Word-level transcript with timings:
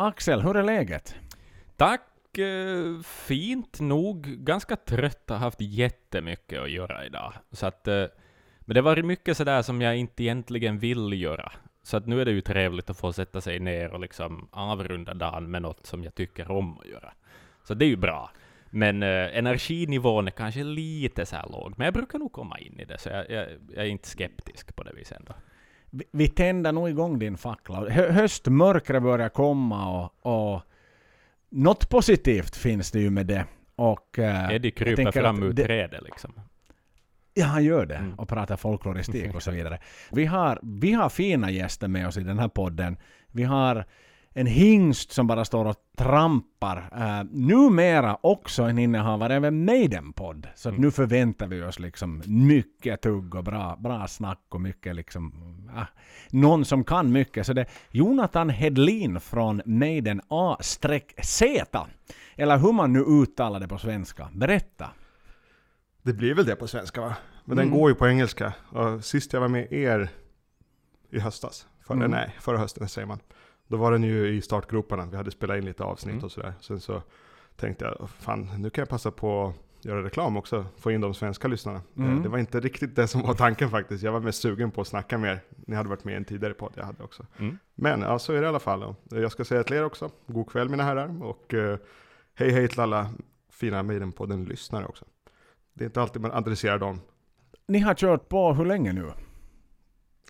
Axel, 0.00 0.40
hur 0.40 0.56
är 0.56 0.62
läget? 0.62 1.14
Tack, 1.76 2.38
eh, 2.38 3.00
fint 3.04 3.80
nog. 3.80 4.26
Ganska 4.26 4.76
trött, 4.76 5.30
har 5.30 5.36
haft 5.36 5.60
jättemycket 5.60 6.62
att 6.62 6.70
göra 6.70 7.06
idag. 7.06 7.32
Så 7.52 7.66
att, 7.66 7.88
eh, 7.88 8.04
men 8.60 8.74
det 8.74 8.80
har 8.80 8.82
varit 8.82 9.04
mycket 9.04 9.36
sådär 9.36 9.62
som 9.62 9.80
jag 9.80 9.96
inte 9.96 10.22
egentligen 10.22 10.78
vill 10.78 11.22
göra. 11.22 11.52
Så 11.82 11.96
att 11.96 12.06
nu 12.06 12.20
är 12.20 12.24
det 12.24 12.30
ju 12.30 12.40
trevligt 12.40 12.90
att 12.90 12.98
få 12.98 13.12
sätta 13.12 13.40
sig 13.40 13.58
ner 13.58 13.92
och 13.92 14.00
liksom 14.00 14.48
avrunda 14.52 15.14
dagen 15.14 15.50
med 15.50 15.62
något 15.62 15.86
som 15.86 16.04
jag 16.04 16.14
tycker 16.14 16.50
om 16.50 16.78
att 16.78 16.86
göra. 16.86 17.12
Så 17.64 17.74
det 17.74 17.84
är 17.84 17.90
ju 17.90 17.96
bra. 17.96 18.30
Men 18.70 19.02
eh, 19.02 19.38
energinivån 19.38 20.26
är 20.26 20.30
kanske 20.30 20.64
lite 20.64 21.26
så 21.26 21.36
här 21.36 21.48
låg, 21.48 21.74
men 21.76 21.84
jag 21.84 21.94
brukar 21.94 22.18
nog 22.18 22.32
komma 22.32 22.58
in 22.58 22.80
i 22.80 22.84
det, 22.84 22.98
så 22.98 23.08
jag, 23.08 23.30
jag, 23.30 23.46
jag 23.74 23.84
är 23.84 23.90
inte 23.90 24.08
skeptisk 24.08 24.76
på 24.76 24.82
det 24.82 24.92
viset 24.92 25.18
ändå. 25.18 25.34
Vi, 25.90 26.04
vi 26.12 26.28
tänder 26.28 26.72
nog 26.72 26.88
igång 26.88 27.18
din 27.18 27.36
fackla. 27.36 27.90
Hö, 27.90 28.12
höstmörkret 28.12 29.02
börjar 29.02 29.28
komma 29.28 30.00
och, 30.22 30.26
och 30.54 30.62
något 31.50 31.88
positivt 31.88 32.56
finns 32.56 32.90
det 32.90 33.00
ju 33.00 33.10
med 33.10 33.26
det. 33.26 33.44
Och, 33.76 34.18
eh, 34.18 34.52
Eddie 34.54 34.70
kryper 34.70 35.10
fram 35.12 35.42
ur 35.42 35.52
det- 35.52 35.64
trädet 35.64 36.02
liksom. 36.04 36.32
Ja, 37.34 37.46
han 37.46 37.64
gör 37.64 37.86
det. 37.86 37.94
Mm. 37.96 38.14
Och 38.14 38.28
pratar 38.28 38.56
folkloristik 38.56 39.34
och 39.34 39.42
så 39.42 39.50
vidare. 39.58 39.78
Vi 40.12 40.24
har, 40.26 40.58
vi 40.62 40.92
har 40.92 41.08
fina 41.08 41.50
gäster 41.50 41.88
med 41.88 42.06
oss 42.08 42.16
i 42.16 42.20
den 42.22 42.38
här 42.38 42.48
podden. 42.48 42.96
Vi 43.32 43.42
har 43.44 43.84
en 44.32 44.46
hingst 44.46 45.12
som 45.12 45.26
bara 45.26 45.44
står 45.44 45.64
och 45.64 45.76
trampar. 45.96 46.76
Uh, 46.96 47.30
numera 47.30 48.18
också 48.20 48.62
en 48.62 48.78
innehavare 48.78 49.36
av 49.36 49.44
en 49.44 49.64
Maiden-podd. 49.64 50.46
Så 50.54 50.68
Mm. 50.68 50.80
nu 50.80 50.90
förväntar 50.90 51.46
vi 51.46 51.62
oss 51.62 51.78
liksom 51.78 52.22
mycket 52.26 53.00
tugg 53.02 53.34
och 53.34 53.44
bra, 53.44 53.76
bra 53.80 54.06
snack 54.08 54.40
och 54.48 54.60
mycket 54.60 54.96
liksom... 54.96 55.32
ah, 55.76 55.86
någon 56.30 56.64
som 56.64 56.84
kan 56.84 57.12
mycket. 57.12 57.46
Så 57.46 57.52
det 57.52 57.60
är 57.60 57.68
Jonathan 57.90 58.50
Hedlin 58.50 59.20
från 59.20 59.62
Maiden 59.64 60.20
A-Z. 60.28 61.86
Eller 62.36 62.58
hur 62.58 62.72
man 62.72 62.92
nu 62.92 63.00
uttalar 63.00 63.60
det 63.60 63.68
på 63.68 63.78
svenska. 63.78 64.28
Berätta. 64.34 64.90
Det 66.02 66.12
blir 66.12 66.34
väl 66.34 66.46
det 66.46 66.56
på 66.56 66.66
svenska 66.66 67.00
va? 67.00 67.14
Men 67.44 67.58
Mm. 67.58 67.70
den 67.70 67.78
går 67.80 67.90
ju 67.90 67.94
på 67.94 68.08
engelska. 68.08 68.52
Och 68.72 69.04
sist 69.04 69.32
jag 69.32 69.40
var 69.40 69.48
med 69.48 69.72
er 69.72 70.08
i 71.10 71.18
höstas, 71.20 71.66
förra, 71.86 71.96
Mm. 71.96 72.10
nej, 72.10 72.36
förra 72.40 72.58
hösten 72.58 72.88
säger 72.88 73.06
man. 73.06 73.18
Då 73.68 73.76
var 73.76 73.92
den 73.92 74.02
ju 74.02 74.28
i 74.28 74.40
startgroparna. 74.42 75.06
Vi 75.06 75.16
hade 75.16 75.30
spelat 75.30 75.58
in 75.58 75.64
lite 75.64 75.84
avsnitt 75.84 76.12
Mm. 76.12 76.24
och 76.24 76.32
sådär. 76.32 76.52
Sen 76.60 76.80
så 76.80 77.02
tänkte 77.56 77.84
jag, 77.84 78.10
fan 78.10 78.50
nu 78.58 78.70
kan 78.70 78.82
jag 78.82 78.88
passa 78.88 79.10
på 79.10 79.46
att 79.78 79.84
göra 79.84 80.02
reklam 80.04 80.36
också. 80.36 80.66
Få 80.76 80.90
in 80.92 81.00
de 81.00 81.14
svenska 81.14 81.48
lyssnarna. 81.48 81.82
Mm. 81.96 82.16
Eh, 82.16 82.22
Det 82.22 82.28
var 82.28 82.38
inte 82.38 82.60
riktigt 82.60 82.96
det 82.96 83.06
som 83.08 83.22
var 83.22 83.34
tanken 83.34 83.70
faktiskt. 83.70 84.04
Jag 84.04 84.12
var 84.12 84.20
mest 84.20 84.42
sugen 84.42 84.70
på 84.70 84.80
att 84.80 84.86
snacka 84.86 85.18
mer. 85.18 85.40
Ni 85.66 85.74
hade 85.76 85.88
varit 85.88 86.04
med 86.04 86.14
i 86.14 86.16
en 86.16 86.24
tidigare 86.24 86.54
podd 86.54 86.72
jag 86.76 86.84
hade 86.84 87.02
också. 87.02 87.26
Mm. 87.38 87.58
Men 87.74 88.00
ja, 88.00 88.18
så 88.18 88.32
är 88.32 88.40
det 88.40 88.44
i 88.44 88.48
alla 88.48 88.58
fall. 88.58 88.80
då. 88.80 88.96
Jag 89.20 89.32
ska 89.32 89.44
säga 89.44 89.62
till 89.64 89.76
er 89.76 89.84
också, 89.84 90.10
god 90.26 90.50
kväll 90.50 90.68
mina 90.68 90.82
herrar. 90.82 91.22
Och 91.24 91.54
eh, 91.54 91.78
hej 92.34 92.50
hej 92.50 92.68
till 92.68 92.80
alla 92.80 93.10
fina 93.52 93.82
Maiden-podden-lyssnare 93.82 94.86
också. 94.86 95.04
Det 95.74 95.84
är 95.84 95.86
inte 95.86 96.02
alltid 96.02 96.22
man 96.22 96.32
adresserar 96.32 96.78
dem. 96.78 97.00
Ni 97.68 97.78
har 97.78 97.94
kört 97.94 98.28
på 98.28 98.52
hur 98.54 98.64
länge 98.64 98.92
nu? 98.92 99.12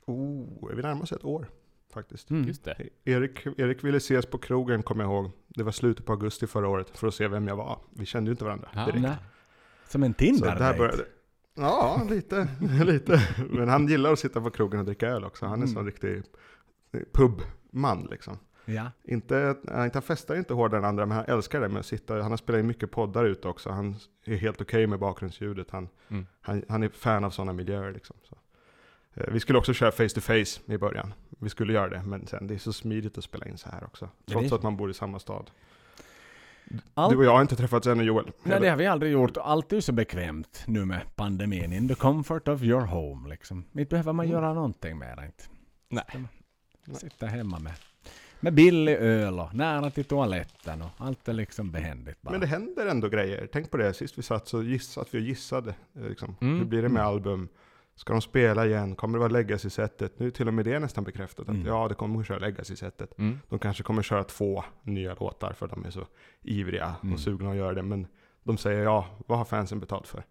Oh, 0.07 0.71
är 0.71 0.75
vi 0.77 0.83
närmar 0.83 1.03
oss 1.03 1.13
ett 1.13 1.25
år 1.25 1.47
faktiskt. 1.99 2.31
Mm. 2.31 2.45
Just 2.49 2.65
det. 2.65 2.77
Erik, 3.05 3.47
Erik 3.47 3.85
ville 3.85 3.97
ses 3.97 4.27
på 4.27 4.39
krogen 4.39 4.83
kommer 4.83 5.05
jag 5.05 5.13
ihåg. 5.13 5.31
Det 5.49 5.63
var 5.63 5.73
slutet 5.73 6.07
på 6.07 6.13
augusti 6.13 6.47
förra 6.47 6.69
året 6.69 6.99
för 6.99 7.09
att 7.09 7.15
se 7.15 7.29
vem 7.29 7.49
jag 7.49 7.57
var. 7.57 7.79
Vi 7.95 8.07
kände 8.07 8.29
ju 8.29 8.33
inte 8.33 8.45
varandra 8.45 8.69
Ja. 8.75 8.85
direkt. 8.87 9.03
Nej. 9.03 9.17
Som 9.89 10.03
en 10.03 10.15
Så 10.39 10.45
där 10.45 10.79
började 10.79 11.05
Ja, 11.55 12.03
lite, 12.11 12.49
lite. 12.85 13.23
Men 13.51 13.69
han 13.69 13.89
gillar 13.89 14.13
att 14.13 14.19
sitta 14.19 14.41
på 14.41 14.51
krogen 14.51 14.81
och 14.81 14.87
dricka 14.87 15.09
öl 15.09 15.25
också. 15.25 15.47
Han 15.47 15.53
är 15.53 15.57
en 15.57 15.63
Mm. 15.63 15.75
sån 15.75 15.87
riktig 15.87 16.23
pubman 17.13 18.09
liksom. 18.11 18.39
Ja. 18.65 18.91
Inte, 19.05 19.57
han, 19.69 19.85
inte- 19.85 19.97
han 19.97 20.03
festar 20.03 20.37
inte 20.37 20.55
hårdare 20.55 20.79
än 20.79 20.85
andra, 20.85 21.07
men 21.07 21.17
han 21.17 21.27
älskar 21.27 21.61
det 21.61 21.69
med 21.69 21.81
att 21.81 21.87
sitta. 21.87 22.23
Han 22.23 22.31
har 22.33 22.37
spelat 22.37 22.59
in 22.61 22.67
mycket 22.67 22.91
poddar 22.91 23.25
ute 23.25 23.49
också. 23.49 23.71
Han 23.71 23.97
är 24.25 24.37
helt 24.37 24.61
okej 24.61 24.87
med 24.87 24.99
bakgrundsljudet. 24.99 25.71
Han, 25.71 25.89
Mm. 26.11 26.27
han, 26.41 26.63
han 26.69 26.83
är 26.83 26.89
fan 26.89 27.25
av 27.25 27.31
sådana 27.31 27.53
miljöer 27.53 27.93
liksom. 27.93 28.17
Så. 28.23 28.37
Eh, 29.15 29.33
Vi 29.33 29.41
skulle 29.41 29.59
också 29.59 29.73
köra 29.73 29.91
face 29.93 30.09
to 30.09 30.21
face 30.21 30.73
i 30.75 30.79
början. 30.79 31.15
Vi 31.39 31.49
skulle 31.51 31.73
göra 31.73 31.89
det, 31.89 32.03
men 32.03 32.27
sen 32.27 32.47
det 32.47 32.55
är 32.55 32.59
så 32.59 32.73
smidigt 32.73 33.19
att 33.19 33.25
spela 33.25 33.47
in 33.47 33.59
så 33.59 33.69
här 33.71 33.85
också. 33.85 34.09
det 34.25 34.33
Trots 34.33 34.53
är- 34.53 34.57
att 34.57 34.63
man 34.63 34.77
bor 34.77 34.91
i 34.91 34.95
samma 34.95 35.19
stad. 35.19 35.51
Allt- 36.95 37.11
Du 37.13 37.17
och 37.19 37.25
jag 37.25 37.31
har 37.33 37.43
inte 37.43 37.57
träffats 37.57 37.87
ännu 37.87 38.05
Joel. 38.05 38.31
Nej, 38.43 38.61
det 38.61 38.69
har 38.69 38.77
vi 38.77 38.87
aldrig 38.87 39.13
gjort. 39.13 39.37
Allt 39.37 39.73
är 39.73 39.81
så 39.81 39.93
bekvämt 39.93 40.63
nu 40.67 40.85
med 40.85 41.01
pandemin. 41.17 41.73
In 41.73 41.89
the 41.89 41.95
comfort 41.95 42.49
of 42.49 42.63
your 42.63 42.81
home 42.81 43.29
liksom. 43.29 43.65
Inte 43.73 43.85
behöver 43.91 44.13
man 44.13 44.27
Mm. 44.27 44.33
göra 44.39 44.55
någonting 44.55 44.99
mer 44.99 45.25
inte. 45.25 45.45
Nej. 45.89 46.25
Sitta 46.99 47.27
hemma 47.27 47.59
med, 47.59 47.73
med 48.41 48.55
billig 48.55 48.95
öl 48.95 49.39
och 49.41 49.55
nära 49.55 49.91
till 49.91 50.05
toaletten 50.05 50.83
och 50.83 50.89
allt 50.99 51.29
är 51.29 51.33
liksom 51.33 51.71
behändigt 51.71 52.23
bara. 52.23 52.31
Men 52.31 52.41
det 52.41 52.47
händer 52.47 52.87
ändå 52.87 53.09
grejer. 53.09 53.49
Tänk 53.53 53.71
på 53.71 53.77
det, 53.77 53.95
sist 53.95 54.19
vi 54.19 54.23
satt 54.23 54.49
så 54.49 54.63
giss, 54.63 54.99
att 54.99 55.15
vi 55.15 55.19
gissade. 55.21 55.75
eh, 55.97 56.03
Liksom. 56.09 56.37
Mm. 56.41 56.59
Hur 56.59 56.65
blir 56.65 56.83
det 56.83 56.89
med 56.89 57.01
Mm. 57.03 57.13
album? 57.13 57.49
Ska 57.99 58.13
de 58.13 58.23
spela 58.23 58.67
igen? 58.67 58.95
Kommer 58.97 59.19
det 59.19 59.21
vara 59.21 59.33
legacy-sättet? 59.33 60.19
Nu 60.19 60.27
är 60.27 60.31
till 60.31 60.49
och 60.49 60.55
med 60.55 60.65
det 60.65 60.79
nästan 60.79 61.05
bekräftat. 61.05 61.49
Att 61.49 61.55
Mm. 61.55 61.67
ja, 61.67 61.89
det 61.89 61.95
kommer 61.95 62.21
att 62.21 62.27
köra 62.27 62.39
legacy-sättet. 62.39 63.19
Mm. 63.19 63.41
De 63.49 63.59
kanske 63.59 63.83
kommer 63.83 64.03
köra 64.03 64.25
två 64.25 64.65
nya 64.83 65.15
låtar 65.15 65.53
för 65.53 65.69
de 65.69 65.85
är 65.85 65.91
så 65.91 66.07
ivriga 66.43 66.95
Mm. 67.03 67.15
och 67.15 67.21
sugna 67.21 67.51
att 67.51 67.57
göra 67.57 67.75
det. 67.75 67.83
Men 67.83 68.07
de 68.45 68.59
säger 68.59 68.83
ja, 68.83 69.07
vad 69.27 69.39
har 69.39 69.45
fansen 69.45 69.81
betalt 69.81 70.07
för? 70.09 70.25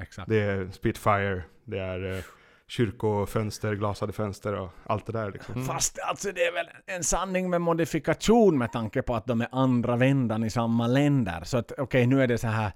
Exakt. 0.00 0.28
Det 0.28 0.40
är 0.40 0.70
Spitfire, 0.70 1.42
det 1.64 1.78
är 1.78 2.16
eh, 2.16 2.22
kyrkofönster, 2.66 3.74
glasade 3.74 4.12
fönster 4.12 4.54
och 4.54 4.70
allt 4.86 5.06
det 5.06 5.12
där 5.12 5.30
liksom. 5.32 5.54
Mm. 5.54 5.66
Fast 5.66 5.98
alltså 6.08 6.32
det 6.32 6.40
är 6.44 6.52
väl 6.52 6.66
en 6.86 7.04
sanning 7.04 7.50
med 7.50 7.60
modifikation 7.60 8.58
med 8.58 8.72
tanke 8.72 9.02
på 9.02 9.14
att 9.14 9.26
de 9.26 9.40
är 9.40 9.48
andra 9.52 9.96
vändan 9.96 10.44
i 10.44 10.50
samma 10.50 10.86
länder. 10.86 11.40
Så 11.44 11.58
att 11.58 11.72
okej, 11.78 12.06
nu 12.06 12.22
är 12.22 12.26
det 12.26 12.38
så 12.38 12.46
här. 12.46 12.72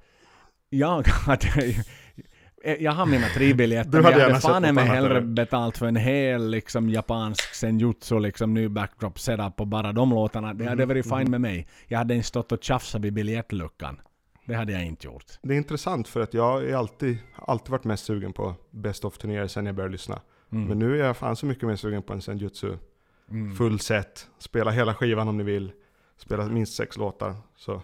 Jag 0.69 1.07
hade 1.27 1.49
jag 2.81 2.93
har 2.93 3.07
mina 3.07 3.27
tribiljetter, 3.27 3.91
Du 3.91 4.03
men 4.03 4.13
jag 4.13 4.21
hade 4.21 4.41
fan 4.41 4.65
annat, 4.65 4.87
hellre 4.87 5.17
eller? 5.19 5.21
betalt 5.21 5.79
för 5.79 5.87
en 5.87 5.97
hel 5.97 6.51
liksom 6.51 6.89
japansk 6.91 7.55
senjutsu, 7.55 8.19
liksom 8.19 8.55
ny 8.55 8.69
backdrop 8.69 9.19
setup 9.19 9.57
på 9.57 9.65
bara 9.65 9.93
de 9.93 10.11
låtarna. 10.11 10.55
Det 10.55 10.65
hade 10.65 10.83
Mhm, 10.83 10.89
varit 10.89 11.05
fine 11.09 11.19
mhm. 11.23 11.31
med 11.31 11.41
mig. 11.41 11.69
Jag 11.87 11.99
hade 11.99 12.15
inte 12.15 12.27
stått 12.29 12.53
och 12.53 12.63
tjafsat 12.65 13.01
vid 13.01 13.13
biljettluckan. 13.13 14.01
Det 14.47 14.55
hade 14.55 14.73
jag 14.73 14.85
inte 14.87 15.07
gjort. 15.07 15.25
Det 15.43 15.55
är 15.55 15.59
intressant 15.59 16.09
för 16.09 16.21
att 16.21 16.35
jag 16.35 16.65
är 16.65 16.75
alltid, 16.77 17.19
alltid 17.35 17.71
varit 17.71 17.85
mest 17.85 18.05
sugen 18.05 18.33
på 18.33 18.55
Best 18.71 19.05
of 19.05 19.19
turnéer 19.19 19.47
sen 19.47 19.67
jag 19.67 19.75
började 19.75 19.93
lyssna. 19.93 20.21
Mm. 20.53 20.65
Men 20.69 20.79
nu 20.79 21.01
är 21.01 21.07
jag 21.07 21.17
fan 21.17 21.37
så 21.37 21.47
mycket 21.47 21.69
mer 21.69 21.77
sugen 21.77 22.03
på 22.03 22.13
en 22.13 22.23
senjutsu. 22.23 22.77
Mm. 23.31 23.55
Full 23.57 23.79
set, 23.81 24.27
spela 24.39 24.71
hela 24.71 24.95
skivan 24.95 25.29
om 25.29 25.37
ni 25.37 25.45
vill. 25.45 25.73
Spela 26.17 26.47
minst 26.47 26.75
sex 26.75 26.97
låtar. 26.97 27.35
Så 27.57 27.83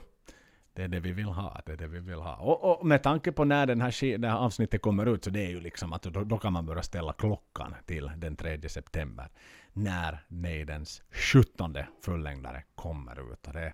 det 0.78 0.84
är 0.84 0.89
det 0.89 1.00
vi 1.00 1.12
vill 1.12 1.27
ha. 1.27 1.61
Det 1.66 1.72
är 1.72 1.77
det 1.77 1.89
vi 1.89 2.00
vill 2.00 2.19
ha. 2.19 2.37
Och, 2.37 2.81
och 2.81 2.87
med 2.87 3.03
tanke 3.03 3.33
på 3.33 3.44
när 3.44 3.66
den 3.66 3.81
här, 3.81 4.19
det 4.19 4.28
här 4.28 4.37
avsnittet 4.37 4.83
kommer 4.83 5.06
ut 5.06 5.25
så 5.25 5.31
det 5.31 5.41
är 5.41 5.49
ju 5.49 5.61
liksom 5.61 5.93
att 5.93 6.03
då, 6.03 6.25
då 6.25 6.39
kan 6.39 6.53
man 6.53 6.66
börja 6.66 6.83
ställa 6.83 7.12
klockan 7.12 7.75
till 7.87 8.11
den 8.16 8.37
3 8.37 8.69
september. 8.69 9.28
När 9.72 10.25
Maidens 10.28 11.03
17 11.12 11.77
fullängdare 12.05 12.62
kommer 12.75 13.33
ut. 13.33 13.47
Och 13.47 13.53
det, 13.53 13.72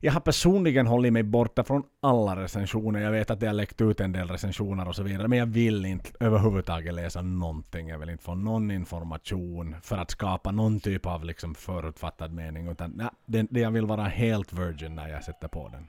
jag 0.00 0.12
har 0.12 0.20
personligen 0.20 0.86
hållit 0.86 1.12
mig 1.12 1.22
borta 1.22 1.64
från 1.64 1.82
alla 2.02 2.36
recensioner. 2.36 3.00
Jag 3.00 3.10
vet 3.10 3.30
att 3.30 3.40
det 3.40 3.46
har 3.46 3.54
läckt 3.54 3.80
ut 3.80 4.00
en 4.00 4.12
del 4.12 4.28
recensioner 4.28 4.88
och 4.88 4.96
så 4.96 5.02
vidare. 5.02 5.28
Men 5.28 5.38
jag 5.38 5.46
vill 5.46 5.86
inte 5.86 6.10
överhuvudtaget 6.20 6.94
läsa 6.94 7.22
någonting. 7.22 7.88
Jag 7.88 7.98
vill 7.98 8.10
inte 8.10 8.24
få 8.24 8.34
någon 8.34 8.70
information 8.70 9.76
för 9.82 9.96
att 9.96 10.10
skapa 10.10 10.50
någon 10.50 10.80
typ 10.80 11.06
av 11.06 11.24
liksom 11.24 11.54
förutfattad 11.54 12.32
mening. 12.32 12.68
Utan 12.68 12.90
nej, 12.90 13.08
det, 13.26 13.46
det 13.50 13.60
jag 13.60 13.70
vill 13.70 13.86
vara 13.86 14.04
helt 14.04 14.52
virgin 14.52 14.94
när 14.94 15.08
jag 15.08 15.24
sätter 15.24 15.48
på 15.48 15.68
den. 15.68 15.86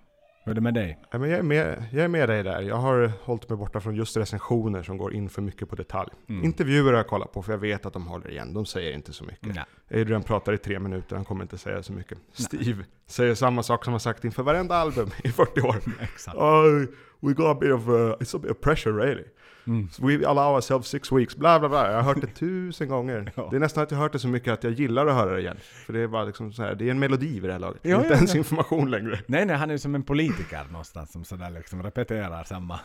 Hur 0.48 0.52
är 0.52 0.56
det 0.56 0.62
med 0.62 0.74
dig? 0.74 1.00
Ja, 1.12 1.20
men 1.20 1.30
jag, 1.30 1.40
är 1.40 1.44
med, 1.44 1.84
jag 1.92 2.04
är 2.04 2.08
med 2.08 2.30
dig 2.30 2.44
där. 2.44 2.62
Jag 2.62 2.76
har 2.76 3.12
hållit 3.24 3.50
mig 3.50 3.58
borta 3.58 3.80
från 3.80 3.96
just 3.96 4.18
recensioner 4.18 4.84
som 4.84 4.98
går 4.98 5.14
in 5.14 5.30
för 5.30 5.42
mycket 5.42 5.70
på 5.70 5.76
detalj. 5.76 6.10
Mm. 6.30 6.44
Intervjuer 6.44 6.92
har 6.92 7.00
jag 7.00 7.08
kollat 7.08 7.32
på 7.32 7.42
för 7.42 7.52
jag 7.52 7.60
vet 7.60 7.86
att 7.86 7.94
de 7.94 8.08
håller 8.08 8.30
igen. 8.30 8.54
De 8.54 8.66
säger 8.66 8.94
inte 8.94 9.14
så 9.14 9.24
mycket. 9.24 9.56
Nej. 9.56 10.02
Adrian 10.02 10.24
pratar 10.24 10.54
i 10.54 10.58
tre 10.58 10.80
minuter, 10.80 11.16
han 11.16 11.26
kommer 11.26 11.42
inte 11.42 11.58
säga 11.58 11.84
så 11.84 11.94
mycket. 11.94 12.18
Steve 12.34 12.86
säger 13.08 13.36
samma 13.36 13.64
sak 13.64 13.84
som 13.84 13.94
han 13.94 14.00
sagt 14.00 14.26
inför 14.26 14.44
varenda 14.44 14.76
album 14.76 15.10
i 15.24 15.30
40 15.30 15.62
år. 15.62 15.76
Exakt. 16.02 16.38
Oh, 16.38 16.86
we 17.20 17.34
got 17.34 17.58
a 17.58 17.60
bit 17.62 17.72
of, 17.72 17.88
uh, 17.88 17.94
it's 17.94 18.36
a 18.36 18.40
bit 18.40 18.52
of 18.52 18.60
pressure 18.62 19.06
really. 19.06 19.24
Mm. 19.68 19.90
So 19.90 20.08
we 20.08 20.28
allow 20.28 20.56
ourselves 20.56 20.88
six 20.88 21.12
weeks, 21.12 21.36
bla 21.36 21.60
bla 21.60 21.70
bla. 21.70 21.88
Jag 21.88 21.96
har 21.96 22.04
hört 22.04 22.22
det 22.22 22.28
tusen 22.40 22.88
gånger. 22.88 23.32
Ja. 23.36 23.48
Det 23.52 23.56
är 23.56 23.60
nästan 23.60 23.84
att 23.84 23.92
jag 23.92 23.98
har 23.98 24.04
hört 24.04 24.14
det 24.14 24.20
så 24.20 24.28
mycket 24.28 24.54
att 24.54 24.64
jag 24.64 24.74
gillar 24.74 25.08
att 25.08 25.16
höra 25.16 25.34
det 25.34 25.40
igen. 25.40 25.58
För 25.86 25.94
det 25.94 26.00
är 26.00 26.08
bara 26.08 26.24
liksom 26.24 26.54
så 26.54 26.64
här, 26.64 26.76
det 26.76 26.88
är 26.88 26.92
en 26.92 27.00
melodi 27.00 27.40
vid 27.40 27.44
det 27.44 27.52
här 27.52 27.60
laget. 27.60 27.80
Ja, 27.82 27.98
inte 27.98 28.10
ja, 28.10 28.16
ens 28.16 28.34
ja. 28.34 28.38
information 28.38 28.92
längre. 28.92 29.20
Nej, 29.28 29.46
nej, 29.46 29.56
han 29.56 29.70
är 29.70 29.74
ju 29.74 29.80
som 29.80 29.96
en 29.96 30.04
politiker 30.04 30.64
någonstans 30.72 31.12
som 31.12 31.24
sådär 31.24 31.50
liksom 31.50 31.84
repeterar 31.84 32.44
samma. 32.44 32.80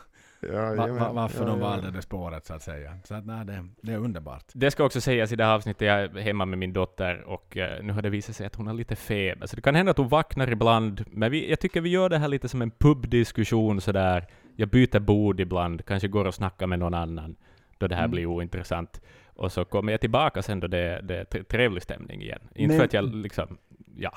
Ja, 0.53 0.75
Va, 0.75 0.87
va, 0.87 1.13
varför 1.13 1.41
ja, 1.41 1.47
de 1.47 1.61
valde 1.61 1.91
det 1.91 2.03
spåret 2.03 2.47
så 2.47 2.55
att 2.55 2.63
säga. 2.63 2.99
Så 3.05 3.15
att 3.15 3.27
nej, 3.27 3.45
det, 3.47 3.69
det 3.83 3.93
är 3.93 3.99
underbart. 3.99 4.45
Det 4.53 4.71
ska 4.71 4.85
också 4.85 5.01
sägas 5.01 5.33
i 5.33 5.37
det 5.37 5.45
här 5.45 5.55
avsnittet, 5.55 5.89
jag 5.89 6.03
är 6.03 6.21
hemma 6.21 6.45
med 6.45 6.59
min 6.59 6.73
dotter 6.73 7.23
och 7.27 7.57
eh, 7.57 7.83
nu 7.83 7.93
har 7.93 8.03
det 8.03 8.11
visat 8.11 8.37
sig 8.37 8.47
att 8.47 8.55
hon 8.55 8.67
har 8.67 8.75
lite 8.75 8.97
feber, 8.97 9.47
så 9.47 9.57
det 9.57 9.63
kan 9.63 9.75
hända 9.75 9.91
att 9.91 9.99
hon 9.99 10.09
vaknar 10.09 10.51
ibland, 10.51 11.05
men 11.11 11.31
vi, 11.31 11.51
jag 11.51 11.61
tycker 11.61 11.81
vi 11.81 11.89
gör 11.89 12.09
det 12.09 12.19
här 12.19 12.29
lite 12.29 12.49
som 12.49 12.63
en 12.63 12.71
pubdiskussion 12.71 13.81
sådär. 13.81 14.27
Jag 14.57 14.69
byter 14.69 14.99
bord 15.01 15.41
ibland, 15.41 15.87
kanske 15.87 16.09
går 16.09 16.25
och 16.25 16.35
snackar 16.35 16.67
med 16.67 16.79
någon 16.79 16.95
annan, 16.95 17.37
då 17.79 17.87
det 17.89 17.95
här 17.95 18.03
Mm. 18.03 18.11
blir 18.11 18.27
ointressant. 18.27 19.01
Och 19.35 19.53
så 19.53 19.65
kommer 19.65 19.93
jag 19.93 20.01
tillbaka 20.01 20.43
sen 20.43 20.61
då 20.61 20.67
det, 20.67 21.01
det 21.03 21.17
är 21.17 21.25
tre- 21.25 21.43
trevlig 21.45 21.83
stämning 21.83 22.23
igen. 22.23 22.41
Inte 22.55 22.69
Men- 22.69 22.79
för 22.79 22.85
att 22.85 22.93
jag 22.93 23.15
liksom, 23.15 23.57
ja, 23.97 24.13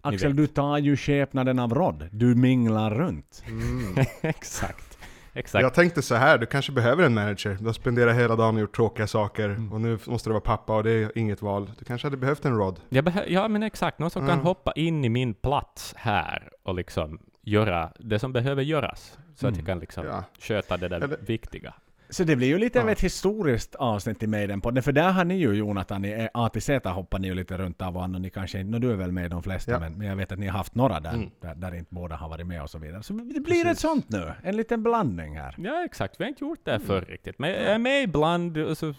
Axel, 0.00 0.36
du 0.36 0.46
tar 0.46 0.78
ju 0.78 0.96
skepnaden 0.96 1.58
av 1.58 1.74
Rod. 1.74 2.08
Du 2.12 2.34
minglar 2.34 2.90
runt. 2.94 3.44
Exakt. 4.22 4.98
Exakt. 5.34 5.62
Jag 5.62 5.74
tänkte 5.74 6.02
så 6.02 6.14
här, 6.14 6.38
du 6.38 6.46
kanske 6.46 6.72
behöver 6.72 7.04
en 7.04 7.14
manager. 7.14 7.56
Du 7.60 7.66
har 7.66 7.72
spenderat 7.72 8.16
hela 8.16 8.36
dagen 8.36 8.54
och 8.54 8.60
gjort 8.60 8.76
tråkiga 8.76 9.06
saker 9.06 9.48
Mm. 9.48 9.72
och 9.72 9.80
nu 9.80 9.98
måste 10.06 10.28
du 10.28 10.32
vara 10.32 10.40
pappa 10.40 10.76
och 10.76 10.84
det 10.84 10.90
är 10.90 11.18
inget 11.18 11.42
val. 11.42 11.70
Du 11.78 11.84
kanske 11.84 12.06
hade 12.06 12.16
behövt 12.16 12.44
en 12.44 12.56
Rod. 12.56 12.80
Ja, 13.28 13.48
men 13.48 13.62
exakt. 13.62 13.98
Någon 13.98 14.10
som 14.10 14.22
kan 14.22 14.30
Mm. 14.34 14.44
hoppa 14.44 14.72
in 14.72 15.04
i 15.04 15.08
min 15.08 15.34
plats 15.34 15.94
här 15.96 16.48
och 16.62 16.74
liksom 16.74 17.18
göra 17.46 17.92
det 17.98 18.18
som 18.18 18.32
behöver 18.32 18.62
göras. 18.62 19.18
Så 19.34 19.46
att 19.46 19.54
Mm. 19.54 19.58
jag 19.58 19.66
kan 19.66 19.78
liksom 19.78 20.06
Ja. 20.06 20.24
sköta 20.38 20.76
det 20.76 20.88
där 20.88 21.00
Eller- 21.00 21.16
viktiga. 21.26 21.74
Så 22.10 22.24
det 22.24 22.36
blir 22.36 22.48
ju 22.48 22.58
lite 22.58 22.80
av 22.80 22.86
Ja. 22.86 22.92
ett 22.92 23.00
historiskt 23.00 23.74
avsnitt 23.74 24.22
i 24.22 24.26
Maiden-podden, 24.26 24.82
för 24.82 24.92
där 24.92 25.12
har 25.12 25.24
ni 25.24 25.36
ju 25.36 25.52
Jonathan, 25.52 26.04
i 26.04 26.28
A 26.34 26.48
till 26.48 26.62
Z 26.62 26.90
hoppar 26.90 27.18
ni 27.18 27.28
ju 27.28 27.34
lite 27.34 27.58
runt 27.58 27.82
av 27.82 27.96
och 27.96 28.10
ni 28.10 28.30
kanske 28.30 28.60
inte, 28.60 28.78
du 28.78 28.90
är 28.92 28.96
väl 28.96 29.12
med 29.12 29.26
i 29.26 29.28
de 29.28 29.42
flesta, 29.42 29.72
Ja. 29.72 29.78
men, 29.80 29.92
men 29.98 30.06
jag 30.06 30.16
vet 30.16 30.32
att 30.32 30.38
ni 30.38 30.46
har 30.46 30.58
haft 30.58 30.74
några 30.74 31.00
där, 31.00 31.12
Mm. 31.14 31.30
där, 31.40 31.54
där 31.54 31.74
inte 31.74 31.94
båda 31.94 32.16
har 32.16 32.28
varit 32.28 32.46
med 32.46 32.62
och 32.62 32.70
så 32.70 32.78
vidare. 32.78 33.02
Så 33.02 33.12
det 33.12 33.22
blir 33.40 33.44
Precis. 33.44 33.66
ett 33.66 33.78
sånt 33.78 34.08
nu, 34.10 34.32
en 34.42 34.56
liten 34.56 34.82
blandning 34.82 35.36
här. 35.38 35.54
Ja, 35.58 35.84
exakt. 35.84 36.20
Vi 36.20 36.24
har 36.24 36.28
inte 36.28 36.44
gjort 36.44 36.64
det 36.64 36.74
Mm. 36.74 36.86
förr 36.86 37.00
riktigt. 37.00 37.38
Men 37.38 37.50
jag 37.50 37.58
är 37.60 37.78
med 37.78 38.02
ibland 38.02 38.56
och 38.58 38.78
så, 38.78 38.94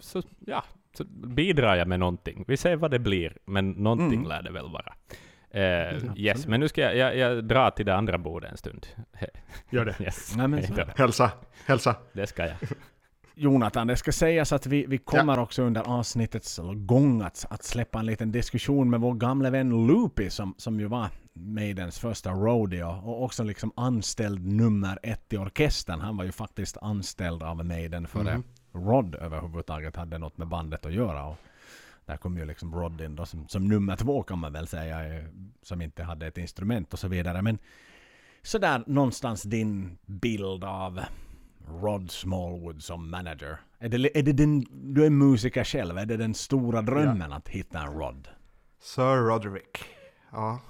så, 0.00 0.22
ja, 0.46 0.64
så 0.98 1.04
bidrar 1.26 1.76
jag 1.76 1.88
med 1.88 2.00
någonting. 2.00 2.44
Vi 2.48 2.56
ser 2.56 2.76
vad 2.76 2.90
det 2.90 2.98
blir, 2.98 3.36
men 3.44 3.70
någonting 3.70 4.18
Mm. 4.18 4.28
lär 4.28 4.42
det 4.42 4.50
väl 4.52 4.68
vara. 4.72 4.92
Eh, 5.54 6.16
yes, 6.16 6.46
men 6.46 6.60
nu 6.60 6.68
ska 6.68 6.80
jag, 6.80 6.96
jag, 6.96 7.16
jag 7.16 7.44
dra 7.44 7.70
till 7.70 7.86
det 7.86 7.94
andra 7.94 8.18
bordet 8.18 8.50
en 8.50 8.56
stund. 8.56 8.86
Gör 9.70 9.84
det. 9.84 9.94
Yes, 10.00 10.36
Nej, 10.36 10.48
men. 10.48 10.62
Hälsa, 10.96 11.30
hälsa. 11.66 11.96
det 12.12 12.26
ska 12.26 12.46
jag. 12.46 12.56
Jonathan, 13.34 13.86
det 13.86 13.96
ska 13.96 14.12
sägas 14.12 14.52
att 14.52 14.66
vi, 14.66 14.86
vi 14.86 14.98
kommer 14.98 15.38
också 15.38 15.62
under 15.62 15.80
avsnittets 15.80 16.60
gång 16.74 17.22
att, 17.22 17.46
att 17.50 17.64
släppa 17.64 17.98
en 17.98 18.06
liten 18.06 18.32
diskussion 18.32 18.90
med 18.90 19.00
vår 19.00 19.14
gamla 19.14 19.50
vän 19.50 19.86
Loopy 19.86 20.30
som, 20.30 20.54
som 20.58 20.80
ju 20.80 20.86
var 20.86 21.08
Maidens 21.32 21.98
första 21.98 22.30
rodeo 22.30 23.00
och 23.04 23.22
också 23.24 23.44
liksom 23.44 23.72
anställd 23.76 24.46
nummer 24.46 24.98
ett 25.02 25.32
i 25.32 25.36
orkestern. 25.36 26.00
Han 26.00 26.16
var 26.16 26.24
ju 26.24 26.32
faktiskt 26.32 26.76
anställd 26.82 27.42
av 27.42 27.64
Maiden 27.64 28.06
före 28.06 28.34
Mhm. 28.34 28.42
Rod 28.74 29.14
överhuvudtaget 29.14 29.96
hade 29.96 30.18
något 30.18 30.38
med 30.38 30.48
bandet 30.48 30.86
att 30.86 30.92
göra. 30.92 31.24
Och 31.24 31.36
där 32.06 32.16
kom 32.16 32.38
ju 32.38 32.44
liksom 32.44 32.74
Rod 32.74 33.00
in 33.00 33.16
då 33.16 33.26
som, 33.26 33.48
som 33.48 33.68
nummer 33.68 33.96
två 33.96 34.22
kan 34.22 34.38
man 34.38 34.52
väl 34.52 34.66
säga, 34.66 35.16
eh, 35.16 35.24
som 35.62 35.82
inte 35.82 36.02
hade 36.02 36.26
ett 36.26 36.38
instrument 36.38 36.92
och 36.92 36.98
så 36.98 37.08
vidare. 37.08 37.42
Men 37.42 37.58
sådär 38.42 38.84
någonstans 38.86 39.42
din 39.42 39.98
bild 40.06 40.64
av 40.64 41.00
Rod 41.68 42.10
Smallwood 42.10 42.82
som 42.82 43.10
manager? 43.10 43.60
Är 43.78 43.88
det, 43.88 44.18
är 44.18 44.22
det 44.22 44.32
den, 44.32 44.64
du 44.70 45.06
är 45.06 45.10
musiker 45.10 45.64
själv, 45.64 45.98
är 45.98 46.06
det 46.06 46.16
den 46.16 46.34
stora 46.34 46.82
drömmen 46.82 47.32
att 47.32 47.48
hitta 47.48 47.80
en 47.82 47.92
Rod? 47.92 48.28
Sir 48.80 49.16
Roderick. 49.16 49.84
Ja, 50.32 50.60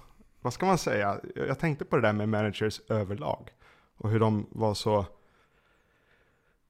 vad 0.40 0.52
ska 0.52 0.67
man 0.67 0.79
säga? 0.79 1.20
Jag 1.34 1.49
jag 1.49 1.58
tänkte 1.58 1.84
på 1.84 1.96
det 1.96 2.02
där 2.02 2.12
med 2.12 2.29
managers 2.29 2.81
överlag. 2.88 3.50
Och 3.96 4.11
hur 4.11 4.20
de 4.20 4.46
var 4.50 4.75
så 4.75 5.06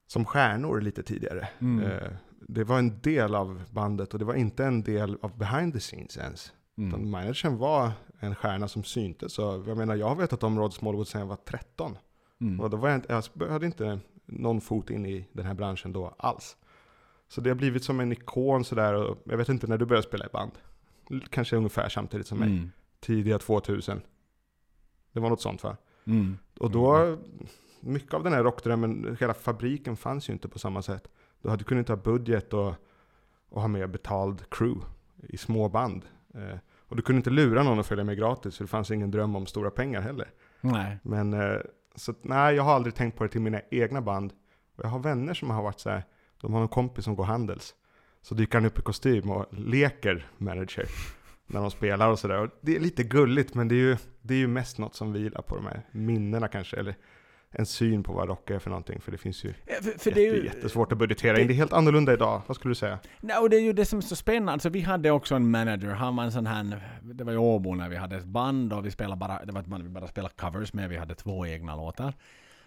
som 0.07 0.25
stjärnor 0.25 0.81
lite 0.81 1.03
tidigare. 1.03 1.49
Mm. 1.61 1.85
Eh, 1.85 2.13
Det 2.49 2.65
var 2.65 2.79
en 2.79 3.01
del 3.01 3.35
av 3.35 3.63
bandet 3.71 4.13
och 4.13 4.19
det 4.19 4.25
var 4.25 4.35
inte 4.35 4.65
en 4.65 4.83
del 4.83 5.19
av 5.23 5.39
behind 5.39 5.73
the 5.73 5.81
scenes 5.81 6.17
ens. 6.17 6.53
Utan 6.77 6.95
Mm. 6.95 7.11
managern 7.11 7.57
var 7.59 7.91
en 8.21 8.35
stjärna 8.35 8.69
som 8.69 8.85
syntes. 8.85 9.33
Så 9.33 9.65
jag 9.67 9.77
menar, 9.77 9.95
jag 9.95 10.09
har 10.09 10.15
vetat 10.17 10.43
om 10.43 10.59
Rod 10.59 10.73
Smallwood 10.75 11.09
sedan 11.09 11.21
jag 11.21 11.29
var 11.29 11.37
13. 11.37 11.99
Mm. 12.41 12.61
Och 12.61 12.71
då 12.71 12.77
var 12.77 12.89
jag, 12.89 12.97
inte, 12.99 13.23
jag 13.35 13.49
hade 13.49 13.67
inte 13.67 14.01
någon 14.27 14.61
fot 14.61 14.91
in 14.91 15.07
i 15.07 15.29
den 15.33 15.47
här 15.47 15.55
branschen 15.55 15.93
då 15.93 16.15
alls. 16.19 16.57
Så 17.29 17.41
det 17.41 17.51
har 17.51 17.55
blivit 17.55 17.85
som 17.85 18.01
en 18.01 18.13
ikon 18.13 18.65
sådär. 18.65 18.95
Och 18.95 19.19
jag 19.25 19.37
vet 19.37 19.49
inte 19.49 19.67
när 19.67 19.79
du 19.79 19.87
började 19.87 20.07
spela 20.09 20.27
i 20.27 20.29
band. 20.33 20.53
Kanske 21.31 21.57
ungefär 21.57 21.89
samtidigt 21.89 22.27
som 22.27 22.39
mig. 22.39 22.49
Mm. 22.49 22.71
Tidiga 23.01 23.39
2000. 23.39 24.01
Det 25.13 25.21
var 25.21 25.31
något 25.31 25.41
sånt 25.41 25.63
va? 25.63 25.77
Mm. 26.05 26.39
Och 26.59 26.71
då, 26.71 27.17
mycket 27.81 28.15
av 28.15 28.25
den 28.25 28.33
här 28.33 28.43
rockdrömmen, 28.45 29.17
hela 29.21 29.35
fabriken 29.35 29.97
fanns 29.97 30.29
ju 30.29 30.33
inte 30.33 30.49
på 30.49 30.59
samma 30.59 30.83
sätt. 30.83 31.09
Du 31.43 31.49
hade 31.49 31.65
kunnat 31.65 31.79
inte 31.79 31.93
ha 31.93 31.97
budget 31.97 32.53
och, 32.53 32.75
och 33.49 33.61
ha 33.61 33.69
med 33.69 33.91
betald 33.91 34.51
crew 34.51 34.87
i 35.29 35.37
små 35.37 35.69
band. 35.69 36.05
Eh, 36.35 36.59
och 36.89 36.97
du 36.97 37.03
kunde 37.03 37.17
inte 37.17 37.31
lura 37.31 37.63
någon 37.63 37.81
att 37.81 37.87
följa 37.87 38.05
med 38.05 38.19
gratis, 38.19 38.57
för 38.57 38.65
det 38.65 38.69
fanns 38.69 38.91
ingen 38.91 39.11
dröm 39.11 39.37
om 39.37 39.47
stora 39.47 39.71
pengar 39.71 40.01
heller. 40.01 40.31
Nej. 40.61 40.99
Men 41.03 41.33
eh, 41.33 41.61
så 41.95 42.15
nej, 42.23 42.55
jag 42.55 42.63
har 42.63 42.75
aldrig 42.75 42.95
tänkt 42.95 43.19
på 43.19 43.25
det 43.25 43.31
till 43.31 43.41
mina 43.41 43.61
egna 43.71 44.01
band. 44.01 44.33
Och 44.77 44.85
jag 44.85 44.89
har 44.89 44.99
vänner 44.99 45.35
som 45.35 45.51
har 45.51 45.63
varit 45.63 45.81
så 45.81 45.91
här, 45.91 46.05
de 46.41 46.55
har 46.55 46.63
en 46.63 46.69
kompis 46.69 47.05
som 47.05 47.17
går 47.17 47.25
Handels. 47.25 47.75
Så 48.23 48.35
dyker 48.35 48.59
han 48.59 48.67
upp 48.67 48.79
i 48.79 48.83
kostym 48.83 49.31
och 49.31 49.47
leker 49.51 50.27
manager 50.39 50.87
när 51.47 51.61
de 51.61 51.71
spelar 51.71 52.11
och 52.11 52.19
sådär. 52.19 52.51
Det 52.61 52.77
är 52.77 52.81
lite 52.81 53.03
gulligt, 53.03 53.55
men 53.55 53.69
det 53.69 53.75
är, 53.75 53.77
ju, 53.77 53.97
det 54.23 54.35
är 54.35 54.39
ju 54.39 54.47
mest 54.47 54.79
något 54.79 54.95
som 54.95 55.13
vilar 55.13 55.43
på 55.43 55.57
de 55.57 55.67
här 55.67 55.83
minnena 55.91 56.49
kanske. 56.49 56.77
Eller 56.77 56.95
en 57.53 57.67
syn 57.67 58.03
på 58.03 58.13
vad 58.13 58.29
rock 58.29 58.51
är 58.51 58.59
för 58.59 58.71
någonting. 58.71 59.01
För 59.01 59.13
det 59.13 59.19
finns 59.19 59.45
ju, 59.45 59.53
För, 59.83 59.99
för 59.99 60.11
jätte, 60.11 60.21
ju, 60.21 60.45
jättesvårt 60.45 60.93
att 60.93 60.99
budgetera 60.99 61.33
det- 61.35 61.41
in. 61.43 61.47
Det 61.49 61.53
är 61.53 61.57
helt 61.57 61.73
annorlunda 61.73 62.13
idag. 62.13 62.43
Vad 62.47 62.57
skulle 62.57 62.71
du 62.71 62.75
säga? 62.75 62.99
Nej, 63.21 63.39
och 63.39 63.51
det 63.51 63.57
är 63.57 63.61
ju 63.61 63.73
det 63.73 63.85
som 63.85 63.99
är 63.99 64.03
så 64.03 64.17
spännande. 64.17 64.53
Alltså, 64.53 64.69
vi 64.69 64.81
hade 64.81 65.11
också 65.11 65.35
en 65.35 65.51
manager. 65.51 65.89
Han 65.89 66.17
var 66.17 66.25
en 66.25 66.33
sån 66.33 66.47
här... 66.47 66.81
Det 67.03 67.25
var 67.25 67.33
i 67.33 67.37
Åbo 67.37 67.75
när 67.75 67.89
vi 67.89 67.97
hade 67.97 68.17
ett 68.17 68.25
band 68.25 68.73
och 68.73 68.87
vi 68.87 68.91
spelade 68.91 69.17
bara... 69.17 69.45
Det 69.45 69.53
var 69.53 69.61
ett 69.61 69.67
band 69.67 69.83
vi 69.83 69.89
bara 69.89 70.07
spelade 70.09 70.35
covers 70.37 70.73
med. 70.73 70.89
Vi 70.91 70.97
hade 70.97 71.15
två 71.15 71.47
egna 71.47 71.77
låtar. 71.77 72.15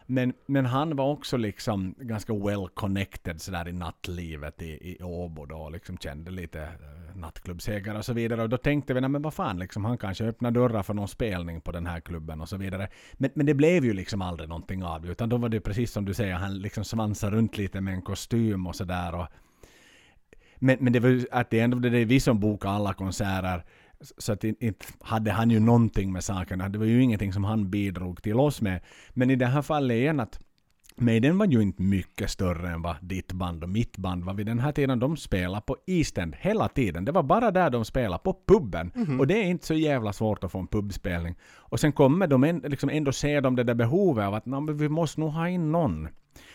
Men, 0.06 0.34
men 0.46 0.66
han 0.66 0.96
var 0.96 1.12
också 1.12 1.38
liksom 1.38 1.96
ganska 1.98 2.34
well 2.34 2.68
connected 2.74 3.42
sådär 3.42 3.68
i 3.68 3.74
nattlivet 3.74 4.62
i, 4.62 4.66
i 4.66 5.04
Åbo 5.04 5.46
då. 5.46 5.70
Liksom 5.70 5.98
kände 5.98 6.32
lite 6.32 6.62
eh, 6.62 7.16
nattklubbsägare 7.16 7.98
och 7.98 8.06
så 8.06 8.14
vidare. 8.14 8.42
Och 8.42 8.50
då 8.50 8.58
tänkte 8.58 8.94
vi, 8.94 9.02
nej 9.02 9.10
men 9.10 9.22
vad 9.22 9.34
fan, 9.34 9.60
liksom, 9.60 9.86
han 9.86 9.98
kanske 9.98 10.26
öppnar 10.26 10.52
dörrar 10.52 10.84
för 10.84 10.94
någon 10.94 11.08
spelning 11.08 11.62
på 11.62 11.72
den 11.72 11.86
här 11.86 12.00
klubben 12.00 12.42
och 12.42 12.50
så 12.50 12.58
vidare. 12.58 12.88
Men, 13.14 13.30
men 13.34 13.46
det 13.46 13.54
blev 13.54 13.86
ju 13.86 13.94
liksom 13.94 14.22
aldrig 14.22 14.50
någonting 14.50 14.84
av 14.84 15.02
det. 15.02 15.12
Utan 15.12 15.30
då 15.30 15.38
var 15.38 15.50
det 15.50 15.60
precis 15.60 15.92
som 15.92 16.06
du 16.06 16.14
säger, 16.14 16.34
han 16.34 16.58
liksom 16.58 16.84
svansade 16.84 17.36
runt 17.36 17.58
lite 17.58 17.82
med 17.82 17.94
en 17.94 18.02
kostym 18.02 18.68
och 18.68 18.76
sådär. 18.76 19.28
Men, 20.60 20.78
men 20.80 20.94
det 20.94 21.00
var 21.00 21.10
ju 21.10 21.26
att 21.32 21.50
det 21.50 21.60
ändå 21.60 21.80
det 21.80 22.00
är 22.00 22.06
vi 22.06 22.20
som 22.20 22.40
bokade 22.40 22.74
alla 22.74 22.94
konserter. 22.94 23.64
Så 24.18 24.34
att 24.34 24.44
inte, 24.44 24.86
hade 25.02 25.32
han 25.32 25.50
ju 25.50 25.60
någonting 25.60 26.12
med 26.12 26.24
saken. 26.24 26.72
Det 26.72 26.78
var 26.80 26.86
ju 26.86 27.02
ingenting 27.04 27.34
som 27.34 27.44
han 27.44 27.70
bidrog 27.70 28.24
till 28.24 28.40
oss 28.40 28.62
med. 28.62 28.82
Men 29.14 29.32
i 29.32 29.36
det 29.36 29.46
här 29.46 29.62
fallet 29.62 29.96
igen 29.96 30.20
att 30.20 30.40
Maiden 30.98 31.38
var 31.38 31.46
ju 31.46 31.62
inte 31.62 31.82
mycket 31.82 32.30
större 32.30 32.70
än 32.70 32.82
vad 32.82 32.96
ditt 33.02 33.34
band 33.34 33.64
och 33.64 33.70
mitt 33.70 33.98
band 33.98 34.24
var 34.24 34.34
vid 34.34 34.46
den 34.46 34.60
här 34.60 34.72
tiden. 34.72 35.00
De 35.00 35.18
spelade 35.18 35.62
på 35.62 35.78
East 35.88 36.18
End 36.18 36.36
hela 36.40 36.68
tiden. 36.68 37.06
Det 37.06 37.12
var 37.12 37.24
bara 37.24 37.52
där 37.52 37.70
de 37.70 37.86
spelade, 37.86 38.24
på 38.24 38.38
puben. 38.48 38.92
Och 39.20 39.28
det 39.28 39.38
är 39.38 39.44
inte 39.44 39.66
så 39.68 39.74
jävla 39.74 40.14
svårt 40.14 40.44
att 40.44 40.52
få 40.52 40.60
en 40.60 40.68
pubspelning. 40.68 41.36
Och 41.56 41.80
sen 41.80 41.92
kommer 41.92 42.28
de 42.28 42.44
en, 42.44 42.58
liksom 42.60 42.90
ändå 42.90 43.12
se 43.12 43.42
de 43.42 43.56
det 43.56 43.64
där 43.64 43.76
behovet 43.76 44.26
av 44.26 44.34
att 44.34 44.46
"Nå, 44.46 44.60
men 44.60 44.78
vi 44.78 44.90
måste 44.90 45.20
nog 45.20 45.30
ha 45.32 45.50
in 45.50 45.72
någon 45.72 46.08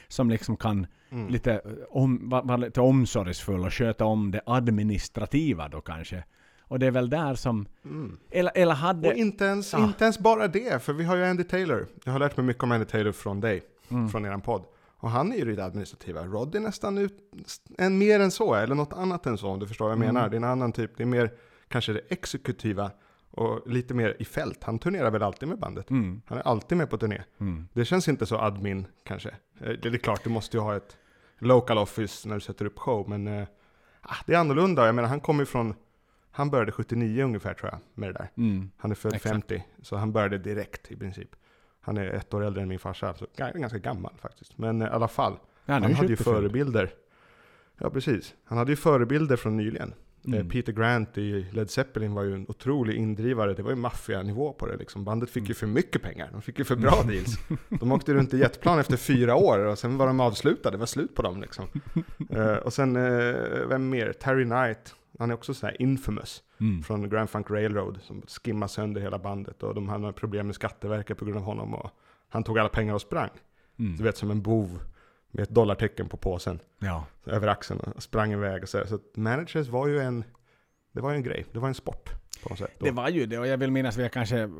som 0.09 0.31
liksom 0.31 0.57
kan 0.57 0.87
Mm. 1.13 1.29
lite, 1.29 1.53
eh, 1.53 1.61
om, 1.91 2.29
vara 2.29 2.43
var 2.43 2.59
lite 2.59 2.81
omsorgsfull 2.81 3.61
och 3.65 3.73
sköta 3.75 4.05
om 4.05 4.31
det 4.31 4.41
administrativa 4.47 5.69
då 5.69 5.81
kanske. 5.81 6.25
Och 6.71 6.79
det 6.79 6.87
är 6.87 6.91
väl 6.91 7.11
där 7.11 7.35
som... 7.35 7.67
Mm. 7.85 8.19
Eller, 8.31 8.53
eller 8.55 8.75
hade... 8.75 9.09
Och 9.09 9.15
inte 9.15 9.45
ens, 9.45 9.73
Ja. 9.73 9.85
inte 9.85 10.05
ens 10.05 10.19
bara 10.19 10.49
det, 10.49 10.83
för 10.83 10.93
vi 10.93 11.05
har 11.05 11.17
ju 11.17 11.25
Andy 11.25 11.45
Taylor. 11.45 11.87
Jag 12.05 12.13
har 12.13 12.19
lärt 12.19 12.37
mig 12.37 12.47
mycket 12.47 12.63
om 12.63 12.73
Andy 12.73 12.87
Taylor 12.87 13.13
från 13.13 13.41
dig, 13.41 13.63
Mm. 13.89 14.09
från 14.09 14.25
eran 14.27 14.41
podd. 14.41 14.65
Och 14.97 15.11
han 15.11 15.33
är 15.33 15.37
ju 15.37 15.57
det 15.57 15.65
administrativa. 15.65 16.25
Rod 16.25 16.55
är 16.55 16.61
nästan 16.61 16.99
ut, 16.99 17.19
en 17.79 17.99
mer 17.99 18.21
än 18.21 18.31
så, 18.31 18.55
eller 18.55 18.75
något 18.75 18.93
annat 18.93 19.27
än 19.27 19.39
så 19.39 19.49
om 19.49 19.59
du 19.59 19.67
förstår 19.67 19.85
vad 19.85 19.93
jag 19.93 20.03
Mm. 20.03 20.15
menar. 20.15 20.29
Det 20.29 20.35
är 20.35 20.39
en 20.39 20.45
annan 20.45 20.73
typ, 20.73 20.97
det 20.97 21.03
är 21.03 21.07
mer 21.07 21.31
kanske 21.69 21.93
det 21.93 22.01
exekutiva 22.09 22.91
och 23.31 23.71
lite 23.71 23.95
mer 23.95 24.17
i 24.19 24.25
fält. 24.25 24.65
Han 24.65 24.79
turnerar 24.79 25.11
väl 25.11 25.23
alltid 25.23 25.49
med 25.49 25.59
bandet. 25.59 25.91
Mm, 25.91 26.23
Han 26.27 26.39
är 26.39 26.43
alltid 26.43 26.79
med 26.79 26.91
på 26.91 26.99
turné. 26.99 27.23
mm, 27.41 27.69
Det 27.73 27.85
känns 27.85 28.09
inte 28.09 28.27
så 28.27 28.39
admin 28.39 28.87
kanske. 29.05 29.29
Eh, 29.61 29.69
Det 29.83 29.89
är 29.89 29.97
klart, 29.97 30.25
du 30.25 30.31
måste 30.31 30.57
ju 30.57 30.61
ha 30.61 30.77
ett 30.77 30.97
local 31.39 31.79
office 31.79 32.29
när 32.29 32.35
du 32.35 32.41
sätter 32.41 32.65
upp 32.65 32.79
show, 32.79 33.09
men 33.09 33.47
ah, 34.01 34.15
det 34.27 34.35
är 34.35 34.39
annorlunda. 34.39 34.87
Jag 34.87 34.95
menar, 34.95 35.09
han 35.09 35.21
kommer 35.21 35.43
ju 35.43 35.47
från, 35.47 35.75
han 36.31 36.51
började 36.51 36.73
79 36.73 37.25
ungefär 37.25 37.55
tror 37.55 37.71
jag, 37.73 37.81
med 37.95 38.09
det 38.09 38.13
där. 38.13 38.31
mm. 38.37 38.71
Han 38.77 38.91
är 38.91 38.95
född 38.95 39.15
Exakt. 39.15 39.33
50, 39.33 39.65
så 39.83 39.97
han 39.97 40.13
började 40.13 40.39
direkt 40.39 40.93
i 40.93 40.97
princip. 40.97 41.29
Han 41.81 41.97
är 41.97 42.07
ett 42.11 42.35
år 42.35 42.45
äldre 42.45 42.63
än 42.63 42.69
min 42.69 42.79
farsa, 42.79 43.15
så 43.15 43.27
ga- 43.37 43.59
ganska 43.59 43.79
gammal 43.79 44.13
faktiskt. 44.21 44.59
Men 44.59 44.83
eh, 44.83 44.89
i 44.89 44.91
alla 44.91 45.09
fall, 45.09 45.37
Ja, 45.65 45.73
han 45.75 45.83
hade 45.83 46.09
ju 46.09 46.17
75. 46.17 46.25
förebilder. 46.35 46.91
Ja, 47.79 47.91
precis. 47.91 48.35
Han 48.45 48.59
hade 48.59 48.73
ju 48.73 48.77
förebilder 48.77 49.37
från 49.37 49.57
nyligen. 49.57 49.89
Eh, 49.89 49.95
Mm. 50.35 50.49
Peter 50.49 50.73
Grant 50.73 51.19
i 51.19 51.47
Led 51.53 51.71
Zeppelin 51.71 52.15
var 52.15 52.23
ju 52.23 52.35
en 52.35 52.47
otrolig 52.49 52.95
indrivare. 52.97 53.55
Det 53.55 53.63
var 53.63 53.71
ju 53.71 53.77
maffianivå 53.77 54.53
på 54.53 54.67
det 54.67 54.77
liksom. 54.77 55.05
Bandet 55.05 55.31
fick 55.31 55.49
ju 55.49 55.55
för 55.55 55.67
mycket 55.67 56.03
pengar. 56.03 56.29
De 56.33 56.43
fick 56.43 56.59
ju 56.59 56.65
för 56.65 56.77
bra 56.77 57.03
deals. 57.07 57.39
De 57.69 57.93
åkte 57.93 58.15
runt 58.15 58.35
i 58.35 58.39
jetplan 58.39 58.79
efter 58.79 58.97
fyra 58.97 59.35
år 59.35 59.59
och 59.59 59.79
sen 59.79 59.97
var 59.99 60.07
de 60.07 60.21
avslutade. 60.21 60.77
Det 60.77 60.79
var 60.79 60.87
slut 60.87 61.15
på 61.15 61.23
dem 61.23 61.41
liksom. 61.41 61.67
Eh, 62.31 62.55
och 62.57 62.73
sen, 62.73 62.97
eh, 62.97 63.35
vem 63.69 63.89
mer? 63.89 64.13
Terry 64.13 64.45
Knight. 64.45 64.95
Han 65.21 65.31
är 65.31 65.35
också 65.35 65.55
så 65.55 65.67
här 65.67 65.83
infamous 65.83 66.43
Mm. 66.61 66.83
från 66.83 67.09
Grand 67.09 67.31
Funk 67.31 67.51
Railroad 67.51 67.99
som 68.03 68.23
skimmade 68.27 68.69
sönder 68.73 69.01
hela 69.01 69.19
bandet 69.19 69.63
och 69.63 69.75
de 69.75 69.89
hade 69.89 70.13
problem 70.13 70.47
med 70.47 70.55
Skatteverket 70.55 71.19
på 71.19 71.25
grund 71.25 71.39
av 71.39 71.45
honom 71.45 71.75
och 71.75 71.91
han 72.29 72.45
tog 72.45 72.59
alla 72.59 72.69
pengar 72.69 72.95
och 72.95 73.01
sprang. 73.01 73.31
Mm. 73.79 73.97
Du 73.97 74.03
vet 74.05 74.17
som 74.17 74.31
en 74.31 74.43
bov 74.43 74.81
med 75.31 75.43
ett 75.43 75.51
dollartecken 75.51 76.09
på 76.09 76.17
påsen 76.17 76.59
Ja. 76.79 77.07
över 77.27 77.49
axeln 77.49 77.81
och 77.81 78.03
sprang 78.03 78.33
iväg 78.33 78.63
och 78.63 78.69
så, 78.69 78.79
där. 78.79 78.85
så 78.87 78.99
managers 79.15 79.69
var 79.69 79.87
ju 79.89 79.99
en 79.99 80.25
det 80.93 81.01
var 81.01 81.11
ju 81.11 81.17
en 81.17 81.23
grej, 81.23 81.47
det 81.53 81.59
var 81.59 81.69
en 81.69 81.75
sport 81.75 82.11
på 82.43 82.49
något 82.49 82.59
sätt. 82.59 82.71
Då. 82.79 82.85
Det 82.87 82.91
var 82.93 83.09
ju 83.09 83.27
det, 83.27 83.39
och 83.39 83.47
jag 83.47 83.59
vill 83.59 83.71
minnas 83.71 83.97
vi 83.97 84.03
har 84.03 84.09
kanske 84.09 84.51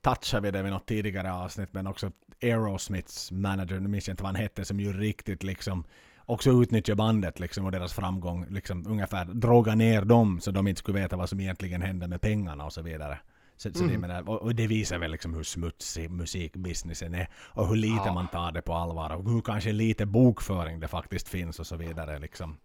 touchat 0.00 0.44
vid 0.44 0.52
det 0.52 0.62
vid 0.62 0.72
något 0.72 0.86
tidigare 0.86 1.32
avsnitt, 1.32 1.68
men 1.72 1.86
också 1.86 2.12
Aerosmiths 2.42 3.32
manager, 3.32 3.80
nu 3.80 3.88
minns 3.88 4.08
jag 4.08 4.12
inte 4.12 4.22
vad 4.22 4.32
han 4.32 4.42
hette, 4.42 4.64
som 4.64 4.80
ju 4.80 4.92
riktigt 4.92 5.42
liksom 5.42 5.84
också 6.28 6.50
utnyttja 6.50 6.94
bandet 6.94 7.40
liksom 7.40 7.64
och 7.66 7.72
deras 7.72 7.92
framgång, 7.92 8.46
liksom 8.50 8.86
ungefär 8.86 9.24
droga 9.24 9.74
ner 9.74 10.02
dem 10.04 10.40
så 10.40 10.50
de 10.50 10.68
inte 10.68 10.78
skulle 10.78 11.00
veta 11.00 11.16
vad 11.16 11.28
som 11.28 11.40
egentligen 11.40 11.82
hände 11.82 12.08
med 12.08 12.20
pengarna 12.20 12.64
och 12.64 12.72
så 12.72 12.82
vidare. 12.82 13.18
Så, 13.56 13.72
så 13.72 13.78
det, 13.78 13.84
Mm. 13.84 14.00
menar, 14.00 14.28
och, 14.28 14.42
och 14.42 14.54
det 14.54 14.66
visar 14.66 14.98
väl 14.98 15.10
liksom 15.10 15.34
hur 15.34 15.42
smutsig 15.42 16.10
musikbusinessen 16.10 17.14
är 17.14 17.28
och 17.36 17.68
hur 17.68 17.76
lite 17.76 18.02
Ja. 18.06 18.12
man 18.14 18.28
tar 18.28 18.52
det 18.52 18.62
på 18.62 18.72
allvar 18.74 19.10
och 19.16 19.30
hur 19.30 19.40
kanske 19.40 19.72
lite 19.72 20.06
bokföring 20.06 20.80
det 20.80 20.88
faktiskt 20.88 21.28
finns 21.28 21.58
och 21.60 21.66
så 21.66 21.76
vidare. 21.76 22.18
Liksom. 22.18 22.56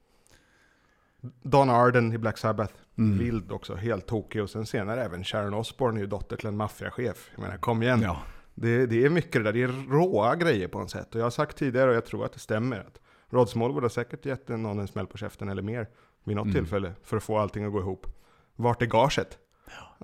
Don 1.43 1.69
Arden 1.69 2.13
i 2.13 2.17
Black 2.17 2.37
Sabbath, 2.37 2.73
Mm. 2.97 3.17
vild 3.17 3.51
också, 3.51 3.75
helt 3.75 4.07
tokig. 4.07 4.41
Och 4.43 4.49
sen 4.49 4.65
senare 4.65 5.03
även 5.03 5.23
Sharon 5.23 5.53
Osbourne 5.53 5.99
är 5.99 6.01
ju 6.01 6.07
dotter 6.07 6.35
till 6.37 6.47
en 6.47 6.57
maffiachef. 6.57 7.29
Jag 7.35 7.41
menar, 7.41 7.57
kom 7.57 7.83
igen. 7.83 8.01
Ja. 8.01 8.17
Det, 8.55 8.85
det 8.85 9.05
är 9.05 9.09
mycket 9.09 9.33
det 9.33 9.43
där, 9.43 9.53
det 9.53 9.63
är 9.63 9.89
råa 9.91 10.35
grejer 10.35 10.67
på 10.67 10.79
något 10.79 10.91
sätt. 10.91 11.15
Och 11.15 11.19
jag 11.19 11.25
har 11.25 11.29
sagt 11.31 11.57
tidigare, 11.57 11.89
och 11.89 11.95
jag 11.95 12.05
tror 12.05 12.25
att 12.25 12.33
det 12.33 12.39
stämmer, 12.39 12.79
att 12.79 12.99
Rod 13.33 13.49
Smallwood 13.49 13.83
har 13.83 13.89
säkert 13.89 14.25
gett 14.25 14.47
någon 14.47 14.79
en 14.79 14.87
smäll 14.87 15.07
på 15.07 15.17
käften 15.17 15.49
eller 15.49 15.61
mer 15.61 15.87
vid 16.23 16.35
något 16.35 16.45
Mm. 16.45 16.55
tillfälle 16.55 16.93
för 17.03 17.17
att 17.17 17.23
få 17.23 17.37
allting 17.37 17.65
att 17.65 17.71
gå 17.71 17.79
ihop. 17.79 18.07
Vart 18.55 18.81
är 18.81 18.85
gaget? 18.85 19.37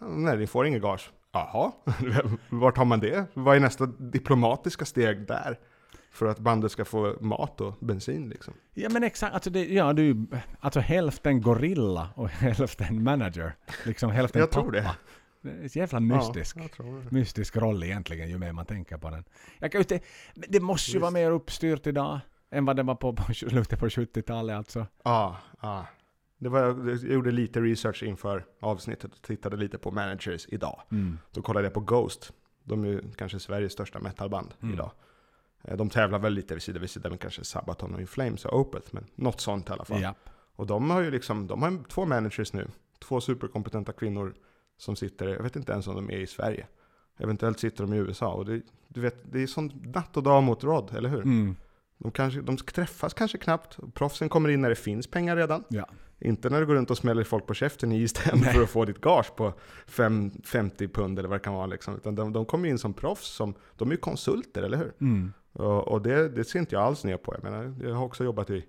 Nej, 0.02 0.38
ni 0.38 0.48
får 0.48 0.66
ingen 0.68 0.82
gage. 0.82 1.12
Jaha, 1.32 1.72
vart 2.50 2.78
har 2.78 2.86
man 2.86 3.00
det? 3.00 3.26
Vad 3.34 3.56
är 3.56 3.60
nästa 3.60 3.86
diplomatiska 3.86 4.86
steg 4.86 5.28
där? 5.28 5.60
För 6.12 6.26
att 6.26 6.40
bandet 6.40 6.72
ska 6.72 6.86
få 6.86 7.16
mat 7.22 7.62
och 7.62 7.74
bensin 7.80 8.30
liksom. 8.30 8.54
Ja 8.74 8.90
men 8.90 9.04
exakt, 9.04 9.34
alltså, 9.34 9.50
det, 9.50 9.66
ja, 9.74 9.94
du, 9.94 10.26
alltså 10.60 10.80
hälften 10.80 11.42
gorilla 11.42 12.10
och 12.16 12.30
hälften 12.30 13.04
manager. 13.04 13.56
Liksom 13.86 14.12
hälften 14.12 14.40
Jag 14.40 14.52
tror 14.52 14.64
pappa. 14.64 14.72
det. 14.72 14.96
Det 15.42 15.64
är 15.66 15.68
så 15.68 15.80
jävla 15.80 16.00
mystisk. 16.00 16.58
Ja, 16.58 16.68
tror 16.68 17.02
det. 17.04 17.12
mystisk 17.12 17.58
roll 17.58 17.84
egentligen 17.84 18.30
ju 18.30 18.38
mer 18.38 18.52
man 18.54 18.66
tänker 18.66 18.98
på 18.98 19.10
den. 19.10 19.24
Jag 19.60 19.72
kan 19.72 19.84
men 19.90 20.00
det 20.50 20.60
måste 20.60 20.92
ju 20.92 20.96
Visst. 20.96 21.02
vara 21.02 21.12
mer 21.12 21.32
uppstyrt 21.32 21.88
idag 21.88 22.20
än 22.52 22.66
vad 22.66 22.76
det 22.76 22.84
var 22.84 22.96
på, 22.96 23.14
på 23.14 23.34
slutet 23.34 23.80
på 23.80 23.88
70-talet 23.88 24.56
alltså. 24.58 24.86
Ja, 25.04 25.38
ja. 25.62 25.86
Det 26.38 26.50
var, 26.50 26.60
jag 26.62 26.98
gjorde 27.04 27.32
lite 27.32 27.62
research 27.62 28.04
inför 28.04 28.46
avsnittet 28.60 29.14
och 29.14 29.22
tittade 29.22 29.58
lite 29.58 29.78
på 29.78 29.92
managers 29.92 30.46
idag. 30.50 30.82
Då 31.32 31.42
kollade 31.42 31.66
jag 31.66 31.74
på 31.74 31.80
Ghost. 31.80 32.34
De 32.64 32.84
är 32.84 32.88
ju 32.88 33.02
kanske 33.18 33.40
Sveriges 33.40 33.74
största 33.74 34.00
metalband 34.00 34.54
Mm. 34.62 34.74
idag. 34.74 34.92
Eh, 35.64 35.78
De 35.78 35.90
tävlar 35.90 36.20
väl 36.20 36.34
lite 36.34 36.54
vid 36.54 36.64
sida 36.64 36.80
vid 36.80 36.90
sida 36.90 37.10
med 37.10 37.20
kanske 37.20 37.44
Sabaton 37.44 37.94
och 37.94 38.02
In 38.02 38.08
Flames 38.08 38.46
och 38.46 38.60
Opeth, 38.60 38.88
men 38.92 39.06
något 39.16 39.42
sånt 39.42 39.70
i 39.70 39.72
alla 39.74 39.86
fall. 39.86 40.02
Ja. 40.02 40.16
Och 40.56 40.68
de 40.68 40.90
har 40.90 41.02
ju 41.02 41.12
liksom, 41.12 41.48
de 41.48 41.62
har 41.62 41.84
två 41.90 42.06
managers 42.06 42.54
nu. 42.54 42.68
Två 43.00 43.22
superkompetenta 43.22 43.92
kvinnor 43.94 44.34
som 44.78 44.96
sitter, 44.96 45.28
jag 45.28 45.44
vet 45.44 45.56
inte 45.56 45.72
ens 45.72 45.88
om 45.88 45.96
de 45.96 46.10
är 46.10 46.18
i 46.20 46.28
Sverige. 46.28 46.68
Eventuellt 47.18 47.60
sitter 47.60 47.84
de 47.84 47.94
i 47.94 47.98
USA. 47.98 48.34
Och 48.34 48.46
det, 48.46 48.62
du 48.88 49.02
vet, 49.02 49.32
det 49.32 49.44
är 49.44 49.48
som 49.48 49.68
natt 49.68 50.18
och 50.18 50.24
dag 50.24 50.44
mot 50.44 50.64
Rod, 50.64 50.96
eller 50.96 51.10
hur? 51.10 51.22
Mm. 51.22 51.56
De, 52.00 52.12
kanske, 52.12 52.42
de 52.42 52.58
träffas 52.58 53.14
kanske 53.14 53.38
knappt. 53.38 53.78
Proffsen 53.94 54.30
kommer 54.30 54.50
in 54.50 54.62
när 54.62 54.70
det 54.70 54.76
finns 54.76 55.08
pengar 55.08 55.36
redan. 55.36 55.64
Ja. 55.68 55.90
Inte 56.20 56.50
när 56.50 56.60
du 56.60 56.66
går 56.66 56.74
runt 56.76 56.92
och 56.92 56.98
smäller 56.98 57.24
folk 57.24 57.48
på 57.48 57.54
käften 57.54 57.92
i 57.92 58.02
East 58.02 58.22
Nej. 58.34 58.54
för 58.54 58.64
att 58.64 58.70
få 58.70 58.86
ditt 58.86 59.02
gage 59.02 59.36
på 59.36 59.54
fem- 59.88 60.32
50 60.44 60.88
pund 60.88 61.20
eller 61.20 61.30
vad 61.30 61.40
det 61.40 61.44
kan 61.44 61.54
vara. 61.54 61.66
Liksom. 61.66 61.96
Utan 61.96 62.16
de, 62.16 62.34
de 62.34 62.46
kommer 62.46 62.70
in 62.70 62.78
som 62.78 62.94
proffs, 62.94 63.28
som, 63.28 63.54
de 63.76 63.88
är 63.88 63.92
ju 63.92 63.98
konsulter, 63.98 64.64
eller 64.64 64.78
hur? 64.78 64.94
Mm. 65.02 65.34
Och, 65.54 65.88
och 65.88 66.02
det, 66.02 66.30
det 66.30 66.44
ser 66.44 66.60
inte 66.60 66.76
jag 66.76 66.84
alls 66.84 67.04
ner 67.04 67.18
på. 67.18 67.34
Jag, 67.34 67.44
menar, 67.44 67.76
jag 67.84 67.96
har 67.96 68.06
också 68.06 68.24
jobbat 68.24 68.50
i 68.50 68.66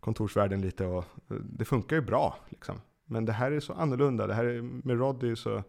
kontorsvärlden 0.00 0.60
lite 0.60 0.86
och 0.86 1.04
det 1.44 1.64
funkar 1.64 1.96
ju 1.96 2.02
bra. 2.02 2.36
Liksom. 2.48 2.80
Men 3.06 3.24
det 3.24 3.32
här 3.32 3.52
är 3.52 3.60
så 3.60 3.72
annorlunda. 3.72 4.26
Det 4.26 4.34
här 4.34 4.44
är, 4.44 4.62
med 4.62 4.98
Rod 4.98 5.22
är 5.22 5.26
ju 5.26 5.36
så 5.36 5.62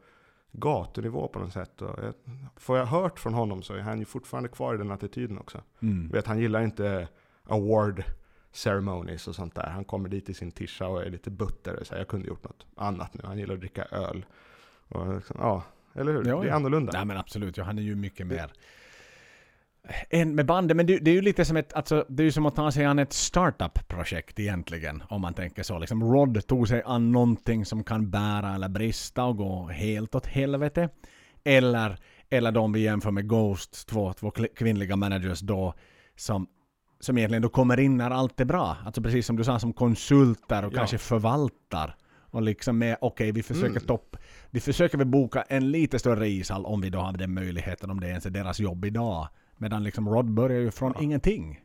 gatunivå 0.60 1.28
på 1.28 1.40
något 1.40 1.54
sätt. 1.54 1.82
Och 1.82 2.04
jag, 2.04 2.14
får 2.56 2.78
jag 2.78 2.86
hört 2.86 3.20
från 3.20 3.34
honom 3.34 3.64
så 3.64 3.74
är 3.74 3.80
han 3.80 4.00
ju 4.00 4.06
fortfarande 4.06 4.50
kvar 4.50 4.76
i 4.76 4.78
den 4.78 4.92
attityden 4.92 5.38
också. 5.38 5.62
Mm. 5.82 6.10
Vet, 6.10 6.28
han 6.28 6.40
gillar 6.40 6.62
inte 6.62 7.08
award 7.44 8.04
ceremonies 8.52 9.28
och 9.28 9.36
sånt 9.36 9.56
där. 9.56 9.70
Han 9.70 9.86
kommer 9.86 10.10
dit 10.10 10.30
i 10.30 10.34
sin 10.34 10.52
tisha 10.52 10.88
och 10.88 11.04
är 11.04 11.10
lite 11.10 11.32
butter 11.32 11.80
och 11.80 11.88
säger 11.88 12.02
jag 12.02 12.08
kunde 12.08 12.28
gjort 12.28 12.44
något 12.44 12.66
annat 12.76 13.14
nu. 13.14 13.22
Han 13.24 13.38
gillar 13.38 13.54
att 13.54 13.60
dricka 13.60 13.84
öl. 13.84 14.26
Och 14.88 15.16
liksom, 15.16 15.38
ja, 15.40 15.64
eller 15.94 16.14
hur? 16.14 16.26
Ja, 16.26 16.40
det 16.40 16.46
är 16.46 16.50
ja. 16.50 16.56
annorlunda. 16.56 16.92
Nej 16.94 17.06
men 17.06 17.18
absolut, 17.18 17.58
ja, 17.58 17.64
han 17.64 17.78
är 17.78 17.84
ju 17.84 17.96
mycket 17.96 18.28
mer 18.28 18.52
än 20.10 20.36
med 20.36 20.46
bandet, 20.46 20.77
men 20.77 20.86
det, 20.86 20.98
det 20.98 21.12
är 21.12 21.15
ju 21.15 21.22
lite 21.22 21.46
som 21.46 21.58
ett, 21.58 21.74
alltså, 21.74 22.06
det 22.10 22.24
är 22.24 22.25
ju 22.25 22.32
som 22.32 22.46
att 22.46 22.56
ta 22.56 22.72
sig 22.72 22.86
an 22.86 23.00
ett 23.00 23.13
startup-projekt 23.13 24.39
egentligen, 24.39 25.04
om 25.10 25.22
man 25.22 25.34
tänker 25.34 25.63
så. 25.63 25.80
Liksom 25.80 26.04
Rod 26.04 26.48
tog 26.48 26.68
sig 26.68 26.82
an 26.86 27.12
någonting 27.12 27.65
som 27.65 27.84
kan 27.84 28.10
bära 28.10 28.56
eller 28.56 28.70
brista 28.70 29.24
och 29.24 29.38
gå 29.38 29.68
helt 29.68 30.15
åt 30.15 30.25
helvete. 30.25 30.89
Eller, 31.44 31.98
eller 32.30 32.51
de 32.51 32.74
vi 32.74 32.80
jämför 32.80 33.12
med 33.12 33.30
Ghosts, 33.30 33.86
två, 33.86 34.13
två 34.13 34.32
kvinnliga 34.32 34.96
managers 34.96 35.39
då, 35.39 35.74
som, 36.15 36.48
som 37.00 37.18
egentligen 37.18 37.42
då 37.42 37.50
kommer 37.50 37.80
in 37.80 37.98
när 37.98 38.12
allt 38.12 38.39
är 38.39 38.46
bra. 38.46 38.77
Alltså 38.86 39.01
precis 39.01 39.25
som 39.25 39.36
du 39.36 39.44
sa, 39.44 39.60
som 39.60 39.74
konsulter 39.74 40.65
och 40.65 40.74
Ja. 40.74 40.77
kanske 40.77 40.98
förvaltar. 40.98 41.96
Och 42.32 42.42
liksom 42.42 42.77
med, 42.77 42.98
okej 43.01 43.32
vi 43.32 43.44
försöker 43.44 43.70
Mm. 43.70 43.86
topp, 43.86 44.18
vi 44.50 44.60
försöker 44.60 44.98
väl 44.98 45.08
boka 45.08 45.42
en 45.42 45.72
lite 45.72 46.00
större 46.00 46.27
ishall 46.27 46.65
om 46.65 46.82
vi 46.82 46.89
då 46.89 47.00
har 47.00 47.13
den 47.13 47.34
möjligheten, 47.34 47.89
om 47.92 48.00
det 48.00 48.08
ens 48.08 48.25
är 48.25 48.30
deras 48.30 48.60
jobb 48.60 48.86
idag. 48.86 49.27
Medan 49.58 49.84
liksom 49.84 50.10
Rod 50.10 50.26
börjar 50.30 50.60
ju 50.60 50.72
från 50.72 50.92
Ja. 50.96 51.02
ingenting. 51.04 51.62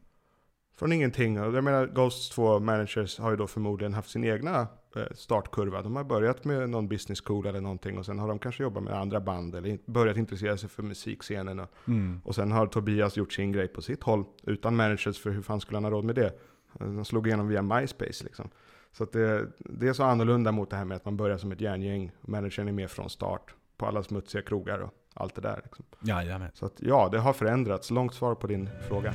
Från 0.76 0.92
ingenting. 0.92 1.36
Jag 1.36 1.64
menar, 1.64 1.86
Ghosts 1.86 2.28
två 2.30 2.58
managers 2.60 3.18
har 3.18 3.30
ju 3.30 3.36
då 3.36 3.46
förmodligen 3.46 3.94
haft 3.94 4.10
sin 4.10 4.24
egna 4.24 4.60
eh, 4.96 5.02
startkurva. 5.14 5.82
De 5.82 5.96
har 5.96 6.04
börjat 6.04 6.44
med 6.44 6.70
någon 6.70 6.88
business 6.88 7.20
school 7.24 7.46
eller 7.46 7.60
någonting 7.60 7.98
och 7.98 8.06
sen 8.06 8.18
har 8.18 8.28
de 8.28 8.38
kanske 8.38 8.62
jobbat 8.62 8.82
med 8.82 8.94
andra 8.94 9.20
band 9.20 9.54
eller 9.54 9.78
börjat 9.86 10.16
intressera 10.16 10.56
sig 10.56 10.68
för 10.68 10.82
musikscenen. 10.82 11.60
Och, 11.60 11.68
Mm. 11.88 12.20
och 12.24 12.34
sen 12.34 12.52
har 12.52 12.66
Tobias 12.66 13.16
gjort 13.16 13.32
sin 13.32 13.52
grej 13.52 13.68
på 13.68 13.82
sitt 13.82 14.02
håll 14.02 14.24
utan 14.42 14.76
managers 14.76 15.18
för 15.22 15.30
hur 15.30 15.42
fan 15.42 15.60
skulle 15.60 15.76
han 15.76 15.84
ha 15.84 15.90
råd 15.90 16.04
med 16.04 16.14
det? 16.14 16.32
De 16.78 17.04
slog 17.04 17.26
igenom 17.26 17.48
via 17.48 17.62
MySpace 17.62 18.24
liksom. 18.24 18.48
Så 18.92 19.04
det, 19.04 19.46
det 19.58 19.88
är 19.88 19.92
så 19.92 20.02
annorlunda 20.04 20.52
mot 20.52 20.70
det 20.70 20.76
här 20.76 20.84
med 20.84 20.96
att 20.96 21.04
man 21.04 21.16
börjar 21.16 21.38
som 21.38 21.52
ett 21.52 21.60
järngäng. 21.60 22.12
Managern 22.20 22.68
är 22.68 22.72
med 22.72 22.90
från 22.90 23.10
start 23.10 23.54
på 23.76 23.86
alla 23.86 24.02
smutsiga 24.02 24.42
krogar 24.42 24.78
och 24.78 24.94
allt 25.14 25.34
det 25.34 25.40
där. 25.40 25.60
Liksom. 25.64 25.84
Jajamän. 26.00 26.50
Så 26.54 26.66
att 26.66 26.74
ja, 26.78 27.08
det 27.12 27.18
har 27.18 27.32
förändrats. 27.32 27.90
Långt 27.90 28.14
svar 28.14 28.34
på 28.34 28.46
din 28.46 28.70
fråga. 28.88 29.14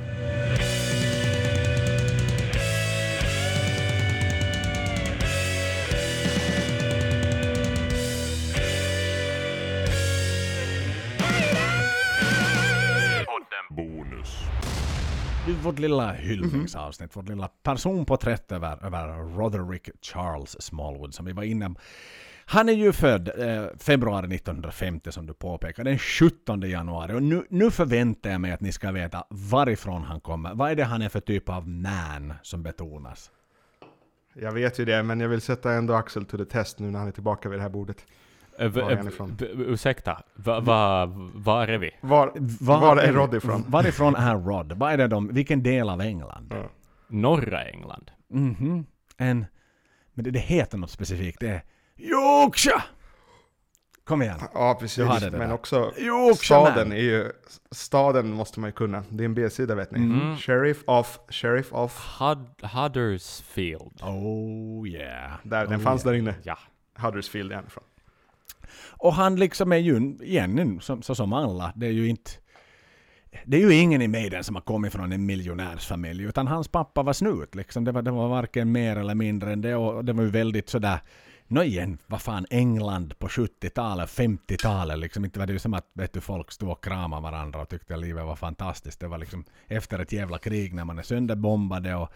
Bonus. 13.70 14.38
Du, 15.46 15.52
Vårt 15.52 15.78
lilla 15.78 16.12
hyllningsavsnitt, 16.12 17.16
vårt 17.16 17.28
lilla 17.28 17.48
personporträtt 17.48 18.52
över, 18.52 18.86
över 18.86 19.36
Roderick 19.36 19.90
Charles 20.02 20.62
Smallwood 20.62 21.14
som 21.14 21.26
vi 21.26 21.32
var 21.32 21.42
inne 21.42 21.70
på. 21.70 21.80
Han 22.48 22.68
är 22.68 22.72
ju 22.72 22.92
född 22.92 23.28
eh, 23.28 23.64
februari 23.78 24.34
1950 24.34 25.12
som 25.12 25.26
du 25.26 25.34
påpekar, 25.34 25.84
den 25.84 25.98
17 25.98 26.60
januari. 26.60 27.12
Och 27.12 27.22
nu, 27.22 27.46
nu 27.48 27.70
förväntar 27.70 28.30
jag 28.30 28.40
mig 28.40 28.52
att 28.52 28.60
ni 28.60 28.72
ska 28.72 28.92
veta 28.92 29.24
varifrån 29.30 30.02
han 30.02 30.20
kommer. 30.20 30.54
Vad 30.54 30.70
är 30.70 30.74
det 30.74 30.84
han 30.84 31.02
är 31.02 31.08
för 31.08 31.20
typ 31.20 31.48
av 31.48 31.68
man 31.68 32.34
som 32.42 32.62
betonas? 32.62 33.30
Jag 34.34 34.52
vet 34.52 34.78
ju 34.78 34.84
det, 34.84 35.02
men 35.02 35.20
jag 35.20 35.28
vill 35.28 35.40
sätta 35.40 35.72
ändå 35.72 35.94
Axel 35.94 36.24
to 36.24 36.36
the 36.36 36.44
test 36.44 36.78
nu 36.78 36.90
när 36.90 36.98
han 36.98 37.08
är 37.08 37.12
tillbaka 37.12 37.48
vid 37.48 37.58
det 37.58 37.62
här 37.62 37.68
bordet. 37.70 38.06
Uh, 38.60 38.68
Var 38.68 38.90
är 38.90 38.96
han 38.96 39.08
ifrån? 39.08 39.36
ursäkta, 39.40 40.22
va, 40.34 40.60
va, 40.60 41.06
var 41.34 41.68
är 41.68 41.78
vi? 41.78 41.90
Var, 42.00 42.32
var 42.60 42.96
är 42.96 43.12
Rod 43.12 43.34
ifrån? 43.34 43.64
Varifrån 43.68 44.14
är 44.14 44.36
Rod? 44.36 44.72
Vad 44.72 44.92
är 44.92 44.96
det 44.96 45.08
de, 45.08 45.28
vilken 45.34 45.62
del 45.62 45.88
av 45.88 46.00
England? 46.00 46.46
Ja. 46.50 46.70
Norra 47.08 47.64
England. 47.64 48.10
Mhm. 48.28 48.86
En... 49.16 49.46
Men 50.14 50.24
det, 50.24 50.30
det 50.30 50.38
heter 50.38 50.78
något 50.78 50.90
specifikt. 50.90 51.40
Det 51.40 51.48
är 51.48 51.62
Yorkshire! 51.96 52.82
Kom 54.04 54.22
igen. 54.22 54.38
Ja, 54.54 54.76
precis. 54.80 55.04
Men 55.22 55.32
där. 55.32 55.52
också 55.52 55.92
Yorkshire 55.98 56.34
staden 56.34 56.88
man. 56.88 56.96
är 56.96 57.02
ju... 57.02 57.32
Staden 57.70 58.30
måste 58.32 58.60
man 58.60 58.68
ju 58.68 58.72
kunna. 58.72 59.04
Det 59.10 59.24
är 59.24 59.24
en 59.24 59.34
B-sida 59.34 59.74
vet 59.74 59.90
ni. 59.90 59.98
Mm. 59.98 60.36
Sheriff 60.36 60.82
of... 60.86 61.18
Sheriff 61.28 61.72
of... 61.72 62.18
Hud 62.20 62.70
Huddersfield. 62.70 64.02
Oh 64.02 64.88
yeah. 64.88 65.32
Där, 65.42 65.66
den 65.66 65.80
Oh, 65.80 65.82
fanns 65.82 66.04
yeah. 66.04 66.12
där 66.12 66.18
inne. 66.18 66.34
Ja. 66.42 66.58
Huddersfield 66.98 67.52
är 67.52 67.56
han 67.56 67.66
ifrån. 67.66 67.84
Och 68.90 69.14
han 69.14 69.36
liksom 69.36 69.72
är 69.72 69.76
ju, 69.76 70.16
igen, 70.22 70.80
som, 70.82 71.02
så 71.02 71.14
som 71.14 71.32
alla, 71.32 71.72
det 71.76 71.86
är 71.86 71.92
ju 71.92 72.08
inte... 72.08 72.30
Det 73.44 73.56
är 73.56 73.60
ju 73.60 73.74
ingen 73.74 74.02
i 74.02 74.08
Maiden 74.08 74.44
som 74.44 74.54
har 74.54 74.62
kommit 74.62 74.92
från 74.92 75.12
en 75.12 75.26
miljonärsfamilj, 75.26 76.24
utan 76.24 76.46
hans 76.46 76.68
pappa 76.68 77.02
var 77.02 77.12
snut. 77.12 77.54
Liksom. 77.54 77.84
Det, 77.84 77.92
var, 77.92 78.02
det 78.02 78.10
var 78.10 78.28
varken 78.28 78.72
mer 78.72 78.96
eller 78.96 79.14
mindre 79.14 79.52
än 79.52 79.60
det. 79.60 79.74
Och 79.74 80.04
det 80.04 80.12
var 80.12 80.22
ju 80.22 80.30
väldigt 80.30 80.68
sådär... 80.68 80.98
Nå 81.48 81.62
igen, 81.62 81.98
vad 82.06 82.22
fan, 82.22 82.46
England 82.50 83.18
på 83.18 83.28
70-talet, 83.28 84.10
50-talet, 84.10 84.98
liksom. 84.98 85.24
Inte 85.24 85.38
var 85.38 85.46
det 85.46 85.52
ju 85.52 85.58
som 85.58 85.74
att 85.74 85.90
vet 85.92 86.12
du, 86.12 86.20
folk 86.20 86.52
stod 86.52 86.70
och 86.70 86.84
kramade 86.84 87.22
varandra 87.22 87.60
och 87.62 87.68
tyckte 87.68 87.94
att 87.94 88.00
livet 88.00 88.24
var 88.24 88.36
fantastiskt. 88.36 89.00
Det 89.00 89.08
var 89.08 89.18
liksom 89.18 89.44
efter 89.66 89.98
ett 89.98 90.12
jävla 90.12 90.38
krig 90.38 90.74
när 90.74 90.84
man 90.84 90.98
är 90.98 91.02
sönderbombade 91.02 91.94
och 91.94 92.12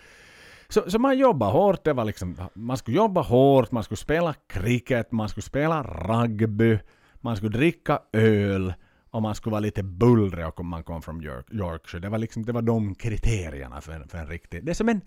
Så, 0.68 0.90
så 0.90 0.98
man 0.98 1.18
jobbade 1.18 1.52
hårt, 1.52 1.84
det 1.84 1.92
var 1.92 2.04
liksom, 2.04 2.36
man 2.54 2.76
skulle 2.76 2.96
jobba 2.96 3.20
hårt, 3.22 3.72
man 3.72 3.84
skulle 3.84 3.96
spela 3.96 4.34
cricket, 4.48 5.12
man 5.12 5.28
skulle 5.28 5.42
spela 5.42 5.82
rugby, 5.82 6.78
man 7.20 7.36
skulle 7.36 7.58
dricka 7.58 8.00
öl 8.12 8.74
och 9.10 9.22
man 9.22 9.34
skulle 9.34 9.50
vara 9.50 9.60
lite 9.60 9.82
bullrig 9.82 10.60
om 10.60 10.66
man 10.66 10.82
kom 10.82 11.02
från 11.02 11.22
York, 11.22 11.46
Yorkshire. 11.52 12.00
Det 12.00 12.08
var 12.08 12.18
liksom, 12.18 12.44
det 12.44 12.52
var 12.52 12.62
de 12.62 12.94
kriterierna 12.94 13.80
för 13.80 13.92
en, 13.92 14.08
för 14.08 14.18
en 14.18 14.26
riktig... 14.26 14.64
Det 14.64 14.72
är 14.72 14.74
som 14.74 14.88
en, 14.88 15.00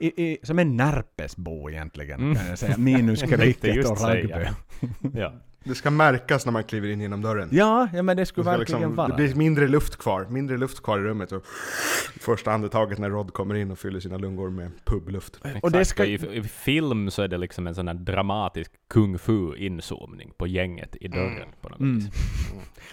i, 0.00 0.06
i, 0.24 0.38
som 0.42 0.58
en 0.58 0.76
närpesbo 0.76 1.70
egentligen, 1.70 2.20
Mm. 2.20 2.34
kan 2.36 2.46
jag 2.46 2.58
säga. 2.58 2.76
Minus 2.78 3.22
cricket 3.22 3.90
och 3.90 4.08
rugby. 4.08 4.46
Ja. 5.14 5.32
Det 5.64 5.74
ska 5.74 5.90
märkas 5.90 6.44
när 6.46 6.52
man 6.52 6.64
kliver 6.64 6.88
in 6.88 7.00
genom 7.00 7.22
dörren. 7.22 7.48
Ja, 7.52 7.88
ja 7.94 8.02
men 8.02 8.16
det 8.16 8.22
Det, 8.22 8.26
skulle 8.26 8.44
ska 8.44 8.50
verkligen 8.58 8.80
liksom, 8.80 8.96
vara 8.96 9.08
det 9.08 9.14
blir 9.14 9.34
mindre 9.34 9.68
luft 9.68 9.96
kvar, 9.96 10.26
mindre 10.30 10.58
luft 10.58 10.82
kvar 10.82 10.98
i 10.98 11.02
rummet. 11.02 11.32
Och 11.32 11.46
första 12.20 12.52
andetaget 12.52 12.98
när 12.98 13.10
Rod 13.10 13.32
kommer 13.32 13.54
in 13.54 13.70
och 13.70 13.78
fyller 13.78 14.00
sina 14.00 14.16
lungor 14.16 14.50
med 14.50 14.70
publuft. 14.84 15.36
Exakt. 15.44 15.64
Och 15.64 15.70
det 15.72 15.84
ska- 15.84 16.04
i, 16.04 16.36
I 16.38 16.42
film 16.42 17.10
så 17.10 17.22
är 17.22 17.28
det 17.28 17.38
liksom 17.38 17.66
en 17.66 17.74
sån 17.74 17.88
här 17.88 17.94
dramatisk 17.94 18.70
kung 18.90 19.18
fu 19.18 19.56
inzoomning 19.56 20.32
på 20.38 20.46
gänget 20.46 20.96
i 21.00 21.08
dörren 21.08 21.48
på 21.60 21.68
något 21.68 21.80
Mm. 21.80 22.00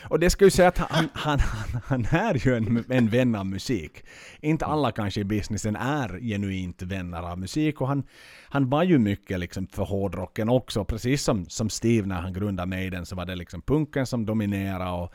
Och 0.09 0.19
det 0.19 0.29
ska 0.29 0.45
ju 0.45 0.51
säga 0.51 0.67
att 0.67 0.77
han, 0.77 1.09
han, 1.13 1.39
han, 1.39 1.81
han 1.85 2.05
är 2.05 2.47
ju 2.47 2.55
en, 2.55 2.83
en 2.89 3.07
vän 3.09 3.35
av 3.35 3.45
musik. 3.45 4.03
Inte 4.41 4.65
alla 4.65 4.91
kanske 4.91 5.21
i 5.21 5.23
businessen 5.23 5.75
är 5.75 6.19
genuint 6.19 6.81
vänner 6.81 7.21
av 7.31 7.39
musik 7.39 7.81
och 7.81 7.87
han, 7.87 8.03
han 8.49 8.69
var 8.69 8.83
ju 8.83 8.97
mycket 8.99 9.39
liksom 9.39 9.67
för 9.67 9.83
hårdrocken 9.83 10.49
också. 10.49 10.85
Precis 10.85 11.23
som, 11.23 11.45
som 11.45 11.69
Steve 11.69 12.07
när 12.07 12.21
han 12.21 12.33
grundade 12.33 12.56
Maiden 12.65 13.05
så 13.05 13.15
var 13.15 13.25
det 13.25 13.35
liksom 13.35 13.61
punken 13.61 14.05
som 14.05 14.25
dominerade 14.25 14.91
och 14.91 15.13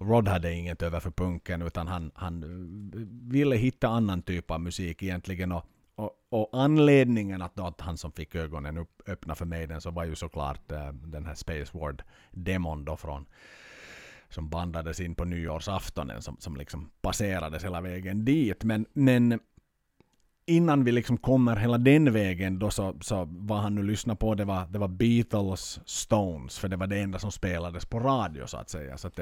Rod 0.00 0.28
hade 0.28 0.54
inget 0.54 0.82
över 0.82 1.00
för 1.00 1.10
punken 1.10 1.62
utan 1.62 1.86
han, 1.86 2.10
han 2.14 2.42
eh, 2.42 3.00
ville 3.32 3.56
hitta 3.56 3.88
annan 3.88 4.22
typ 4.22 4.50
av 4.50 4.60
musik 4.60 5.02
egentligen. 5.02 5.52
Och, 5.52 5.64
och, 5.94 6.12
och 6.30 6.48
anledningen 6.52 7.42
att, 7.42 7.54
då 7.56 7.66
att 7.66 7.80
han 7.80 7.98
som 7.98 8.12
fick 8.12 8.34
ögonen 8.34 8.78
upp, 8.78 9.02
öppna 9.06 9.34
för 9.34 9.44
Maiden 9.44 9.80
så 9.80 9.90
var 9.90 10.04
ju 10.04 10.14
såklart 10.14 10.72
äh, 10.72 10.92
den 10.92 11.26
här 11.26 11.34
Space 11.34 11.78
Ward-demon 11.78 12.84
då 12.84 12.96
från 12.96 13.26
som 14.28 14.48
bandades 14.48 15.00
in 15.00 15.14
på 15.14 15.24
nyårsaftonen 15.24 16.22
som, 16.22 16.36
som 16.40 16.56
liksom 16.56 16.90
passerades 17.00 17.64
hela 17.64 17.80
vägen 17.80 18.24
dit. 18.24 18.64
Men, 18.64 18.86
men 18.92 19.40
innan 20.48 20.84
vi 20.84 20.92
liksom 20.92 21.16
kommer 21.16 21.56
hela 21.56 21.78
den 21.78 22.12
vägen 22.12 22.58
då 22.58 22.70
så, 22.70 22.94
så 23.00 23.28
vad 23.30 23.58
han 23.58 23.74
nu 23.74 23.82
lyssnade 23.82 24.18
på 24.18 24.34
det 24.34 24.44
var, 24.44 24.66
det 24.66 24.78
var 24.78 24.88
Beatles, 24.88 25.80
Stones, 25.84 26.58
för 26.58 26.68
det 26.68 26.76
var 26.76 26.86
det 26.86 26.98
enda 26.98 27.18
som 27.18 27.32
spelades 27.32 27.86
på 27.86 28.00
radio 28.00 28.46
så 28.46 28.56
att 28.56 28.70
säga. 28.70 28.98
Så 28.98 29.08
att 29.08 29.16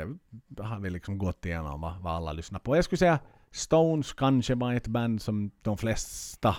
det 0.49 0.63
har 0.63 0.81
vi 0.81 0.91
liksom 0.91 1.19
gått 1.19 1.47
igenom 1.47 1.81
vad, 1.81 2.01
vad 2.01 2.15
alla 2.15 2.33
lyssnar 2.33 2.59
på. 2.59 2.77
Jag 2.77 2.85
skulle 2.85 2.99
säga 2.99 3.19
Stones 3.51 4.13
kanske 4.13 4.55
var 4.55 4.75
ett 4.75 4.87
band 4.87 5.23
som 5.23 5.51
de 5.63 5.79
flesta 5.79 6.57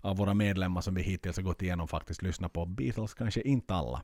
av 0.00 0.16
våra 0.16 0.34
medlemmar 0.34 0.80
som 0.80 0.94
vi 0.94 1.02
hittills 1.02 1.36
har 1.36 1.44
gått 1.44 1.62
igenom 1.62 1.88
faktiskt 1.88 2.22
lyssnar 2.22 2.48
på. 2.48 2.66
Beatles 2.66 3.14
kanske 3.14 3.40
inte 3.40 3.74
alla. 3.74 4.02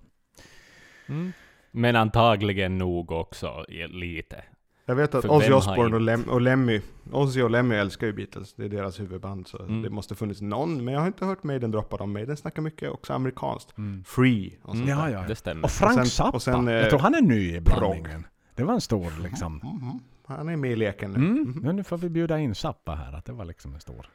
Mm. 1.07 1.33
Men 1.71 1.97
antagligen 1.97 2.79
nog 2.79 3.13
också 3.13 3.65
lite. 3.89 4.45
Jag 4.89 4.95
vet 4.95 5.15
att 5.15 5.25
Ozzy 5.25 5.53
Osbourne 5.53 5.95
och? 5.97 6.01
Lem, 6.01 6.23
och 6.23 6.41
Lemmy, 6.41 6.81
Ozzy 7.13 7.43
och 7.43 7.51
Lemmy 7.51 7.75
älskar 7.75 8.07
ju 8.07 8.13
Beatles, 8.13 8.55
det 8.55 8.65
är 8.65 8.69
deras 8.69 9.01
huvudband 9.01 9.49
så 9.49 9.59
Mm. 9.63 9.83
det 9.83 9.91
måste 9.91 10.15
funnits 10.15 10.41
någon, 10.41 10.85
men 10.85 10.95
jag 10.95 11.01
har 11.01 11.07
inte 11.07 11.25
hört 11.25 11.43
Maiden 11.43 11.71
droppa 11.71 11.97
dem. 11.97 12.13
Maiden 12.13 12.37
snackar 12.37 12.63
mycket 12.63 12.91
också 12.91 13.13
amerikanskt. 13.13 13.75
Free 14.05 14.59
och 14.63 14.77
sånt 14.77 14.89
Mm. 14.89 14.99
Ja, 14.99 15.11
ja. 15.11 15.25
Det 15.29 15.35
stämmer. 15.37 15.65
Och 15.65 15.71
Frank 15.71 15.91
Och 15.99 16.07
sen- 16.07 16.11
Zappa, 16.11 16.31
och 16.37 16.43
sen, 16.43 16.69
eh, 16.69 16.75
jag 16.75 16.91
tror 16.91 17.01
han 17.01 17.15
är 17.15 17.21
ny 17.23 17.55
i 17.57 17.61
blandningen. 17.61 18.27
Det 18.55 18.65
var 18.65 18.75
en 18.75 18.81
stor 18.81 19.13
liksom. 19.23 19.55
Mhm. 19.63 20.01
Han 20.27 20.49
är 20.49 20.57
med 20.57 20.71
i 20.73 20.77
leken 20.77 21.11
nu. 21.11 21.17
Mm. 21.19 21.33
Mhm. 21.43 21.63
Ja, 21.67 21.73
nu 21.73 21.85
får 21.85 21.99
vi 21.99 22.09
bjuda 22.09 22.39
in 22.39 22.55
Zappa 22.55 22.95
här, 22.95 23.13
att 23.13 23.25
det 23.25 23.33
var 23.33 23.45
liksom 23.45 23.75
en 23.75 23.81
stor, 23.81 24.07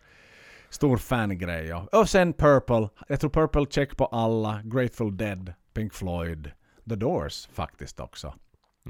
stor 0.69 0.97
fangrej. 0.97 1.65
Ja. 1.65 1.87
Och 1.91 2.09
sen 2.09 2.33
Purple, 2.33 2.89
jag 3.07 3.19
tror 3.19 3.29
Purple 3.29 3.65
check 3.69 3.97
på 3.97 4.05
alla, 4.05 4.61
Grateful 4.63 5.17
Dead, 5.17 5.53
Pink 5.73 5.93
Floyd, 5.93 6.51
The 6.89 6.95
Doors 6.95 7.47
faktiskt 7.53 7.99
också. 7.99 8.33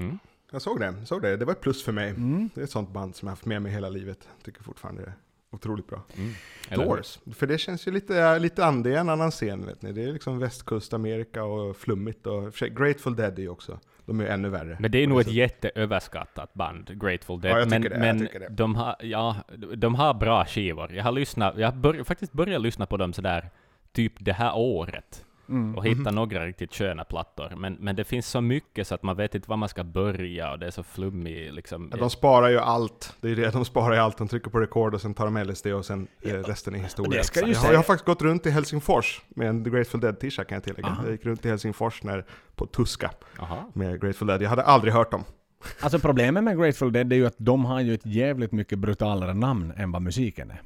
Mm. 0.00 0.18
Jag 0.52 0.62
såg 0.62 0.80
det, 0.80 0.94
såg 1.06 1.22
det. 1.22 1.36
Det 1.36 1.44
var 1.44 1.52
ett 1.52 1.60
plus 1.60 1.84
för 1.84 1.92
mig. 1.92 2.10
Mm. 2.10 2.50
Det 2.54 2.60
är 2.60 2.64
ett 2.64 2.70
sånt 2.70 2.90
band 2.90 3.16
som 3.16 3.26
jag 3.26 3.32
haft 3.32 3.44
med 3.44 3.62
mig 3.62 3.72
hela 3.72 3.88
livet. 3.88 4.28
Tycker 4.44 4.62
fortfarande 4.62 5.02
det 5.02 5.08
är 5.08 5.14
otroligt 5.50 5.86
bra. 5.86 6.02
Mm. 6.16 6.32
Doors, 6.70 7.18
för 7.34 7.46
det 7.46 7.58
känns 7.58 7.86
ju 7.86 7.90
lite, 7.90 8.38
lite 8.38 8.64
är 8.64 8.86
en 8.86 9.08
annan 9.08 9.30
scen 9.30 9.66
vet 9.66 9.82
ni. 9.82 9.92
Det 9.92 10.02
är 10.04 10.12
liksom 10.12 10.38
västkustamerika 10.38 11.44
och 11.44 11.76
flummigt 11.76 12.26
och 12.26 12.62
i 12.62 12.70
Grateful 12.70 13.16
Dead 13.16 13.38
är 13.38 13.42
ju 13.42 13.48
också, 13.48 13.78
de 14.06 14.20
är 14.20 14.24
ju 14.24 14.30
ännu 14.30 14.48
värre. 14.48 14.76
Men 14.80 14.90
det 14.90 14.98
är 15.02 15.06
nog 15.06 15.20
ett 15.20 15.26
Så- 15.26 15.32
jätteöverskattat 15.32 16.54
band, 16.54 17.00
Grateful 17.00 17.40
Dead. 17.40 17.54
Ja, 17.54 17.58
jag 17.58 17.70
men 17.70 17.82
det, 17.82 17.88
jag 17.88 17.98
men 18.00 18.18
det. 18.18 18.48
De, 18.50 18.74
har, 18.74 18.96
ja, 19.00 19.36
de 19.76 19.94
har 19.94 20.14
bra 20.14 20.44
skivor. 20.44 20.92
Jag 20.92 21.04
har, 21.04 21.12
lyssnat, 21.12 21.54
jag 21.58 21.70
har 21.70 21.76
bör, 21.76 22.04
faktiskt 22.04 22.32
börjat 22.32 22.62
lyssna 22.62 22.86
på 22.86 22.96
dem 22.96 23.12
sådär 23.12 23.50
typ 23.92 24.12
det 24.18 24.32
här 24.32 24.56
året. 24.56 25.24
Mm. 25.52 25.74
Och 25.74 25.86
hitta 25.86 26.10
några 26.10 26.46
riktigt 26.46 26.74
sköna 26.74 27.04
plattor. 27.04 27.52
Men, 27.56 27.76
men 27.80 27.96
det 27.96 28.04
finns 28.04 28.26
så 28.26 28.40
mycket 28.40 28.86
så 28.86 28.94
att 28.94 29.02
man 29.02 29.16
vet 29.16 29.34
inte 29.34 29.50
var 29.50 29.56
man 29.56 29.68
ska 29.68 29.84
börja 29.84 30.52
och 30.52 30.58
det 30.58 30.66
är 30.66 30.70
så 30.70 30.82
flummigt 30.82 31.54
liksom. 31.54 31.88
Ja, 31.92 31.96
de 31.96 32.10
sparar 32.10 32.48
ju 32.48 32.58
allt. 32.58 33.16
Det 33.20 33.30
är 33.30 33.36
det, 33.36 33.50
de 33.50 33.64
sparar 33.64 33.94
ju 33.94 34.00
allt. 34.00 34.18
De 34.18 34.28
trycker 34.28 34.50
på 34.50 34.60
rekord 34.60 34.94
och 34.94 35.00
sen 35.00 35.14
tar 35.14 35.24
de 35.24 35.42
LSD 35.44 35.66
och 35.66 35.84
sen 35.84 36.06
eh, 36.22 36.34
resten 36.34 36.74
är 36.74 36.78
historia. 36.78 37.18
det 37.20 37.24
ska 37.24 37.40
ju 37.40 37.46
jag, 37.46 37.56
har, 37.56 37.62
säga- 37.62 37.72
jag 37.72 37.78
har 37.78 37.84
faktiskt 37.84 38.06
gått 38.06 38.22
runt 38.22 38.46
i 38.46 38.50
Helsingfors 38.50 39.22
med 39.28 39.48
en 39.48 39.64
The 39.64 39.70
Grateful 39.70 40.00
Dead 40.00 40.20
t-shirt 40.20 40.48
kan 40.48 40.56
jag 40.56 40.64
tillägga. 40.64 40.88
Aha. 40.88 41.02
Jag 41.02 41.12
gick 41.12 41.24
runt 41.26 41.44
i 41.46 41.48
Helsingfors 41.48 42.02
när, 42.02 42.24
på 42.54 42.66
Tuska 42.66 43.10
Aha. 43.38 43.70
med 43.74 44.00
Grateful 44.00 44.28
Dead. 44.28 44.42
Jag 44.42 44.48
hade 44.50 44.62
aldrig 44.62 44.92
hört 44.94 45.10
dem. 45.10 45.24
Alltså 45.80 45.98
problemet 45.98 46.44
med 46.44 46.58
Grateful 46.58 46.92
Dead 46.92 47.12
är 47.12 47.16
ju 47.16 47.26
att 47.26 47.36
de 47.38 47.64
har 47.64 47.80
ju 47.80 47.94
ett 47.94 48.06
jävligt 48.06 48.52
mycket 48.52 48.78
brutalare 48.78 49.34
namn 49.34 49.72
än 49.76 49.92
vad 49.92 50.02
musiken 50.02 50.50
är. 50.50 50.60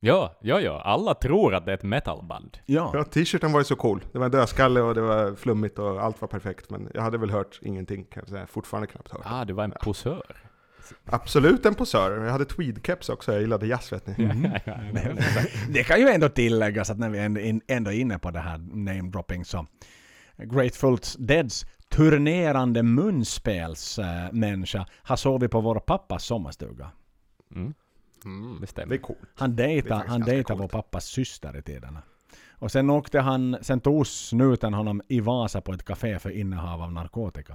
Ja, 0.00 0.38
ja, 0.40 0.60
ja. 0.60 0.80
Alla 0.84 1.14
tror 1.14 1.54
att 1.54 1.66
det 1.66 1.72
är 1.72 1.74
ett 1.74 1.82
metalband. 1.82 2.58
Ja. 2.66 2.90
Ja, 2.94 3.04
t-shirten 3.04 3.52
var 3.52 3.60
ju 3.60 3.64
så 3.64 3.76
cool. 3.76 4.04
Det 4.12 4.18
var 4.18 4.26
en 4.26 4.30
dödskalle 4.30 4.80
och 4.80 4.94
det 4.94 5.00
var 5.00 5.34
flummigt 5.34 5.78
och 5.78 6.02
allt 6.02 6.20
var 6.20 6.28
perfekt. 6.28 6.70
Men 6.70 6.90
jag 6.94 7.02
hade 7.02 7.18
väl 7.18 7.30
hört 7.30 7.58
ingenting 7.62 8.04
kan 8.04 8.20
jag 8.20 8.28
säga. 8.28 8.46
Fortfarande 8.46 8.86
knappt 8.86 9.12
hört. 9.12 9.22
Ah, 9.24 9.44
du 9.44 9.52
var 9.52 9.64
en 9.64 9.72
posör. 9.82 10.36
Absolut 11.04 11.66
en 11.66 11.74
posör. 11.74 12.24
Jag 12.24 12.32
hade 12.32 12.44
tweedkeps 12.44 13.08
också. 13.08 13.32
Jag 13.32 13.40
gillade 13.40 13.66
jazz 13.66 13.92
vet 13.92 14.06
ni. 14.06 14.24
Mm. 14.24 14.50
Det 15.68 15.84
kan 15.84 16.00
ju 16.00 16.08
ändå 16.08 16.28
tilläggas 16.28 16.90
att 16.90 16.98
när 16.98 17.10
vi 17.10 17.18
ändå 17.68 17.90
är 17.90 18.00
inne 18.00 18.18
på 18.18 18.30
det 18.30 18.40
här 18.40 18.58
namedropping 18.58 19.44
så 19.44 19.66
Grateful 20.36 20.98
Deads 21.18 21.66
turnerande 21.90 22.82
munspelsmänniska 22.82 24.86
har 25.02 25.16
sovit 25.16 25.50
på 25.50 25.60
vår 25.60 25.80
pappas 25.80 26.24
sommarstuga. 26.24 26.90
Mm, 27.54 27.74
Mm. 28.24 28.60
det 28.74 28.94
är 28.94 28.98
coolt. 28.98 29.18
Han 29.34 29.56
dejtade, 29.56 30.04
han 30.08 30.20
dejtade 30.20 30.60
vår 30.60 30.68
pappas 30.68 31.04
syster 31.04 31.56
i 31.56 31.62
tiderna. 31.62 32.02
Och 32.60 32.72
sen 32.72 32.90
åkte 32.90 33.20
han, 33.20 33.56
sen 33.62 33.80
tog 33.80 34.06
snuten 34.06 34.74
honom 34.74 35.02
i 35.08 35.20
Vasa 35.20 35.60
på 35.60 35.72
ett 35.72 35.84
café 35.84 36.18
för 36.18 36.30
innehav 36.30 36.82
av 36.82 36.92
narkotika. 36.92 37.54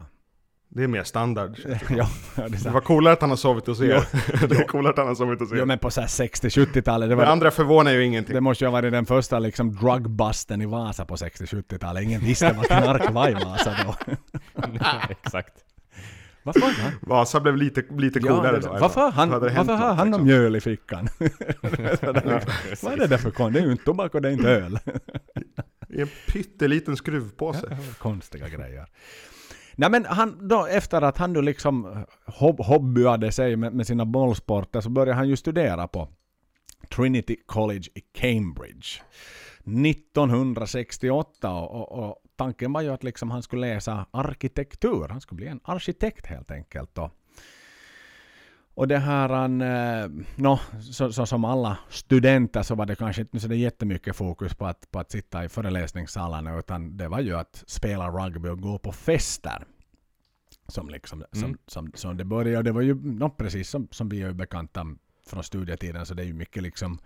Det 0.76 0.84
är 0.84 0.88
mer 0.88 1.04
standard. 1.04 1.60
ja, 1.90 2.10
det 2.36 2.42
är 2.42 2.64
Det 2.64 2.70
var 2.70 2.82
coolare 2.82 3.14
att 3.14 3.22
han 3.22 3.30
har 3.30 3.38
sovit 3.38 3.68
hos 3.68 3.82
er. 3.82 3.90
Ja. 3.90 4.04
det 4.48 4.56
är 4.56 4.68
coolare 4.68 4.92
att 4.92 4.98
han 4.98 5.08
har 5.08 5.16
sovit 5.16 5.40
hos 5.40 5.52
er. 5.52 5.56
Ja 5.56 5.66
men 5.66 5.80
på 5.80 5.92
så 5.92 6.02
här 6.02 6.08
60-70-talet, 6.08 7.10
det 7.10 7.16
det 7.16 7.28
andra 7.28 7.52
förvånar 7.52 7.92
ju 7.92 8.06
ingenting. 8.06 8.36
Det 8.36 8.42
måste 8.42 8.64
ju 8.64 8.68
ha 8.68 8.72
varit 8.72 8.92
den 8.92 9.06
första 9.06 9.40
liksom 9.40 9.76
drugbusten 9.76 10.62
i 10.62 10.66
Vasa 10.66 11.06
på 11.06 11.16
60-70-talet. 11.16 12.04
Ingen 12.04 12.22
visste 12.22 12.54
vad 12.54 12.66
knark 12.66 13.12
var 13.12 13.30
i 13.30 13.34
Vasa 13.34 13.76
då. 13.86 14.14
Exakt. 15.10 15.54
Varför 16.44 16.82
han? 16.82 16.92
Vasa 17.02 17.40
blev 17.40 17.58
lite, 17.58 17.84
lite 17.98 18.20
coolare 18.20 18.60
då. 18.60 18.78
varför 18.80 19.02
har 19.02 19.12
han, 19.12 19.30
hade 19.30 19.46
varför 19.46 19.74
har 19.74 19.88
något, 19.88 19.98
han 19.98 20.08
liksom. 20.08 20.26
mjöl 20.26 20.56
i 20.56 20.62
fickan? 20.62 21.08
vad 22.82 22.94
är 22.94 22.98
det 22.98 23.08
där 23.08 23.18
för 23.18 23.32
kon? 23.32 23.54
Det 23.54 23.60
är 23.60 23.66
ju 23.66 23.72
inte 23.72 23.84
tobak 23.84 24.16
och 24.16 24.22
det 24.22 24.30
är 24.30 24.34
inte 24.34 24.50
öl. 24.50 24.80
I 25.90 26.02
en 26.02 26.10
pytteliten 26.28 26.98
skruvpåse. 26.98 27.78
Konstiga 27.98 28.50
grejer. 28.50 28.86
Nej 29.76 29.90
men 29.90 30.06
han, 30.06 30.48
då, 30.48 30.66
efter 30.66 31.02
att 31.02 31.18
han 31.18 31.34
då 31.34 31.42
liksom 31.42 32.06
hob 32.26 32.60
hobbyade 32.60 33.32
sig 33.32 33.56
med, 33.56 33.74
med 33.74 33.88
sina 33.88 34.06
bollsporter 34.06 34.82
så 34.82 34.90
började 34.90 35.14
han 35.18 35.30
ju 35.30 35.36
studera 35.36 35.88
på 35.88 36.10
Trinity 36.96 37.36
College 37.46 37.90
i 37.94 38.02
Cambridge. 38.02 38.88
1968 39.66 41.52
och, 41.52 41.72
och, 41.72 42.10
och 42.10 42.18
tanken 42.36 42.74
var 42.74 42.82
ju 42.82 42.90
att 42.90 43.04
liksom 43.04 43.32
han 43.32 43.44
skulle 43.44 43.74
läsa 43.74 44.06
arkitektur. 44.12 45.08
Han 45.10 45.22
skulle 45.22 45.38
bli 45.38 45.48
en 45.48 45.60
arkitekt 45.64 46.26
helt 46.26 46.52
enkelt. 46.52 46.96
Då. 46.96 47.12
Och 48.76 48.88
det 48.88 48.98
här, 48.98 49.30
han, 49.30 49.62
eh, 49.62 50.08
no, 50.36 50.60
så, 50.82 51.12
så 51.12 51.26
som 51.26 51.46
alla 51.46 51.78
studenter 51.90 52.64
så 52.64 52.76
var 52.76 52.86
det 52.86 52.96
kanske 52.96 53.22
inte 53.22 53.40
så 53.40 53.48
det 53.48 53.56
jättemycket 53.56 54.16
fokus 54.16 54.54
på 54.56 54.66
att, 54.66 54.92
på 54.92 55.00
att 55.00 55.12
sitta 55.12 55.46
i 55.46 55.50
föreläsningssalarna 55.50 56.60
utan 56.60 56.98
det 56.98 57.08
var 57.08 57.20
ju 57.20 57.34
att 57.34 57.64
spela 57.68 58.10
rugby 58.10 58.50
och 58.50 58.62
gå 58.62 58.78
på 58.78 58.92
fester. 58.92 59.66
Som 60.68 60.90
liksom, 60.90 61.24
som, 61.32 61.44
Mm. 61.44 61.58
som, 61.68 61.92
som 61.96 62.18
det 62.18 62.26
började. 62.26 62.58
Och 62.58 62.64
det 62.64 62.72
var 62.72 62.82
ju 62.82 62.96
no, 62.96 63.30
precis 63.30 63.70
som, 63.70 63.88
som 63.92 64.10
vi 64.10 64.22
är 64.22 64.34
bekanta 64.34 64.86
från 65.28 65.44
studietiden 65.44 66.06
så 66.06 66.14
det 66.14 66.24
är 66.24 66.28
ju 66.28 66.34
mycket 66.34 66.64
liksom 66.64 67.00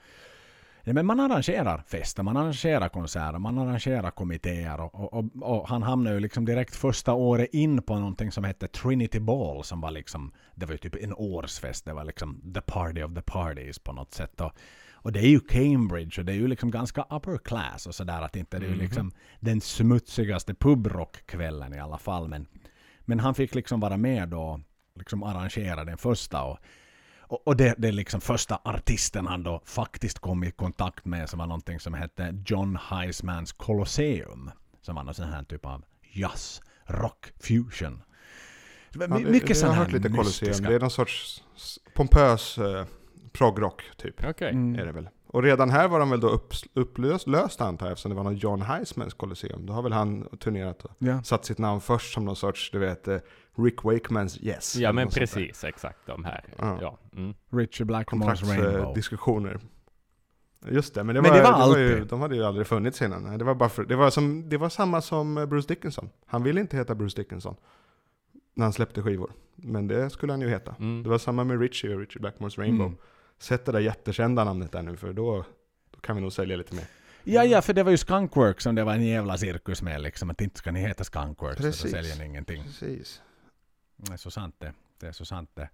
Ja, 0.88 0.94
men 0.94 1.06
man 1.06 1.20
arrangerar 1.20 1.84
fester, 1.88 2.24
man 2.24 2.38
arrangerar 2.38 2.90
konserter, 2.90 3.40
man 3.40 3.58
arrangerar 3.58 4.12
kommittéer 4.12 4.82
och, 4.82 5.14
och, 5.14 5.26
och, 5.42 5.68
han 5.68 5.84
hamnade 5.84 6.16
ju 6.16 6.20
liksom 6.20 6.46
direkt 6.46 6.76
första 6.76 7.14
året 7.14 7.50
in 7.54 7.82
på 7.82 7.96
någonting 7.96 8.32
som 8.32 8.44
hette 8.44 8.68
Trinity 8.68 9.20
Ball 9.20 9.64
som 9.64 9.82
var 9.82 9.92
liksom, 9.92 10.32
det 10.56 10.66
var 10.66 10.72
ju 10.72 10.78
typ 10.78 10.96
en 10.96 11.14
årsfest, 11.14 11.86
det 11.86 11.94
var 11.94 12.04
liksom 12.04 12.54
the 12.54 12.62
party 12.62 13.04
of 13.04 13.14
the 13.14 13.22
parties 13.22 13.80
på 13.80 13.94
något 13.94 14.14
sätt. 14.14 14.42
Och, 14.42 14.52
och 14.94 15.12
det 15.12 15.20
är 15.20 15.30
ju 15.30 15.40
Cambridge 15.40 16.22
och 16.22 16.26
det 16.26 16.32
är 16.32 16.38
ju 16.38 16.48
liksom 16.48 16.72
ganska 16.72 17.02
upper 17.10 17.38
class 17.38 17.88
och 17.88 17.96
sådär 17.96 18.22
att 18.22 18.36
inte 18.36 18.60
det 18.60 18.66
är 18.66 18.70
Mhm. 18.70 18.80
liksom 18.80 19.12
den 19.40 19.62
smutsigaste 19.62 20.54
pubrockkvällen 20.54 21.74
i 21.74 21.80
alla 21.80 21.98
fall. 21.98 22.28
Men, 22.28 22.48
men 23.06 23.20
han 23.20 23.36
fick 23.36 23.56
liksom 23.56 23.80
vara 23.80 23.98
med 23.98 24.34
och 24.34 24.60
liksom 24.96 25.24
arrangera 25.24 25.86
den 25.86 25.98
första 25.98 26.44
och 26.44 26.58
och, 27.28 27.48
och 27.48 27.58
det, 27.58 27.76
det 27.78 27.88
är 27.88 27.92
liksom 27.92 28.22
första 28.22 28.60
artisten 28.64 29.28
han 29.28 29.44
då 29.44 29.62
faktiskt 29.66 30.20
kom 30.20 30.44
i 30.44 30.52
kontakt 30.52 31.06
med 31.06 31.30
som 31.30 31.40
var 31.40 31.48
någonting 31.48 31.80
som 31.80 31.94
hette 31.94 32.44
John 32.46 32.78
Heismans 32.82 33.52
Colosseum. 33.52 34.52
Som 34.82 34.96
var 34.96 35.04
någon 35.04 35.14
sån 35.14 35.28
här 35.28 35.44
typ 35.44 35.66
av 35.66 35.84
jazz, 36.12 36.62
rock, 36.86 37.32
fusion. 37.40 38.02
Ja, 38.94 39.08
det- 39.08 39.20
mycket 39.20 39.50
Jag 39.50 39.58
sån 39.58 39.70
har 39.70 39.76
här 39.76 39.84
hört 39.84 39.92
lite 39.94 40.10
Colosseum. 40.10 40.64
Det 40.64 40.76
är 40.76 40.80
någon 40.80 40.90
sorts 40.92 41.44
pompös 41.96 42.58
eh, 42.58 42.86
progrock 43.32 43.84
typ. 43.98 44.26
Okej. 44.26 44.50
Mm. 44.50 44.80
Är 44.80 44.86
det 44.86 44.92
väl. 44.92 45.10
Och 45.28 45.44
redan 45.44 45.70
här 45.70 45.88
var 45.88 46.00
de 46.00 46.10
väl 46.10 46.20
då 46.20 46.30
upp, 46.30 46.54
upplöst 46.74 47.28
löst 47.28 47.62
antar 47.62 47.86
jag 47.86 47.92
eftersom 47.92 48.10
det 48.10 48.16
var 48.16 48.24
någon 48.24 48.36
John 48.38 48.62
Heismans 48.62 49.14
Colosseum. 49.14 49.66
Då 49.66 49.74
har 49.74 49.82
väl 49.82 49.94
han 49.94 50.38
turnerat 50.40 50.86
och 50.86 50.92
Ja. 50.98 51.24
satt 51.24 51.46
sitt 51.46 51.58
namn 51.58 51.82
först 51.82 52.14
som 52.14 52.26
någon 52.26 52.36
sorts, 52.36 52.72
du 52.72 52.80
vet, 52.80 53.08
eh, 53.08 53.18
Rick 53.58 53.84
Wakemans 53.84 54.42
Yes. 54.42 54.76
Ja 54.76 54.92
men 54.92 55.10
precis, 55.10 55.64
exakt 55.64 56.06
de 56.06 56.26
här. 56.26 56.44
Ja. 56.58 56.78
Ja. 56.82 56.98
Mm. 57.16 57.34
Richie 57.52 57.86
Blackmore's 57.86 58.46
Rainbow. 58.46 58.72
Kontraktsdiskussioner. 58.72 59.60
Just 60.70 60.94
det, 60.94 61.04
men 61.04 61.16
det 61.16 61.22
Men 61.22 61.32
var, 61.32 61.38
det 61.38 61.44
det 61.44 61.52
var 61.52 61.68
var, 61.70 61.78
ju, 61.78 62.06
de 62.06 62.22
hade 62.22 62.36
ju 62.36 62.44
aldrig 62.44 62.68
funnits 62.68 63.02
innan. 63.02 63.38
Det 63.38 63.46
var, 63.46 63.56
bara 63.56 63.70
för, 63.70 63.84
det, 63.84 63.96
var 63.96 64.10
som, 64.10 64.50
det 64.50 64.58
var 64.58 64.70
samma 64.70 65.02
som 65.02 65.38
eh, 65.38 65.46
Bruce 65.46 65.68
Dickinson. 65.68 66.10
Han 66.26 66.44
ville 66.44 66.62
inte 66.62 66.78
heta 66.78 66.96
Bruce 66.96 67.22
Dickinson 67.22 67.56
när 68.54 68.66
han 68.66 68.74
släppte 68.74 69.02
skivor. 69.02 69.32
Men 69.56 69.88
det 69.88 70.10
skulle 70.10 70.34
han 70.34 70.42
ju 70.42 70.50
heta. 70.50 70.76
Mm. 70.80 71.04
Det 71.04 71.10
var 71.10 71.18
samma 71.18 71.44
med 71.44 71.62
Richie 71.62 71.94
och 71.94 72.00
Richie 72.00 72.22
Blackmore's 72.22 72.58
Rainbow. 72.60 72.88
Mm. 72.88 73.00
Sätt 73.40 73.66
det 73.66 73.72
där 73.72 73.80
jättekända 73.80 74.44
namnet 74.44 74.72
där 74.72 74.82
nu 74.82 74.98
för 74.98 75.14
då, 75.14 75.46
då 75.92 76.00
kan 76.00 76.16
vi 76.16 76.22
nog 76.22 76.34
sälja 76.34 76.58
lite 76.58 76.76
mer. 76.76 76.86
Ja, 77.24 77.46
ja, 77.46 77.62
för 77.62 77.74
det 77.74 77.84
var 77.84 77.92
ju 77.92 77.98
Skunkworks 77.98 78.64
som 78.64 78.76
det 78.76 78.84
var 78.84 78.94
en 78.94 79.08
jävla 79.08 79.38
cirkus 79.38 79.82
med 79.82 80.02
liksom. 80.02 80.30
Att 80.30 80.42
inte 80.42 80.58
ska 80.58 80.72
ni 80.72 80.80
heta 80.80 81.04
Skunkworks 81.04 81.58
Precis. 81.58 81.92
säljer 81.92 82.16
ni 82.20 82.26
ingenting. 82.26 82.64
Precis. 82.64 83.22
Det 83.98 84.14
är 84.14 84.18
så 84.18 84.32
sant 84.32 84.56
det. 84.58 84.74
Det 85.00 85.08
är 85.08 85.12
så 85.12 85.26
sant 85.26 85.50
det. 85.54 85.70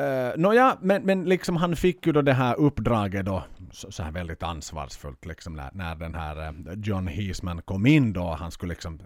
Uh, 0.00 0.40
Nåja, 0.40 0.78
men, 0.80 1.02
men 1.02 1.24
liksom 1.24 1.56
han 1.56 1.76
fick 1.76 2.06
ju 2.06 2.12
då 2.12 2.22
det 2.22 2.32
här 2.32 2.54
uppdraget 2.54 3.26
då, 3.26 3.44
så, 3.70 3.92
så 3.92 4.02
här 4.02 4.12
väldigt 4.12 4.42
ansvarsfullt 4.42 5.26
liksom 5.26 5.54
när, 5.54 5.70
när 5.72 5.94
den 5.94 6.14
här 6.14 6.46
eh, 6.46 6.78
John 6.84 7.06
Heisman 7.06 7.62
kom 7.62 7.86
in 7.86 8.12
då, 8.12 8.34
han 8.34 8.50
skulle 8.50 8.70
liksom 8.70 9.00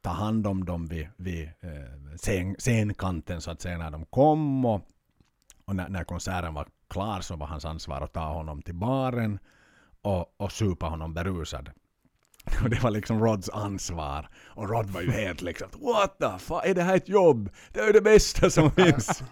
ta 0.00 0.10
hand 0.10 0.46
om 0.46 0.64
dem 0.64 0.86
vid, 0.86 1.08
vid 1.16 1.50
eh, 1.60 1.70
uh, 1.70 2.16
scen, 2.16 2.54
scenkanten 2.58 3.40
så 3.40 3.50
att 3.50 3.60
säga 3.60 3.78
när 3.78 3.90
de 3.90 4.04
kom 4.04 4.64
och, 4.64 4.80
och 5.64 5.76
när, 5.76 5.88
när 5.88 6.04
konserten 6.04 6.54
var 6.54 6.66
klar 6.88 7.20
så 7.20 7.36
var 7.36 7.46
hans 7.46 7.64
ansvar 7.64 8.00
att 8.00 8.12
ta 8.12 8.32
honom 8.32 8.62
till 8.62 8.74
baren 8.74 9.38
och, 10.02 10.34
och 10.36 10.52
supa 10.52 10.86
honom 10.86 11.14
berusad. 11.14 11.70
Och 12.62 12.70
det 12.70 12.82
var 12.82 12.90
liksom 12.90 13.24
Rods 13.24 13.50
ansvar. 13.50 14.28
Och 14.46 14.70
Rod 14.70 14.90
var 14.90 15.00
ju 15.00 15.10
helt 15.10 15.40
liksom 15.40 15.68
What 15.80 16.18
the 16.18 16.38
fuck, 16.38 16.60
är 16.64 16.74
det 16.74 16.82
här 16.82 16.96
ett 16.96 17.08
jobb? 17.08 17.50
Det 17.72 17.80
är 17.80 17.92
det 17.92 18.00
bästa 18.00 18.50
som 18.50 18.70
finns. 18.76 19.22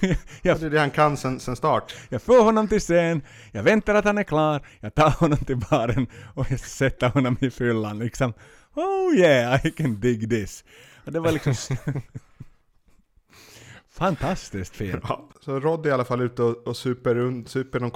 Ja, 0.00 0.08
jag, 0.42 0.60
det 0.60 0.66
är 0.66 0.70
det 0.70 0.80
han 0.80 0.90
kan 0.90 1.16
sen, 1.16 1.40
sen 1.40 1.56
start. 1.56 1.94
jag 2.08 2.22
får 2.22 2.44
honom 2.44 2.68
till 2.68 2.80
scen, 2.80 3.22
jag 3.52 3.62
väntar 3.62 3.94
att 3.94 4.04
han 4.04 4.18
är 4.18 4.22
klar, 4.22 4.66
jag 4.80 4.94
tar 4.94 5.10
honom 5.10 5.38
till 5.38 5.56
baren 5.56 6.06
och 6.34 6.46
jag 6.50 6.60
sätter 6.60 7.08
honom 7.08 7.36
i 7.40 7.50
fyllan 7.50 7.98
liksom. 7.98 8.32
Oh 8.74 9.14
yeah, 9.16 9.66
I 9.66 9.70
can 9.70 10.00
dig 10.00 10.28
this. 10.28 10.64
Och 11.04 11.12
det 11.12 11.20
var 11.20 11.32
liksom 11.32 11.54
fantastiskt 13.92 14.76
fint. 14.76 15.04
Ja, 15.08 15.28
så 15.40 15.60
Rod 15.60 15.86
är 15.86 15.90
i 15.90 15.92
alla 15.92 16.04
fall 16.04 16.20
ute 16.20 16.42
och, 16.42 16.66
och 16.66 16.76
super, 16.76 17.48
super 17.48 17.80
någon 17.80 17.90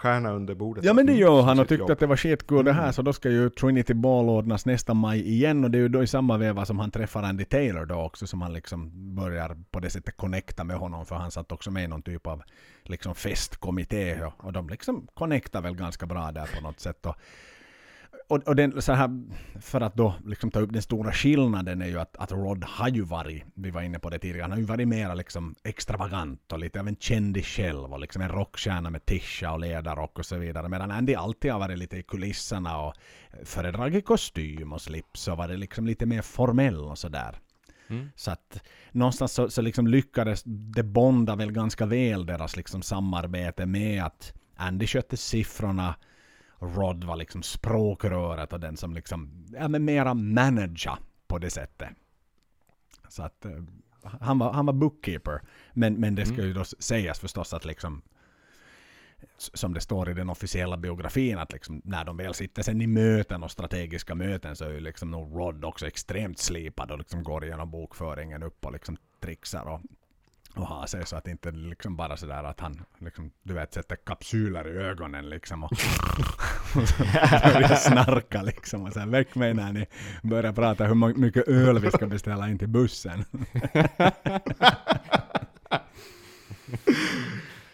Colosseum-stjärna 0.00 0.32
under 0.32 0.54
bordet. 0.54 0.84
Ja 0.84 0.92
men 0.92 1.06
det 1.06 1.12
gör 1.12 1.42
han 1.42 1.58
och 1.58 1.68
tyckte 1.68 1.92
att 1.92 1.98
det 1.98 2.06
var 2.06 2.16
skitkul 2.16 2.64
det 2.64 2.72
här 2.72 2.82
Mm. 2.82 2.92
så 2.92 3.02
då 3.02 3.12
ska 3.12 3.30
ju 3.30 3.50
Trinity 3.50 3.94
Ball 3.94 4.28
ordnas 4.28 4.66
nästa 4.66 4.94
maj 4.94 5.28
igen 5.28 5.64
och 5.64 5.70
det 5.70 5.78
är 5.78 5.80
ju 5.80 5.88
då 5.88 6.02
i 6.02 6.06
samma 6.06 6.38
veva 6.38 6.64
som 6.64 6.78
han 6.78 6.90
träffar 6.90 7.22
Andy 7.22 7.44
Taylor 7.44 7.86
då 7.86 7.94
också 7.94 8.26
som 8.26 8.42
han 8.42 8.52
liksom 8.52 8.90
börjar 9.14 9.56
på 9.70 9.80
det 9.80 9.90
sättet 9.90 10.16
connecta 10.16 10.64
med 10.64 10.76
honom 10.76 11.06
för 11.06 11.14
han 11.16 11.30
satt 11.30 11.52
också 11.52 11.70
med 11.70 11.84
i 11.84 11.86
någon 11.86 12.02
typ 12.02 12.26
av 12.26 12.42
liksom 12.84 13.14
festkommitté 13.14 14.22
och, 14.24 14.44
och 14.44 14.52
de 14.52 14.68
liksom 14.68 15.06
connectar 15.14 15.62
väl 15.62 15.74
ganska 15.74 16.06
bra 16.06 16.32
där 16.32 16.50
på 16.56 16.62
något 16.62 16.80
sätt 16.80 17.06
och, 17.06 17.16
och, 18.30 18.48
och 18.48 18.56
den, 18.56 18.82
så 18.82 18.92
här, 18.92 19.10
för 19.60 19.80
att 19.80 19.94
då 19.94 20.14
liksom 20.26 20.50
ta 20.50 20.60
upp 20.60 20.72
den 20.72 20.82
stora 20.82 21.12
skillnaden 21.12 21.82
är 21.82 21.86
ju 21.86 22.00
att, 22.00 22.16
att 22.16 22.32
Rod 22.32 22.64
har 22.64 22.88
ju 22.88 23.02
varit, 23.02 23.44
vi 23.54 23.70
var 23.70 23.82
inne 23.82 23.98
på 23.98 24.10
det 24.10 24.18
tidigare, 24.18 24.42
han 24.42 24.50
har 24.50 24.58
ju 24.58 24.64
varit 24.64 24.88
mera 24.88 25.14
liksom 25.14 25.54
extravagant 25.64 26.52
och 26.52 26.58
lite 26.58 26.80
av 26.80 26.88
en 26.88 26.96
kändis 26.96 27.46
själv 27.46 27.92
och 27.92 28.00
liksom 28.00 28.22
en 28.22 28.28
rockstjärna 28.28 28.90
med 28.90 29.06
tischa 29.06 29.52
och 29.52 29.60
ledarrock 29.60 30.18
och 30.18 30.26
så 30.26 30.36
vidare. 30.36 30.68
Medan 30.68 30.90
Andy 30.90 31.14
alltid 31.14 31.52
har 31.52 31.58
varit 31.58 31.78
lite 31.78 31.96
i 31.96 32.02
kulisserna 32.02 32.80
och 32.80 32.94
föredragit 33.44 34.04
kostym 34.04 34.72
och 34.72 34.80
slips 34.80 35.28
och 35.28 35.36
varit 35.36 35.58
liksom 35.58 35.86
lite 35.86 36.06
mer 36.06 36.22
formell 36.22 36.84
och 36.84 36.98
sådär. 36.98 37.38
Mm. 37.88 38.10
Så 38.16 38.30
att 38.30 38.62
någonstans 38.92 39.32
så, 39.32 39.50
så 39.50 39.62
liksom 39.62 39.86
lyckades 39.86 40.42
det 40.44 40.82
bonda 40.82 41.36
väl 41.36 41.52
ganska 41.52 41.86
väl 41.86 42.26
deras 42.26 42.56
liksom 42.56 42.82
samarbete 42.82 43.66
med 43.66 44.04
att 44.04 44.32
Andy 44.56 44.86
skötte 44.86 45.16
siffrorna 45.16 45.94
Rod 46.60 47.04
var 47.04 47.16
liksom 47.16 47.42
språkröret 47.42 48.52
och 48.52 48.60
den 48.60 48.76
som 48.76 48.94
liksom, 48.94 49.46
ja 49.52 49.68
men 49.68 49.84
mera 49.84 50.14
manager 50.14 50.96
på 51.26 51.38
det 51.38 51.50
sättet. 51.50 51.88
Så 53.08 53.22
att 53.22 53.44
eh, 53.44 53.52
han 54.02 54.38
var, 54.38 54.52
han 54.52 54.66
var 54.66 54.72
bookkeeper. 54.72 55.40
Men, 55.72 55.94
men 55.94 56.14
det 56.14 56.26
ska 56.26 56.34
Mm. 56.34 56.46
ju 56.46 56.52
då 56.52 56.64
sägas 56.64 57.18
förstås 57.20 57.54
att 57.54 57.64
liksom 57.64 58.02
som 59.36 59.74
det 59.74 59.80
står 59.80 60.10
i 60.10 60.14
den 60.14 60.30
officiella 60.30 60.76
biografin 60.76 61.38
att 61.38 61.52
liksom 61.52 61.82
när 61.84 62.04
de 62.04 62.16
väl 62.16 62.34
sitter 62.34 62.62
sen 62.62 62.80
i 62.80 62.86
möten 62.86 63.42
och 63.42 63.50
strategiska 63.50 64.14
möten 64.14 64.56
så 64.56 64.64
är 64.64 64.70
ju 64.70 64.80
liksom 64.80 65.10
nog 65.10 65.38
Rod 65.38 65.64
också 65.64 65.86
extremt 65.86 66.38
slipad 66.38 66.90
och 66.90 66.98
liksom 66.98 67.22
går 67.22 67.44
igenom 67.44 67.70
bokföringen 67.70 68.42
upp 68.42 68.64
och 68.64 68.72
liksom 68.72 68.96
trixar 69.20 69.64
och, 69.64 69.80
och 70.54 70.66
har 70.66 70.86
sig 70.86 71.06
så 71.06 71.16
att 71.16 71.28
inte 71.28 71.50
liksom 71.50 71.96
bara 71.96 72.16
sådär 72.16 72.44
att 72.44 72.60
han 72.60 72.82
liksom, 72.98 73.30
du 73.42 73.54
vet 73.54 73.74
sätter 73.74 73.96
kapsyler 73.96 74.68
i 74.68 74.70
ögonen 74.76 75.28
liksom 75.28 75.64
och, 75.64 75.72
och 76.76 76.88
så 76.88 77.02
börjar 77.52 77.74
snarka 77.74 78.42
liksom 78.42 78.82
och 78.82 78.92
sen 78.92 79.10
väck 79.10 79.34
mig 79.34 79.54
när 79.54 79.72
ni 79.72 79.86
börjar 80.22 80.52
prata 80.52 80.86
hur 80.86 81.14
mycket 81.18 81.48
öl 81.48 81.78
vi 81.78 81.90
ska 81.90 82.06
beställa 82.06 82.48
in 82.48 82.58
till 82.58 82.68
bussen. 82.68 83.24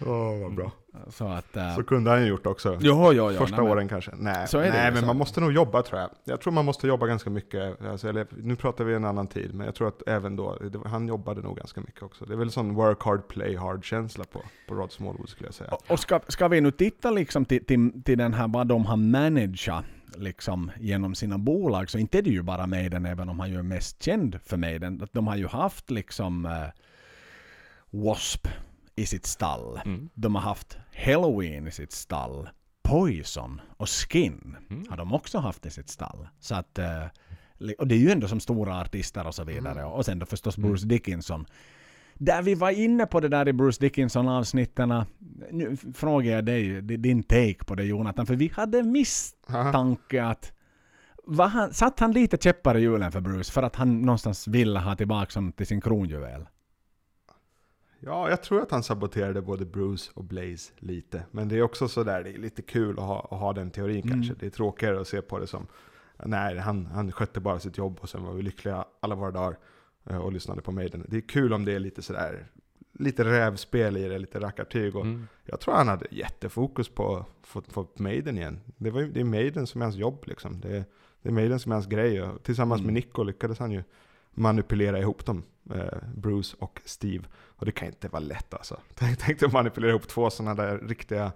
Åh, 0.00 0.38
vad 0.42 0.54
bra. 0.54 0.72
Så 1.11 1.28
att... 1.28 1.56
äh, 1.56 1.74
Så 1.74 1.82
kunde 1.82 2.11
han 2.11 2.22
ju 2.22 2.26
gjort 2.28 2.46
också. 2.46 2.78
jo, 2.80 3.12
jo, 3.12 3.30
jo. 3.30 3.38
Första 3.38 3.56
nej, 3.56 3.64
men- 3.64 3.72
åren 3.72 3.88
kanske. 3.88 4.11
Nej, 4.16 4.46
det 4.52 4.59
nej 4.59 4.87
ju, 4.87 4.92
men 4.92 5.00
så. 5.00 5.06
man 5.06 5.16
måste 5.16 5.40
nog 5.40 5.52
jobba 5.52 5.82
tror 5.82 6.00
jag. 6.00 6.11
Jag 6.24 6.40
tror 6.40 6.52
man 6.52 6.64
måste 6.64 6.87
jobba 6.87 7.06
ganska 7.06 7.30
mycket. 7.30 7.82
Alltså, 7.82 8.09
eller, 8.09 8.26
nu 8.42 8.56
pratar 8.56 8.85
vi 8.85 8.94
en 8.94 9.04
annan 9.04 9.26
tid, 9.26 9.54
men 9.54 9.66
jag 9.66 9.74
tror 9.74 9.88
att 9.88 10.02
även 10.09 10.37
då, 10.37 10.56
det, 10.59 10.88
han 10.88 11.09
jobbade 11.09 11.40
nog 11.42 11.56
ganska 11.56 11.80
mycket 11.80 12.02
också. 12.02 12.24
Det 12.24 12.32
är 12.32 12.37
väl 12.38 12.50
sån 12.50 12.74
work 12.74 13.02
hard, 13.02 13.28
play 13.28 13.56
hard-känsla 13.56 14.24
på, 14.24 14.42
på 14.68 14.74
Rod 14.74 14.92
Smallwood 14.92 15.28
skulle 15.28 15.46
jag 15.48 15.54
säga. 15.54 15.70
Och- 15.70 15.90
Och 15.90 16.00
ska, 16.00 16.20
ska 16.28 16.48
vi 16.48 16.61
nu 16.61 16.70
titta 16.70 17.11
liksom 17.11 17.44
till, 17.44 17.64
till, 17.64 18.02
till 18.02 18.18
den 18.18 18.35
här 18.35 18.48
vad 18.48 18.66
de 18.66 18.87
har 18.87 18.96
manageat 18.96 19.85
liksom 20.18 20.70
genom 20.80 21.14
sina 21.14 21.38
bolag 21.38 21.90
så 21.90 21.98
inte 21.98 22.18
är 22.18 22.22
det 22.22 22.30
ju 22.30 22.42
bara 22.42 22.66
Maiden 22.66 23.06
även 23.06 23.28
om 23.28 23.40
han 23.40 23.50
ju 23.50 23.59
är 23.59 23.62
mest 23.62 24.02
känd 24.02 24.38
för 24.44 24.56
Maiden. 24.56 25.09
De 25.12 25.26
har 25.26 25.37
ju 25.37 25.46
haft 25.46 25.90
liksom 25.90 26.46
eh, 26.46 26.50
W.A.S.P. 27.90 28.50
i 28.96 29.06
sitt 29.06 29.26
stall. 29.26 29.80
Mm. 29.85 30.09
De 30.14 30.35
har 30.35 30.42
haft 30.42 30.78
Halloween 31.06 31.66
i 31.66 31.70
sitt 31.70 31.92
stall. 31.92 32.48
Poison 32.82 33.61
och 33.76 33.88
Skin 33.88 34.56
Mm. 34.70 34.85
har 34.90 34.96
de 34.96 35.12
också 35.12 35.38
haft 35.38 35.66
i 35.66 35.70
sitt 35.70 35.88
stall. 35.88 36.28
Så 36.40 36.54
att, 36.54 36.78
eh, 36.78 37.04
och 37.78 37.87
det 37.87 37.94
är 37.94 37.98
ju 37.98 38.11
ändå 38.11 38.28
som 38.28 38.40
stora 38.40 38.80
artister 38.80 39.26
och 39.26 39.35
så 39.35 39.44
vidare. 39.44 39.85
Och 39.85 40.04
sen 40.04 40.18
då 40.18 40.26
förstås 40.26 40.56
Bruce 40.56 40.87
Dickinson. 40.87 41.46
Där 42.14 42.42
vi 42.42 42.54
var 42.54 42.70
inne 42.70 43.06
på 43.06 43.20
det 43.20 43.28
där 43.28 43.48
i 43.48 43.52
Bruce 43.52 43.80
Dickinson-avsnitten. 43.80 45.04
Nu 45.50 45.76
frågar 45.94 46.32
jag 46.32 46.44
dig, 46.44 46.82
di- 46.82 46.96
din 46.96 47.22
take 47.22 47.64
på 47.66 47.74
det 47.74 47.85
Jonathan. 47.85 48.26
För 48.26 48.37
vi 48.37 48.48
hade 48.54 48.82
misstanke 48.82 50.24
att 50.24 50.52
var 51.24 51.48
han, 51.48 51.72
satt 51.74 52.00
han 52.00 52.12
lite 52.12 52.37
käppar 52.40 52.76
i 52.76 52.80
hjulen 52.80 53.12
för 53.12 53.20
Bruce 53.20 53.52
för 53.52 53.62
att 53.62 53.76
han 53.76 54.00
någonstans 54.02 54.48
ville 54.48 54.78
ha 54.80 54.96
tillbaka 54.96 55.30
honom 55.35 55.52
till 55.52 55.66
sin 55.66 55.80
kronjuvel? 55.80 56.46
Ja, 58.00 58.30
jag 58.30 58.42
tror 58.42 58.62
att 58.62 58.70
han 58.70 58.82
saboterade 58.82 59.42
både 59.42 59.64
Bruce 59.64 60.11
och 60.14 60.24
Blaze 60.24 60.72
lite. 60.78 61.22
Men 61.30 61.48
det 61.48 61.56
är 61.59 61.62
också 61.62 61.88
sådär, 61.88 62.24
det 62.24 62.30
är 62.30 62.38
lite 62.38 62.62
kul 62.62 62.98
att 62.98 63.04
ha, 63.04 63.20
att 63.30 63.40
ha 63.40 63.52
den 63.52 63.70
teorin 63.70 64.02
Mm. 64.02 64.09
kanske. 64.14 64.35
Det 64.35 64.46
är 64.46 64.50
tråkigare 64.50 65.00
att 65.00 65.09
se 65.09 65.22
på 65.22 65.38
det 65.38 65.46
som, 65.46 65.66
nej, 66.24 66.59
han, 66.59 66.87
han 66.87 67.12
skötte 67.12 67.40
bara 67.40 67.59
sitt 67.59 67.78
jobb 67.78 67.98
och 68.00 68.09
sen 68.09 68.24
var 68.24 68.32
vi 68.32 68.42
lyckliga 68.42 68.85
alla 69.00 69.14
våra 69.14 69.30
dagar 69.30 69.59
eh, 70.11 70.16
och 70.18 70.32
lyssnade 70.32 70.62
på 70.62 70.72
Maiden. 70.72 71.04
Det 71.09 71.16
är 71.16 71.20
kul 71.20 71.52
om 71.52 71.64
det 71.64 71.72
är 71.72 71.78
lite 71.78 72.02
sådär, 72.02 72.46
lite 72.92 73.24
rävspel 73.24 73.96
i 73.96 74.09
det, 74.09 74.18
lite 74.18 74.40
rackartyg. 74.40 74.96
Och 74.96 75.02
Mm. 75.04 75.26
Jag 75.44 75.61
tror 75.61 75.74
han 75.74 75.88
hade 75.88 76.06
jättefokus 76.11 76.88
på 76.88 77.16
att 77.16 77.26
få, 77.42 77.62
få 77.68 77.87
Maiden 77.96 78.38
igen. 78.38 78.61
Det, 78.76 78.90
var, 78.90 79.02
det 79.02 79.20
är 79.20 79.24
Maiden 79.24 79.66
som 79.66 79.80
är 79.80 79.85
hans 79.87 79.96
jobb 79.96 80.24
liksom. 80.26 80.61
Det, 80.61 80.85
det 81.22 81.28
är 81.28 81.32
Maiden 81.32 81.59
som 81.61 81.72
är 81.72 81.76
hans 81.76 81.87
grej. 81.87 82.22
Och 82.22 82.42
tillsammans 82.42 82.80
Mm. 82.80 82.94
med 82.94 83.02
Nico 83.02 83.22
lyckades 83.22 83.59
han 83.59 83.70
ju 83.72 83.82
manipulera 84.37 84.99
ihop 84.99 85.27
dem, 85.27 85.42
eh, 85.75 85.99
Bruce 86.16 86.57
och 86.59 86.81
Steve. 86.85 87.25
Och 87.59 87.66
det 87.66 87.72
kan 87.72 87.88
inte 87.88 88.09
vara 88.09 88.20
lätt 88.20 88.55
alltså. 88.55 88.81
Tänk, 88.94 89.18
tänk 89.18 89.42
att 89.42 89.53
manipulera 89.53 89.90
ihop 89.90 90.09
två 90.09 90.31
sådana 90.31 90.55
där 90.55 90.79
riktiga 90.79 91.33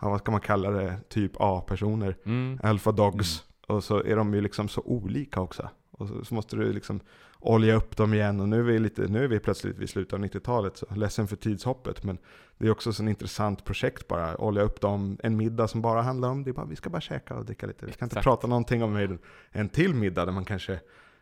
ja, 0.00 0.10
vad 0.10 0.20
ska 0.20 0.30
man 0.32 0.40
kalla 0.40 0.70
det, 0.70 0.96
typ 1.08 1.32
A-personer, 1.38 2.16
Mm. 2.24 2.58
alpha 2.62 2.92
dogs. 2.92 3.44
Och 3.66 3.84
så 3.84 4.02
är 4.04 4.16
de 4.16 4.34
ju 4.34 4.40
liksom 4.40 4.68
så 4.68 4.80
olika 4.80 5.40
också. 5.40 5.70
Och 5.90 6.08
så, 6.08 6.24
så 6.24 6.34
måste 6.34 6.56
du 6.56 6.72
liksom 6.72 7.00
olja 7.38 7.74
upp 7.74 7.96
dem 7.96 8.14
igen. 8.14 8.40
Och 8.40 8.48
nu 8.48 8.58
är 8.58 8.62
vi, 8.62 8.78
lite, 8.78 9.02
nu 9.08 9.24
är 9.24 9.28
vi 9.28 9.38
plötsligt 9.38 9.78
vid 9.78 9.88
slutet 9.90 10.12
av 10.12 10.20
90-talet, 10.20 10.76
så 10.76 10.86
ledsen 10.94 11.28
för 11.28 11.36
tidshoppet. 11.36 12.04
Men 12.04 12.18
det 12.58 12.66
är 12.66 12.70
också 12.70 12.92
så 12.92 13.02
ett 13.02 13.08
intressant 13.08 13.64
projekt 13.64 14.08
bara. 14.08 14.40
Olja 14.40 14.62
upp 14.62 14.80
dem, 14.80 15.18
en 15.22 15.36
middag 15.36 15.68
som 15.68 15.82
bara 15.82 16.02
handlar 16.02 16.28
om, 16.28 16.44
det 16.44 16.50
är 16.50 16.52
bara, 16.52 16.66
vi 16.66 16.76
ska 16.76 16.90
bara 16.90 17.00
käka 17.00 17.34
och 17.34 17.44
dricka 17.44 17.66
lite. 17.66 17.86
Vi 17.86 17.92
ska 17.92 18.04
inte 18.04 18.12
Exakt. 18.14 18.24
prata 18.24 18.46
någonting 18.46 18.82
om. 18.82 19.18
En 19.50 19.68
till 19.68 19.94
middag 19.94 20.24
där 20.24 20.32
man 20.32 20.44
kanske 20.44 20.80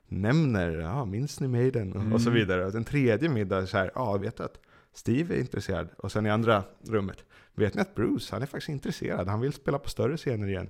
nämner, 0.09 0.71
ja 0.71 1.05
minns 1.05 1.41
ni 1.41 1.49
Maiden? 1.49 1.93
Och, 1.93 2.13
och 2.15 2.21
så 2.21 2.29
Mm. 2.29 2.41
vidare. 2.41 2.67
Och 2.67 2.75
en 2.75 2.85
tredje 2.85 3.29
middag 3.29 3.67
så 3.67 3.77
här, 3.79 3.91
ja 3.95 4.17
vet 4.17 4.41
att 4.41 4.59
Steve 4.93 5.35
är 5.35 5.41
intresserad. 5.41 5.89
Och 5.99 6.13
sen 6.13 6.27
i 6.27 6.31
andra 6.31 6.63
rummet, 6.89 7.25
vet 7.55 7.75
ni 7.75 7.81
att 7.81 7.95
Bruce, 7.95 8.29
han 8.35 8.43
är 8.43 8.47
faktiskt 8.47 8.69
intresserad. 8.69 9.29
Han 9.29 9.41
vill 9.41 9.53
spela 9.53 9.79
på 9.79 9.89
större 9.89 10.17
scener 10.17 10.49
igen. 10.49 10.69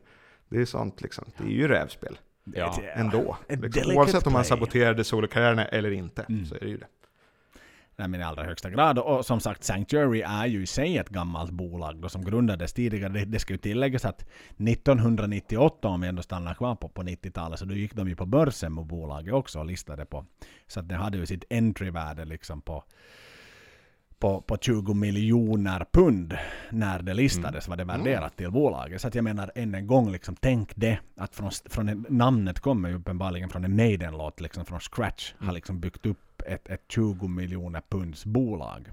Det 0.48 0.60
är 0.60 0.64
sånt 0.64 1.02
liksom. 1.02 1.24
Det 1.38 1.44
är 1.44 1.48
ju 1.56 1.68
rävspel 1.68 2.18
Ja. 2.54 2.82
Ändå. 2.94 3.36
Liksom, 3.48 3.96
oavsett 3.96 4.26
om 4.26 4.32
play. 4.32 4.44
saboterade 4.44 5.04
solokarriärerna 5.04 5.64
eller 5.64 5.90
inte, 5.90 6.22
Mm. 6.28 6.46
så 6.46 6.54
är 6.54 6.60
det 6.60 6.68
ju 6.68 6.76
det. 6.76 6.86
Nej, 7.98 8.08
men 8.08 8.20
i 8.20 8.24
allra 8.24 8.44
högsta 8.44 8.70
grad. 8.70 8.98
Och 8.98 9.26
som 9.26 9.40
sagt, 9.40 9.64
Sanctuary 9.64 10.20
är 10.20 10.46
ju 10.46 10.62
i 10.62 10.66
sig 10.66 10.98
ett 10.98 11.08
gammalt 11.08 11.50
bolag 11.50 12.00
då, 12.00 12.08
som 12.08 12.24
grundades 12.24 12.72
tidigare. 12.72 13.12
Det, 13.12 13.24
det 13.24 13.38
ska 13.38 13.52
ju 13.52 13.58
tilläggas 13.58 14.04
att 14.04 14.26
1998, 14.56 15.88
om 15.88 16.00
vi 16.00 16.08
ändå 16.08 16.22
stannar 16.22 16.54
kvar 16.54 16.74
på, 16.74 16.88
på 16.88 17.02
90-talet, 17.02 17.58
så 17.58 17.64
då 17.64 17.74
gick 17.74 17.94
de 17.94 18.08
ju 18.08 18.16
på 18.16 18.26
börsen 18.26 18.74
med 18.74 18.86
bolaget 18.86 19.34
också 19.34 19.58
och 19.58 19.66
listade 19.66 20.04
på. 20.04 20.24
Så 20.66 20.80
att 20.80 20.88
det 20.88 20.94
hade 20.94 21.18
ju 21.18 21.26
sitt 21.26 21.44
entryvärde 21.50 22.24
liksom 22.24 22.60
på, 22.60 22.84
på, 24.18 24.40
på 24.40 24.56
20 24.56 24.94
miljoner 24.94 25.86
pund 25.92 26.36
när 26.70 27.02
det 27.02 27.14
listades, 27.14 27.68
var 27.68 27.76
det 27.76 27.84
värderat 27.84 28.36
till 28.36 28.50
bolaget. 28.50 29.00
Så 29.00 29.08
att 29.08 29.14
jag 29.14 29.24
menar 29.24 29.52
än 29.54 29.74
en 29.74 29.86
gång, 29.86 30.12
liksom, 30.12 30.36
tänk 30.36 30.72
det 30.76 30.98
att 31.16 31.34
från, 31.34 31.50
från 31.64 32.06
namnet 32.08 32.60
kommer 32.60 32.88
ju 32.88 32.94
uppenbarligen 32.94 33.48
från 33.48 33.64
en 33.64 33.76
Maiden-låt, 33.76 34.40
liksom 34.40 34.64
från 34.64 34.80
scratch, 34.80 35.34
har 35.38 35.52
liksom 35.52 35.80
byggt 35.80 36.06
upp 36.06 36.18
ett, 36.48 36.68
ett 36.68 36.84
20 36.88 37.28
miljoner 37.28 37.82
punds 37.88 38.24
bolag. 38.24 38.88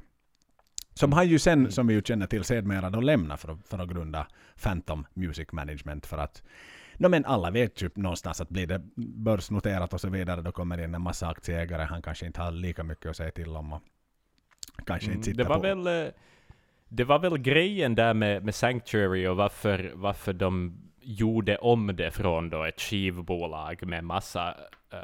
Som 0.94 1.14
har 1.14 1.24
ju 1.24 1.40
sen, 1.40 1.72
som 1.72 1.88
vi 1.88 1.94
ju 1.94 2.02
känner 2.02 2.28
till, 2.28 2.44
sedermera 2.44 2.90
då 2.90 3.02
lämnat 3.02 3.40
för 3.40 3.52
att, 3.52 3.68
för 3.68 3.80
att 3.80 3.90
grunda 3.90 4.28
Phantom 4.64 5.06
Music 5.14 5.52
Management 5.52 6.06
för 6.06 6.18
att 6.18 6.44
No, 6.98 7.08
men 7.08 7.26
alla 7.26 7.52
vet 7.52 7.82
ju 7.82 7.90
någonstans 7.96 8.42
att 8.42 8.50
blir 8.50 8.68
det 8.68 8.82
börsnoterat 8.96 9.94
och 9.94 10.02
så 10.02 10.10
vidare, 10.10 10.42
då 10.42 10.52
kommer 10.52 10.78
det 10.78 10.84
in 10.84 10.96
en 10.96 11.02
massa 11.02 11.28
aktieägare. 11.28 11.84
Han 11.84 12.02
kanske 12.02 12.26
inte 12.26 12.42
har 12.42 12.52
lika 12.52 12.84
mycket 12.84 13.10
att 13.10 13.16
säga 13.16 13.32
till 13.32 13.56
om. 13.56 13.74
Och 13.74 13.82
kanske 14.86 15.08
Mm, 15.08 15.16
inte 15.18 15.26
sitter 15.26 15.44
det 15.44 15.50
var 15.50 15.56
på... 15.56 15.62
väl 15.62 16.06
eh, 16.06 16.12
det 16.90 17.04
var 17.04 17.20
väl 17.20 17.38
grejen 17.38 17.96
där 17.96 18.14
med, 18.14 18.44
med 18.44 18.56
Sanctuary 18.56 19.28
och 19.28 19.36
varför, 19.38 19.92
varför 19.96 20.34
de 20.34 20.78
gjorde 21.02 21.58
om 21.58 21.96
det 21.96 22.12
från 22.12 22.50
då 22.50 22.64
ett 22.64 22.82
skivbolag 22.82 23.88
med 23.88 24.04
massa 24.04 24.56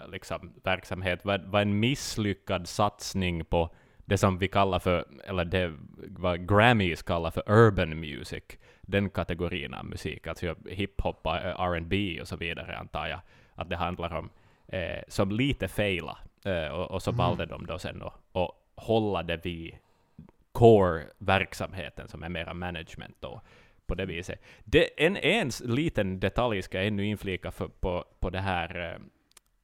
liksom, 0.07 0.53
verksamhet 0.63 1.25
var, 1.25 1.37
var 1.37 1.61
en 1.61 1.79
misslyckad 1.79 2.67
satsning 2.67 3.45
på 3.45 3.69
det 4.05 4.17
som 4.17 4.37
vi 4.37 4.47
kallar 4.47 4.79
för, 4.79 5.05
eller 5.23 5.45
det 5.45 5.73
vad 6.07 6.49
Grammys 6.49 7.01
kallar 7.01 7.31
för 7.31 7.43
urban 7.51 7.99
music, 7.99 8.43
den 8.81 9.09
kategorin 9.09 9.73
av 9.73 9.85
musik, 9.85 10.27
alltså 10.27 10.55
hiphop, 10.69 11.25
eh, 11.25 11.61
R&B 11.61 12.21
och 12.21 12.27
så 12.27 12.35
vidare 12.35 12.77
antar 12.77 13.07
jag 13.07 13.19
att 13.55 13.69
det 13.69 13.75
handlar 13.75 14.13
om, 14.13 14.29
eh, 14.67 15.03
som 15.07 15.31
lite 15.31 15.67
faila. 15.67 16.17
Eh, 16.45 16.67
och, 16.67 16.91
och 16.91 17.01
så 17.01 17.11
valde 17.11 17.45
de 17.45 17.65
då 17.65 17.79
sen 17.79 18.03
att 18.33 18.51
hålla 18.75 19.23
det 19.23 19.45
vid 19.45 19.75
core-verksamheten 20.51 22.07
som 22.07 22.23
är 22.23 22.29
mera 22.29 22.53
management 22.53 23.15
då, 23.19 23.41
på 23.85 23.95
det 23.95 24.05
viset. 24.05 24.41
Det, 24.63 25.05
en, 25.05 25.17
en 25.17 25.51
liten 25.63 26.19
detalj 26.19 26.61
ska 26.61 26.77
jag 26.77 26.87
ännu 26.87 27.05
inflika 27.05 27.51
för, 27.51 27.67
på, 27.67 28.05
på 28.19 28.29
det 28.29 28.39
här 28.39 28.91
eh, 28.91 28.99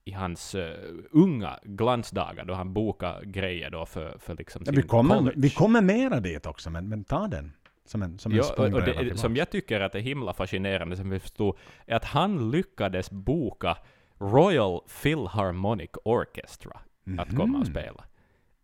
i 0.08 0.12
hans 0.12 0.56
eh, 0.56 0.74
unga 1.12 1.60
glansdagar 1.63 2.46
då 2.46 2.54
han 2.54 2.74
bokade 2.74 3.26
grejer 3.26 3.70
då 3.70 3.86
för, 3.86 4.17
för 4.20 4.36
liksom 4.36 4.62
Ja, 4.65 4.72
vi, 4.76 4.82
kommer, 4.82 5.17
college. 5.17 5.36
vi 5.38 5.50
kommer 5.50 5.82
mera 5.82 6.20
dit 6.20 6.46
också, 6.46 6.70
men, 6.70 6.89
men 6.89 7.04
ta 7.04 7.28
den. 7.28 7.54
Som 7.86 8.02
en, 8.04 8.20
som 8.20 8.32
en 8.32 8.38
Ja, 8.38 8.54
och, 8.58 8.82
det, 8.82 9.17
som 9.17 9.36
jag 9.36 9.50
tycker 9.50 9.82
att 9.82 9.96
är 9.96 10.00
himla 10.00 10.34
fascinerande, 10.34 10.98
som 10.98 11.10
vi 11.10 11.20
förstod, 11.20 11.58
är 11.86 11.96
att 11.96 12.06
han 12.06 12.52
lyckades 12.52 13.12
boka 13.12 13.78
Royal 14.20 14.82
Philharmonic 15.04 15.89
Orchestra 16.04 16.80
att 17.20 17.30
komma 17.30 17.43
och 17.58 17.65
Mhm. 17.65 17.65
spela. 17.65 18.04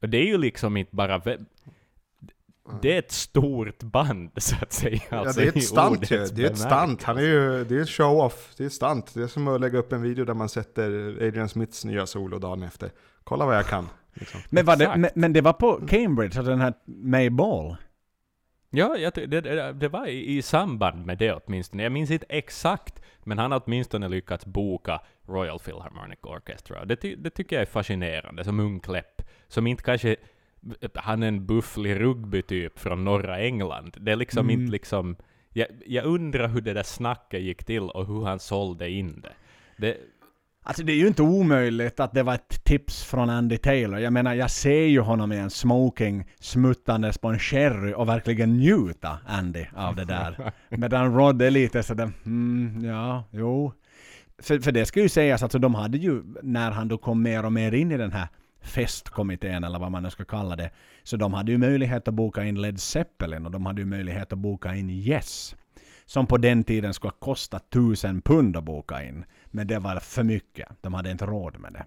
Och 0.01 0.10
det 0.10 0.17
är 0.17 0.25
ju 0.25 0.38
liksom 0.38 0.77
inte 0.77 0.95
bara... 0.95 1.21
Det 2.82 2.93
är 2.93 2.99
ett 2.99 3.12
stort 3.12 3.84
band, 3.84 4.32
så 4.38 4.56
att 4.62 4.73
säga. 4.73 5.02
Alltså, 5.10 5.41
ja, 5.41 5.45
det 5.45 5.56
är 5.56 5.58
ett 5.58 5.63
stunt 5.63 6.12
ju. 6.12 6.26
Det 6.26 6.43
är 6.43 6.52
ett 6.52 6.58
stunt. 6.58 7.04
Han 7.04 7.17
är 7.17 7.21
ju, 7.21 7.63
det 7.63 7.76
är 7.76 7.82
ett 7.82 7.89
show-off. 7.89 8.54
Det 8.58 8.63
är 8.63 8.67
ett 8.67 8.73
stunt. 8.73 9.13
Det 9.13 9.23
är 9.23 9.28
som 9.28 9.47
att 9.47 9.62
lägga 9.62 9.80
upp 9.80 9.93
en 9.93 10.02
video 10.02 10.26
där 10.26 10.34
man 10.34 10.49
sätter 10.49 11.17
Adrian 11.28 11.49
Smiths 11.49 11.86
nya 11.86 12.06
solo 12.06 12.39
dagen 12.39 12.63
efter. 12.63 12.91
Kolla 13.23 13.45
vad 13.45 13.56
jag 13.56 13.65
kan. 13.65 13.89
Liksom. 14.13 14.39
men, 14.49 14.65
var 14.65 14.76
det, 14.76 14.97
men, 14.97 15.10
men 15.15 15.34
det 15.34 15.41
var 15.41 15.54
på 15.54 15.88
Cambridge, 15.88 16.39
alltså 16.39 16.52
den 16.52 16.62
här 16.62 16.73
May 16.86 17.30
Ball. 17.30 17.76
Ja, 18.76 18.97
jag, 18.97 19.13
det, 19.13 19.41
det, 19.41 19.73
det 19.73 19.88
var 19.88 20.08
i, 20.08 20.38
i 20.38 20.41
samband 20.41 21.06
med 21.06 21.17
det 21.17 21.34
åtminstone. 21.34 21.84
Jag 21.84 21.91
minns 21.91 22.12
inte 22.12 22.26
exakt, 22.30 23.02
men 23.23 23.38
han 23.38 23.52
har 23.52 23.62
åtminstone 23.65 24.10
lyckats 24.10 24.45
boka 24.45 25.02
Royal 25.28 25.60
Philharmonic 25.60 26.19
Orchestra. 26.23 26.86
Det, 26.86 26.95
ty, 26.95 27.15
det 27.15 27.30
tycker 27.30 27.56
jag 27.56 27.62
är 27.62 27.65
fascinerande, 27.65 28.43
som 28.43 28.60
ung 28.60 28.80
kläpp. 28.80 29.21
Som 29.47 29.67
inte 29.67 29.84
kanske... 29.84 30.15
Han 30.95 31.23
är 31.23 31.28
en 31.28 31.45
bufflig 31.45 31.99
rugbytyp 31.99 32.80
från 32.80 33.04
norra 33.04 33.39
England. 33.39 33.97
Det 33.99 34.12
är 34.12 34.15
liksom 34.15 34.49
Mm. 34.49 34.62
inte 34.62 34.71
liksom... 34.71 35.15
Jag, 35.56 35.67
jag 35.86 36.06
undrar 36.06 36.47
hur 36.47 36.62
det 36.62 36.73
där 36.73 36.84
snacket 36.84 37.41
gick 37.41 37.63
till 37.63 37.84
och 37.84 38.08
hur 38.08 38.26
han 38.26 38.39
sålde 38.39 38.89
in 38.89 39.21
det. 39.21 39.34
det 39.78 39.97
Alltså 40.65 40.84
det 40.84 40.91
är 40.93 40.95
ju 40.97 41.08
inte 41.08 41.21
omöjligt 41.21 41.99
att 41.99 42.13
det 42.13 42.23
var 42.23 42.34
ett 42.34 42.63
tips 42.63 43.04
från 43.04 43.30
Andy 43.30 43.58
Taylor. 43.58 43.99
Jag 43.99 44.13
menar, 44.13 44.34
jag 44.34 44.52
ser 44.52 44.86
ju 44.86 44.99
honom 44.99 45.32
i 45.32 45.38
en 45.38 45.49
smoking 45.49 46.26
smuttandes 46.39 47.17
på 47.17 47.28
en 47.28 47.39
sherry 47.39 47.93
och 47.93 48.08
verkligen 48.10 48.58
njuta, 48.58 49.17
Andy, 49.28 49.65
av 49.76 49.95
det 49.95 50.06
där. 50.06 50.52
Medan 50.69 51.15
Rod 51.15 51.41
är 51.41 51.52
lite 51.52 51.84
sådär, 51.84 52.12
mm, 52.26 52.86
ja, 52.86 53.23
jo. 53.32 53.73
För, 54.38 54.60
för 54.60 54.71
det 54.71 54.86
ska 54.86 55.02
ju 55.02 55.10
sägas, 55.10 55.43
alltså 55.43 55.60
de 55.60 55.76
hade 55.76 55.97
ju, 55.97 56.23
när 56.41 56.71
han 56.71 56.88
då 56.88 56.97
kom 56.97 57.21
mer 57.23 57.45
och 57.45 57.54
mer 57.54 57.71
in 57.73 57.91
i 57.91 57.97
den 57.97 58.12
här 58.12 58.28
festkommittén 58.63 59.63
eller 59.63 59.80
vad 59.80 59.91
man 59.91 60.04
nu 60.04 60.10
ska 60.10 60.26
kalla 60.26 60.56
det, 60.56 60.69
så 61.04 61.17
de 61.17 61.34
hade 61.34 61.52
ju 61.52 61.58
möjlighet 61.58 62.08
att 62.08 62.13
boka 62.13 62.43
in 62.43 62.62
Led 62.62 62.80
Zeppelin 62.80 63.45
och 63.45 63.52
de 63.52 63.65
hade 63.65 63.82
ju 63.82 63.86
möjlighet 63.88 64.34
att 64.34 64.39
boka 64.39 64.76
in 64.76 64.89
Yes. 64.89 65.56
Som 66.06 66.28
på 66.28 66.38
den 66.38 66.63
tiden 66.63 66.93
skulle 66.93 67.13
kosta 67.19 67.60
tusen 67.60 68.21
pund 68.21 68.58
att 68.58 68.63
boka 68.63 69.04
in. 69.04 69.26
Men 69.45 69.67
det 69.67 69.80
var 69.80 69.99
för 69.99 70.23
mycket. 70.23 70.69
De 70.82 70.93
hade 70.93 71.12
inte 71.12 71.26
råd 71.26 71.60
med 71.60 71.73
det. 71.73 71.86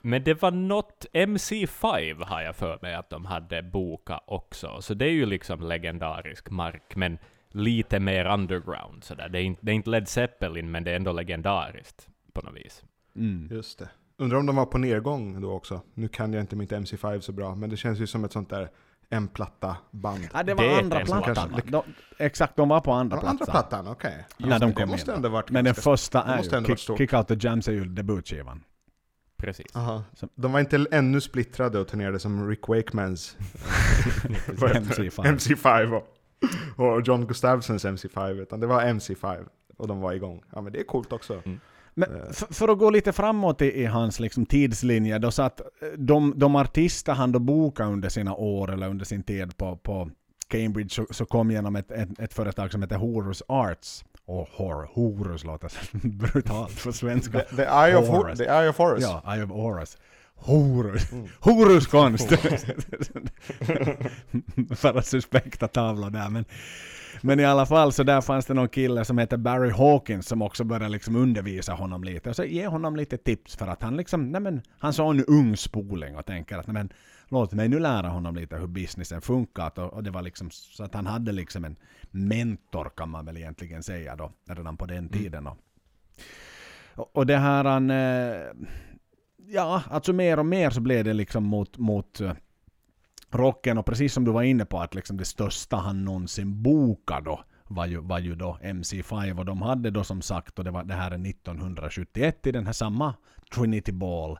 Men 0.00 0.24
det 0.24 0.42
var 0.42 0.50
något 0.50 1.06
MC5 1.12 2.24
har 2.24 2.42
jag 2.42 2.56
för 2.56 2.78
mig 2.82 2.94
att 2.94 3.10
de 3.10 3.24
hade 3.24 3.62
bokat 3.62 4.24
också. 4.26 4.78
Så 4.80 4.94
det 4.94 5.04
är 5.04 5.10
ju 5.10 5.26
liksom 5.26 5.68
legendarisk 5.68 6.50
mark, 6.50 6.96
men 6.96 7.18
lite 7.50 8.00
mer 8.00 8.24
underground 8.24 9.04
sådär. 9.04 9.28
Det 9.28 9.38
är 9.38 9.42
inte, 9.42 9.60
det 9.66 9.72
är 9.72 9.74
inte 9.74 9.90
Led 9.90 10.08
Zeppelin, 10.08 10.70
men 10.70 10.84
det 10.84 10.90
är 10.90 10.96
ändå 10.96 11.12
legendariskt 11.12 12.08
på 12.32 12.42
något 12.42 12.54
vis. 12.54 12.84
Mm. 13.16 13.48
Just 13.50 13.78
det. 13.78 13.88
Undrar 14.18 14.38
om 14.38 14.46
de 14.46 14.56
var 14.56 14.66
på 14.66 14.78
nedgång 14.78 15.40
då 15.40 15.52
också. 15.52 15.80
Nu 15.94 16.08
kan 16.08 16.32
jag 16.32 16.40
inte 16.40 16.56
mitt 16.56 16.72
MC5 16.72 17.20
så 17.20 17.32
bra, 17.32 17.54
men 17.54 17.70
det 17.70 17.76
känns 17.76 17.98
ju 17.98 18.06
som 18.06 18.24
ett 18.24 18.32
sånt 18.32 18.50
där 18.50 18.70
en 19.08 19.28
platta 19.28 19.76
band. 19.90 20.28
Ja, 20.32 20.42
det 20.42 20.54
var 20.54 20.64
Det 20.64 20.78
andra 20.78 21.00
plattan. 21.04 21.34
kanske- 21.34 21.70
De, 21.70 21.82
exakt, 22.18 22.56
de 22.56 22.68
var 22.68 22.80
på 22.80 22.92
andra 22.92 23.16
Den 23.16 23.26
andra 23.28 23.44
plattan. 23.44 23.68
plattan, 23.68 23.92
okej. 23.92 24.24
När 24.36 24.48
Just 24.48 24.60
de 24.60 24.66
det, 24.66 24.72
kom 24.74 24.80
det 24.80 24.86
måste 24.92 25.10
in. 25.10 25.16
ändå 25.16 25.28
varit 25.28 25.50
Men 25.50 25.64
den 25.64 25.74
första 25.74 26.24
det 26.24 26.54
är 26.54 26.60
ju 26.68 26.76
Kick. 26.76 26.98
Kick 26.98 27.12
Out 27.12 27.28
the 27.28 27.36
Jams 27.40 27.68
är 27.68 27.72
ju 27.72 27.84
debutskivan. 27.84 28.64
Precis. 29.36 29.76
Aha. 29.76 30.04
De 30.34 30.52
var 30.52 30.60
inte 30.60 30.86
ännu 30.90 31.20
splittrade 31.20 31.78
och 31.78 31.88
turnerade 31.88 32.18
som 32.18 32.48
Rick 32.48 32.68
Wakemans 32.68 33.36
vad 34.58 34.70
heter 34.76 35.02
det? 35.02 35.08
MC5. 35.08 35.22
MC5 35.24 35.92
och, 36.76 36.94
och 36.94 37.00
John 37.06 37.26
Gustafsons 37.26 37.84
MC5, 37.84 38.30
utan 38.42 38.60
det 38.60 38.66
var 38.66 38.82
MC5 38.82 39.46
och 39.76 39.88
de 39.88 40.00
var 40.00 40.12
igång. 40.12 40.42
Ja 40.52 40.60
men 40.60 40.72
det 40.72 40.80
är 40.80 40.84
coolt 40.84 41.12
också. 41.12 41.42
Men 41.94 42.10
Eh. 42.16 42.32
för, 42.32 42.54
för 42.54 42.68
att 42.68 42.78
gå 42.78 42.90
lite 42.90 43.12
framåt 43.12 43.62
i, 43.62 43.80
i 43.82 43.84
hans 43.84 44.20
liksom 44.20 44.46
tidslinje, 44.46 45.18
då 45.18 45.30
så 45.30 45.42
att 45.42 45.60
eh, 45.60 45.66
de, 45.98 46.32
de 46.36 46.56
artister 46.56 47.12
han 47.12 47.32
då 47.32 47.38
bokade 47.38 47.88
under 47.90 48.08
sina 48.08 48.34
år 48.34 48.72
eller 48.72 48.88
under 48.88 49.04
sin 49.04 49.22
tid 49.22 49.56
på, 49.56 49.76
på 49.76 50.10
Cambridge 50.48 50.90
så, 50.90 51.06
så 51.10 51.26
kom 51.26 51.50
genom 51.50 51.76
ett, 51.76 51.90
ett, 51.90 52.18
ett 52.20 52.34
företag 52.34 52.72
som 52.72 52.82
heter 52.82 52.96
Horus 52.96 53.42
Arts. 53.48 54.04
Och 54.26 54.48
Hor, 54.52 54.88
Horus 54.94 55.44
låter 55.44 55.72
brutalt 56.08 56.84
på 56.84 56.92
svenska. 56.92 57.40
The, 57.40 57.56
the, 57.56 57.62
eye 57.62 57.96
of, 57.96 58.08
Horus. 58.08 58.38
the 58.38 58.44
Eye 58.44 58.68
of 58.68 58.78
Horus. 58.78 59.02
Ja, 59.02 59.34
Eye 59.34 59.44
of 59.44 59.50
Horus. 59.50 59.98
Horus. 60.36 61.12
Mm. 61.12 61.28
Horus 61.40 61.86
konst! 61.86 62.28
För 64.76 64.98
att 64.98 65.06
suspekta 65.06 65.68
tavlor 65.68 66.10
där. 66.10 66.28
Men, 66.28 66.44
men 67.22 67.40
i 67.40 67.44
alla 67.44 67.66
fall 67.66 67.92
så 67.92 68.02
där 68.02 68.20
fanns 68.20 68.46
det 68.46 68.54
någon 68.54 68.68
kille 68.68 69.04
som 69.04 69.18
heter 69.18 69.36
Barry 69.36 69.70
Hawkins 69.70 70.26
som 70.26 70.42
också 70.42 70.64
började 70.64 70.88
liksom 70.88 71.16
undervisa 71.16 71.72
honom 71.72 72.04
lite. 72.04 72.30
Och 72.30 72.36
så 72.36 72.44
ge 72.44 72.66
honom 72.66 72.96
lite 72.96 73.16
tips 73.16 73.56
för 73.56 73.66
att 73.66 73.82
han 73.82 73.96
liksom, 73.96 74.32
nej 74.32 74.40
men, 74.40 74.62
han 74.78 74.92
såg 74.92 75.14
en 75.14 75.24
ung 75.24 75.56
spoling 75.56 76.16
och 76.16 76.26
tänker 76.26 76.58
att 76.58 76.66
nej 76.66 76.74
men, 76.74 76.92
låt 77.28 77.52
mig 77.52 77.68
nu 77.68 77.78
lära 77.78 78.08
honom 78.08 78.36
lite 78.36 78.56
hur 78.56 78.66
businessen 78.66 79.20
funkar. 79.20 79.78
Och, 79.78 79.92
och 79.92 80.02
det 80.02 80.10
var 80.10 80.22
liksom 80.22 80.50
så 80.50 80.84
att 80.84 80.94
han 80.94 81.06
hade 81.06 81.32
liksom 81.32 81.64
en 81.64 81.76
mentor 82.10 82.90
kan 82.96 83.08
man 83.08 83.26
väl 83.26 83.36
egentligen 83.36 83.82
säga 83.82 84.16
då, 84.16 84.32
redan 84.48 84.76
på 84.76 84.86
den 84.86 85.08
tiden. 85.08 85.46
Och, 85.46 85.58
och, 86.94 87.16
och 87.16 87.26
det 87.26 87.36
här 87.36 87.64
han, 87.64 87.90
eh, 87.90 88.36
ja, 89.48 89.82
alltså 89.90 90.12
mer 90.12 90.38
och 90.38 90.46
mer 90.46 90.70
så 90.70 90.80
blev 90.80 91.04
det 91.04 91.12
liksom 91.12 91.44
mot, 91.44 91.78
mot 91.78 92.20
eh, 92.20 92.32
rocken 93.30 93.78
och 93.78 93.86
precis 93.86 94.12
som 94.12 94.24
du 94.24 94.32
var 94.32 94.42
inne 94.42 94.64
på 94.64 94.78
att 94.78 94.94
liksom 94.94 95.16
det 95.16 95.24
största 95.24 95.76
han 95.76 96.04
någonsin 96.04 96.62
bokade 96.62 97.24
då 97.24 97.44
var 97.68 97.86
ju, 97.86 98.00
var 98.00 98.18
ju 98.18 98.34
då 98.34 98.58
MC5 98.62 99.38
och 99.38 99.44
de 99.44 99.62
hade 99.62 99.90
då 99.90 100.04
som 100.04 100.22
sagt, 100.22 100.58
och 100.58 100.64
det, 100.64 100.70
var, 100.70 100.84
det 100.84 100.94
här 100.94 101.10
är 101.10 101.28
1971 101.28 102.46
i 102.46 102.52
den 102.52 102.66
här 102.66 102.72
samma 102.72 103.14
Trinity 103.54 103.92
Ball. 103.92 104.38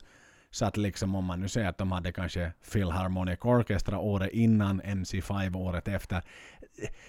Så 0.51 0.65
att 0.65 0.77
liksom 0.77 1.15
om 1.15 1.25
man 1.25 1.39
nu 1.39 1.47
säger 1.47 1.69
att 1.69 1.77
de 1.77 1.91
hade 1.91 2.11
kanske 2.11 2.51
Philharmonic 2.71 3.39
Orchestra 3.41 3.99
året 3.99 4.29
innan, 4.33 4.81
MC5 4.81 5.57
året 5.57 5.87
efter. 5.87 6.21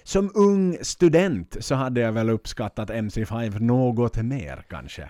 Som 0.02 0.30
ung 0.34 0.78
student 0.82 1.56
så 1.60 1.74
hade 1.74 2.00
jag 2.00 2.12
väl 2.12 2.30
uppskattat 2.30 2.90
MC5 2.90 3.60
något 3.60 4.16
mer 4.16 4.64
kanske. 4.68 5.08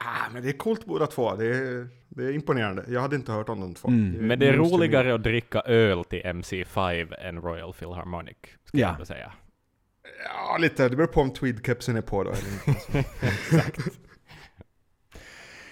Ah, 0.00 0.30
men 0.32 0.42
det 0.42 0.48
är 0.48 0.52
coolt 0.58 0.84
båda 0.84 1.06
två. 1.06 1.36
Det 1.36 1.46
är, 1.46 1.88
det 2.08 2.24
är 2.24 2.32
imponerande. 2.32 2.84
Jag 2.88 3.00
hade 3.00 3.16
inte 3.16 3.32
hört 3.32 3.48
om 3.48 3.60
de 3.60 3.74
två. 3.74 3.88
Mm. 3.88 4.10
Men 4.26 4.38
det 4.38 4.48
är 4.48 4.52
roligare 4.52 5.14
att 5.14 5.22
dricka 5.22 5.60
öl 5.60 6.04
till 6.04 6.22
MC5 6.22 7.14
än 7.20 7.40
Royal 7.42 7.72
Philharmonic, 7.74 8.36
ska 8.64 8.78
Ja. 8.78 8.94
jag 8.98 9.06
säga. 9.06 9.32
Ja, 10.24 10.56
lite. 10.60 10.88
Det 10.88 10.96
beror 10.96 11.06
på 11.06 11.20
om 11.20 11.30
tweedkepsen 11.32 11.96
är 11.96 12.00
på 12.00 12.24
då 12.24 12.30
eller 12.30 12.68
inte. 12.68 13.04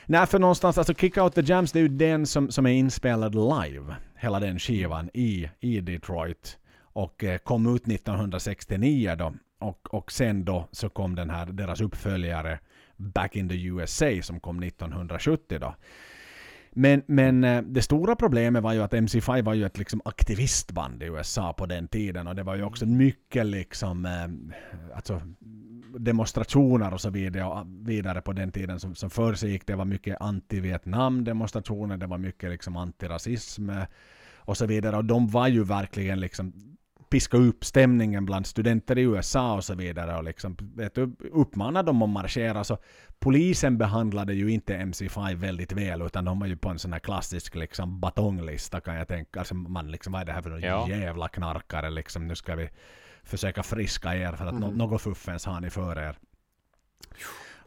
Nej, 0.06 0.26
för 0.26 0.38
någonstans, 0.38 0.78
alltså 0.78 0.94
Kick 0.94 1.16
Out 1.16 1.34
The 1.34 1.40
Jams, 1.40 1.72
det 1.72 1.78
är 1.78 1.82
ju 1.82 1.88
den 1.88 2.26
som, 2.26 2.50
som 2.50 2.66
är 2.66 2.70
inspelad 2.72 3.34
live. 3.34 3.96
Hela 4.16 4.40
den 4.40 4.58
skivan 4.58 5.10
i, 5.14 5.50
i 5.60 5.80
Detroit. 5.80 6.58
Och 6.80 7.24
eh, 7.24 7.38
kom 7.38 7.76
ut 7.76 7.88
1969 7.88 9.14
då. 9.18 9.34
Och, 9.60 9.94
och 9.94 10.12
sen 10.12 10.44
då 10.44 10.68
så 10.72 10.88
kom 10.88 11.14
den 11.14 11.30
här, 11.30 11.46
deras 11.46 11.80
uppföljare 11.80 12.58
Back 12.96 13.36
in 13.36 13.48
the 13.48 13.66
USA 13.66 14.22
som 14.22 14.40
kom 14.40 14.62
1970 14.62 15.58
då. 15.58 15.74
Men, 16.78 17.02
men 17.06 17.44
eh, 17.44 17.62
det 17.62 17.82
stora 17.82 18.16
problemet 18.16 18.62
var 18.62 18.72
ju 18.72 18.82
att 18.82 18.92
MC5 18.92 19.42
var 19.42 19.54
ju 19.54 19.66
ett 19.66 19.78
liksom 19.78 20.00
aktivistband 20.04 21.02
i 21.02 21.06
USA 21.06 21.52
på 21.52 21.66
den 21.66 21.88
tiden 21.88 22.26
och 22.26 22.34
det 22.34 22.42
var 22.42 22.56
ju 22.56 22.62
också 22.62 22.86
mycket 22.86 23.46
liksom 23.46 24.06
eh, 24.06 24.96
alltså 24.96 25.20
demonstrationer 25.98 26.94
och 26.94 27.00
så 27.00 27.10
vidare, 27.10 28.20
på 28.20 28.32
den 28.32 28.52
tiden 28.52 28.80
som, 28.80 28.94
som 28.94 29.10
för 29.10 29.34
sig 29.34 29.50
gick. 29.50 29.66
Det 29.66 29.74
var 29.74 29.84
mycket 29.84 30.20
anti-Vietnam-demonstrationer, 30.20 31.96
det 31.96 32.06
var 32.06 32.18
mycket 32.18 32.50
liksom 32.50 32.76
antirasism 32.76 33.70
eh, 33.70 33.84
och 34.36 34.56
så 34.56 34.66
vidare. 34.66 34.96
Och 34.96 35.04
de 35.04 35.28
var 35.28 35.48
ju 35.48 35.64
verkligen 35.64 36.20
liksom 36.20 36.75
piska 37.10 37.36
upp 37.36 37.64
stämningen 37.64 38.26
bland 38.26 38.46
studenter 38.46 38.98
i 38.98 39.02
USA 39.02 39.54
och 39.54 39.64
så 39.64 39.74
vidare 39.74 40.16
och 40.16 40.24
liksom, 40.24 40.56
vet 40.74 40.94
du, 40.94 41.16
uppmana 41.32 41.82
dem 41.82 42.02
att 42.02 42.08
marschera. 42.08 42.64
Så 42.64 42.78
polisen 43.18 43.78
behandlade 43.78 44.34
ju 44.34 44.50
inte 44.50 44.76
MC5 44.76 45.34
väldigt 45.34 45.72
väl 45.72 46.02
utan 46.02 46.24
de 46.24 46.38
var 46.40 46.46
ju 46.46 46.56
på 46.56 46.68
en 46.68 46.78
sån 46.78 46.92
här 46.92 47.00
klassisk 47.00 47.54
liksom 47.54 48.00
batonglista 48.00 48.80
kan 48.80 48.94
jag 48.94 49.08
tänka. 49.08 49.38
Alltså 49.38 49.54
man 49.54 49.90
liksom, 49.90 50.12
vad 50.12 50.22
är 50.22 50.26
det 50.26 50.32
här 50.32 50.42
för 50.42 50.50
någon 50.50 50.60
Ja. 50.60 50.88
jävla 50.88 51.28
knarkare 51.28 51.90
liksom, 51.90 52.26
nu 52.26 52.34
ska 52.34 52.54
vi 52.56 52.68
försöka 53.24 53.62
friska 53.62 54.16
er 54.16 54.32
för 54.32 54.46
att 54.46 54.52
Mm. 54.54 54.74
något 54.74 55.02
fuffens 55.02 55.46
har 55.46 55.60
ni 55.60 55.70
för 55.70 55.98
er. 55.98 56.16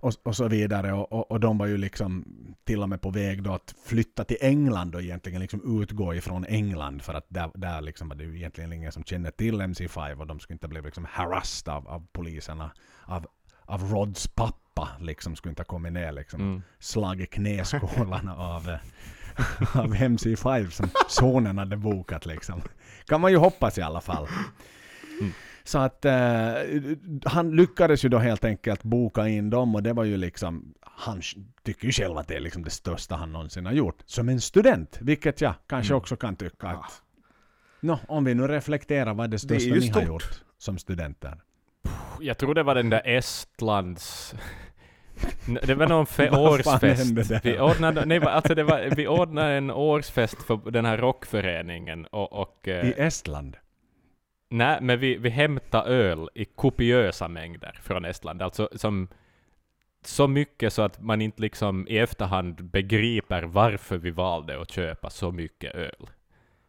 Och, 0.02 0.14
och 0.24 0.36
så 0.36 0.48
vidare. 0.48 0.94
Och, 0.94 1.12
och, 1.12 1.32
och 1.32 1.40
de 1.40 1.58
var 1.58 1.66
ju 1.66 1.78
liksom 1.78 2.26
till 2.64 2.82
och 2.82 2.90
med 2.90 3.02
på 3.02 3.10
väg 3.10 3.44
då 3.44 3.54
att 3.54 3.76
flytta 3.86 4.24
till 4.24 4.38
England 4.42 4.96
och 4.96 5.02
egentligen 5.02 5.42
liksom 5.42 5.82
utgå 5.82 6.14
ifrån 6.14 6.46
England 6.46 7.02
för 7.02 7.14
att 7.14 7.26
där, 7.30 7.52
där 7.54 7.82
liksom 7.82 8.10
var 8.10 8.16
det 8.16 8.24
ju 8.24 8.36
egentligen 8.36 8.74
ingen 8.74 8.92
som 8.92 9.04
kände 9.04 9.32
till 9.32 9.62
MC5 9.62 10.20
och 10.20 10.28
de 10.28 10.40
skulle 10.40 10.56
inte 10.56 10.68
bli 10.68 10.82
liksom 10.82 11.06
harassed 11.10 11.74
av, 11.74 11.88
av 11.88 12.08
poliserna. 12.12 12.72
Av, 13.06 13.28
av 13.66 13.84
Rods 13.84 14.28
pappa 14.28 14.90
liksom 15.00 15.36
skulle 15.36 15.50
inte 15.50 15.62
ha 15.62 15.66
kommit 15.66 15.94
ner 15.94 16.12
liksom. 16.12 16.42
Mm. 16.42 16.62
Slagit 16.80 17.30
knäskålarna 17.30 18.36
av, 18.36 18.68
av 19.74 19.96
MC5 19.96 20.70
som 20.70 20.90
sonen 21.10 21.58
hade 21.58 21.78
bokat 21.78 22.26
liksom. 22.26 22.62
Kan 23.06 23.22
man 23.22 23.32
ju 23.32 23.38
hoppas 23.38 23.78
i 23.78 23.82
alla 23.82 24.02
fall. 24.02 24.28
Mm. 25.20 25.34
Så 25.70 25.78
att 25.80 26.06
eh, 26.06 26.14
han 27.26 27.56
lyckades 27.56 28.06
ju 28.06 28.10
då 28.10 28.18
helt 28.18 28.46
enkelt 28.46 28.84
boka 28.84 29.28
in 29.28 29.50
dem 29.50 29.76
och 29.76 29.84
det 29.84 29.94
var 29.94 30.04
ju 30.04 30.18
liksom, 30.18 30.74
han 30.82 31.22
tycker 31.64 31.86
ju 31.86 31.92
själv 31.92 32.18
att 32.18 32.28
det 32.28 32.36
är 32.36 32.40
liksom 32.40 32.64
det 32.64 32.70
största 32.70 33.16
han 33.16 33.32
någonsin 33.32 33.66
har 33.66 33.74
gjort. 33.74 33.98
Som 34.06 34.30
en 34.30 34.42
student, 34.42 34.98
vilket 35.02 35.42
jag 35.42 35.54
kanske 35.68 35.94
Mm. 35.94 35.98
också 35.98 36.16
kan 36.16 36.36
tycka 36.36 36.68
att, 36.68 37.02
nå, 37.82 38.00
om 38.08 38.24
vi 38.24 38.34
nu 38.36 38.48
reflekterar 38.48 39.14
vad 39.14 39.24
är 39.24 39.28
det 39.28 39.48
Det 39.48 39.56
är 39.56 39.60
största 39.60 39.76
ju 39.76 39.80
ni 39.80 39.88
har 39.88 39.94
stort. 40.02 40.08
gjort 40.08 40.44
som 40.58 40.78
studenter? 40.78 41.42
Jag 42.20 42.38
tror 42.38 42.56
det 42.56 42.64
var 42.64 42.76
den 42.76 42.90
där 42.90 43.02
Estlands... 43.06 44.36
Det 45.68 45.76
var 45.76 45.88
någon 45.88 46.06
årsfest. 46.50 47.46
Vi 47.46 47.60
ordnade, 47.60 48.06
nej, 48.06 48.20
va- 48.20 48.32
alltså 48.32 48.56
det 48.56 48.64
var, 48.64 48.96
vi 48.96 49.08
ordnade 49.08 49.54
en 49.54 49.72
årsfest 49.72 50.44
för 50.44 50.72
den 50.72 50.86
här 50.86 50.98
rockföreningen 50.98 52.06
och, 52.06 52.34
och 52.34 52.68
eh, 52.68 52.90
I 52.90 52.94
Estland? 52.98 53.58
Nej, 54.50 54.78
men 54.82 55.00
vi, 55.00 55.18
vi 55.18 55.30
hämtade 55.30 55.90
öl 55.90 56.30
i 56.36 56.46
kopiösa 56.46 57.28
mängder 57.28 57.80
från 57.82 58.06
Estland. 58.06 58.42
Alltså 58.42 58.70
som 58.76 59.08
så 60.06 60.28
mycket 60.28 60.74
så 60.74 60.82
att 60.82 61.02
man 61.02 61.22
inte 61.22 61.42
liksom 61.42 61.88
i 61.88 61.98
efterhand 61.98 62.64
begriper 62.64 63.44
varför 63.44 63.98
vi 63.98 64.12
valde 64.12 64.62
att 64.62 64.72
köpa 64.72 65.10
så 65.10 65.32
mycket 65.32 65.76
öl. 65.76 66.10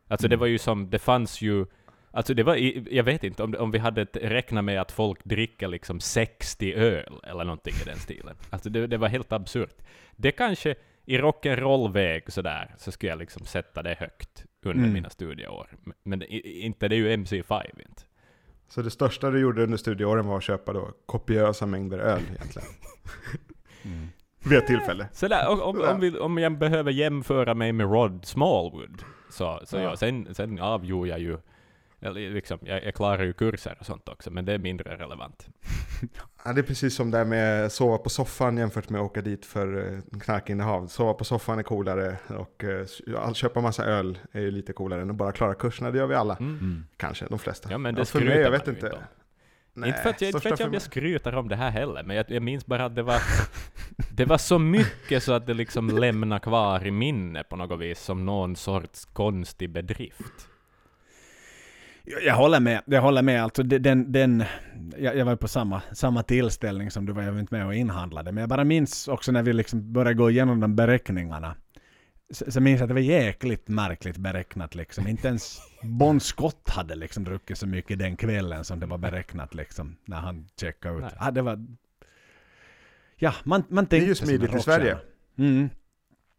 Alltså 0.08 0.28
det 0.28 0.34
Mm. 0.34 0.40
var 0.40 0.46
ju 0.46 0.58
som, 0.58 0.90
det 0.90 0.98
fanns 0.98 1.40
ju, 1.42 1.66
alltså 2.10 2.34
det 2.34 2.42
var, 2.42 2.56
i- 2.56 2.88
jag 2.90 3.04
vet 3.04 3.24
inte 3.24 3.42
om, 3.42 3.54
om 3.58 3.70
vi 3.70 3.78
hade 3.78 4.04
räknat 4.04 4.64
med 4.64 4.80
att 4.80 4.92
folk 4.92 5.24
dricker 5.24 5.68
liksom 5.68 6.00
60 6.00 6.74
öl 6.74 7.20
eller 7.26 7.44
någonting 7.44 7.74
i 7.82 7.84
den 7.84 7.96
stilen. 7.98 8.36
Alltså 8.50 8.70
det, 8.70 8.86
det 8.86 8.96
var 8.98 9.08
helt 9.08 9.32
absurt. 9.32 9.76
Det 10.16 10.32
kanske, 10.32 10.74
i 11.04 11.18
rock'n'roll-väg 11.18 12.30
sådär, 12.30 12.74
så 12.78 12.92
skulle 12.92 13.12
jag 13.12 13.18
liksom 13.18 13.46
sätta 13.46 13.82
det 13.82 13.94
högt 13.98 14.44
under 14.68 14.82
Mm. 14.82 14.92
mina 14.92 15.10
studieår. 15.10 15.66
Men- 16.02 16.22
inte, 16.44 16.88
det 16.88 16.94
är 16.94 16.98
ju 16.98 17.08
MC5 17.16 17.62
inte. 17.88 18.02
Så 18.68 18.82
det 18.82 18.90
största 18.90 19.30
du 19.30 19.40
gjorde 19.40 19.62
under 19.62 19.76
studieåren 19.78 20.26
var 20.26 20.36
att 20.36 20.42
köpa 20.42 20.72
då 20.72 20.92
kopiösa 21.06 21.66
mängder 21.66 21.98
öl 21.98 22.20
egentligen. 22.34 22.68
Mm. 23.84 24.08
Vid 24.44 24.58
ett 24.58 24.66
tillfälle. 24.66 25.08
Sådär, 25.12 25.48
om, 25.48 25.60
om, 25.60 25.80
om, 25.80 26.00
vi, 26.00 26.18
om 26.18 26.38
jag 26.38 26.58
behöver 26.58 26.92
jämföra 26.92 27.54
mig 27.54 27.72
med 27.72 27.86
Rod 27.92 28.24
Smallwood, 28.24 29.02
så, 29.30 29.60
så 29.64 29.76
Ja. 29.76 29.82
ja. 29.82 29.96
sen, 29.96 30.34
sen 30.34 30.58
avgjorde 30.58 31.10
jag 31.10 31.18
ju, 31.20 31.38
eller 32.00 32.30
liksom, 32.30 32.58
jag, 32.62 32.84
jag 32.84 32.94
klarar 32.94 33.24
ju 33.24 33.32
kurser 33.32 33.76
och 33.80 33.86
sånt 33.86 34.08
också, 34.08 34.30
men 34.30 34.44
det 34.44 34.52
är 34.52 34.58
mindre 34.58 34.96
relevant. 34.96 35.48
Ja, 36.44 36.52
det 36.52 36.60
är 36.60 36.62
precis 36.62 36.94
som 36.94 37.10
det 37.10 37.18
här 37.18 37.24
med 37.24 37.72
sova 37.72 37.98
på 37.98 38.10
soffan 38.10 38.56
jämfört 38.56 38.88
med 38.88 39.00
att 39.00 39.04
åka 39.04 39.22
dit 39.22 39.46
för 39.46 39.94
eh, 39.94 40.18
knarkinnehav. 40.20 40.86
Sova 40.86 41.14
på 41.14 41.24
soffan 41.24 41.58
är 41.58 41.62
coolare 41.62 42.16
och 42.28 42.64
att 43.16 43.36
köpa 43.36 43.60
massa 43.60 43.84
öl 43.84 44.18
är 44.32 44.40
ju 44.40 44.50
lite 44.50 44.72
coolare 44.72 45.02
än 45.02 45.10
att 45.10 45.16
bara 45.16 45.32
klara 45.32 45.54
kurserna. 45.54 45.90
Det 45.90 45.98
gör 45.98 46.06
vi 46.06 46.14
alla. 46.14 46.36
Mm. 46.36 46.58
Mm. 46.58 46.84
Kanske, 46.96 47.26
de 47.26 47.38
flesta. 47.38 47.70
Ja, 47.70 47.78
men 47.78 47.94
det 47.94 48.04
för 48.04 48.20
mig, 48.20 48.38
jag 48.38 48.50
vet 48.50 48.68
inte. 48.68 48.86
inte. 48.86 48.98
Nej, 49.72 49.88
inte 49.88 50.02
för 50.02 50.10
att 50.10 50.20
jag 50.20 50.28
inte 50.28 50.48
vet 50.48 50.60
jag 50.60 50.66
om 50.66 50.72
jag 50.72 50.82
skryter 50.82 51.34
om 51.34 51.48
det 51.48 51.56
här 51.56 51.70
heller, 51.70 52.02
men 52.02 52.16
jag, 52.16 52.30
jag 52.30 52.42
minns 52.42 52.66
bara 52.66 52.84
att 52.84 52.94
det 52.94 53.02
var, 53.02 53.20
det 54.12 54.24
var 54.24 54.38
så 54.38 54.58
mycket 54.58 55.22
så 55.22 55.32
att 55.32 55.46
det 55.46 55.54
liksom 55.54 55.88
lämnar 55.88 56.38
kvar 56.38 56.86
i 56.86 56.90
minne 56.90 57.42
på 57.42 57.56
något 57.56 57.80
vis 57.80 58.00
som 58.00 58.26
någon 58.26 58.56
sorts 58.56 59.04
konstig 59.04 59.70
bedrift. 59.70 60.49
Jag 62.04 62.24
jag 62.24 62.34
håller 62.34 62.60
med. 62.60 62.82
Jag 62.86 63.02
håller 63.02 63.22
med. 63.22 63.42
Alltså 63.42 63.62
den, 63.62 64.12
den, 64.12 64.44
jag, 64.98 65.16
jag 65.16 65.24
var 65.24 65.36
på 65.36 65.48
samma, 65.48 65.82
samma 65.92 66.22
tillställning 66.22 66.90
som 66.90 67.06
du 67.06 67.12
var. 67.12 67.22
Jag 67.22 67.32
var 67.32 67.40
inte 67.40 67.54
med 67.54 67.66
och 67.66 67.74
inhandlade. 67.74 68.32
Men 68.32 68.40
jag 68.40 68.48
bara 68.48 68.64
minns 68.64 69.08
också 69.08 69.32
när 69.32 69.42
vi 69.42 69.52
liksom 69.52 69.92
började 69.92 70.14
gå 70.14 70.30
igenom 70.30 70.60
de 70.60 70.76
beräkningarna. 70.76 71.56
Så, 72.30 72.50
så 72.50 72.60
minns 72.60 72.78
jag 72.78 72.84
att 72.84 72.88
det 72.88 72.94
var 72.94 73.00
jäkligt 73.00 73.68
märkligt 73.68 74.16
beräknat 74.16 74.74
liksom. 74.74 75.06
Inte 75.06 75.28
ens 75.28 75.58
Bon 75.82 76.20
Scott 76.20 76.68
hade 76.68 76.94
liksom 76.94 77.24
druckit 77.24 77.58
så 77.58 77.66
mycket 77.66 77.98
den 77.98 78.16
kvällen 78.16 78.64
som 78.64 78.80
det 78.80 78.86
var 78.86 78.98
beräknat 78.98 79.54
liksom. 79.54 79.96
När 80.04 80.16
han 80.16 80.48
checkade 80.60 80.96
ut. 80.96 81.02
Nej. 81.02 81.12
Ah, 81.18 81.30
det 81.30 81.42
var... 81.42 81.66
Ja, 83.16 83.34
man, 83.44 83.64
man 83.68 83.86
Det 83.90 83.96
är 83.96 84.06
ju 84.06 84.14
smidigt 84.14 84.54
i. 84.54 84.60
Sverige. 84.60 84.98
Mm. 85.38 85.68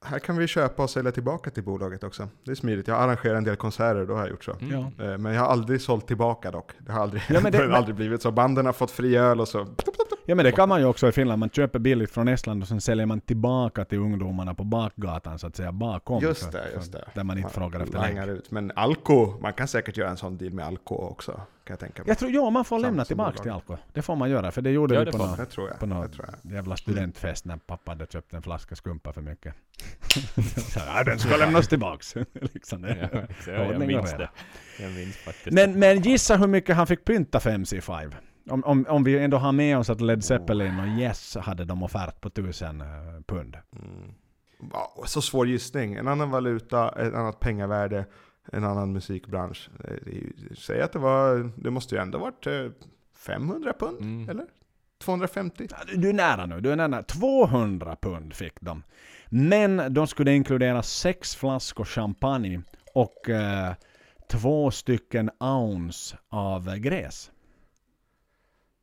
Här 0.06 0.20
kan 0.20 0.38
vi 0.38 0.47
köpa 0.47 0.84
och 0.84 0.89
sälja 0.89 1.12
tillbaka 1.12 1.49
till 1.49 1.64
bolaget 1.64 2.04
också. 2.04 2.28
Det 2.45 2.52
är 2.52 2.56
smidigt. 2.56 2.88
Jag 2.88 2.97
arrangerar 3.02 3.36
en 3.36 3.43
del 3.43 3.56
konserter, 3.56 4.06
då 4.06 4.14
har 4.14 4.20
jag 4.22 4.30
gjort 4.30 4.43
så. 4.43 4.52
Mm. 4.62 4.72
Ja. 4.97 5.06
Eh, 5.06 5.18
Men 5.18 5.34
jag 5.34 5.41
har 5.41 5.47
aldrig 5.47 5.82
sålt 5.82 6.08
tillbaka 6.08 6.52
dock. 6.52 6.72
Det 6.80 6.91
har 6.91 7.02
aldrig, 7.02 7.24
Ja, 7.30 7.39
men 7.43 7.52
det- 7.52 7.58
det 7.58 7.64
har 7.68 7.78
aldrig 7.78 7.95
blivit 7.95 8.22
så. 8.22 8.32
Banden 8.32 8.66
har 8.66 8.74
fått 8.74 8.91
fri 8.91 9.16
öl 9.18 9.39
och 9.39 9.47
så 9.47 9.68
Ja 10.26 10.36
men 10.36 10.45
det 10.45 10.51
kan 10.51 10.69
man 10.69 10.80
ju 10.80 10.86
också 10.86 11.07
i 11.07 11.11
Finland. 11.11 11.39
Man 11.39 11.49
köper 11.49 11.80
billigt 11.80 12.11
från 12.11 12.28
Estland 12.28 12.61
och 12.61 12.67
sen 12.67 12.82
säljer 12.82 13.05
man 13.05 13.22
tillbaka 13.22 13.86
till 13.86 13.97
ungdomarna 13.99 14.53
på 14.53 14.63
bakgatan 14.63 15.39
så 15.39 15.47
att 15.47 15.55
säga 15.55 15.72
bakom. 15.72 16.22
Just 16.24 16.51
det, 16.51 16.63
just 16.76 16.91
det. 16.91 17.05
Där 17.13 17.24
man 17.24 17.38
inte 17.38 17.45
Man 17.45 17.51
frågar 17.53 17.80
efter 17.80 17.99
länk. 17.99 18.28
ut. 18.28 18.51
Men 18.51 18.72
Alko, 18.76 19.39
man 19.41 19.53
kan 19.53 19.67
säkert 19.67 19.97
göra 19.97 20.09
en 20.09 20.17
sån 20.17 20.38
deal 20.38 20.53
med 20.53 20.65
Alko 20.65 20.95
också. 20.95 21.32
Kan 21.32 21.74
jag 21.74 21.80
tänka 21.80 22.01
mig. 22.03 22.09
Jag 22.09 22.17
tror, 22.17 22.32
ja 22.32 22.49
man 22.49 22.65
får 22.65 22.78
Samma 22.78 22.88
lämna 22.88 23.05
tillbaka 23.05 23.38
till 23.43 23.51
Alko. 23.51 23.78
Det 23.93 24.01
får 24.01 24.15
man 24.15 24.30
göra 24.30 24.51
för 24.51 24.61
det 24.61 24.69
gjorde 24.72 24.93
Ja, 24.95 24.99
vi 24.99 25.05
det 25.05 25.11
på 25.11 25.17
någon, 25.17 25.38
Det 25.38 25.45
tror 25.45 25.69
jag. 25.69 25.80
på 25.80 25.86
någon 25.86 26.01
Det 26.01 26.09
tror 26.09 26.30
jag. 26.43 26.53
jävla 26.53 26.78
studentfest 26.78 27.45
när 27.45 27.57
pappa 27.57 27.91
hade 27.91 28.05
köpt 28.05 28.34
en 28.34 28.41
flaska 28.41 28.76
skumpa 28.76 29.13
för 29.13 29.22
mycket. 29.22 29.53
så, 30.72 30.80
ja, 30.88 31.03
den 31.03 31.19
ska 31.19 31.38
lämnas 31.38 31.67
tillbaks. 31.67 32.15
liksom, 32.34 32.82
det. 32.82 33.09
Ja, 33.47 33.51
jag 33.53 33.72
och 33.76 33.80
minns 33.88 34.11
det. 34.11 34.30
Jag 34.82 34.91
minns 34.91 35.15
faktiskt 35.17 35.51
Men, 35.53 35.80
men 35.80 36.01
gissa 36.01 36.38
hur 36.38 36.47
mycket 36.47 36.76
han 36.76 36.88
fick 36.88 37.05
pynta 37.05 37.39
för 37.39 37.49
MC5? 37.49 38.13
Om, 38.50 38.64
om, 38.64 38.86
om 38.89 39.04
vi 39.04 39.20
ändå 39.20 39.38
har 39.38 39.52
med 39.52 39.78
oss 39.78 39.89
att 39.89 40.02
Led 40.02 40.24
Zeppelin 40.24 40.80
och 40.80 40.88
Yes 41.00 41.38
hade 41.38 41.66
de 41.66 41.84
offert 41.84 42.22
på 42.22 42.28
1000 42.28 42.82
eh, 42.82 42.88
pund. 43.28 43.58
Mm. 43.76 44.14
Wow, 44.60 45.06
så 45.06 45.22
svår 45.22 45.48
gissning. 45.48 45.94
En 45.94 46.08
annan 46.08 46.30
valuta, 46.30 46.89
ett 46.89 47.14
annat 47.14 47.39
pengavärde, 47.39 48.06
en 48.52 48.64
annan 48.64 48.94
musikbransch. 48.94 49.70
Eh, 49.84 50.56
Säg 50.58 50.82
att 50.82 50.94
det 50.94 51.00
var, 51.00 51.52
det 51.56 51.72
måste 51.72 51.96
ju 51.96 52.02
ändå 52.02 52.18
varit 52.18 52.48
eh, 52.48 52.54
500 53.26 53.74
pund, 53.80 54.00
Mm. 54.02 54.30
eller? 54.30 54.46
250? 55.04 55.68
Ja, 55.70 55.78
Du 55.88 55.98
du 55.98 56.10
är 56.10 56.14
nära 56.14 56.46
nu, 56.46 56.62
du 56.62 56.72
är 56.72 56.76
nära. 56.88 57.04
200 57.04 57.96
pund 58.02 58.34
fick 58.34 58.62
de. 58.62 58.84
Men 59.30 59.94
de 59.94 60.08
skulle 60.08 60.34
inkludera 60.36 60.84
sex 60.84 61.36
flaskor 61.36 61.86
champagne 61.86 62.62
och 62.94 63.30
eh, 63.30 63.74
två 64.30 64.72
stycken 64.72 65.30
ounce 65.39 66.18
av 66.30 66.76
gräs. 66.78 67.32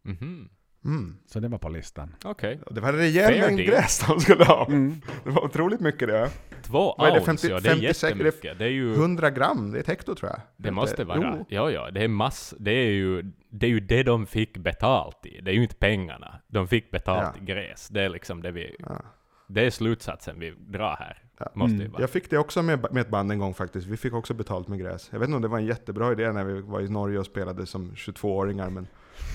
Mhm. 0.08 0.48
Mm. 0.84 1.16
Så 1.26 1.40
det 1.40 1.48
var 1.48 1.58
på 1.58 1.68
listan. 1.68 2.14
Okej. 2.24 2.60
Det 2.70 2.80
var 2.80 2.88
en 2.88 2.96
rejäl 2.96 3.32
Fair 3.32 3.40
mängd 3.46 3.58
deal. 3.58 3.70
gräs 3.70 4.04
de 4.08 4.20
skulle 4.20 4.44
ha. 4.44 4.66
Mm. 4.66 5.00
Det 5.24 5.30
var 5.30 5.44
otroligt 5.44 5.80
mycket 5.80 6.08
det. 6.08 6.30
Två 6.62 6.94
Vad 6.98 7.08
är 7.08 7.12
det, 7.12 7.18
ounce, 7.18 7.26
50 7.26 7.48
ja, 7.48 7.60
det 7.60 7.68
är 7.68 7.72
56 7.74 8.02
jättemycket. 8.02 8.58
Det 8.58 8.64
är 8.64 8.68
ju... 8.70 8.94
100 8.94 9.30
gram, 9.30 9.70
det 9.72 9.78
är 9.78 9.80
ett 9.80 9.86
hekto 9.88 10.14
tror 10.14 10.30
jag. 10.30 10.40
Det 10.56 10.70
måste 10.70 11.04
vara. 11.04 11.34
Jo. 11.38 11.44
Ja, 11.48 11.70
ja, 11.70 11.90
det 11.90 12.04
är 12.04 12.08
mass... 12.08 12.54
Det 12.58 12.70
är 12.70 12.90
ju 12.90 13.22
det, 13.50 13.66
är 13.66 13.70
ju 13.70 13.80
det 13.80 14.02
de 14.02 14.26
fick 14.26 14.58
betalt 14.58 15.26
i. 15.26 15.40
Det 15.40 15.50
är 15.50 15.54
ju 15.54 15.62
inte 15.62 15.74
pengarna. 15.74 16.40
De 16.48 16.68
fick 16.68 16.90
betalt 16.90 17.34
Ja. 17.36 17.42
i 17.42 17.44
gräs. 17.44 17.88
Det 17.88 18.02
är 18.02 18.08
liksom 18.08 18.42
det 18.42 18.50
vi... 18.50 18.76
Ja. 18.78 19.02
Det 19.48 19.66
är 19.66 19.70
slutsatsen 19.70 20.40
vi 20.40 20.50
drar 20.50 20.96
här. 20.98 21.22
Ja. 21.38 21.46
Måste 21.54 21.74
Mm. 21.74 21.90
vara. 21.92 22.02
Jag 22.02 22.10
fick 22.10 22.30
det 22.30 22.38
också 22.38 22.62
med, 22.62 22.86
med 22.92 23.00
ett 23.00 23.08
band 23.10 23.32
en 23.32 23.38
gång 23.38 23.54
faktiskt. 23.54 23.86
Vi 23.86 23.96
fick 23.96 24.12
också 24.12 24.34
betalt 24.34 24.68
med 24.68 24.78
gräs. 24.78 25.08
Jag 25.12 25.18
vet 25.18 25.28
inte 25.28 25.36
om 25.36 25.42
det 25.42 25.48
var 25.48 25.58
en 25.58 25.66
jättebra 25.66 26.12
idé 26.12 26.32
när 26.32 26.44
vi 26.44 26.60
var 26.60 26.80
i 26.80 26.88
Norge 26.88 27.18
och 27.18 27.26
spelade 27.26 27.66
som 27.66 27.92
22-åringar, 27.94 28.70
men 28.70 28.86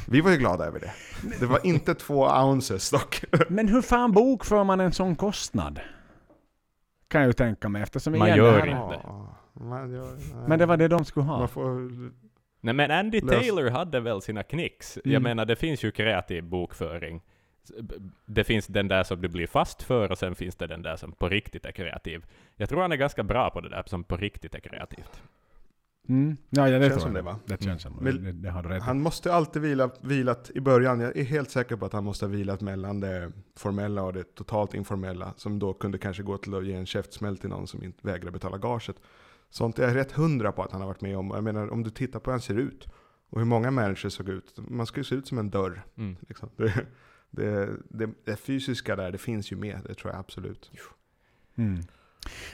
vi 0.08 0.22
var 0.22 0.32
ju 0.32 0.38
glada 0.38 0.66
över 0.66 0.80
det. 0.80 0.92
Det 1.40 1.46
var 1.46 1.66
inte 1.66 1.96
två 1.96 2.28
ounces 2.28 2.90
dock. 2.92 3.24
Men 3.50 3.68
hur 3.68 3.82
fan 3.82 4.12
bokför 4.12 4.64
man 4.64 4.80
en 4.80 4.92
sån 4.92 5.16
kostnad? 5.16 5.80
Kan 7.08 7.22
jag 7.22 7.28
ju 7.28 7.34
tänka 7.34 7.70
mig 7.70 7.82
eftersom 7.82 8.18
Man 8.20 8.28
igen, 8.28 8.38
gör 8.38 8.66
det 8.66 8.74
här. 8.74 9.00
Ja, 9.04 9.38
man 9.54 9.92
gör, 9.92 10.12
nej. 10.16 10.48
Men 10.48 10.60
det 10.60 10.66
var 10.66 10.78
det 10.78 10.88
de 10.88 11.06
skulle 11.06 11.26
ha. 11.26 11.40
Man 11.40 11.48
får, 11.48 11.90
Nej 12.62 12.74
men 12.74 12.92
Andy 12.92 13.20
Lös- 13.20 13.30
Taylor 13.40 13.70
hade 13.70 14.00
väl 14.00 14.22
sina 14.22 14.44
knicks. 14.44 14.98
Jag 15.04 15.12
Mm. 15.12 15.24
menar, 15.24 15.46
det 15.46 15.56
finns 15.56 15.84
ju 15.84 15.92
kreativ 15.92 16.44
bokföring. 16.44 17.22
Det 18.26 18.44
finns 18.44 18.68
den 18.68 18.88
där 18.88 19.04
som 19.04 19.22
du 19.22 19.28
blir 19.28 19.48
fast 19.48 19.84
för 19.84 20.12
och 20.12 20.18
sen 20.18 20.36
finns 20.36 20.56
det 20.56 20.68
den 20.68 20.82
där 20.82 20.96
som 20.96 21.12
på 21.12 21.30
riktigt 21.30 21.66
är 21.66 21.72
kreativ. 21.72 22.26
Jag 22.56 22.70
tror 22.70 22.82
han 22.82 22.92
är 22.92 22.96
ganska 22.96 23.24
bra 23.24 23.50
på 23.50 23.62
det 23.62 23.70
där 23.70 23.84
som 23.86 24.04
på 24.04 24.18
riktigt 24.18 24.56
är 24.56 24.60
kreativt. 24.60 25.22
Mm. 26.10 26.38
Ja, 26.50 26.70
ja, 26.70 26.80
det 26.80 26.90
Känns 26.90 27.02
som 27.02 27.14
det, 27.14 27.22
va? 27.22 27.40
Det 27.46 27.64
känns 27.64 27.82
som 27.82 27.94
Men 28.02 28.24
det. 28.24 28.32
Det 28.32 28.50
har 28.50 28.64
rätt 28.64 28.84
han 28.84 29.02
måste 29.02 29.34
alltid 29.34 29.62
vila, 29.62 29.90
vilat 30.02 30.52
i 30.56 30.62
början. 30.62 31.00
Jag 31.00 31.18
är 31.18 31.24
helt 31.24 31.50
säker 31.50 31.76
på 31.76 31.86
att 31.86 31.94
han 31.94 32.04
måste 32.04 32.26
ha 32.26 32.32
vilat 32.32 32.62
mellan 32.62 33.00
det 33.00 33.32
formella 33.56 34.04
och 34.04 34.14
det 34.14 34.36
totalt 34.36 34.74
informella. 34.74 35.34
Som 35.38 35.60
då 35.60 35.74
kunde 35.74 35.98
kanske 35.98 36.24
gå 36.24 36.38
till 36.38 36.56
att 36.56 36.66
ge 36.66 36.74
en 36.74 36.86
käftsmäll 36.86 37.38
till 37.38 37.50
någon 37.50 37.68
som 37.68 37.84
inte 37.84 38.08
vägrar 38.08 38.32
betala 38.32 38.58
gaget. 38.58 38.96
Sånt 39.50 39.80
är 39.80 39.88
jag 39.88 39.96
rätt 39.96 40.12
hundra 40.12 40.52
på 40.52 40.64
att 40.64 40.72
han 40.72 40.82
har 40.82 40.88
varit 40.88 41.02
med 41.02 41.18
om. 41.18 41.32
Jag 41.34 41.44
menar, 41.44 41.70
om 41.70 41.84
du 41.84 41.90
tittar 41.90 42.20
på 42.20 42.30
hur 42.30 42.34
han 42.34 42.42
ser 42.42 42.58
ut. 42.58 42.88
Och 43.30 43.40
hur 43.40 43.46
många 43.46 43.72
managers 43.72 44.14
såg 44.14 44.30
ut. 44.30 44.54
Man 44.58 44.86
ska 44.86 45.00
ju 45.00 45.04
se 45.04 45.16
ut 45.16 45.28
som 45.28 45.38
en 45.38 45.50
dörr. 45.50 45.84
Mm. 45.98 46.16
Liksom. 46.28 46.50
Det, 46.56 46.86
det, 47.32 47.70
det, 47.90 48.10
det 48.26 48.36
fysiska 48.36 48.96
där, 48.96 49.12
det 49.12 49.18
finns 49.18 49.52
ju 49.52 49.56
med. 49.56 49.80
Det 49.88 49.94
tror 49.94 50.14
jag 50.14 50.20
absolut. 50.20 50.72
Mm. 51.56 51.80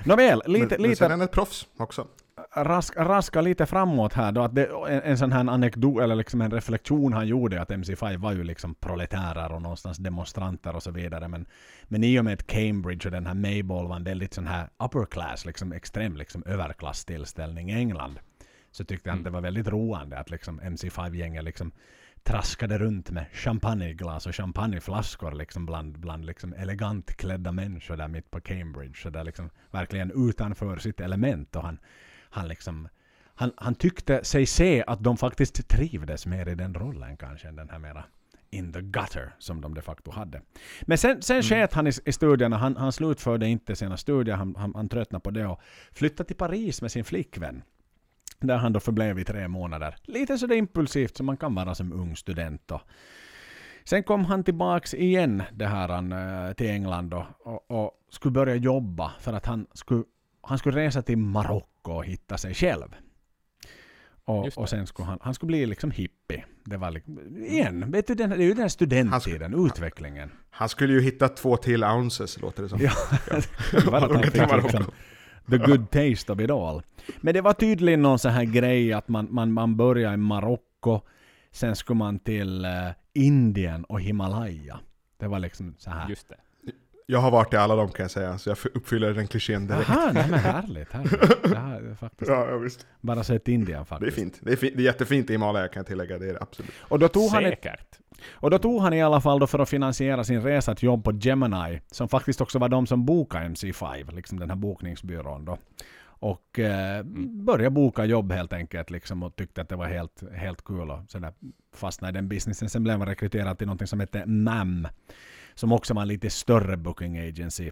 Nåväl, 0.05 0.41
lite, 0.45 0.59
men, 0.59 0.67
men 0.69 0.81
lite 0.81 0.95
sen 0.95 1.05
är 1.05 1.09
han 1.09 1.21
ett 1.21 1.31
proffs 1.31 1.67
också. 1.77 2.07
Rask, 2.55 2.97
raska 2.97 3.41
lite 3.41 3.65
framåt 3.65 4.13
här 4.13 4.31
då. 4.31 4.41
Att 4.41 4.55
det, 4.55 4.65
en, 4.65 5.01
en 5.01 5.17
sån 5.17 5.31
här 5.31 5.49
anekdot, 5.49 6.01
eller 6.01 6.15
liksom 6.15 6.41
en 6.41 6.51
reflektion 6.51 7.13
han 7.13 7.27
gjorde 7.27 7.61
att 7.61 7.69
MC5 7.69 8.17
var 8.17 8.31
ju 8.31 8.43
liksom 8.43 8.75
proletärer 8.75 9.51
och 9.53 9.61
någonstans 9.61 9.97
demonstranter 9.97 10.75
och 10.75 10.83
så 10.83 10.91
vidare. 10.91 11.27
Men, 11.27 11.45
men 11.83 12.03
i 12.03 12.19
och 12.19 12.25
med 12.25 12.33
att 12.33 12.47
Cambridge 12.47 13.07
och 13.07 13.11
den 13.11 13.25
här 13.25 13.33
Mayball 13.33 13.87
var 13.87 13.95
en 13.95 14.03
väldigt 14.03 14.33
sån 14.33 14.47
här 14.47 14.69
upper 14.83 15.05
class, 15.05 15.45
liksom 15.45 15.71
extrem 15.73 16.17
liksom 16.17 16.43
överklasstillställning 16.45 17.69
i 17.69 17.73
England. 17.73 18.19
Så 18.71 18.85
tyckte 18.85 19.09
han 19.09 19.19
Mm. 19.19 19.23
det 19.23 19.29
var 19.29 19.41
väldigt 19.41 19.67
roande 19.67 20.19
att 20.19 20.29
liksom 20.29 20.61
MC5-gänget 20.61 21.43
liksom 21.43 21.71
traskade 22.23 22.77
runt 22.77 23.11
med 23.11 23.25
champagneglas 23.33 24.27
och 24.27 24.35
champagneflaskor 24.35 25.31
liksom 25.31 25.65
bland, 25.65 25.99
bland 25.99 26.25
liksom 26.25 26.53
elegant 26.53 27.17
klädda 27.17 27.51
människor 27.51 27.97
där 27.97 28.07
mitt 28.07 28.31
på 28.31 28.41
Cambridge. 28.41 28.99
Så 28.99 29.09
där 29.09 29.23
liksom 29.23 29.49
verkligen 29.71 30.11
utanför 30.29 30.77
sitt 30.77 30.99
element. 30.99 31.55
Och 31.55 31.63
han, 31.63 31.79
han, 32.29 32.47
liksom, 32.47 32.87
han, 33.35 33.51
han 33.57 33.75
tyckte 33.75 34.23
sig 34.23 34.45
se 34.45 34.83
att 34.87 35.03
de 35.03 35.17
faktiskt 35.17 35.67
trivdes 35.67 36.25
mer 36.25 36.49
i 36.49 36.55
den 36.55 36.73
rollen 36.73 37.17
kanske 37.17 37.47
än 37.47 37.55
den 37.55 37.69
här 37.69 37.79
mera 37.79 38.03
in 38.51 38.73
the 38.73 38.81
gutter 38.81 39.35
som 39.39 39.61
de 39.61 39.73
de 39.73 39.81
facto 39.81 40.11
hade. 40.11 40.41
Men 40.81 40.97
sen, 40.97 41.21
sen 41.21 41.35
Mm. 41.35 41.43
sket 41.43 41.73
han 41.73 41.87
i, 41.87 41.91
i 42.05 42.11
studierna. 42.11 42.57
Han, 42.57 42.77
han 42.77 42.91
slutförde 42.91 43.47
inte 43.47 43.75
sina 43.75 43.97
studier. 43.97 44.35
Han, 44.35 44.55
han, 44.55 44.75
han 44.75 44.89
tröttnade 44.89 45.23
på 45.23 45.31
det 45.31 45.45
och 45.47 45.61
flyttade 45.91 46.27
till 46.27 46.35
Paris 46.35 46.81
med 46.81 46.91
sin 46.91 47.03
flickvän. 47.03 47.61
Där 48.39 48.57
han 48.57 48.73
då 48.73 48.79
förblev 48.79 49.19
i 49.19 49.23
tre 49.23 49.47
månader. 49.47 49.95
Lite 50.03 50.37
sådär 50.37 50.55
impulsivt 50.55 51.17
som 51.17 51.25
man 51.25 51.37
kan 51.37 51.55
vara 51.55 51.75
som 51.75 51.93
ung 51.93 52.15
student. 52.15 52.61
Då. 52.65 52.81
Sen 53.83 54.03
kom 54.03 54.25
han 54.25 54.43
tillbaks 54.43 54.93
igen 54.93 55.43
det 55.51 55.67
här, 55.67 55.89
han, 55.89 56.11
eh, 56.11 56.53
till 56.53 56.69
England 56.69 57.09
då, 57.09 57.27
och, 57.39 57.71
och 57.71 57.91
skulle 58.09 58.31
börja 58.31 58.55
jobba 58.55 59.11
för 59.19 59.33
att 59.33 59.45
han 59.45 59.67
skulle, 59.73 60.03
han 60.41 60.57
skulle 60.57 60.77
resa 60.77 61.01
till 61.01 61.17
Marocko 61.17 61.68
och 61.87 62.05
hitta 62.05 62.37
sig 62.37 62.53
själv. 62.53 62.95
Och, 64.25 64.43
det. 64.43 64.57
och 64.57 64.69
sen 64.69 64.87
skulle 64.87 65.05
han, 65.05 65.19
han 65.21 65.33
skulle 65.33 65.47
bli 65.47 65.65
liksom 65.65 65.91
hippie. 65.91 66.45
Det 66.65 66.77
var 66.77 66.91
liksom, 66.91 67.35
igen, 67.45 67.91
vet 67.91 68.07
du, 68.07 68.15
den, 68.15 68.29
det 68.29 68.35
är 68.35 68.47
ju 68.47 68.53
den 68.53 68.69
studenttiden, 68.69 69.65
utvecklingen. 69.65 70.31
Han 70.49 70.69
skulle 70.69 70.93
ju 70.93 71.01
hitta 71.01 71.27
två 71.27 71.57
till 71.57 71.83
ounces, 71.83 72.41
låter 72.41 72.63
det 72.63 72.69
som. 72.69 72.79
Ja, 72.81 72.91
bara 73.91 74.05
att 74.05 74.11
han 74.11 74.23
fick 74.23 74.63
liksom 74.63 74.91
the 75.49 75.57
good 75.57 75.91
taste 75.91 76.31
of 76.31 76.39
it 76.39 76.51
all. 76.51 76.81
Men 77.21 77.33
det 77.33 77.41
var 77.41 77.53
tydligen 77.53 78.01
någon 78.01 78.19
sån 78.19 78.31
här 78.31 78.43
grej 78.43 78.93
att 78.93 79.07
man, 79.07 79.27
man, 79.31 79.53
man 79.53 79.77
börjar 79.77 80.13
i 80.13 80.17
Marocko, 80.17 81.01
sen 81.51 81.75
skulle 81.75 81.97
man 81.97 82.19
till 82.19 82.65
eh, 82.65 82.71
Indien 83.13 83.83
och 83.83 84.01
Himalaya. 84.01 84.79
Det 85.17 85.27
var 85.27 85.39
liksom 85.39 85.75
så 85.77 85.89
här. 85.89 86.09
Just 86.09 86.29
det. 86.29 86.35
Jag 87.11 87.19
har 87.19 87.31
varit 87.31 87.53
i 87.53 87.57
alla 87.57 87.75
dem 87.75 87.89
kan 87.91 88.03
jag 88.03 88.11
säga, 88.11 88.37
så 88.37 88.49
jag 88.49 88.57
uppfyller 88.73 89.13
den 89.13 89.27
klichén 89.27 89.67
direkt. 89.67 89.89
Jaha, 89.89 90.11
nej 90.13 90.25
men 90.29 90.39
härligt. 90.39 90.91
härligt. 90.91 91.11
Jag 91.43 91.59
har 91.59 91.95
faktiskt 91.95 92.31
Ja, 92.31 92.47
ja, 92.49 92.57
visst. 92.57 92.87
bara 93.01 93.23
sett 93.23 93.47
Indien 93.47 93.77
Det 93.77 93.81
är 93.81 93.83
faktiskt. 93.85 94.15
fint. 94.15 94.37
Det 94.41 94.51
är, 94.51 94.55
fint. 94.55 94.73
Det 94.77 94.81
är 94.83 94.85
jättefint 94.85 95.29
i 95.29 95.33
Himalaya 95.33 95.67
kan 95.67 95.79
jag 95.79 95.87
tillägga, 95.87 96.17
det 96.17 96.29
är 96.29 96.33
det 96.33 96.41
absolut. 96.41 96.71
Och 96.81 96.99
då, 96.99 97.07
tog 97.07 97.29
han 97.31 97.45
ett, 97.45 97.63
Säkert. 97.63 97.99
och 98.31 98.49
då 98.51 98.57
tog 98.59 98.81
han 98.81 98.93
i 98.93 99.01
alla 99.03 99.21
fall 99.21 99.39
då 99.39 99.47
för 99.47 99.59
att 99.59 99.69
finansiera 99.69 100.23
sin 100.23 100.41
resa 100.43 100.71
ett 100.71 100.83
jobb 100.83 101.03
på 101.03 101.11
Gemini, 101.21 101.81
som 101.91 102.09
faktiskt 102.09 102.41
också 102.41 102.59
var 102.59 102.69
de 102.69 102.87
som 102.87 103.05
bokade 103.05 103.45
MC5, 103.45 104.15
liksom 104.15 104.39
den 104.39 104.49
här 104.49 104.57
bokningsbyrån 104.57 105.45
då. 105.45 105.57
Och 106.21 106.59
eh, 106.59 107.03
började 107.45 107.69
boka 107.69 108.05
jobb 108.05 108.31
helt 108.31 108.53
enkelt 108.53 108.89
liksom 108.89 109.23
och 109.23 109.35
tyckte 109.35 109.61
att 109.61 109.69
det 109.69 109.75
var 109.75 109.85
helt, 109.87 110.23
helt 110.35 110.63
kul 110.63 110.91
och 110.91 110.99
sådär 111.07 111.33
fastnade 111.75 112.09
i 112.11 112.13
den 112.13 112.27
businessen. 112.29 112.69
Sen 112.69 112.83
blev 112.83 112.97
han 112.99 113.07
rekryterad 113.07 113.57
till 113.57 113.67
något 113.67 113.89
som 113.89 113.99
hette 113.99 114.25
MAM, 114.25 114.87
som 115.59 115.71
också 115.71 115.93
var 115.93 116.01
en 116.01 116.07
lite 116.07 116.29
större 116.29 116.77
booking 116.77 117.17
agency. 117.17 117.71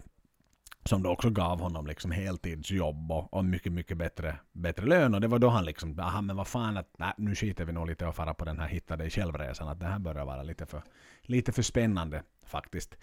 Som 0.84 1.02
då 1.02 1.10
också 1.10 1.30
gav 1.30 1.60
honom 1.60 1.86
liksom 1.86 2.10
heltidsjobb 2.10 3.12
och, 3.12 3.34
och 3.34 3.44
mycket, 3.44 3.72
mycket 3.72 3.96
bättre, 3.96 4.36
bättre 4.52 4.86
lön. 4.86 5.14
Och 5.14 5.20
det 5.20 5.28
var 5.28 5.38
då 5.38 5.48
han 5.48 5.64
liksom, 5.64 6.00
aha 6.00 6.20
men 6.20 6.36
vad 6.36 6.46
fan, 6.46 6.76
att, 6.76 6.94
nej, 6.98 7.12
nu 7.16 7.34
skiter 7.34 7.64
vi 7.64 7.72
nog 7.72 7.86
lite 7.86 8.06
och 8.06 8.14
fara 8.14 8.34
på 8.34 8.44
den 8.44 8.58
här 8.58 8.68
hitta 8.68 8.96
dig 8.96 9.10
självresan. 9.10 9.68
Att 9.68 9.80
det 9.80 9.86
här 9.86 9.98
börjar 9.98 10.24
vara 10.24 10.42
lite 10.42 10.66
för, 10.66 10.82
lite 11.22 11.52
för 11.52 11.62
spännande 11.62 12.22
faktiskt. 12.46 12.96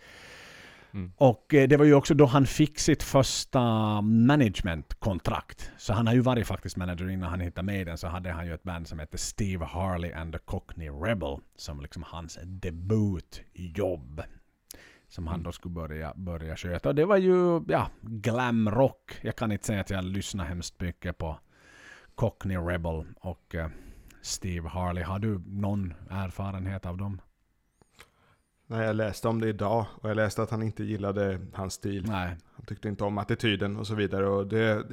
Mm. 0.93 1.11
Och 1.17 1.53
eh, 1.53 1.67
det 1.67 1.77
var 1.77 1.85
ju 1.85 1.93
också 1.93 2.13
då 2.13 2.25
han 2.25 2.45
fick 2.45 2.79
sitt 2.79 3.03
första 3.03 3.61
managementkontrakt. 4.01 5.71
Så 5.77 5.93
han 5.93 6.07
har 6.07 6.13
ju 6.13 6.21
varit 6.21 6.47
faktiskt 6.47 6.77
manager 6.77 7.09
innan 7.09 7.29
han 7.29 7.39
hittade 7.39 7.65
Maiden 7.65 7.97
så 7.97 8.07
hade 8.07 8.31
han 8.31 8.45
ju 8.45 8.53
ett 8.53 8.63
band 8.63 8.87
som 8.87 8.99
hette 8.99 9.17
Steve 9.17 9.65
Harley 9.65 10.13
and 10.13 10.33
the 10.33 10.39
Cockney 10.39 10.89
Rebel. 10.89 11.37
Som 11.55 11.81
liksom 11.81 12.03
hans 12.03 12.39
debutjobb. 12.43 14.21
Som 15.07 15.27
han 15.27 15.43
då 15.43 15.51
skulle 15.51 15.73
börja, 15.73 16.13
börja 16.15 16.55
sköta. 16.55 16.89
Och 16.89 16.95
det 16.95 17.05
var 17.05 17.17
ju 17.17 17.61
ja, 17.67 17.89
glamrock. 18.01 19.19
Jag 19.21 19.35
kan 19.35 19.51
inte 19.51 19.65
säga 19.65 19.81
att 19.81 19.89
jag 19.89 20.03
lyssnar 20.03 20.45
hemskt 20.45 20.81
mycket 20.81 21.17
på 21.17 21.39
Cockney 22.15 22.57
Rebel 22.57 23.05
och 23.19 23.55
eh, 23.55 23.69
Steve 24.21 24.69
Harley. 24.69 25.03
Har 25.03 25.19
du 25.19 25.41
någon 25.47 25.93
erfarenhet 26.09 26.85
av 26.85 26.97
dem? 26.97 27.21
Nej, 28.67 28.85
jag 28.85 28.95
läste 28.95 29.27
om 29.27 29.41
det 29.41 29.49
idag 29.49 29.85
och 30.01 30.09
jag 30.09 30.15
läste 30.15 30.43
att 30.43 30.51
han 30.51 30.63
inte 30.63 30.83
gillade 30.83 31.39
hans 31.53 31.73
stil. 31.73 32.05
Nej. 32.07 32.37
Han 32.55 32.65
tyckte 32.65 32.87
inte 32.87 33.03
om 33.03 33.17
attityden 33.17 33.77
och 33.77 33.87
så 33.87 33.95
vidare. 33.95 34.27
Och 34.27 34.47
det, 34.47 34.87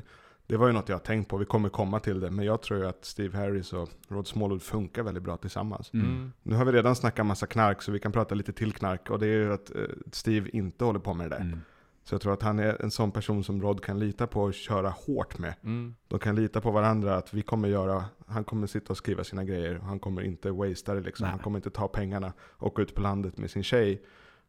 det 0.52 0.58
var 0.58 0.66
ju 0.66 0.72
något 0.72 0.88
jag 0.88 0.96
har 0.96 1.00
tänkt 1.00 1.28
på, 1.28 1.36
vi 1.36 1.44
kommer 1.44 1.68
komma 1.68 2.00
till 2.00 2.20
det. 2.20 2.30
Men 2.30 2.44
jag 2.44 2.62
tror 2.62 2.80
ju 2.80 2.86
att 2.86 3.04
Steve 3.04 3.38
Harris 3.38 3.72
och 3.72 3.88
Rod 4.08 4.26
Smallwood 4.26 4.62
funkar 4.62 5.02
väldigt 5.02 5.22
bra 5.22 5.36
tillsammans. 5.36 5.92
Mm. 5.94 6.32
Nu 6.42 6.54
har 6.54 6.64
vi 6.64 6.72
redan 6.72 6.96
snackat 6.96 7.26
massa 7.26 7.46
knark, 7.46 7.82
så 7.82 7.92
vi 7.92 7.98
kan 7.98 8.12
prata 8.12 8.34
lite 8.34 8.52
till 8.52 8.72
knark. 8.72 9.10
Och 9.10 9.18
det 9.18 9.26
är 9.26 9.30
ju 9.30 9.52
att 9.52 9.70
eh, 9.70 9.82
Steve 10.12 10.50
inte 10.52 10.84
håller 10.84 11.00
på 11.00 11.14
med 11.14 11.30
det 11.30 11.36
där. 11.36 11.42
Mm. 11.42 11.60
Så 12.04 12.14
jag 12.14 12.20
tror 12.20 12.32
att 12.32 12.42
han 12.42 12.58
är 12.58 12.82
en 12.82 12.90
sån 12.90 13.10
person 13.10 13.44
som 13.44 13.62
Rod 13.62 13.84
kan 13.84 13.98
lita 13.98 14.26
på 14.26 14.42
och 14.42 14.54
köra 14.54 14.90
hårt 14.90 15.38
med. 15.38 15.54
Mm. 15.64 15.94
De 16.08 16.18
kan 16.18 16.36
lita 16.36 16.60
på 16.60 16.70
varandra 16.70 17.16
att 17.16 17.34
vi 17.34 17.42
kommer 17.42 17.68
göra, 17.68 18.04
han 18.26 18.44
kommer 18.44 18.66
sitta 18.66 18.92
och 18.92 18.96
skriva 18.96 19.24
sina 19.24 19.44
grejer. 19.44 19.74
Han 19.78 19.98
kommer 19.98 20.22
inte 20.22 20.50
wastea 20.50 20.94
det 20.94 21.00
liksom. 21.00 21.24
Nej. 21.24 21.30
Han 21.30 21.40
kommer 21.40 21.58
inte 21.58 21.70
ta 21.70 21.88
pengarna 21.88 22.32
och 22.40 22.74
gå 22.74 22.82
ut 22.82 22.94
på 22.94 23.00
landet 23.00 23.38
med 23.38 23.50
sin 23.50 23.62
tjej 23.62 24.02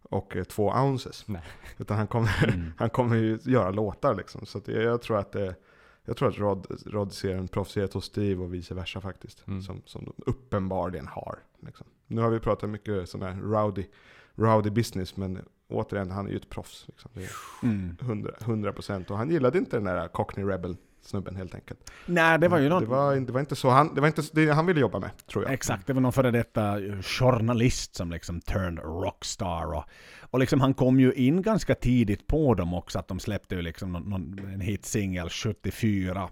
och 0.04 0.36
eh, 0.36 0.43
två 0.43 0.70
ounces. 0.70 1.28
Nej. 1.28 1.43
Utan 1.78 1.97
han 1.97 2.08
kommer, 2.08 2.54
Mm. 2.54 2.74
han 2.78 2.89
kommer 2.89 3.16
ju 3.16 3.39
göra 3.43 3.72
låtar 3.72 4.16
liksom. 4.16 4.45
Så 4.45 4.58
att 4.58 4.68
jag, 4.68 4.84
jag 4.84 5.01
tror 5.01 5.18
att 5.18 5.32
det, 5.32 5.56
jag 6.06 6.18
tror 6.18 6.30
att 6.30 6.38
Rod, 6.38 6.68
Rod 6.86 7.14
ser 7.14 7.36
en 7.36 7.47
proffsighet 7.47 7.93
hos 7.93 8.06
Steve 8.06 8.43
och 8.43 8.54
vice 8.54 8.74
versa 8.74 9.01
faktiskt. 9.01 9.47
Mm. 9.47 9.62
Som, 9.62 9.82
som 9.86 10.06
de 10.06 10.14
uppenbarligen 10.26 11.08
har. 11.08 11.39
Liksom. 11.60 11.88
Nu 12.08 12.22
har 12.22 12.30
vi 12.30 12.39
pratat 12.39 12.70
mycket 12.70 13.10
sån 13.10 13.22
här 13.22 13.36
rowdy, 13.36 13.86
rowdy 14.36 14.70
business, 14.70 15.18
men 15.18 15.39
återigen, 15.68 16.12
han 16.12 16.28
är 16.28 16.32
ju 16.32 16.38
ett 16.38 16.49
proffs. 16.49 16.86
Liksom. 16.88 17.12
Det 17.14 17.24
är 17.24 17.30
Mm. 17.64 17.97
100, 18.01 18.32
100% 18.39 19.12
och 19.12 19.18
han 19.18 19.30
gillade 19.30 19.58
inte 19.58 19.78
den 19.78 19.84
där 19.84 20.08
Cockney 20.08 20.45
Rebel 20.45 20.78
snubben 21.06 21.36
helt 21.36 21.56
enkelt. 21.56 21.91
Nej, 22.06 22.39
det 22.39 22.47
var 22.47 22.58
ju 22.58 22.70
någon... 22.70 22.84
det, 22.84 22.89
var, 22.89 23.16
det 23.16 23.32
var 23.32 23.39
inte 23.39 23.56
så 23.56 23.70
han, 23.70 23.95
det 23.95 24.01
var 24.01 24.08
inte 24.08 24.22
det 24.32 24.54
han 24.54 24.66
ville 24.66 24.80
jobba 24.80 24.99
med, 24.99 25.10
tror 25.28 25.43
jag. 25.43 25.54
Exakt, 25.54 25.88
det 25.88 25.93
var 25.93 26.01
någon 26.01 26.14
före 26.14 26.32
detta 26.32 26.78
journalist 27.01 27.95
som 27.95 28.12
liksom 28.12 28.41
turned 28.41 28.80
rockstar. 28.80 29.74
Och, 29.74 29.84
och 30.22 30.39
liksom 30.39 30.62
han 30.62 30.74
kom 30.74 30.99
ju 30.99 31.14
in 31.14 31.41
ganska 31.41 31.76
tidigt 31.76 32.28
på 32.28 32.54
dem 32.54 32.74
också, 32.74 32.99
att 32.99 33.08
de 33.08 33.20
släppte 33.20 33.56
ju 33.56 33.62
liksom 33.62 33.91
någon, 33.91 34.04
någon, 34.04 34.39
en 34.54 34.62
hitsingel 34.62 35.30
74. 35.30 36.30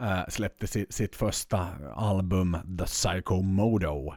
Uh, 0.00 0.28
släppte 0.28 0.66
sitt, 0.66 0.94
sitt 0.94 1.16
första 1.16 1.68
album 1.94 2.56
The 2.78 2.84
Psycho 2.84 3.42
Modo. 3.42 4.14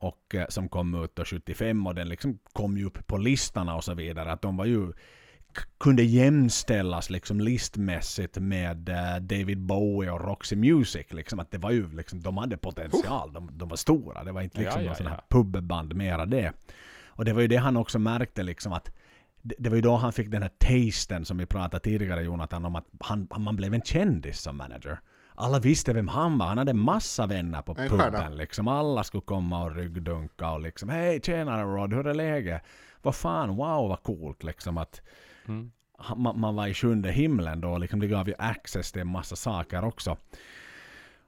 Och 0.00 0.34
eh, 0.34 0.46
som 0.48 0.68
kom 0.68 1.04
ut 1.04 1.16
då 1.16 1.24
75 1.24 1.86
och 1.86 1.94
den 1.94 2.08
liksom 2.08 2.38
kom 2.52 2.78
ju 2.78 2.84
upp 2.84 3.06
på 3.06 3.16
listorna 3.16 3.76
och 3.76 3.84
så 3.84 3.94
vidare. 3.94 4.32
Att 4.32 4.42
de 4.42 4.56
var 4.56 4.64
ju 4.64 4.92
kunde 5.78 6.02
jämställas 6.02 7.10
liksom 7.10 7.40
listmässigt 7.40 8.38
med 8.38 8.88
eh, 8.88 9.16
David 9.20 9.58
Bowie 9.58 10.10
och 10.10 10.24
Roxy 10.24 10.56
Music. 10.56 11.06
Liksom, 11.10 11.40
att 11.40 11.50
det 11.50 11.58
var 11.58 11.70
ju 11.70 11.96
liksom, 11.96 12.20
de 12.20 12.36
hade 12.36 12.56
potential, 12.56 13.32
de, 13.32 13.50
de 13.52 13.68
var 13.68 13.76
stora. 13.76 14.24
Det 14.24 14.32
var 14.32 14.42
inte 14.42 14.60
liksom 14.60 14.82
Ja, 14.84 14.94
ja, 14.98 15.04
någon 15.04 15.12
ja. 15.12 15.24
pubband 15.28 15.94
mera 15.94 16.26
det. 16.26 16.52
Och 17.06 17.24
det 17.24 17.32
var 17.32 17.40
ju 17.40 17.48
det 17.48 17.56
han 17.56 17.76
också 17.76 17.98
märkte 17.98 18.42
liksom 18.42 18.72
att 18.72 18.90
det, 19.42 19.68
var 19.68 19.76
ju 19.76 19.82
då 19.82 19.96
han 19.96 20.12
fick 20.12 20.30
den 20.30 20.42
här 20.42 20.50
tasten 20.58 21.24
som 21.24 21.38
vi 21.38 21.46
pratade 21.46 21.84
tidigare 21.84 22.22
Jonathan 22.22 22.64
om 22.64 22.76
att 22.76 22.86
han, 23.00 23.28
man 23.38 23.56
blev 23.56 23.74
en 23.74 23.82
kändis 23.82 24.40
som 24.40 24.56
manager. 24.56 25.00
Alla 25.34 25.58
visste 25.58 25.92
vem 25.92 26.08
han 26.08 26.38
var. 26.38 26.46
Han 26.46 26.58
hade 26.58 26.74
massa 26.74 27.26
vänner 27.26 27.62
på 27.62 27.76
En 27.78 27.88
puben. 27.88 28.36
Liksom. 28.36 28.68
Alla 28.68 29.04
skulle 29.04 29.20
komma 29.20 29.64
och 29.64 29.76
ryggdunka 29.76 30.50
och 30.50 30.60
liksom 30.60 30.88
Hej 30.88 31.20
tjenare 31.22 31.62
Rod, 31.62 31.92
hur 31.92 32.06
är 32.06 32.14
läget? 32.14 32.62
Vad 33.02 33.14
fan, 33.14 33.56
wow 33.56 33.88
vad 33.88 34.02
coolt 34.02 34.42
liksom 34.42 34.78
att 34.78 35.00
Mm. 35.48 35.70
man, 36.16 36.40
man 36.40 36.54
var 36.54 36.66
i 36.66 36.74
sjunde 36.74 37.10
himlen 37.12 37.60
då. 37.60 37.78
Liksom 37.78 38.00
det 38.00 38.06
gav 38.06 38.28
ju 38.28 38.34
access 38.38 38.92
till 38.92 39.00
en 39.00 39.08
massa 39.08 39.36
saker 39.36 39.84
också. 39.84 40.16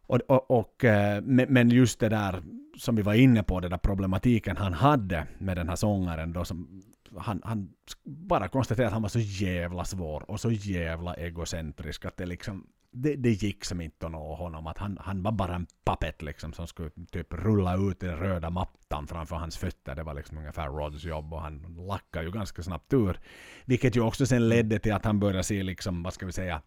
Och, 0.06 0.20
och, 0.26 0.50
och, 0.50 0.84
eh, 0.84 1.22
men 1.22 1.52
men 1.52 1.70
just 1.70 2.00
det 2.00 2.08
där 2.08 2.42
som 2.78 2.96
vi 2.96 3.02
var 3.02 3.14
inne 3.14 3.42
på, 3.42 3.60
den 3.60 3.70
där 3.70 3.78
problematiken 3.78 4.56
han 4.56 4.72
hade 4.72 5.26
med 5.38 5.56
den 5.56 5.68
här 5.68 5.76
sångaren 5.76 6.32
då 6.32 6.44
som 6.44 6.82
han, 7.16 7.40
han 7.44 7.72
bara 8.04 8.48
konstaterade 8.48 8.86
att 8.86 8.92
han 8.92 9.02
var 9.02 9.08
så 9.08 9.18
jävla 9.18 9.84
svår 9.84 10.30
och 10.30 10.40
så 10.40 10.50
jävla 10.50 11.14
egocentrisk 11.14 12.04
att 12.04 12.16
det 12.16 12.26
liksom 12.26 12.66
det, 12.92 13.16
det 13.16 13.30
gick 13.30 13.64
som 13.64 13.80
inte 13.80 14.06
att 14.06 14.12
nå 14.12 14.34
honom. 14.34 14.66
Att 14.66 14.78
han, 14.78 14.98
han 15.00 15.22
var 15.22 15.32
bara 15.32 15.54
en 15.54 15.66
pappet 15.84 16.22
liksom 16.22 16.52
som 16.52 16.66
skulle 16.66 16.90
typ 17.10 17.34
rulla 17.34 17.76
ut 17.76 18.00
den 18.00 18.16
röda 18.16 18.50
mattan 18.50 19.06
framför 19.06 19.36
hans 19.36 19.56
fötter. 19.56 19.94
Det 19.94 20.02
var 20.02 20.14
liksom 20.14 20.38
ungefär 20.38 20.68
Rods 20.68 21.04
jobb 21.04 21.32
och 21.32 21.40
han 21.40 21.86
lackade 21.88 22.26
ju 22.26 22.32
ganska 22.32 22.62
snabbt 22.62 22.92
ur. 22.92 23.20
Vilket 23.64 23.96
ju 23.96 24.00
också 24.00 24.26
sen 24.26 24.48
ledde 24.48 24.78
till 24.78 24.92
att 24.92 25.04
han 25.04 25.20
började 25.20 25.42
se 25.42 25.62
liksom, 25.62 26.02
vad 26.02 26.14
ska 26.14 26.26
vi 26.26 26.32
säga, 26.32 26.62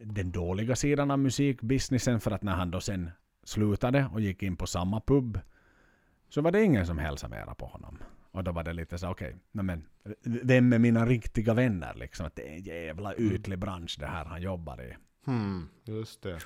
den 0.00 0.32
dåliga 0.32 0.76
sidan 0.76 1.10
av 1.10 1.18
musikbusinessen 1.18 2.20
för 2.20 2.30
att 2.30 2.42
när 2.42 2.52
han 2.52 2.70
då 2.70 2.80
sen 2.80 3.10
slutade 3.44 4.06
och 4.12 4.20
gick 4.20 4.42
in 4.42 4.56
på 4.56 4.66
samma 4.66 5.00
pub 5.00 5.40
så 6.28 6.40
var 6.40 6.52
det 6.52 6.62
ingen 6.62 6.86
som 6.86 6.98
hälsade 6.98 7.36
mera 7.36 7.54
på 7.54 7.66
honom. 7.66 7.98
Och 8.30 8.44
då 8.44 8.52
var 8.52 8.64
det 8.64 8.72
lite 8.72 8.98
så 8.98 9.08
okej, 9.08 9.28
okay, 9.28 9.38
men 9.50 9.84
vem 10.24 10.72
är 10.72 10.78
mina 10.78 11.06
riktiga 11.06 11.54
vänner 11.54 11.94
liksom? 11.94 12.26
Att 12.26 12.36
det 12.36 12.48
är 12.48 12.52
en 12.52 12.62
jävla 12.62 13.14
ytlig 13.14 13.58
bransch 13.58 13.96
det 14.00 14.06
här 14.06 14.24
han 14.24 14.42
jobbar 14.42 14.82
i. 14.82 14.96
Hmm, 15.26 15.68
just 15.84 16.22
det. 16.22 16.38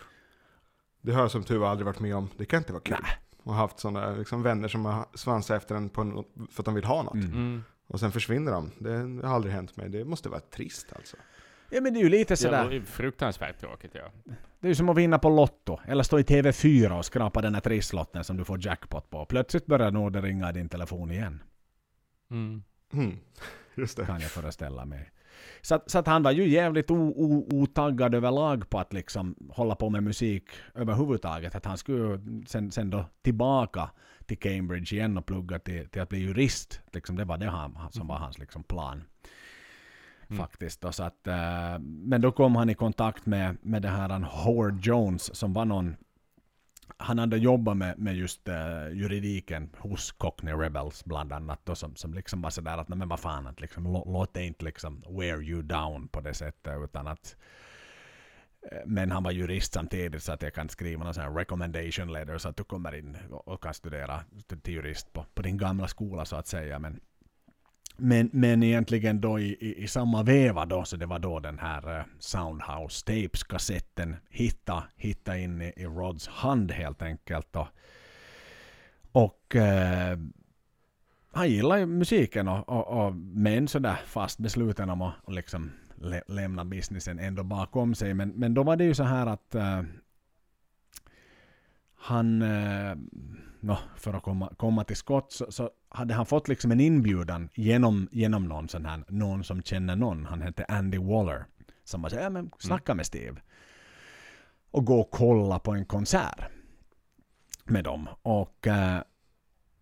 Det 1.00 1.12
har 1.12 1.20
jag 1.20 1.30
som 1.30 1.44
tur 1.44 1.58
var 1.58 1.68
aldrig 1.68 1.86
varit 1.86 2.00
med 2.00 2.16
om. 2.16 2.28
Det 2.36 2.44
kan 2.44 2.58
inte 2.58 2.72
vara 2.72 2.82
kul. 2.82 2.96
Nej. 3.02 3.18
Och 3.42 3.54
haft 3.54 3.78
sådana 3.78 4.10
liksom, 4.10 4.42
vänner 4.42 4.68
som 4.68 4.84
har 4.84 5.06
svansat 5.14 5.62
efter 5.62 5.74
en 5.74 5.88
på 5.88 6.00
en, 6.00 6.24
för 6.50 6.62
att 6.62 6.64
de 6.64 6.74
vill 6.74 6.84
ha 6.84 7.02
något. 7.02 7.14
Mm. 7.14 7.32
Mm. 7.32 7.62
Och 7.86 8.00
sen 8.00 8.12
försvinner 8.12 8.52
de. 8.52 8.70
Det 8.78 9.26
har 9.26 9.34
aldrig 9.34 9.54
hänt 9.54 9.76
mig. 9.76 9.88
Det 9.88 10.04
måste 10.04 10.28
vara 10.28 10.40
trist 10.40 10.86
alltså. 10.96 11.16
Ja 11.70 11.80
men 11.80 11.94
det 11.94 12.00
är 12.00 12.02
ju 12.02 12.08
lite 12.08 12.32
Ja, 12.32 12.36
sådär. 12.36 12.70
det 12.70 12.76
är 12.76 12.80
fruktansvärt 12.80 13.60
tråkigt 13.60 13.90
ja. 13.94 14.10
Det 14.60 14.66
är 14.66 14.68
ju 14.68 14.74
som 14.74 14.88
att 14.88 14.96
vinna 14.96 15.18
på 15.18 15.28
Lotto. 15.28 15.78
Eller 15.86 16.02
stå 16.02 16.18
i 16.18 16.22
TV4 16.22 16.98
och 16.98 17.04
skrapa 17.04 17.42
den 17.42 17.54
här 17.54 17.60
trisslotten 17.60 18.24
som 18.24 18.36
du 18.36 18.44
får 18.44 18.66
jackpot 18.66 19.10
på. 19.10 19.24
Plötsligt 19.26 19.66
börjar 19.66 19.90
nog 19.90 20.12
det 20.12 20.20
ringa 20.20 20.50
i 20.50 20.52
din 20.52 20.68
telefon 20.68 21.10
igen. 21.10 21.42
Mm. 22.30 22.62
Hmm. 22.92 23.18
Just 23.74 23.96
det. 23.96 24.06
Kan 24.06 24.20
jag 24.20 24.30
föreställa 24.30 24.84
mig. 24.84 25.10
Så, 25.60 25.74
att- 25.74 25.90
så 25.90 25.98
att 25.98 26.06
han 26.06 26.22
var 26.22 26.30
ju 26.30 26.48
jävligt 26.48 26.90
o, 26.90 27.12
o, 27.16 27.48
otaggad 27.52 28.14
överlag 28.14 28.70
på 28.70 28.78
att 28.78 28.92
liksom 28.92 29.36
hålla 29.50 29.74
på 29.74 29.90
med 29.90 30.02
musik 30.02 30.44
överhuvudtaget. 30.74 31.54
Att 31.54 31.64
han 31.66 31.78
skulle 31.78 32.20
sen, 32.46 32.70
sen 32.70 32.90
då 32.90 33.04
tillbaka 33.22 33.90
till 34.26 34.38
Cambridge 34.38 34.96
igen 34.96 35.18
och 35.18 35.26
plugga 35.26 35.58
till, 35.58 35.88
till 35.88 36.02
att 36.02 36.08
bli 36.08 36.18
jurist. 36.18 36.80
Liksom 36.92 37.16
det 37.16 37.24
var 37.24 37.38
det 37.38 37.50
han, 37.50 37.78
som 37.90 38.06
var 38.06 38.16
hans 38.16 38.38
liksom 38.38 38.62
plan. 38.62 39.02
Mm. 40.30 40.38
Faktiskt. 40.38 40.80
Då, 40.80 40.92
så 40.92 41.02
att, 41.02 41.26
eh, 41.26 41.78
men 41.80 42.20
då 42.20 42.32
kom 42.32 42.56
han 42.56 42.70
i 42.70 42.74
kontakt 42.74 43.26
med, 43.26 43.56
med 43.62 43.82
det 43.82 43.88
här 43.88 44.08
han 44.08 44.24
Howard 44.24 44.80
Jones 44.86 45.34
som 45.36 45.52
var 45.52 45.64
någon 45.64 45.96
han 46.96 47.18
hade 47.18 47.36
jobbat 47.36 47.76
med, 47.76 47.98
med 47.98 48.16
just 48.16 48.48
uh, 48.48 48.54
juridiken 48.92 49.70
hos 49.78 50.12
Cockney 50.12 50.54
Rebels 50.54 51.04
bland 51.04 51.32
annat. 51.32 51.60
Då, 51.64 51.74
som, 51.74 51.96
som 51.96 52.14
liksom 52.14 52.42
var 52.42 52.50
sådär 52.50 52.78
att 52.78 52.88
nej, 52.88 52.98
men 52.98 53.08
vad 53.08 53.20
fan, 53.20 53.46
att 53.46 53.60
liksom, 53.60 53.86
lå- 53.86 54.12
låt 54.12 54.34
det 54.34 54.44
inte 54.44 54.64
liksom 54.64 55.02
wear 55.08 55.42
you 55.42 55.62
down 55.62 56.08
på 56.08 56.20
det 56.20 56.34
sättet. 56.34 56.74
Utan 56.84 57.06
att, 57.06 57.36
eh, 58.72 58.78
men 58.86 59.10
han 59.10 59.22
var 59.22 59.30
jurist 59.30 59.72
samtidigt 59.72 60.22
så 60.22 60.32
att 60.32 60.42
jag 60.42 60.54
kan 60.54 60.68
skriva 60.68 61.04
någon 61.04 61.14
sån 61.14 61.24
här 61.24 61.34
recommendation 61.34 62.12
letter 62.12 62.38
så 62.38 62.48
att 62.48 62.56
du 62.56 62.64
kommer 62.64 62.94
in 62.94 63.16
och, 63.30 63.48
och 63.48 63.62
kan 63.62 63.74
studera 63.74 64.24
till 64.46 64.60
till 64.60 64.74
jurist 64.74 65.12
på, 65.12 65.26
på 65.34 65.42
din 65.42 65.58
gamla 65.58 65.88
skola 65.88 66.24
så 66.24 66.36
att 66.36 66.46
säga. 66.46 66.78
Men, 66.78 67.00
men, 67.96 68.30
men 68.32 68.62
egentligen 68.62 69.20
då 69.20 69.38
i, 69.38 69.56
i, 69.60 69.82
i 69.82 69.88
samma 69.88 70.22
veva 70.22 70.66
då, 70.66 70.84
så 70.84 70.96
det 70.96 71.06
var 71.06 71.18
då 71.18 71.40
den 71.40 71.58
här 71.58 71.98
eh, 71.98 72.04
Soundhouse 72.18 73.04
Tapes-kassetten 73.06 74.16
hitta, 74.30 74.84
hitta 74.96 75.38
in 75.38 75.62
i, 75.62 75.72
i 75.76 75.84
Rods 75.84 76.28
hand 76.28 76.72
helt 76.72 77.02
enkelt. 77.02 77.46
Då. 77.52 77.68
Och 79.12 79.56
eh, 79.56 80.18
han 81.32 81.50
gillar 81.50 81.76
ju 81.76 81.86
musiken 81.86 82.48
och, 82.48 82.68
och, 82.68 83.06
och 83.06 83.14
men 83.16 83.68
sådär 83.68 84.00
fast 84.06 84.38
besluten 84.38 84.90
om 84.90 85.02
att 85.02 85.14
och 85.22 85.32
liksom 85.32 85.72
lä, 85.94 86.22
lämna 86.28 86.64
businessen 86.64 87.18
ändå 87.18 87.42
bakom 87.42 87.94
sig. 87.94 88.14
Men, 88.14 88.28
men 88.28 88.54
då 88.54 88.62
var 88.62 88.76
det 88.76 88.84
ju 88.84 88.94
så 88.94 89.02
här 89.02 89.26
att 89.26 89.54
eh, 89.54 89.82
han, 91.94 92.42
eh, 92.42 92.96
nå, 93.66 93.78
för 93.96 94.14
att 94.14 94.22
komma, 94.22 94.52
komma 94.56 94.84
till 94.84 94.96
skott 94.96 95.32
så, 95.32 95.52
så 95.52 95.70
hade 95.88 96.14
han 96.14 96.26
fått 96.26 96.48
liksom 96.48 96.72
en 96.72 96.80
inbjudan 96.80 97.48
genom, 97.54 98.08
genom 98.12 98.44
någon 98.44 98.68
sån 98.68 98.86
här, 98.86 99.04
någon 99.08 99.44
som 99.44 99.62
känner 99.62 99.96
någon. 99.96 100.26
Han 100.26 100.42
hette 100.42 100.64
Andy 100.64 100.98
Waller. 100.98 101.44
Som 101.84 102.04
här, 102.04 102.20
ja 102.20 102.30
men 102.30 102.50
snacka 102.58 102.94
med 102.94 103.06
Steve. 103.06 103.40
Och 104.70 104.84
gå 104.84 105.00
och 105.00 105.10
kolla 105.10 105.58
på 105.58 105.72
en 105.72 105.84
konsert 105.84 106.40
med 107.64 107.84
dem. 107.84 108.08
Och 108.22 108.66
eh, 108.66 109.00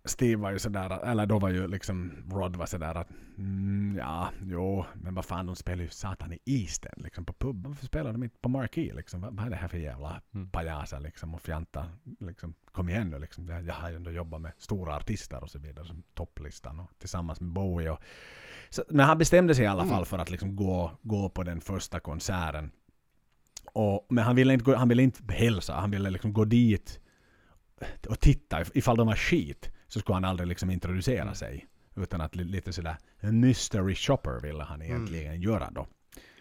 Steve 0.07 0.43
var 0.43 0.51
ju 0.51 0.59
sådär, 0.59 1.05
eller 1.05 1.27
då 1.27 1.39
var 1.39 1.49
ju 1.49 1.69
liksom 1.69 2.13
Rod 2.31 2.57
var 2.57 2.67
sådär 2.67 2.95
att 2.95 3.11
mm, 3.39 3.97
ja, 3.99 4.29
jo, 4.43 4.85
men 4.95 5.15
vad 5.15 5.25
fan 5.25 5.47
de 5.47 5.57
spelar 5.57 5.83
ju 5.83 5.89
satan 5.89 6.33
i 6.33 6.39
East 6.45 6.87
End 6.87 7.03
liksom 7.05 7.25
på 7.25 7.33
puben. 7.33 7.63
Varför 7.71 7.87
spelar 7.87 8.13
de 8.13 8.23
inte 8.23 8.39
på 8.41 8.49
Marquee 8.49 8.93
liksom? 8.95 9.21
Vad, 9.21 9.37
vad 9.37 9.47
är 9.47 9.51
det 9.51 9.57
här 9.57 9.69
för 9.69 9.79
jävla 9.79 10.21
Mm. 10.35 10.51
pajaser 10.51 11.01
liksom 11.01 11.35
och 11.35 11.41
fjantar 11.43 11.87
liksom? 12.21 12.55
Kom 12.73 12.89
igen 12.89 13.11
nu 13.11 13.19
liksom. 13.19 13.49
Jag, 13.49 13.65
jag 13.67 13.75
har 13.75 13.91
ju 13.91 13.97
ändå 13.97 14.11
jobbat 14.11 14.41
med 14.41 14.53
stora 14.59 14.97
artister 14.97 15.43
och 15.43 15.51
så 15.51 15.59
vidare 15.59 15.87
som 15.87 16.03
topplistan 16.15 16.81
och 16.81 16.91
tillsammans 16.99 17.41
med 17.41 17.53
Bowie 17.53 17.91
och 17.91 17.99
så, 18.71 18.83
men 18.91 19.07
han 19.07 19.19
bestämde 19.19 19.55
sig 19.55 19.65
i 19.65 19.69
alla 19.69 19.83
Mm. 19.83 19.95
fall 19.95 20.05
för 20.07 20.19
att 20.19 20.31
liksom 20.31 20.57
gå, 20.57 20.91
gå 21.03 21.29
på 21.29 21.43
den 21.43 21.61
första 21.61 22.01
konserten. 22.01 22.71
Och, 23.73 24.07
men 24.11 24.25
han 24.25 24.37
ville, 24.37 24.53
inte 24.53 24.65
gå, 24.65 24.75
han 24.77 24.89
ville 24.89 25.03
inte 25.03 25.33
hälsa, 25.35 25.75
han 25.75 25.91
ville 25.91 26.11
liksom 26.11 26.33
gå 26.33 26.45
dit 26.45 27.01
och 28.09 28.21
titta 28.21 28.61
if- 28.63 28.71
ifall 28.75 28.97
de 28.97 29.07
var 29.07 29.15
skit. 29.17 29.71
Så 29.95 30.01
skulle 30.01 30.17
han 30.17 30.25
aldrig 30.25 30.47
liksom 30.49 30.71
introducera 30.71 31.23
Mm. 31.23 31.35
sig. 31.35 31.67
Utan 31.97 32.21
att 32.21 32.37
li- 32.37 32.45
lite 32.45 32.73
sådär 32.73 32.97
mystery 33.21 33.95
shopper 33.95 34.41
ville 34.41 34.63
han 34.65 34.83
Mm. 34.83 34.93
egentligen 34.97 35.41
göra 35.41 35.71
då. 35.71 35.87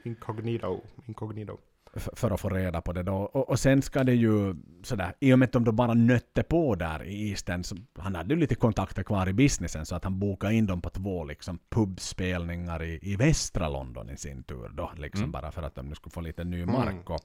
Incognito. 0.04 0.82
Incognito. 1.06 1.58
F- 1.96 2.10
för 2.14 2.32
att 2.32 2.40
få 2.40 2.50
reda 2.50 2.82
på 2.82 2.94
det 2.94 3.04
då. 3.04 3.16
Och, 3.16 3.50
och 3.50 3.60
sen 3.60 3.82
ska 3.82 4.04
det 4.04 4.14
ju 4.14 4.56
sådär, 4.84 5.14
i 5.20 5.34
och 5.34 5.40
med 5.40 5.46
att 5.46 5.52
de 5.52 5.64
då 5.64 5.72
bara 5.72 5.94
nötte 5.94 6.44
på 6.44 6.76
där 6.76 7.04
i 7.04 7.30
Eastern, 7.30 7.64
så 7.64 7.76
han 8.00 8.16
hade 8.16 8.34
ju 8.34 8.40
lite 8.40 8.56
kontakter 8.56 9.04
kvar 9.04 9.30
i 9.30 9.34
businessen 9.34 9.86
så 9.86 9.96
att 9.96 10.04
han 10.04 10.20
bokade 10.20 10.54
in 10.54 10.66
dem 10.66 10.82
på 10.82 10.90
två 10.90 11.24
liksom 11.24 11.60
pubspelningar 11.70 12.84
i, 12.84 13.00
i 13.02 13.16
västra 13.16 13.70
London 13.70 14.10
i 14.10 14.18
sin 14.18 14.44
tur 14.44 14.70
då, 14.74 14.92
liksom 14.98 15.22
Mm. 15.24 15.32
bara 15.32 15.52
för 15.52 15.64
att 15.64 15.76
de 15.76 15.86
nu 15.90 15.96
skulle 15.96 16.12
få 16.12 16.22
lite 16.22 16.44
ny 16.44 16.62
Mm. 16.62 16.76
mark. 16.76 17.10
Och, 17.10 17.20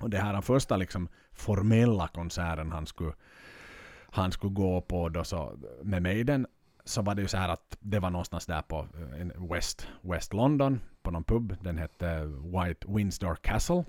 och 0.00 0.10
det 0.10 0.18
här 0.18 0.32
den 0.32 0.42
första 0.42 0.76
liksom 0.76 1.08
formella 1.32 2.08
konserten 2.08 2.72
han 2.72 2.86
skulle, 2.86 3.12
han 4.10 4.32
skulle 4.32 4.52
gå 4.54 4.80
på 4.80 5.08
då 5.08 5.24
så, 5.24 5.58
med 5.82 6.02
Maiden 6.02 6.46
så 6.84 7.02
var 7.02 7.14
det 7.14 7.22
ju 7.22 7.28
så 7.28 7.36
här 7.36 7.48
att 7.48 7.76
det 7.80 7.98
var 7.98 8.10
någonstans 8.10 8.46
där 8.46 8.62
på 8.62 8.86
eh, 9.18 9.50
West, 9.52 9.88
West 10.02 10.32
London 10.32 10.80
på 11.02 11.10
någon 11.10 11.24
pub. 11.24 11.56
Den 11.62 11.78
hette 11.78 12.24
White 12.24 12.86
Windsor 12.88 13.34
Castle. 13.34 13.84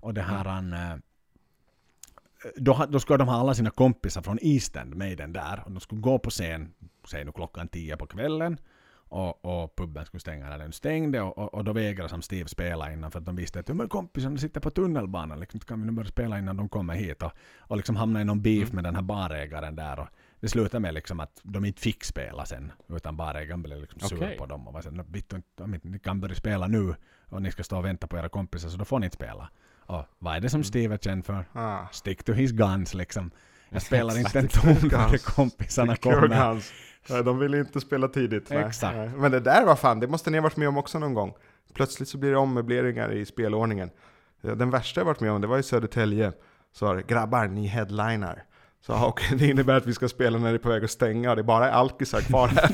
Och 0.00 0.14
det 0.14 0.22
här 0.22 0.44
han... 0.44 0.72
eh, 0.72 0.96
Då, 2.56 2.86
då 2.88 3.00
skulle 3.00 3.18
de 3.18 3.28
ha 3.28 3.36
alla 3.36 3.54
sina 3.54 3.70
kompisar 3.70 4.22
från 4.22 4.38
East 4.42 4.76
End 4.76 4.94
med 4.94 5.18
den 5.18 5.32
där. 5.32 5.62
Och 5.64 5.72
de 5.72 5.80
skulle 5.80 6.00
gå 6.00 6.18
på 6.18 6.30
scen, 6.30 6.74
säg 7.08 7.24
nu 7.24 7.32
klockan 7.32 7.68
tio 7.68 7.96
på 7.96 8.06
kvällen. 8.06 8.58
Och, 9.08 9.44
och 9.44 9.76
puben 9.76 10.06
skulle 10.06 10.20
stänga 10.20 10.48
när 10.48 10.58
den 10.58 10.72
stängde. 10.72 11.20
Och, 11.20 11.38
och, 11.38 11.54
och 11.54 11.64
då 11.64 11.72
vägrade 11.72 12.08
som 12.08 12.22
Steve 12.22 12.48
spela 12.48 12.92
innan 12.92 13.10
för 13.10 13.18
att 13.18 13.26
de 13.26 13.36
visste 13.36 13.60
att 13.60 13.68
"Ja, 13.68 13.74
men 13.74 13.88
kompisarna 13.88 14.36
sitter 14.38 14.60
på 14.60 14.70
tunnelbanan. 14.70 15.40
Liksom, 15.40 15.60
kan 15.60 15.80
vi 15.80 15.86
nu 15.86 15.92
börja 15.92 16.08
spela 16.10 16.38
innan 16.38 16.56
de 16.56 16.68
kommer 16.68 16.94
hit? 16.94 17.22
Och, 17.22 17.32
och 17.58 17.76
liksom 17.76 17.96
hamna 17.96 18.20
i 18.20 18.24
någon 18.24 18.42
beef 18.42 18.72
med 18.72 18.84
den 18.84 18.94
här 18.94 19.02
barägaren 19.02 19.76
där. 19.76 19.98
Och 20.00 20.08
det 20.40 20.48
slutade 20.48 20.80
med 20.80 20.94
liksom 20.94 21.20
att 21.20 21.40
de 21.42 21.64
inte 21.64 21.80
fick 21.82 22.04
spela 22.04 22.44
sen. 22.46 22.72
Utan 22.88 23.16
barägaren 23.16 23.62
blev 23.62 23.80
liksom 23.80 24.00
sur 24.00 24.16
Okej. 24.16 24.36
på 24.38 24.46
dem. 24.46 24.68
Och 24.68 24.74
var 24.74 24.80
så, 24.82 24.90
"Nå, 24.90 25.04
"Vittu, 25.08 25.36
om 25.60 25.78
ni 25.82 25.98
kan 25.98 26.20
börja 26.20 26.34
spela 26.34 26.66
nu 26.66 26.94
och 27.28 27.42
ni 27.42 27.50
ska 27.50 27.62
stå 27.64 27.78
och 27.78 27.84
vänta 27.84 28.06
på 28.06 28.18
era 28.18 28.28
kompisar 28.28 28.68
så 28.68 28.76
då 28.76 28.84
får 28.84 28.98
ni 28.98 29.06
inte 29.06 29.16
spela. 29.16 29.50
Och 29.80 30.04
vad 30.18 30.36
är 30.36 30.40
det 30.40 30.50
som 30.50 30.64
Steve 30.64 30.94
är 30.94 30.98
känd 30.98 31.24
för? 31.26 31.44
Ah. 31.52 31.86
Stick 31.92 32.24
to 32.24 32.32
his 32.32 32.52
guns 32.52 32.94
liksom. 32.94 33.30
Jag 33.70 33.82
spelar 33.82 34.18
inte 34.18 34.38
en 34.38 34.48
ton 34.48 34.76
när 34.82 35.18
kompisarna 35.18 35.96
kommer. 35.96 36.28
Nej, 37.08 37.24
de 37.24 37.38
ville 37.38 37.58
inte 37.58 37.80
spela 37.80 38.08
tidigt. 38.08 38.50
nej. 38.50 38.64
Exakt. 38.64 38.96
Nej. 38.96 39.08
Men 39.08 39.30
det 39.30 39.40
där 39.40 39.64
var 39.64 39.76
fan, 39.76 40.00
det 40.00 40.06
måste 40.06 40.30
ni 40.30 40.38
ha 40.38 40.42
varit 40.42 40.56
med 40.56 40.68
om 40.68 40.76
också 40.76 40.98
någon 40.98 41.14
gång. 41.14 41.34
Plötsligt 41.74 42.08
så 42.08 42.18
blir 42.18 42.30
det 42.30 42.36
ommöbleringar 42.36 43.12
i 43.12 43.24
spelordningen. 43.24 43.90
Den 44.40 44.70
värsta 44.70 45.00
jag 45.00 45.06
varit 45.06 45.20
med 45.20 45.32
om, 45.32 45.40
det 45.40 45.46
var 45.46 45.58
i 45.58 45.62
Södertälje. 45.62 46.32
Så 46.72 46.86
var 46.86 46.96
det, 46.96 47.02
grabbar, 47.02 47.46
ni 47.46 47.66
headlinar. 47.66 48.42
Så 48.86 48.94
okej, 49.06 49.38
det 49.38 49.46
innebär 49.46 49.74
att 49.74 49.86
vi 49.86 49.94
ska 49.94 50.08
spela 50.08 50.38
när 50.38 50.48
det 50.48 50.56
är 50.56 50.58
på 50.58 50.68
väg 50.68 50.84
att 50.84 50.90
stänga 50.90 51.30
och 51.30 51.36
det 51.36 51.42
är 51.42 51.44
bara 51.44 51.72
alkisar 51.72 52.20
kvar 52.20 52.48
här. 52.48 52.70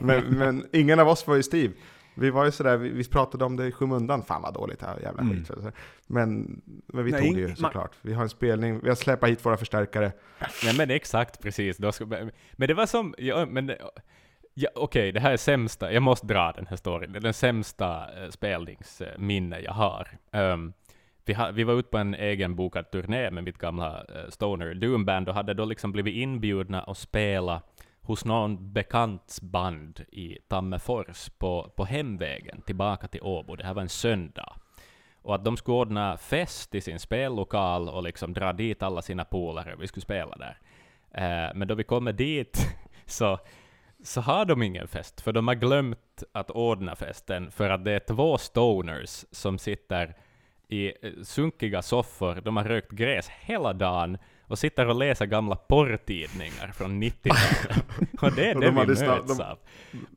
men, 0.00 0.24
men 0.24 0.66
ingen 0.72 1.00
av 1.00 1.08
oss 1.08 1.26
var 1.26 1.36
ju 1.36 1.42
Steve. 1.42 1.74
Vi 2.14 2.30
var 2.30 2.44
ju 2.44 2.50
sådär, 2.50 2.76
vi, 2.76 2.88
vi 2.88 3.04
pratade 3.08 3.44
om 3.44 3.56
det 3.56 3.66
i 3.66 3.72
skymundan. 3.72 4.22
Fan 4.22 4.42
vad 4.42 4.54
dåligt 4.54 4.80
det 4.80 4.86
här, 4.86 4.98
jävla 5.02 5.22
Mm. 5.22 5.36
skit. 5.44 5.50
Men, 6.06 6.60
men 6.86 7.04
vi 7.04 7.10
Nej, 7.10 7.20
tog 7.22 7.34
det 7.34 7.40
ju 7.40 7.46
man- 7.46 7.56
såklart. 7.56 7.90
Vi 8.02 8.12
har 8.14 8.22
en 8.22 8.28
spelning, 8.28 8.80
vi 8.82 8.88
har 8.88 8.96
släpat 8.96 9.30
hit 9.30 9.44
våra 9.46 9.56
förstärkare. 9.56 10.12
Nej 10.64 10.76
men 10.76 10.90
exakt, 10.90 11.42
precis. 11.42 11.78
Men 12.52 12.68
det 12.68 12.74
var 12.74 12.86
som, 12.86 13.14
ja, 13.18 13.46
men 13.46 13.72
ja, 14.54 14.70
okej, 14.74 15.12
det 15.12 15.20
här 15.20 15.32
är 15.32 15.36
sämsta, 15.36 15.92
jag 15.92 16.02
måste 16.02 16.26
dra 16.26 16.52
den 16.56 16.66
här 16.66 16.76
storyn. 16.76 17.12
Det 17.12 17.18
är 17.18 17.20
den 17.20 17.34
sämsta 17.34 18.22
eh, 18.22 18.30
spelningsminne 18.30 19.60
jag 19.60 19.72
har. 19.72 20.08
Ehm, 20.32 20.72
vi, 21.24 21.32
ha, 21.34 21.50
vi 21.50 21.64
var 21.64 21.74
ute 21.74 21.88
på 21.88 21.98
en 21.98 22.14
egen 22.14 22.56
bokad 22.56 22.90
turné 22.90 23.30
med 23.30 23.44
mitt 23.44 23.58
gamla 23.58 23.98
eh, 24.08 24.28
Stoner 24.30 24.74
Doomband 24.74 25.28
och 25.28 25.34
hade 25.34 25.54
då 25.54 25.64
liksom 25.64 25.92
blivit 25.92 26.14
inbjudna 26.14 26.82
att 26.82 26.98
spela 26.98 27.62
hos 28.02 28.24
någon 28.24 28.72
bekants 28.72 29.40
band 29.40 30.04
i 30.12 30.38
Tammerfors 30.48 31.28
på, 31.38 31.72
på 31.76 31.84
hemvägen 31.84 32.62
tillbaka 32.62 33.08
till 33.08 33.22
Åbo. 33.22 33.56
Det 33.56 33.64
här 33.64 33.74
var 33.74 33.82
en 33.82 33.88
söndag. 33.88 34.54
Och 35.22 35.34
att 35.34 35.44
de 35.44 35.56
skulle 35.56 35.76
ordna 35.76 36.16
fest 36.16 36.74
i 36.74 36.80
sin 36.80 36.98
spellokal 36.98 37.88
och 37.88 38.02
liksom 38.02 38.32
dra 38.32 38.52
dit 38.52 38.82
alla 38.82 39.02
sina 39.02 39.24
polare 39.24 39.76
vi 39.78 39.88
skulle 39.88 40.02
spela 40.02 40.36
där. 40.36 40.58
Eh, 41.10 41.54
men 41.54 41.68
då 41.68 41.74
vi 41.74 41.84
kommer 41.84 42.12
dit 42.12 42.76
så, 43.06 43.38
så 44.02 44.20
har 44.20 44.44
de 44.44 44.62
ingen 44.62 44.88
fest, 44.88 45.20
för 45.20 45.32
de 45.32 45.48
har 45.48 45.54
glömt 45.54 46.22
att 46.32 46.50
ordna 46.50 46.96
festen 46.96 47.50
för 47.50 47.70
att 47.70 47.84
det 47.84 47.92
är 47.92 48.14
två 48.14 48.38
stoners 48.38 49.24
som 49.30 49.58
sitter 49.58 50.16
i 50.68 50.86
eh, 50.86 51.12
sunkiga 51.22 51.82
soffor, 51.82 52.40
de 52.44 52.56
har 52.56 52.64
rökt 52.64 52.90
gräs 52.90 53.28
hela 53.28 53.72
dagen 53.72 54.18
och 54.52 54.58
sitter 54.58 54.88
och 54.88 54.94
läser 54.94 55.26
gamla 55.26 55.56
porrtidningar 55.56 56.72
från 56.74 57.02
90-talet. 57.02 57.84
och 58.22 58.32
det 58.32 58.50
är 58.50 58.54
det 58.60 58.66
de 58.66 58.74
vi 58.74 58.86
lyssnat- 58.86 59.08
möts 59.26 59.38
de- 59.38 59.44
av. 59.44 59.58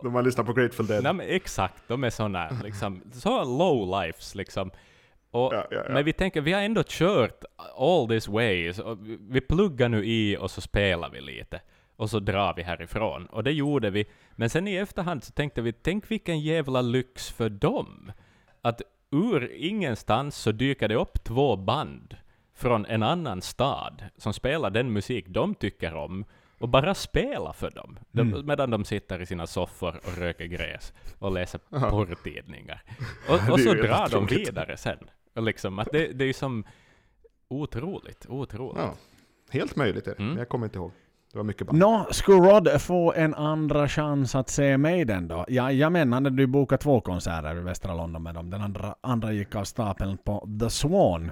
De 0.02 0.16
har 0.16 0.24
lyssnat 0.24 0.46
på 0.46 0.54
Grateful 0.54 0.88
Dead. 0.88 1.04
Nej, 1.04 1.14
men 1.14 1.26
exakt, 1.30 1.84
de 1.88 2.04
är 2.04 2.10
såna 2.10 2.50
liksom, 2.64 3.02
så 3.14 3.44
low 3.44 4.02
lives 4.02 4.36
liksom. 4.36 4.72
Och, 5.32 5.54
Ja, 5.54 5.68
ja, 5.72 5.84
ja. 5.88 5.94
Men 5.94 6.06
vi 6.06 6.14
tänker, 6.14 6.42
vi 6.42 6.54
har 6.54 6.62
ändå 6.62 6.84
kört 6.88 7.44
all 7.78 8.08
this 8.08 8.28
way, 8.28 8.74
vi 9.20 9.42
pluggar 9.42 9.90
nu 9.90 10.06
i 10.06 10.38
och 10.38 10.52
så 10.52 10.62
spelar 10.62 11.10
vi 11.10 11.22
lite. 11.22 11.62
Och 11.98 12.10
så 12.10 12.20
drar 12.20 12.54
vi 12.56 12.64
härifrån. 12.64 13.26
Och 13.26 13.44
det 13.44 13.52
gjorde 13.52 13.90
vi. 13.90 14.06
Men 14.36 14.50
sen 14.50 14.68
i 14.68 14.76
efterhand 14.76 15.24
så 15.24 15.32
tänkte 15.32 15.62
vi, 15.62 15.74
tänk 15.74 16.12
vilken 16.12 16.40
jävla 16.40 16.82
lyx 16.82 17.30
för 17.32 17.50
dem. 17.50 18.12
Att 18.62 18.82
ur 19.12 19.52
ingenstans 19.56 20.38
så 20.38 20.52
dyker 20.52 20.88
det 20.88 20.96
upp 20.96 21.24
två 21.24 21.56
band 21.56 22.18
från 22.56 22.86
en 22.86 23.04
annan 23.04 23.42
stad 23.42 24.04
som 24.18 24.34
spelar 24.34 24.70
den 24.70 24.94
musik 24.94 25.26
de 25.28 25.56
tycker 25.56 25.96
om 25.96 26.26
och 26.60 26.70
bara 26.70 26.94
spela 26.94 27.54
för 27.54 27.72
dem. 27.72 28.00
De, 28.12 28.22
Mm. 28.34 28.46
Medan 28.46 28.70
de 28.70 28.86
sitter 28.86 29.22
i 29.22 29.26
sina 29.26 29.48
soffor 29.48 30.00
och 30.06 30.18
röker 30.18 30.46
gräs 30.46 30.94
och 31.20 31.32
läser 31.32 31.60
Ja. 31.70 31.90
porrtidningar. 31.90 32.84
Och, 33.30 33.52
och 33.54 33.60
så 33.60 33.74
drar 33.74 34.10
de 34.12 34.26
vidare 34.26 34.78
sen. 34.78 34.98
Och 35.36 35.44
liksom, 35.44 35.80
att 35.80 35.88
det, 35.92 36.08
det 36.08 36.24
är 36.24 36.28
ju 36.28 36.34
som 36.34 36.64
otroligt, 37.48 38.26
otroligt. 38.30 38.82
Ja, 38.84 38.94
helt 39.50 39.76
möjligt 39.76 40.08
är 40.08 40.12
det. 40.12 40.18
Mm. 40.18 40.30
Men 40.30 40.38
jag 40.38 40.50
kommer 40.50 40.66
inte 40.66 40.78
ihåg. 40.78 40.92
Det 41.32 41.38
var 41.38 41.44
mycket 41.44 41.68
band. 41.68 41.80
Nå, 41.80 42.08
skulle 42.12 42.38
Rod 42.38 42.82
få 42.82 43.14
en 43.14 43.34
andra 43.36 43.88
chans 43.88 44.36
att 44.36 44.50
se 44.50 44.78
mig 44.78 45.06
den 45.06 45.28
då? 45.28 45.46
Ja, 45.48 45.72
jag 45.72 45.92
menar, 45.92 46.22
hade 46.22 46.42
ju 46.42 46.48
bokat 46.48 46.82
två 46.82 47.02
konserter 47.02 47.58
i 47.58 47.60
västra 47.60 47.94
London 47.94 48.24
med 48.24 48.36
dem. 48.36 48.50
Den 48.50 48.62
andra, 48.62 48.96
andra 49.02 49.32
gick 49.34 49.56
av 49.56 49.64
stapeln 49.64 50.18
på 50.18 50.48
The 50.60 50.70
Swan. 50.70 51.32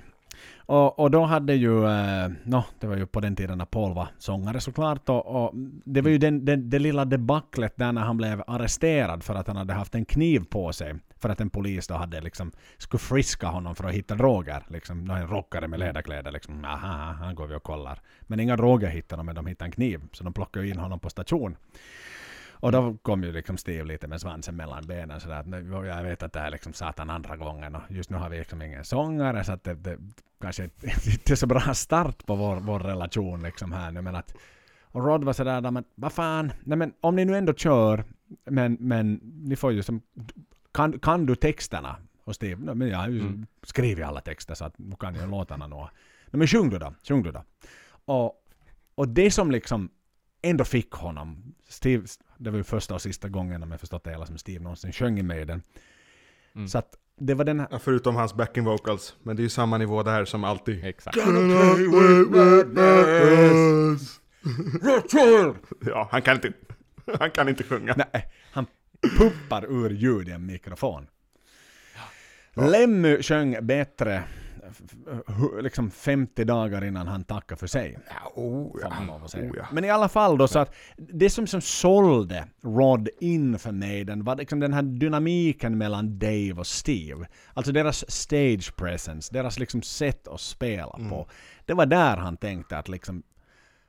Och, 0.65 0.99
och 0.99 1.11
då 1.11 1.23
hade 1.23 1.53
ju, 1.53 1.85
eh, 1.85 2.31
no, 2.43 2.63
det 2.79 2.87
var 2.87 2.97
ju 2.97 3.05
på 3.05 3.19
den 3.19 3.35
tiden 3.35 3.57
när 3.57 3.65
Paul 3.65 3.93
var 3.93 4.07
sångare 4.17 4.59
såklart. 4.59 5.09
Och, 5.09 5.25
och 5.25 5.51
det 5.85 6.01
var 6.01 6.09
ju 6.09 6.17
den, 6.17 6.45
den, 6.45 6.69
det 6.69 6.79
lilla 6.79 7.05
debaclet 7.05 7.77
där 7.77 7.91
när 7.91 8.01
han 8.01 8.17
blev 8.17 8.43
arresterad 8.47 9.23
för 9.23 9.35
att 9.35 9.47
han 9.47 9.57
hade 9.57 9.73
haft 9.73 9.95
en 9.95 10.05
kniv 10.05 10.45
på 10.49 10.73
sig. 10.73 10.95
För 11.19 11.29
att 11.29 11.41
en 11.41 11.49
polis 11.49 11.87
då 11.87 11.93
hade 11.93 12.21
liksom, 12.21 12.51
skulle 12.77 12.99
friska 12.99 13.47
honom 13.47 13.75
för 13.75 13.83
att 13.83 13.93
hitta 13.93 14.15
droger. 14.15 14.63
Liksom, 14.67 15.09
en 15.09 15.27
rockare 15.27 15.67
med 15.67 15.79
ledarkläder 15.79 16.31
liksom, 16.31 16.65
aha, 16.65 17.11
han 17.19 17.35
går 17.35 17.47
vi 17.47 17.55
och 17.55 17.63
kollar. 17.63 17.99
Men 18.21 18.39
inga 18.39 18.57
droger 18.57 18.87
hittade 18.87 19.19
de, 19.19 19.25
men 19.25 19.35
de 19.35 19.45
hittade 19.45 19.67
en 19.67 19.71
kniv. 19.71 20.01
Så 20.11 20.23
de 20.23 20.33
plockade 20.33 20.67
in 20.67 20.79
honom 20.79 20.99
på 20.99 21.09
station. 21.09 21.55
Och 22.63 22.71
då 22.71 22.97
kom 23.01 23.23
ju 23.23 23.31
liksom 23.31 23.57
Steve 23.57 23.83
lite 23.83 24.07
med 24.07 24.21
svansen 24.21 24.55
mellan 24.55 24.85
benen 24.87 25.19
sådär 25.19 25.39
att 25.39 25.47
nu, 25.47 25.85
jag 25.87 26.03
vet 26.03 26.23
att 26.23 26.33
det 26.33 26.39
här 26.39 26.47
är 26.47 26.51
liksom 26.51 26.73
satan 26.73 27.09
andra 27.09 27.35
gången 27.37 27.75
och 27.75 27.81
just 27.89 28.09
nu 28.09 28.17
har 28.17 28.29
vi 28.29 28.37
liksom 28.37 28.61
ingen 28.61 28.83
sångare 28.85 29.43
så 29.43 29.51
att 29.51 29.63
det, 29.63 29.73
det 29.73 29.97
kanske 30.41 30.63
inte 30.63 30.87
är 31.33 31.35
så 31.35 31.47
bra 31.47 31.73
start 31.73 32.25
på 32.25 32.35
vår, 32.35 32.55
vår 32.55 32.79
relation 32.79 33.43
liksom 33.43 33.71
här 33.71 33.91
nu 33.91 34.01
men 34.01 34.15
att 34.15 34.35
och 34.81 35.05
Rod 35.05 35.23
var 35.23 35.33
sådär, 35.33 35.71
men 35.71 35.83
vad 35.95 36.13
fan, 36.13 36.53
nej 36.63 36.77
men 36.77 36.93
om 37.01 37.15
ni 37.15 37.25
nu 37.25 37.37
ändå 37.37 37.53
kör, 37.53 38.03
men, 38.45 38.77
men 38.79 39.13
ni 39.23 39.55
får 39.55 39.71
ju 39.71 39.83
som, 39.83 40.01
kan, 40.71 40.99
kan 40.99 41.25
du 41.25 41.35
texterna? 41.35 41.95
Och 42.23 42.35
Steve, 42.35 42.73
men 42.75 42.87
jag 42.89 42.97
har 42.97 43.09
ju 43.09 43.19
Mm. 43.21 43.45
skrivit 43.63 44.05
alla 44.05 44.21
texter 44.21 44.53
så 44.55 44.65
att 44.65 44.79
nu 44.79 44.95
kan 44.95 45.15
jag 45.15 45.29
låtarna 45.29 45.67
nå. 45.67 45.81
Nej 46.31 46.37
men 46.39 46.47
sjung 46.47 46.69
du 46.69 46.79
då, 46.79 46.93
sjung 47.07 47.23
du 47.23 47.31
då. 47.31 47.43
Och, 48.05 48.43
och 48.95 49.07
det 49.07 49.31
som 49.31 49.51
liksom 49.51 49.89
ändå 50.41 50.63
fick 50.63 50.91
honom, 50.91 51.55
Steve, 51.73 52.07
det 52.37 52.49
var 52.49 52.57
ju 52.57 52.63
första 52.63 52.93
och 52.93 53.01
sista 53.01 53.29
gången 53.29 53.63
om 53.63 53.71
jag 53.71 53.79
förstått 53.79 54.03
det 54.03 54.11
hela 54.11 54.25
som 54.25 54.37
Steve 54.37 54.63
någonsin 54.63 54.91
sjöng 54.91 55.19
i 55.19 55.23
Maiden. 55.23 55.61
Mm. 56.55 56.67
Så 56.67 56.77
att 56.77 56.95
det 57.17 57.33
var 57.33 57.45
den 57.45 57.59
här... 57.59 57.67
Ja, 57.71 57.79
förutom 57.79 58.15
hans 58.15 58.33
backing 58.33 58.63
vocals. 58.63 59.15
Men 59.23 59.35
det 59.35 59.41
är 59.41 59.43
ju 59.43 59.49
samma 59.49 59.77
nivå 59.77 60.03
där 60.03 60.25
som 60.25 60.43
alltid. 60.43 60.85
Exakt. 60.85 61.17
Ja, 65.85 66.07
han 66.11 66.21
kan 66.21 66.35
inte, 66.35 66.53
han 67.19 67.31
kan 67.31 67.49
inte 67.49 67.63
sjunga. 67.63 67.95
Nej, 67.97 68.31
han 68.51 68.65
pumpar 69.17 69.65
ur 69.65 69.89
ljud 69.89 70.29
i 70.29 70.31
en 70.31 70.45
mikrofon. 70.45 71.07
Lemmy 72.55 73.23
sjöng 73.23 73.57
bättre 73.61 74.23
liksom 75.61 75.91
50 75.91 76.43
dagar 76.43 76.83
innan 76.83 77.07
han 77.07 77.23
tackade 77.23 77.59
för 77.59 77.67
sig. 77.67 77.99
Ja, 78.07 78.31
oh, 78.35 79.25
säga. 79.27 79.51
Oh, 79.51 79.57
ja. 79.57 79.67
Men 79.71 79.83
i 79.85 79.89
alla 79.89 80.09
fall 80.09 80.37
då 80.37 80.47
så 80.47 80.59
att 80.59 80.75
det 80.95 81.29
som, 81.29 81.47
som 81.47 81.61
sålde 81.61 82.47
Rod 82.61 83.09
in 83.19 83.59
för 83.59 83.71
Maiden 83.71 84.23
var 84.23 84.35
liksom 84.35 84.59
den 84.59 84.73
här 84.73 84.81
dynamiken 84.81 85.77
mellan 85.77 86.19
Dave 86.19 86.53
och 86.53 86.67
Steve. 86.67 87.27
Alltså 87.53 87.71
deras 87.71 88.11
stage 88.11 88.75
presence, 88.75 89.33
deras 89.33 89.59
liksom 89.59 89.81
sätt 89.81 90.27
att 90.27 90.41
spela 90.41 90.91
på. 91.09 91.27
Det 91.65 91.73
var 91.73 91.85
där 91.85 92.17
han 92.17 92.37
tänkte 92.37 92.77
att 92.77 92.87
liksom 92.87 93.23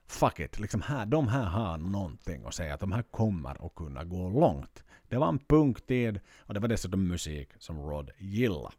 fuck 0.07 0.41
it, 0.41 0.59
liksom 0.59 0.83
här, 0.83 1.07
de 1.07 1.29
här 1.29 1.45
har 1.45 1.79
någonting 1.79 2.45
att 2.47 2.55
säga, 2.55 2.75
att 2.75 2.81
de 2.81 2.93
här 2.93 3.03
kommer 3.03 3.67
att 3.67 3.75
kunna 3.75 4.05
gå 4.05 4.31
långt. 4.31 4.85
Det 5.09 5.17
var 5.17 5.29
en 5.29 5.39
punktid 5.39 6.21
och 6.39 6.55
det 6.55 6.61
var 6.61 6.69
dessutom 6.69 7.09
musik 7.09 7.49
som 7.59 7.79
Rod 7.79 8.11
gillade. 8.19 8.75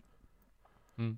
Mm. 0.97 1.17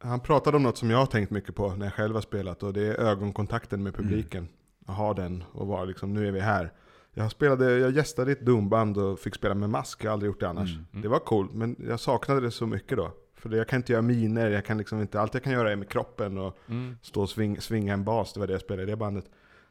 Han 0.00 0.20
pratade 0.20 0.56
om 0.56 0.62
något 0.62 0.78
som 0.78 0.90
jag 0.90 0.98
har 0.98 1.06
tänkt 1.06 1.30
mycket 1.30 1.54
på 1.54 1.74
när 1.74 1.86
jag 1.86 1.92
själv 1.94 2.14
har 2.14 2.22
spelat 2.22 2.62
och 2.62 2.72
det 2.72 2.86
är 2.86 2.94
ögonkontakten 3.00 3.82
med 3.82 3.94
publiken. 3.94 4.48
Att 4.86 4.96
ha 4.96 5.14
den 5.14 5.44
och 5.52 5.66
vara 5.66 5.84
liksom, 5.84 6.14
nu 6.14 6.28
är 6.28 6.32
vi 6.32 6.40
här. 6.40 6.72
Jag, 7.14 7.30
spelade, 7.30 7.78
jag 7.78 7.90
gästade 7.90 8.32
ett 8.32 8.40
doomband 8.46 8.98
och 8.98 9.18
fick 9.18 9.34
spela 9.34 9.54
med 9.54 9.70
mask, 9.70 10.04
jag 10.04 10.10
har 10.10 10.12
aldrig 10.12 10.28
gjort 10.28 10.40
det 10.40 10.48
annars. 10.48 10.74
Mm. 10.92 11.02
Det 11.02 11.08
var 11.08 11.18
coolt, 11.18 11.54
men 11.54 11.76
jag 11.88 12.00
saknade 12.00 12.40
det 12.40 12.50
så 12.50 12.66
mycket 12.66 12.96
då. 12.98 13.12
För 13.34 13.50
jag 13.56 13.68
kan 13.68 13.76
inte 13.76 13.92
göra 13.92 14.02
miner, 14.02 14.50
jag 14.50 14.64
kan 14.64 14.78
liksom 14.78 15.00
inte, 15.00 15.20
allt 15.20 15.34
jag 15.34 15.42
kan 15.42 15.52
göra 15.52 15.72
är 15.72 15.76
med 15.76 15.88
kroppen 15.88 16.38
och 16.38 16.58
Mm. 16.66 16.96
stå 17.02 17.22
och 17.22 17.30
sving, 17.30 17.60
svinga 17.60 17.92
en 17.92 18.04
bas, 18.04 18.32
det 18.32 18.40
var 18.40 18.46
det 18.46 18.52
jag 18.52 18.60
spelade 18.60 18.82
i 18.82 18.86
det 18.86 18.96
bandet. 18.96 19.24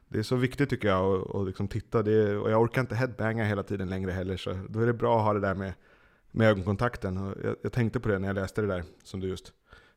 Det 0.08 0.20
är 0.20 0.24
så 0.24 0.36
viktigt 0.36 0.70
tycker 0.70 0.88
jag 0.88 1.16
att 1.16 1.28
och 1.28 1.46
liksom 1.46 1.68
titta, 1.68 2.04
det 2.04 2.38
och 2.38 2.52
jag 2.52 2.62
orkar 2.62 2.82
inte 2.82 2.96
headbanga 2.96 3.44
hela 3.44 3.64
tiden 3.64 3.90
längre 3.90 4.12
heller, 4.12 4.38
så 4.38 4.60
då 4.70 4.80
är 4.80 4.86
det 4.86 4.94
bra 4.94 5.18
att 5.20 5.26
ha 5.26 5.34
det 5.34 5.40
där 5.40 5.56
med, 5.56 5.74
med 6.32 6.50
ögonkontakten. 6.50 7.18
Och 7.18 7.34
jag, 7.44 7.56
jag 7.62 7.72
tänkte 7.72 8.00
på 8.00 8.10
det 8.10 8.20
när 8.20 8.28
jag 8.28 8.36
läste 8.36 8.62
det 8.62 8.68
där, 8.68 8.84
som 9.04 9.20
du 9.20 9.28
just 9.28 9.54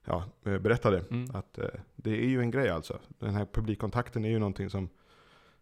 ja, 0.06 0.24
eh, 0.46 0.58
berättade, 0.58 1.02
Mm. 1.10 1.30
att 1.34 1.58
eh, 1.58 1.64
det 1.96 2.10
är 2.10 2.28
ju 2.28 2.40
en 2.40 2.50
grej 2.50 2.68
alltså. 2.68 2.98
Den 3.18 3.34
här 3.34 3.46
publikkontakten 3.52 4.24
är 4.24 4.28
ju 4.30 4.38
någonting 4.38 4.70
som, 4.70 4.88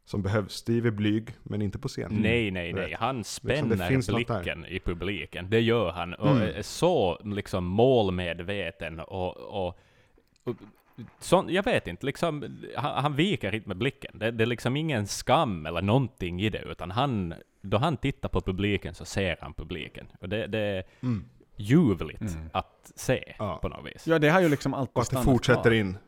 som 0.04 0.22
behövs. 0.22 0.52
Steve 0.52 0.88
är 0.88 0.92
blyg, 0.92 1.30
men 1.42 1.62
inte 1.62 1.78
på 1.78 1.88
scen. 1.88 2.18
Nej, 2.22 2.50
nej, 2.50 2.72
nej. 2.72 2.96
Han 2.98 3.24
spänner 3.24 3.88
finns 3.88 4.08
något 4.08 4.26
där. 4.28 4.42
blicken 4.42 4.66
i 4.66 4.80
publiken. 4.80 5.50
Det 5.50 5.60
gör 5.60 5.90
han. 5.90 6.14
Och 6.14 6.30
Mm. 6.30 6.42
är 6.42 6.62
så 6.62 7.20
liksom 7.24 7.64
målmedveten 7.64 9.00
och, 9.00 9.36
och, 9.36 9.78
och 10.44 10.56
så, 11.20 11.46
jag 11.48 11.62
vet 11.64 11.86
inte, 11.86 12.06
liksom, 12.06 12.58
han, 12.76 13.02
han 13.02 13.14
viker 13.16 13.54
inte 13.54 13.68
med 13.68 13.76
blicken. 13.76 14.18
Det, 14.18 14.30
det 14.30 14.44
är 14.44 14.46
liksom 14.46 14.76
ingen 14.76 15.06
skam 15.06 15.66
eller 15.66 15.82
någonting 15.82 16.40
i 16.42 16.50
det, 16.50 16.62
utan 16.62 16.90
han, 16.90 17.34
då 17.60 17.76
han 17.78 17.96
tittar 17.96 18.28
på 18.28 18.40
publiken 18.40 18.94
så 18.94 19.04
ser 19.04 19.36
han 19.40 19.54
publiken. 19.54 20.06
Och 20.20 20.28
det, 20.28 20.46
det 20.46 20.82
Mm. 21.02 21.24
Ljuvligt 21.58 22.20
Mm. 22.20 22.50
att 22.52 22.92
se 22.96 23.34
Ja. 23.38 23.58
på 23.62 23.68
något 23.68 23.86
vis. 23.86 24.06
Ja, 24.06 24.18
det 24.18 24.28
har 24.28 24.40
ju 24.40 24.48
liksom 24.48 24.74
alltid 24.74 24.96
Och 24.96 25.02
att 25.02 25.10
det 25.10 25.22
fortsätter 25.22 25.62
kvar. 25.62 25.72
in. 25.72 25.98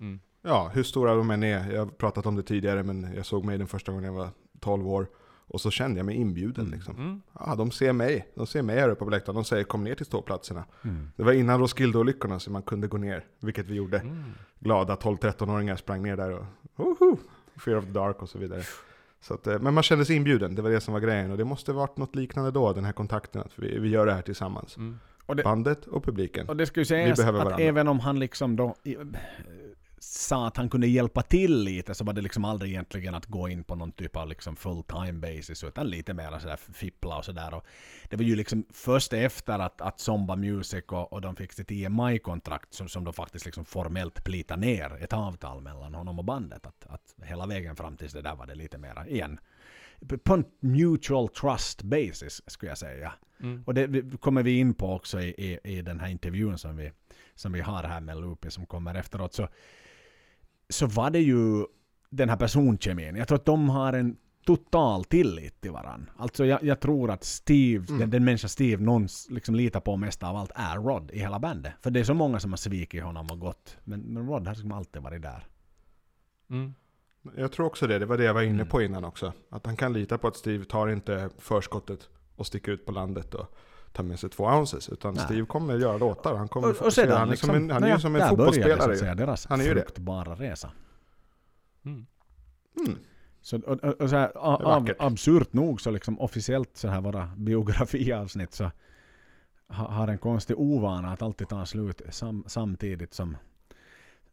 Mm. 0.00 0.20
Ja, 0.42 0.70
hur 0.74 0.82
stora 0.82 1.14
de 1.14 1.30
än 1.30 1.42
är. 1.42 1.72
Jag 1.72 1.78
har 1.84 1.86
pratat 1.86 2.26
om 2.26 2.34
det 2.36 2.42
tidigare, 2.42 2.82
men 2.82 3.12
jag 3.16 3.26
såg 3.26 3.44
mig 3.44 3.58
den 3.58 3.66
första 3.66 3.92
gången 3.92 4.04
jag 4.04 4.12
var 4.12 4.28
12 4.60 4.88
år. 4.88 5.06
Och 5.48 5.60
så 5.60 5.70
kände 5.70 5.98
jag 5.98 6.06
mig 6.06 6.14
inbjuden 6.16 6.66
liksom. 6.70 6.96
Mm. 6.96 7.22
Ja, 7.40 7.54
de 7.54 7.70
ser 7.70 7.92
mig. 7.92 8.28
De 8.34 8.46
ser 8.46 8.62
mig 8.62 8.78
här 8.80 8.88
uppe 8.88 9.04
på 9.04 9.10
läktaren. 9.10 9.34
De 9.34 9.44
säger 9.44 9.64
kom 9.64 9.84
ner 9.84 9.94
till 9.94 10.06
ståplatserna. 10.06 10.64
Mm. 10.84 11.10
Det 11.16 11.22
var 11.22 11.32
innan 11.32 11.60
Roskilde-olyckorna 11.60 12.38
så 12.38 12.50
man 12.50 12.62
kunde 12.62 12.86
gå 12.88 12.96
ner, 12.96 13.24
vilket 13.40 13.66
vi 13.68 13.74
gjorde. 13.74 13.98
Mm. 13.98 14.24
Glada 14.60 14.94
12-13-åringar 14.96 15.76
sprang 15.76 16.02
ner 16.02 16.16
där 16.16 16.30
och 16.32 16.44
woho! 16.76 17.16
Fear 17.64 17.76
of 17.78 17.84
the 17.84 17.90
Dark 17.90 18.22
och 18.22 18.28
så 18.28 18.38
vidare. 18.38 18.62
Så 19.26 19.34
att, 19.34 19.46
eh, 19.46 19.58
men 19.58 19.74
man 19.74 19.82
kände 19.82 20.04
sig 20.04 20.16
inbjuden, 20.16 20.54
det 20.54 20.62
var 20.62 20.70
det 20.70 20.80
som 20.80 20.94
var 20.94 21.00
grejen. 21.00 21.30
Och 21.30 21.36
det 21.36 21.44
måste 21.44 21.72
varit 21.72 21.96
något 21.96 22.14
liknande 22.14 22.50
då, 22.50 22.72
den 22.72 22.84
här 22.84 22.92
kontakten. 22.92 23.40
Att 23.40 23.52
vi, 23.58 23.78
vi 23.78 23.88
gör 23.88 24.06
det 24.06 24.12
här 24.12 24.22
tillsammans. 24.22 24.76
Mm. 24.76 24.98
Och 25.26 25.36
det, 25.36 25.42
Bandet 25.42 25.86
och 25.86 26.04
publiken. 26.04 26.48
Och 26.48 26.56
det 26.56 26.66
ska 26.66 26.80
ju 26.80 26.84
sägas 26.84 27.20
att 27.20 27.34
varandra. 27.34 27.56
även 27.58 27.88
om 27.88 28.00
han 28.00 28.18
liksom 28.18 28.56
då 28.56 28.74
sa 30.06 30.46
att 30.46 30.56
han 30.56 30.70
kunde 30.70 30.86
hjälpa 30.86 31.22
till 31.22 31.58
lite 31.62 31.94
så 31.94 32.04
var 32.04 32.12
det 32.12 32.20
liksom 32.20 32.44
aldrig 32.44 32.70
egentligen 32.70 33.14
att 33.14 33.26
gå 33.26 33.48
in 33.48 33.64
på 33.64 33.74
någon 33.74 33.92
typ 33.92 34.16
av 34.16 34.28
liksom 34.28 34.56
full 34.56 34.82
time 34.82 35.12
basis 35.12 35.64
utan 35.64 35.86
lite 35.86 36.14
mer 36.14 36.38
sådär 36.38 36.56
fippla 36.72 37.16
och 37.18 37.24
sådär. 37.24 37.54
Och 37.54 37.64
Det 38.08 38.16
var 38.16 38.24
ju 38.24 38.36
liksom 38.36 38.66
först 38.72 39.12
efter 39.12 39.58
att, 39.58 39.80
att 39.80 40.00
Zomba 40.00 40.36
Music 40.36 40.84
och, 40.88 41.12
och 41.12 41.20
de 41.20 41.36
fick 41.36 41.52
sitt 41.52 41.70
EMI-kontrakt 41.70 42.74
som, 42.74 42.88
som 42.88 43.04
de 43.04 43.14
faktiskt 43.14 43.44
liksom 43.44 43.64
formellt 43.64 44.24
plitade 44.24 44.60
ner 44.60 45.02
ett 45.02 45.12
avtal 45.12 45.60
mellan 45.60 45.94
honom 45.94 46.18
och 46.18 46.24
bandet. 46.24 46.66
Att, 46.66 46.86
att 46.86 47.14
hela 47.22 47.46
vägen 47.46 47.76
fram 47.76 47.96
tills 47.96 48.12
det 48.12 48.22
där 48.22 48.36
var 48.36 48.46
det 48.46 48.54
lite 48.54 48.78
mera 48.78 49.06
igen. 49.06 49.40
På 50.24 50.34
en 50.34 50.44
mutual 50.60 51.28
trust 51.28 51.82
basis 51.82 52.42
skulle 52.46 52.70
jag 52.70 52.78
säga. 52.78 53.12
Mm. 53.40 53.62
Och 53.66 53.74
det 53.74 54.20
kommer 54.20 54.42
vi 54.42 54.58
in 54.58 54.74
på 54.74 54.92
också 54.92 55.20
i, 55.20 55.28
i, 55.28 55.78
i 55.78 55.82
den 55.82 56.00
här 56.00 56.08
intervjun 56.08 56.58
som 56.58 56.76
vi, 56.76 56.92
som 57.34 57.52
vi 57.52 57.60
har 57.60 57.82
här 57.82 58.00
med 58.00 58.20
Lupi 58.20 58.50
som 58.50 58.66
kommer 58.66 58.94
efteråt. 58.94 59.34
Så, 59.34 59.48
så 60.68 60.86
var 60.86 61.10
det 61.10 61.20
ju 61.20 61.64
den 62.10 62.28
här 62.28 62.36
personkemin. 62.36 63.16
Jag 63.16 63.28
tror 63.28 63.36
att 63.36 63.44
de 63.44 63.68
har 63.68 63.92
en 63.92 64.16
total 64.46 65.04
tillit 65.04 65.60
till 65.60 65.70
varandra. 65.70 66.12
Alltså 66.16 66.44
jag, 66.44 66.64
jag 66.64 66.80
tror 66.80 67.10
att 67.10 67.24
Steve, 67.24 67.84
Mm. 67.88 68.00
den, 68.00 68.10
den 68.10 68.24
människa 68.24 68.48
Steve 68.48 68.82
någon 68.82 69.08
liksom 69.30 69.54
litar 69.54 69.80
på 69.80 69.96
mest 69.96 70.22
av 70.22 70.36
allt 70.36 70.50
är 70.54 70.76
Rod 70.76 71.10
i 71.10 71.18
hela 71.18 71.38
bandet. 71.38 71.72
För 71.80 71.90
det 71.90 72.00
är 72.00 72.04
så 72.04 72.14
många 72.14 72.40
som 72.40 72.52
har 72.52 72.56
svikit 72.56 73.02
honom 73.02 73.26
och 73.30 73.40
gått. 73.40 73.76
Men, 73.84 74.00
men 74.00 74.26
Rod 74.28 74.46
har 74.46 74.54
liksom 74.54 74.72
alltid 74.72 75.02
varit 75.02 75.22
där. 75.22 75.46
Mm. 76.50 76.74
Jag 77.36 77.52
tror 77.52 77.66
också 77.66 77.86
det, 77.86 77.98
det 77.98 78.06
var 78.06 78.18
det 78.18 78.24
jag 78.24 78.34
var 78.34 78.42
inne 78.42 78.54
Mm. 78.54 78.66
på 78.68 78.82
innan 78.82 79.04
också. 79.04 79.32
Att 79.50 79.66
han 79.66 79.76
kan 79.76 79.92
lita 79.92 80.18
på 80.18 80.28
att 80.28 80.36
Steve 80.36 80.64
tar 80.64 80.88
inte 80.88 81.30
förskottet 81.38 82.08
och 82.36 82.46
sticker 82.46 82.72
ut 82.72 82.86
på 82.86 82.92
landet 82.92 83.34
och 83.34 83.56
tar 83.96 84.04
med 84.04 84.20
sig 84.20 84.30
två 84.30 84.44
ounces. 84.44 84.88
Utan 84.88 85.14
Nej. 85.14 85.24
Steve 85.24 85.46
kommer 85.46 85.78
göra 85.78 85.98
låtar. 85.98 86.34
Han 86.34 86.48
kommer 86.48 86.68
Och, 86.68 86.82
och 86.82 86.92
sedan 86.92 87.16
han 87.16 87.28
är 87.28 87.30
liksom, 87.30 87.46
som 87.46 87.56
en, 87.56 87.70
han 87.70 87.84
är 87.84 87.94
ju 87.94 88.00
som 88.00 88.14
en 88.14 88.20
där 88.20 88.36
började, 88.36 88.52
fotbollsspelare. 88.52 88.92
att 88.92 88.98
säga, 88.98 89.14
deras 89.14 89.46
Han 89.46 89.60
är 89.60 89.64
ju 89.64 89.74
det. 89.74 89.80
fruktbara 89.80 90.34
resa. 90.34 90.70
Mm. 91.84 92.06
Mm. 92.86 92.98
Så, 93.40 93.56
och, 93.60 93.84
och, 93.84 94.10
så 94.10 94.16
här, 94.16 94.32
ab, 94.76 94.90
absurt 94.98 95.52
nog 95.52 95.80
så 95.80 95.90
liksom 95.90 96.20
officiellt 96.20 96.76
så 96.76 96.88
här 96.88 97.00
våra 97.00 97.30
biografiavsnitt 97.36 98.52
så 98.52 98.70
ha, 99.68 99.88
har 99.88 100.08
en 100.08 100.18
konstig 100.18 100.58
ovana 100.58 101.12
att 101.12 101.22
alltid 101.22 101.48
ta 101.48 101.66
slut 101.66 102.02
sam, 102.10 102.44
samtidigt 102.46 103.14
som, 103.14 103.36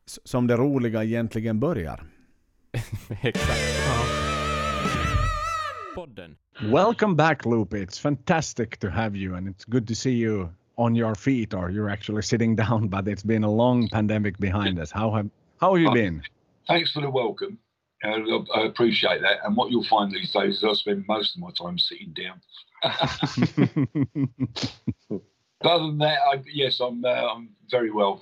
som 0.06 0.48
det 0.48 0.58
roliga 0.58 1.04
egentligen 1.04 1.60
börjar. 1.60 2.04
Exakt. 3.22 3.60
Podden. 5.96 6.36
Welcome 6.66 7.16
back 7.16 7.46
Loopy. 7.46 7.82
It's 7.82 7.98
fantastic 7.98 8.78
to 8.80 8.92
have 8.92 9.16
you 9.16 9.36
and 9.36 9.48
it's 9.48 9.66
good 9.66 9.88
to 9.88 9.96
see 9.96 10.14
you 10.14 10.50
on 10.78 10.96
your 10.96 11.16
feet 11.16 11.54
or 11.54 11.70
you're 11.70 11.90
actually 11.90 12.22
sitting 12.22 12.56
down 12.56 12.88
but 12.88 13.08
it's 13.08 13.24
been 13.24 13.44
a 13.44 13.52
long 13.52 13.88
pandemic 13.90 14.38
behind 14.40 14.80
us. 14.80 14.92
How 14.92 15.12
have, 15.12 15.30
how 15.60 15.74
have 15.74 15.82
you 15.82 15.92
been? 15.92 16.22
Thanks 16.68 16.92
for 16.92 17.02
the 17.02 17.10
welcome. 17.10 17.58
Uh, 18.04 18.10
I 18.10 18.44
I 18.56 18.66
appreciate 18.66 19.22
that. 19.22 19.46
And 19.46 19.56
what 19.56 19.72
you'll 19.72 19.86
find 19.86 20.12
these 20.12 20.32
days 20.32 20.58
is 20.58 20.64
I 20.64 20.74
spend 20.74 21.06
most 21.08 21.36
of 21.36 21.42
my 21.42 21.52
time 21.52 21.78
sitting 21.78 22.14
down. 22.14 22.42
But 25.64 25.72
other 25.72 25.88
than 25.88 25.98
that, 26.00 26.20
I, 26.30 26.44
yes, 26.52 26.82
I'm 26.82 27.04
uh, 27.06 27.08
I'm 27.08 27.50
very 27.72 27.90
well. 27.90 28.22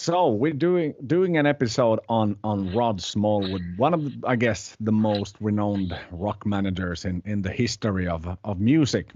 So 0.00 0.28
we're 0.28 0.52
doing 0.52 0.94
doing 1.04 1.38
an 1.38 1.46
episode 1.46 1.98
on 2.08 2.36
on 2.44 2.72
Rod 2.72 3.02
Smallwood, 3.02 3.76
one 3.76 3.94
of 3.94 4.24
I 4.24 4.36
guess 4.36 4.76
the 4.78 4.92
most 4.92 5.36
renowned 5.40 5.92
rock 6.12 6.46
managers 6.46 7.04
in 7.04 7.20
in 7.26 7.42
the 7.42 7.50
history 7.50 8.06
of 8.06 8.38
of 8.44 8.60
music, 8.60 9.10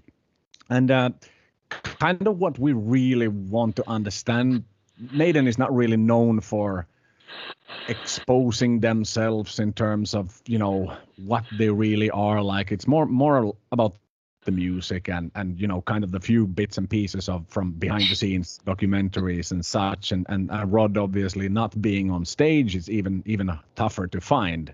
and 0.69 0.91
uh, 0.91 1.11
kind 1.71 2.27
of 2.27 2.41
what 2.41 2.59
we 2.59 2.73
really 2.73 3.29
want 3.29 3.77
to 3.77 3.85
understand. 3.89 4.65
Maiden 4.99 5.47
is 5.47 5.57
not 5.57 5.73
really 5.73 5.97
known 5.97 6.41
for 6.41 6.89
exposing 7.89 8.81
themselves 8.81 9.61
in 9.61 9.73
terms 9.73 10.15
of 10.15 10.43
you 10.47 10.59
know 10.59 10.93
what 11.17 11.45
they 11.53 11.71
really 11.71 12.11
are 12.11 12.43
like. 12.43 12.73
It's 12.73 12.89
more 12.89 13.07
more 13.07 13.55
about 13.71 13.95
the 14.45 14.51
music 14.51 15.09
and 15.09 15.31
and 15.35 15.59
you 15.61 15.67
know 15.67 15.81
kind 15.83 16.05
of 16.05 16.11
the 16.11 16.21
few 16.21 16.47
bits 16.47 16.79
and 16.79 16.89
pieces 16.89 17.29
of 17.29 17.47
from 17.49 17.73
behind 17.73 18.05
the 18.11 18.15
scenes 18.15 18.61
documentaries 18.67 19.53
and 19.53 19.65
such. 19.65 20.13
And 20.13 20.27
and, 20.29 20.51
and 20.51 20.73
Rod 20.73 20.97
obviously 20.97 21.49
not 21.49 21.81
being 21.81 22.11
on 22.11 22.25
stage 22.25 22.77
is 22.77 22.91
even 22.91 23.23
even 23.27 23.51
tougher 23.75 24.07
to 24.09 24.21
find. 24.21 24.73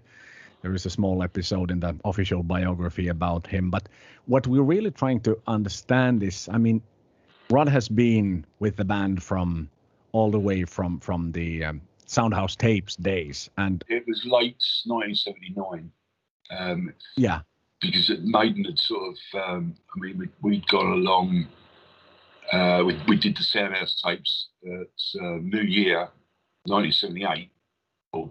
There 0.63 0.75
is 0.75 0.87
a 0.87 0.91
small 0.91 1.23
episode 1.23 1.71
in 1.71 1.81
the 1.81 1.95
official 2.05 2.43
biography 2.43 3.09
about 3.09 3.47
him. 3.47 3.71
But 3.71 3.89
what 4.27 4.47
we're 4.47 4.63
really 4.63 4.91
trying 4.91 5.21
to 5.21 5.39
understand 5.47 6.23
is 6.23 6.49
I 6.51 6.59
mean 6.59 6.83
Rod 7.51 7.69
has 7.69 7.89
been 7.89 8.45
with 8.59 8.77
the 8.77 8.85
band 8.85 9.23
from 9.23 9.71
all 10.13 10.31
the 10.31 10.41
way 10.41 10.65
from 10.65 11.01
from 11.01 11.33
the 11.33 11.65
um, 11.65 11.81
Soundhouse 12.07 12.57
tapes 12.57 12.97
days. 12.97 13.51
And 13.59 13.85
It 13.89 14.07
was 14.07 14.25
late 14.25 14.65
1979. 14.87 15.93
Um, 16.51 16.95
yeah 17.17 17.43
because 17.81 18.11
Maiden 18.23 18.65
had 18.65 18.79
sort 18.79 19.15
of, 19.15 19.41
um, 19.41 19.75
I 19.95 20.01
mean, 20.01 20.19
we, 20.19 20.29
we'd 20.43 20.67
got 20.69 20.85
along. 20.85 21.47
Uh, 22.53 22.83
we, 22.87 22.99
we 23.07 23.17
did 23.17 23.37
the 23.37 23.43
Soundhouse 23.43 24.01
tapes 24.03 24.49
at 24.65 25.21
uh, 25.23 25.39
New 25.43 25.63
Year, 25.63 26.09
1978, 26.65 27.51
or 28.13 28.31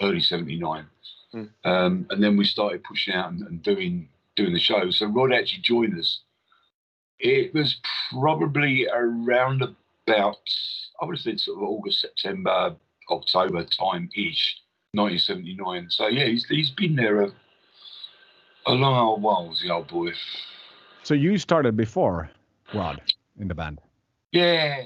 early 0.00 0.20
79, 0.20 0.86
Hmm. 1.32 1.44
um, 1.64 2.06
and 2.10 2.22
then 2.22 2.36
we 2.36 2.44
started 2.44 2.84
pushing 2.84 3.12
out 3.12 3.32
and, 3.32 3.42
and 3.42 3.60
doing 3.62 4.08
doing 4.36 4.52
the 4.52 4.60
shows. 4.60 4.98
So 4.98 5.06
Rod 5.06 5.32
actually 5.32 5.62
joined 5.62 5.98
us. 5.98 6.20
It 7.18 7.52
was 7.52 7.76
probably 8.12 8.86
around 8.86 9.62
about, 9.62 10.36
I 11.00 11.04
would 11.04 11.16
have 11.16 11.22
said, 11.22 11.40
sort 11.40 11.58
of 11.58 11.64
August, 11.64 12.02
September, 12.02 12.76
October 13.10 13.64
time 13.64 14.08
ish, 14.14 14.60
1979. 14.92 15.90
So 15.90 16.06
yeah, 16.06 16.26
he's 16.26 16.46
he's 16.46 16.70
been 16.70 16.94
there 16.94 17.22
a 17.22 17.32
a 18.66 18.72
long 18.72 18.96
old 18.96 19.22
while, 19.22 19.48
was 19.48 19.60
the 19.62 19.70
old 19.70 19.88
boy. 19.88 20.12
so 21.02 21.14
you 21.14 21.38
started 21.38 21.76
before 21.76 22.30
Rod 22.74 23.00
in 23.38 23.48
the 23.48 23.54
band 23.54 23.80
Yeah. 24.32 24.84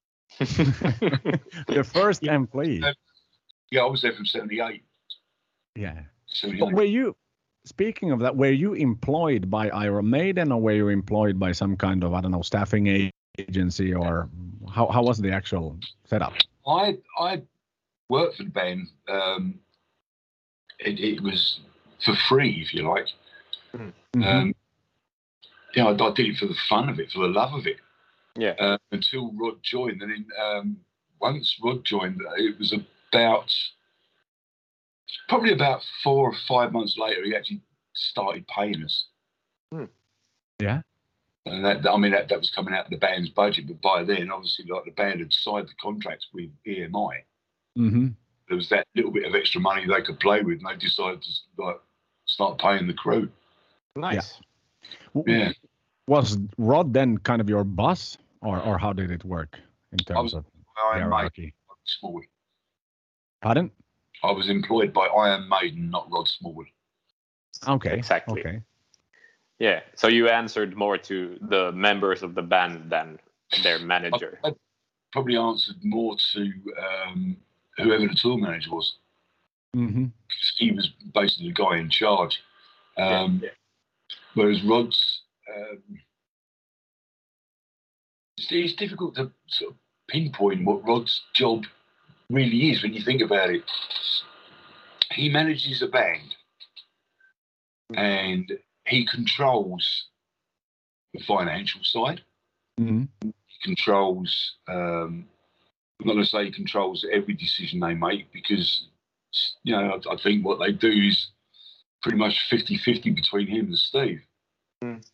the 0.38 1.84
first 1.92 2.22
employee 2.22 2.82
Yeah, 3.70 3.82
I 3.82 3.86
was 3.86 4.02
there 4.02 4.12
from 4.12 4.26
78. 4.26 4.84
Yeah. 5.74 6.02
But 6.60 6.72
were 6.72 6.84
you 6.84 7.16
speaking 7.64 8.12
of 8.12 8.20
that? 8.20 8.36
Were 8.36 8.50
you 8.50 8.74
employed 8.74 9.50
by 9.50 9.68
Iron 9.70 10.10
Maiden, 10.10 10.52
or 10.52 10.60
were 10.60 10.72
you 10.72 10.88
employed 10.88 11.38
by 11.38 11.52
some 11.52 11.76
kind 11.76 12.04
of 12.04 12.14
I 12.14 12.20
don't 12.20 12.30
know 12.30 12.42
staffing 12.42 13.10
agency, 13.38 13.94
or 13.94 14.28
how 14.72 14.86
how 14.88 15.02
was 15.02 15.18
the 15.18 15.32
actual 15.32 15.78
setup? 16.04 16.34
I 16.66 16.98
I 17.18 17.42
worked 18.08 18.36
for 18.36 18.44
the 18.44 18.50
band. 18.50 18.88
Um, 19.08 19.58
it, 20.78 21.00
it 21.00 21.20
was 21.20 21.60
for 22.04 22.14
free, 22.28 22.62
if 22.64 22.74
you 22.74 22.88
like. 22.88 23.08
Mhm. 23.74 23.92
Um, 24.24 24.54
you 25.74 25.82
know, 25.82 25.90
I, 25.90 26.08
I 26.08 26.14
did 26.14 26.26
it 26.26 26.36
for 26.36 26.46
the 26.46 26.56
fun 26.68 26.88
of 26.88 26.98
it, 26.98 27.10
for 27.10 27.20
the 27.20 27.28
love 27.32 27.54
of 27.54 27.66
it. 27.66 27.76
Yeah. 28.36 28.54
Uh, 28.58 28.78
until 28.92 29.32
Rod 29.32 29.62
joined, 29.62 30.00
and 30.02 30.10
then 30.10 30.26
um, 30.40 30.76
once 31.20 31.58
Rod 31.62 31.84
joined, 31.84 32.20
it 32.36 32.58
was 32.58 32.72
about 32.72 33.52
probably 35.28 35.52
about 35.52 35.82
four 36.02 36.30
or 36.30 36.34
five 36.46 36.72
months 36.72 36.96
later. 36.96 37.24
He 37.24 37.34
actually 37.34 37.60
started 37.94 38.46
paying 38.48 38.82
us. 38.84 39.06
yeah. 40.60 40.82
And 41.46 41.64
that, 41.64 41.88
I 41.88 41.96
mean, 41.96 42.12
that, 42.12 42.28
that 42.28 42.38
was 42.38 42.50
coming 42.50 42.74
out 42.74 42.84
of 42.84 42.90
the 42.90 42.98
band's 42.98 43.30
budget, 43.30 43.66
but 43.66 43.80
by 43.80 44.04
then, 44.04 44.30
obviously, 44.30 44.66
like 44.66 44.84
the 44.84 44.90
band 44.90 45.20
had 45.20 45.32
signed 45.32 45.68
the 45.68 45.74
contracts 45.80 46.28
with 46.32 46.50
EMI. 46.66 47.22
hmm 47.74 48.08
There 48.48 48.56
was 48.56 48.68
that 48.68 48.86
little 48.94 49.10
bit 49.10 49.24
of 49.24 49.34
extra 49.34 49.60
money 49.60 49.86
they 49.86 50.02
could 50.02 50.20
play 50.20 50.42
with, 50.42 50.58
and 50.58 50.66
they 50.68 50.76
decided 50.76 51.22
to 51.22 51.30
like 51.62 51.80
start 52.28 52.58
paying 52.58 52.86
the 52.86 52.94
crew. 52.94 53.28
Nice. 53.96 54.40
Yeah. 55.26 55.52
Was 56.06 56.38
Rod 56.56 56.94
then 56.94 57.18
kind 57.18 57.40
of 57.40 57.48
your 57.48 57.64
boss, 57.64 58.16
or 58.40 58.60
or 58.60 58.78
how 58.78 58.92
did 58.92 59.10
it 59.10 59.24
work 59.24 59.58
in 59.92 59.98
terms 59.98 60.32
was- 60.32 60.34
of 60.34 60.44
Iron 60.92 61.10
Maiden, 61.10 61.12
hierarchy? 61.12 61.54
Smallwood. 61.84 62.24
Pardon? 63.42 63.70
I 64.22 64.30
was 64.32 64.48
employed 64.48 64.92
by 64.92 65.06
Iron 65.06 65.48
Maiden, 65.48 65.90
not 65.90 66.08
Rod 66.10 66.28
Smallwood. 66.28 66.66
Okay. 67.66 67.94
Exactly. 67.94 68.40
Okay. 68.40 68.60
Yeah. 69.58 69.80
So 69.96 70.08
you 70.08 70.28
answered 70.28 70.76
more 70.76 70.98
to 70.98 71.38
the 71.40 71.72
members 71.72 72.22
of 72.22 72.34
the 72.34 72.42
band 72.42 72.90
than 72.90 73.18
their 73.62 73.78
manager. 73.78 74.38
I, 74.44 74.48
I 74.48 74.52
probably 75.12 75.36
answered 75.36 75.76
more 75.82 76.16
to 76.32 76.52
um, 76.86 77.36
whoever 77.76 78.06
the 78.06 78.14
tour 78.14 78.38
manager 78.38 78.70
was, 78.70 78.98
hmm 79.74 80.06
because 80.28 80.54
he 80.56 80.72
was 80.72 80.90
basically 81.14 81.48
the 81.48 81.54
guy 81.54 81.78
in 81.78 81.90
charge. 81.90 82.42
Um, 82.96 83.40
yeah. 83.42 83.50
Whereas 84.34 84.62
Rod's, 84.62 85.22
um, 85.56 86.00
it's, 88.36 88.48
it's 88.50 88.74
difficult 88.74 89.16
to 89.16 89.30
sort 89.48 89.72
of 89.72 89.76
pinpoint 90.08 90.64
what 90.64 90.86
Rod's 90.86 91.22
job 91.34 91.64
really 92.30 92.70
is 92.70 92.82
when 92.82 92.94
you 92.94 93.02
think 93.02 93.22
about 93.22 93.50
it. 93.50 93.62
He 95.12 95.28
manages 95.28 95.82
a 95.82 95.88
band 95.88 96.36
and 97.94 98.52
he 98.86 99.06
controls 99.06 100.06
the 101.14 101.20
financial 101.20 101.80
side. 101.82 102.20
hmm 102.76 103.04
He 103.22 103.32
controls, 103.64 104.56
um, 104.68 105.26
I'm 106.00 106.06
not 106.06 106.12
going 106.12 106.24
to 106.24 106.30
say 106.30 106.44
he 106.44 106.52
controls 106.52 107.04
every 107.10 107.34
decision 107.34 107.80
they 107.80 107.94
make 107.94 108.32
because, 108.32 108.86
you 109.62 109.74
know, 109.74 110.00
I, 110.08 110.14
I 110.14 110.16
think 110.16 110.44
what 110.44 110.58
they 110.58 110.72
do 110.72 110.90
is 110.90 111.30
pretty 112.02 112.18
much 112.18 112.48
50 112.48 112.76
50 112.78 113.10
between 113.10 113.46
him 113.46 113.66
and 113.66 113.78
Steve. 113.78 114.22
Mm. 114.82 115.04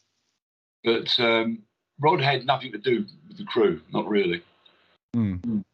But 0.85 1.19
um, 1.19 1.63
Rod 2.01 2.21
had 2.21 2.47
nothing 2.47 2.73
to 2.73 2.79
do 2.79 3.07
with 3.29 3.39
the 3.39 3.45
crew, 3.45 3.81
not 3.93 4.07
really. 4.07 4.43
Mm. 5.17 5.65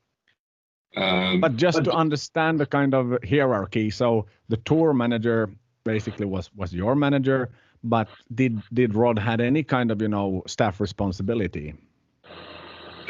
Um, 0.97 1.41
But 1.41 1.57
just 1.57 1.85
to 1.85 1.93
understand 1.93 2.59
the 2.59 2.67
kind 2.67 2.95
of 2.95 3.19
hierarchy, 3.29 3.91
so 3.91 4.27
the 4.49 4.57
tour 4.59 4.93
manager 4.93 5.51
basically 5.85 6.27
was 6.27 6.51
was 6.55 6.73
your 6.73 6.95
manager, 6.95 7.49
but 7.85 8.09
did 8.35 8.61
did 8.73 8.95
Rod 8.95 9.19
had 9.19 9.41
any 9.41 9.63
kind 9.63 9.91
of 9.91 10.03
you 10.03 10.09
know 10.09 10.43
staff 10.47 10.81
responsibility? 10.81 11.75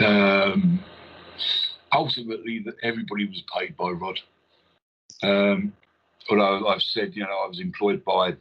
um, 0.01 0.83
ultimately, 1.93 2.61
that 2.61 2.74
everybody 2.83 3.26
was 3.26 3.43
paid 3.57 3.76
by 3.76 3.91
Rod. 3.91 4.20
Um, 5.23 5.73
although 6.29 6.68
I've 6.68 6.83
said, 6.83 7.14
you 7.14 7.23
know, 7.23 7.39
I 7.45 7.49
was 7.49 7.61
employed 7.61 8.05
by 8.05 8.35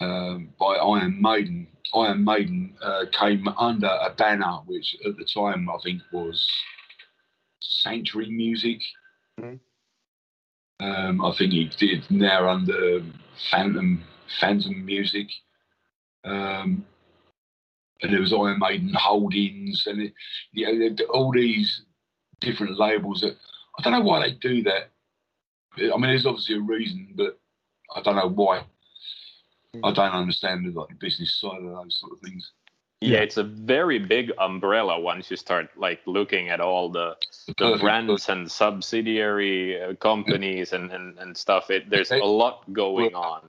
um, 0.00 0.50
by 0.58 0.74
Iron 0.76 1.20
Maiden. 1.20 1.68
Iron 1.94 2.24
Maiden 2.24 2.74
uh, 2.82 3.04
came 3.12 3.46
under 3.48 3.86
a 3.86 4.10
banner 4.16 4.58
which, 4.66 4.96
at 5.06 5.16
the 5.16 5.24
time, 5.24 5.68
I 5.70 5.78
think 5.82 6.02
was 6.12 6.50
Sanctuary 7.60 8.30
Music. 8.30 8.80
Mhm. 9.40 9.60
Um, 10.80 11.24
I 11.24 11.32
think 11.36 11.52
he 11.52 11.70
did 11.78 12.10
now 12.10 12.48
under 12.48 13.02
Phantom 13.50 14.02
Phantom 14.40 14.84
Music. 14.84 15.28
Um, 16.24 16.84
and 18.02 18.12
there 18.12 18.20
was 18.20 18.32
Iron 18.32 18.58
Maiden 18.58 18.92
Holdings, 18.94 19.86
and 19.86 20.02
it, 20.02 20.14
you 20.52 20.90
know, 20.90 21.04
all 21.12 21.32
these 21.32 21.82
different 22.40 22.78
labels 22.78 23.20
that 23.20 23.36
I 23.78 23.82
don't 23.82 23.92
know 23.92 24.00
why 24.00 24.20
they 24.20 24.34
do 24.34 24.62
that. 24.64 24.90
I 25.76 25.96
mean, 25.96 26.02
there's 26.02 26.26
obviously 26.26 26.56
a 26.56 26.60
reason, 26.60 27.08
but 27.14 27.38
I 27.94 28.00
don't 28.02 28.16
know 28.16 28.28
why. 28.28 28.64
I 29.82 29.92
don't 29.92 30.12
understand 30.12 30.66
the, 30.66 30.78
like, 30.78 30.98
business 31.00 31.34
side 31.40 31.58
of 31.58 31.64
those 31.64 31.98
sort 32.00 32.12
of 32.12 32.20
things. 32.20 32.52
Yeah, 33.00 33.18
Yeah. 33.18 33.24
it's 33.24 33.36
a 33.38 33.42
very 33.42 33.98
big 33.98 34.30
umbrella 34.38 35.00
once 35.00 35.30
you 35.30 35.36
start 35.36 35.68
like 35.76 36.00
looking 36.06 36.48
at 36.48 36.60
all 36.60 36.88
the, 36.88 37.16
the 37.58 37.76
brands 37.80 38.28
and 38.28 38.50
subsidiary 38.50 39.82
uh, 39.82 39.94
companies 39.94 40.72
and, 40.72 40.92
and, 40.92 41.18
and 41.18 41.36
stuff. 41.36 41.70
It 41.70 41.90
there's 41.90 42.12
a 42.12 42.18
lot 42.18 42.72
going 42.72 43.14
on. 43.14 43.40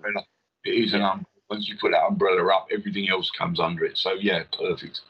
It 0.66 0.72
is 0.72 0.94
an 0.94 1.04
um, 1.04 1.26
once 1.50 1.70
you 1.70 1.78
put 1.80 1.92
that 1.92 2.04
umbrella 2.06 2.54
up, 2.54 2.68
everything 2.72 3.08
else 3.08 3.30
comes 3.30 3.60
under 3.60 3.86
it. 3.86 3.98
So 3.98 4.14
yeah, 4.14 4.44
perfect. 4.58 5.02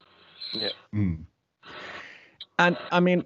Mm. 0.94 1.24
And 2.60 2.78
I 2.92 3.00
mean, 3.00 3.24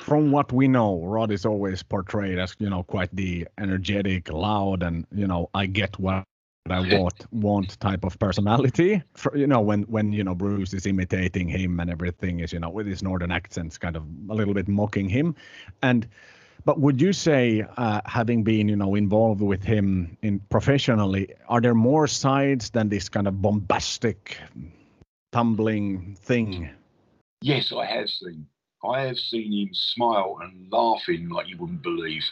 from 0.00 0.30
what 0.30 0.52
we 0.52 0.68
know, 0.68 1.02
Rod 1.04 1.30
is 1.30 1.44
always 1.44 1.82
portrayed 1.82 2.38
as 2.38 2.54
you 2.58 2.70
know 2.70 2.82
quite 2.82 3.14
the 3.14 3.48
energetic, 3.58 4.32
loud, 4.32 4.82
and 4.82 5.06
you 5.12 5.26
know 5.26 5.50
I 5.54 5.66
get 5.66 5.98
what 5.98 6.24
I 6.68 6.80
want 6.96 7.26
want 7.32 7.78
type 7.80 8.04
of 8.04 8.18
personality. 8.18 9.02
For, 9.14 9.36
you 9.36 9.46
know 9.46 9.60
when 9.60 9.82
when 9.82 10.12
you 10.12 10.24
know 10.24 10.34
Bruce 10.34 10.72
is 10.72 10.86
imitating 10.86 11.48
him 11.48 11.80
and 11.80 11.90
everything 11.90 12.40
is 12.40 12.52
you 12.52 12.60
know 12.60 12.70
with 12.70 12.86
his 12.86 13.02
northern 13.02 13.30
accents, 13.30 13.78
kind 13.78 13.96
of 13.96 14.04
a 14.28 14.34
little 14.34 14.54
bit 14.54 14.68
mocking 14.68 15.08
him, 15.08 15.34
and. 15.82 16.06
But 16.64 16.80
would 16.80 17.00
you 17.00 17.12
say, 17.12 17.64
uh, 17.76 18.00
having 18.06 18.42
been, 18.42 18.68
you 18.68 18.74
know, 18.74 18.96
involved 18.96 19.40
with 19.40 19.62
him 19.62 20.16
in 20.20 20.40
professionally, 20.40 21.32
are 21.48 21.60
there 21.60 21.76
more 21.76 22.08
sides 22.08 22.70
than 22.70 22.88
this 22.88 23.08
kind 23.08 23.28
of 23.28 23.40
bombastic, 23.40 24.36
tumbling 25.30 26.16
thing? 26.16 26.70
Yes, 27.40 27.72
I 27.72 27.86
have 27.86 28.10
seen. 28.10 28.48
I 28.84 29.02
have 29.02 29.18
seen 29.18 29.52
him 29.52 29.74
smile 29.74 30.38
and 30.42 30.70
laughing 30.70 31.28
like 31.28 31.48
you 31.48 31.56
wouldn't 31.56 31.82
believe. 31.82 32.24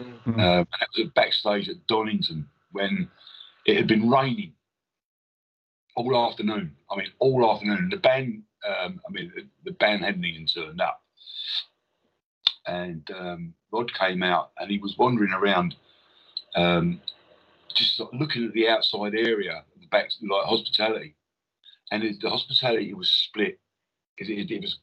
Mm. 0.00 0.38
Uh, 0.38 0.64
that 0.78 0.88
was 0.96 1.06
at 1.06 1.14
backstage 1.14 1.68
at 1.68 1.86
Donington 1.86 2.48
when 2.72 3.10
it 3.66 3.76
had 3.76 3.86
been 3.86 4.08
raining 4.08 4.52
all 5.96 6.28
afternoon. 6.28 6.76
I 6.90 6.96
mean, 6.96 7.08
all 7.18 7.50
afternoon. 7.52 7.88
The 7.90 7.96
band, 7.96 8.44
um, 8.66 9.00
I 9.06 9.12
mean, 9.12 9.32
the, 9.34 9.46
the 9.64 9.72
band 9.72 10.04
hadn't 10.04 10.24
even 10.24 10.46
turned 10.46 10.80
up. 10.80 11.02
And 12.66 13.08
um, 13.18 13.54
Rod 13.72 13.92
came 13.92 14.22
out 14.22 14.52
and 14.58 14.70
he 14.70 14.78
was 14.78 14.96
wandering 14.98 15.32
around, 15.32 15.74
um, 16.54 17.00
just 17.74 18.00
looking 18.12 18.44
at 18.46 18.52
the 18.52 18.68
outside 18.68 19.14
area, 19.14 19.64
the 19.80 19.86
back, 19.88 20.10
like 20.22 20.44
hospitality. 20.44 21.14
And 21.90 22.02
the 22.20 22.30
hospitality 22.30 22.92
was 22.94 23.10
split. 23.10 23.58
It, 24.18 24.28
it, 24.28 24.50
it 24.50 24.60
was 24.60 24.78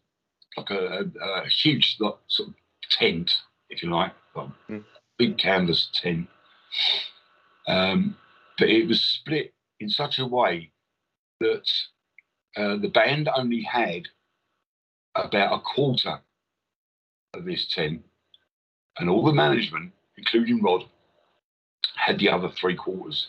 like 0.58 0.72
a, 0.72 1.06
a, 1.22 1.42
a 1.44 1.48
huge 1.48 1.98
like, 2.00 2.16
sort 2.28 2.50
of 2.50 2.56
tent, 2.92 3.32
if 3.70 3.84
you 3.84 3.90
like, 3.90 4.14
like 4.36 4.50
Mm. 4.70 4.84
big 5.18 5.38
canvas 5.38 5.90
tent. 5.94 6.28
Um, 7.68 8.18
but 8.58 8.70
it 8.70 8.88
was 8.88 9.02
split 9.02 9.54
in 9.80 9.90
such 9.90 10.20
a 10.20 10.26
way 10.26 10.72
that 11.40 11.70
uh, 12.58 12.78
the 12.78 12.90
band 12.90 13.30
only 13.36 13.62
had 13.62 14.04
about 15.16 15.54
a 15.54 15.62
quarter 15.62 16.20
of 17.34 17.46
this 17.46 17.68
tent, 17.74 18.04
and 18.98 19.10
all 19.10 19.24
the 19.26 19.34
management, 19.34 19.92
including 20.18 20.62
Rod, 20.62 20.84
had 21.96 22.20
the 22.20 22.30
other 22.30 22.50
three 22.50 22.76
quarters. 22.76 23.28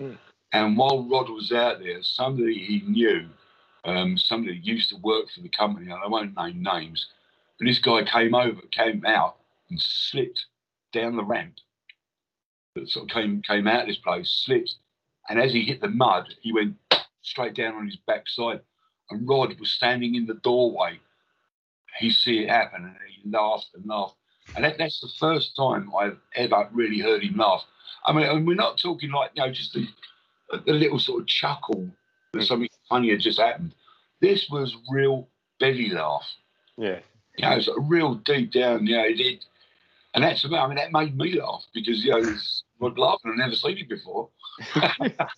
Mm. 0.00 0.18
And 0.52 0.76
while 0.78 1.04
Rod 1.04 1.28
was 1.28 1.52
out 1.52 1.80
there, 1.80 2.02
somebody 2.02 2.58
he 2.58 2.82
knew, 2.90 3.28
um, 3.84 4.18
somebody 4.18 4.54
who 4.54 4.60
used 4.72 4.90
to 4.90 4.96
work 4.96 5.26
for 5.30 5.40
the 5.40 5.48
company, 5.48 5.90
and 5.90 6.00
I 6.02 6.08
won't 6.08 6.36
name 6.36 6.62
names, 6.62 7.06
and 7.60 7.68
this 7.68 7.78
guy 7.78 8.04
came 8.04 8.34
over, 8.34 8.60
came 8.70 9.04
out, 9.06 9.36
and 9.70 9.80
slipped 9.80 10.46
down 10.92 11.16
the 11.16 11.24
ramp 11.24 11.54
that 12.74 12.88
sort 12.88 13.10
of 13.10 13.14
came 13.14 13.42
came 13.42 13.66
out 13.66 13.82
of 13.82 13.88
this 13.88 13.98
place, 13.98 14.28
slipped, 14.30 14.76
and 15.28 15.40
as 15.40 15.52
he 15.52 15.62
hit 15.64 15.80
the 15.80 15.88
mud, 15.88 16.34
he 16.40 16.52
went 16.52 16.76
straight 17.22 17.54
down 17.54 17.74
on 17.74 17.86
his 17.86 17.96
backside. 17.96 18.60
And 19.10 19.26
Rod 19.28 19.58
was 19.58 19.70
standing 19.70 20.16
in 20.16 20.26
the 20.26 20.34
doorway. 20.34 21.00
He 21.98 22.10
see 22.10 22.40
it 22.40 22.50
happen, 22.50 22.84
and 22.84 22.96
he 23.08 23.30
laughed 23.30 23.70
and 23.74 23.86
laughed. 23.86 24.16
and 24.54 24.64
that, 24.64 24.76
that's 24.78 25.00
the 25.00 25.08
first 25.18 25.56
time 25.56 25.90
I've 25.98 26.18
ever 26.34 26.68
really 26.72 27.00
heard 27.00 27.22
him 27.22 27.36
laugh. 27.36 27.64
I 28.04 28.12
mean, 28.12 28.26
and 28.26 28.46
we're 28.46 28.54
not 28.54 28.78
talking 28.78 29.10
like 29.10 29.30
you 29.34 29.42
know 29.42 29.52
just 29.52 29.76
a, 29.76 29.86
a 30.66 30.72
little 30.72 30.98
sort 30.98 31.22
of 31.22 31.26
chuckle 31.26 31.88
that 32.32 32.40
Mm. 32.40 32.46
something 32.46 32.68
funny 32.88 33.10
had 33.10 33.20
just 33.20 33.40
happened. 33.40 33.74
This 34.20 34.48
was 34.50 34.76
real 34.90 35.28
belly 35.60 35.90
laugh. 35.90 36.26
Yeah. 36.76 37.00
You 37.36 37.44
know, 37.48 37.56
it's 37.56 37.68
a 37.68 37.80
real 37.80 38.14
deep 38.14 38.52
down. 38.52 38.86
You 38.86 38.96
know, 38.96 39.04
it, 39.04 39.20
it 39.20 39.44
and 40.14 40.24
that's 40.24 40.44
about, 40.44 40.64
I 40.64 40.68
mean 40.68 40.76
that 40.76 40.92
made 40.92 41.16
me 41.16 41.40
laugh 41.40 41.64
because 41.74 42.04
you 42.04 42.10
know 42.10 42.18
it's 42.18 42.62
Rod 42.80 42.98
laughing. 42.98 43.32
I've 43.32 43.38
never 43.38 43.54
seen 43.54 43.78
it 43.78 43.88
before. 43.88 44.28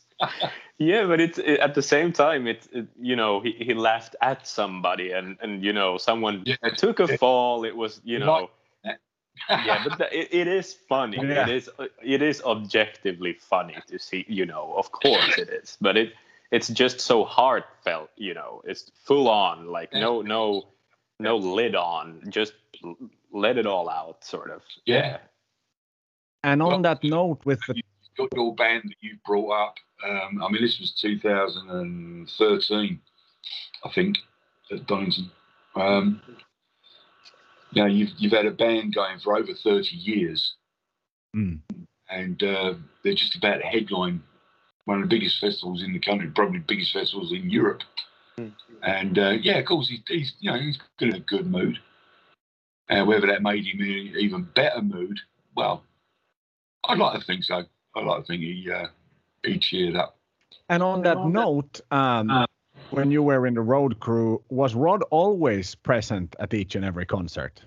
Yeah, 0.79 1.07
but 1.07 1.21
it's 1.21 1.39
it, 1.39 1.61
at 1.61 1.75
the 1.75 1.83
same 1.83 2.13
time, 2.13 2.47
it's 2.47 2.67
it, 2.73 2.87
you 3.01 3.17
know 3.17 3.41
he, 3.41 3.53
he 3.53 3.75
laughed 3.75 4.17
at 4.21 4.47
somebody, 4.47 5.13
and 5.13 5.37
and 5.43 5.63
you 5.63 5.73
know 5.73 5.99
someone 5.99 6.47
Yeah, 6.47 6.57
took 6.77 7.01
a 7.01 7.07
yeah. 7.09 7.17
fall. 7.17 7.65
It 7.65 7.77
was 7.77 8.01
you 8.05 8.19
Like 8.19 8.27
know 8.27 8.51
yeah, 9.51 9.79
but 9.85 9.99
the, 9.99 10.07
it, 10.17 10.29
it 10.33 10.49
is 10.49 10.73
funny. 10.73 11.19
Yeah. 11.19 11.43
It 11.43 11.49
is 11.49 11.71
it 12.03 12.23
is 12.23 12.43
objectively 12.43 13.33
funny 13.35 13.77
to 13.89 13.99
see. 13.99 14.25
You 14.29 14.47
know, 14.47 14.75
of 14.77 14.91
course 14.93 15.39
it 15.39 15.49
is, 15.49 15.77
but 15.81 15.97
it 15.97 16.13
it's 16.51 16.69
just 16.69 17.01
so 17.01 17.25
heartfelt. 17.25 18.11
You 18.17 18.35
know, 18.35 18.63
it's 18.65 18.91
full 19.05 19.29
on, 19.29 19.67
like 19.69 19.93
no 19.93 20.23
no 20.23 20.69
no 21.19 21.37
lid 21.37 21.75
on, 21.75 22.23
just 22.29 22.53
let 23.33 23.59
it 23.59 23.67
all 23.67 23.89
out, 23.89 24.25
sort 24.25 24.51
of. 24.51 24.63
Yeah. 24.87 25.19
And 26.43 26.63
on 26.63 26.69
Well, 26.69 26.83
that 26.83 27.05
note, 27.05 27.41
with 27.45 27.61
the 27.69 27.83
got 28.17 28.29
your 28.35 28.55
band 28.55 28.85
that 28.85 28.97
you 29.01 29.17
brought 29.27 29.51
up. 29.51 29.75
Um, 30.07 30.43
I 30.43 30.49
mean, 30.51 30.63
this 30.63 30.81
was 30.81 30.93
2013, 30.93 33.01
I 33.85 33.89
think, 33.91 34.17
at 34.71 34.87
Donington. 34.87 35.31
Um, 35.77 36.23
you 37.73 37.83
know, 37.83 37.89
you've, 37.89 38.11
you've 38.17 38.33
had 38.33 38.47
a 38.47 38.51
band 38.51 38.95
going 38.95 39.19
for 39.21 39.37
over 39.37 39.53
30 39.55 39.95
years, 39.97 40.55
Mm. 41.37 41.61
and 42.09 42.43
uh, 42.43 42.75
they're 43.05 43.15
just 43.15 43.37
about 43.37 43.59
to 43.59 43.67
headline 43.67 44.23
one 44.85 45.03
of 45.03 45.09
the 45.09 45.17
biggest 45.17 45.41
festivals 45.41 45.83
in 45.83 45.93
the 45.93 45.99
country, 45.99 46.29
probably 46.31 46.59
the 46.59 46.65
biggest 46.65 46.93
festivals 46.93 47.33
in 47.33 47.51
Europe. 47.51 47.83
Mm. 48.39 48.53
And 48.83 49.19
uh, 49.19 49.31
yeah, 49.41 49.59
of 49.59 49.67
course, 49.67 49.89
he's, 49.89 50.01
he's 50.09 50.33
you 50.41 50.51
know 50.51 50.59
he's 50.59 50.79
in 51.01 51.15
a 51.15 51.21
good 51.21 51.47
mood. 51.47 51.79
And 52.89 53.07
whether 53.07 53.27
that 53.29 53.43
made 53.43 53.65
him 53.65 53.81
in 53.81 54.09
an 54.09 54.15
even 54.19 54.49
better 54.55 54.83
mood, 54.83 55.21
well, 55.55 55.85
I'd 56.85 56.99
like 56.99 57.19
to 57.19 57.25
think 57.25 57.45
so. 57.45 57.65
I'd 57.95 58.05
like 58.05 58.23
to 58.23 58.27
think 58.27 58.43
he 58.43 58.69
uh, 58.71 58.89
he 59.45 59.59
cheered 59.59 59.97
up. 59.97 60.17
and 60.69 60.83
on 60.83 61.03
that 61.03 61.25
note, 61.27 61.81
um, 61.91 62.31
Uh, 62.31 62.47
when 62.91 63.11
you 63.11 63.23
were 63.23 63.47
in 63.47 63.55
the 63.55 63.61
road 63.61 64.01
crew, 64.01 64.43
was 64.49 64.75
Rod 64.75 65.03
always 65.11 65.75
present 65.75 66.35
at 66.41 66.53
each 66.55 66.75
and 66.75 66.85
every 66.85 67.07
concert? 67.07 67.63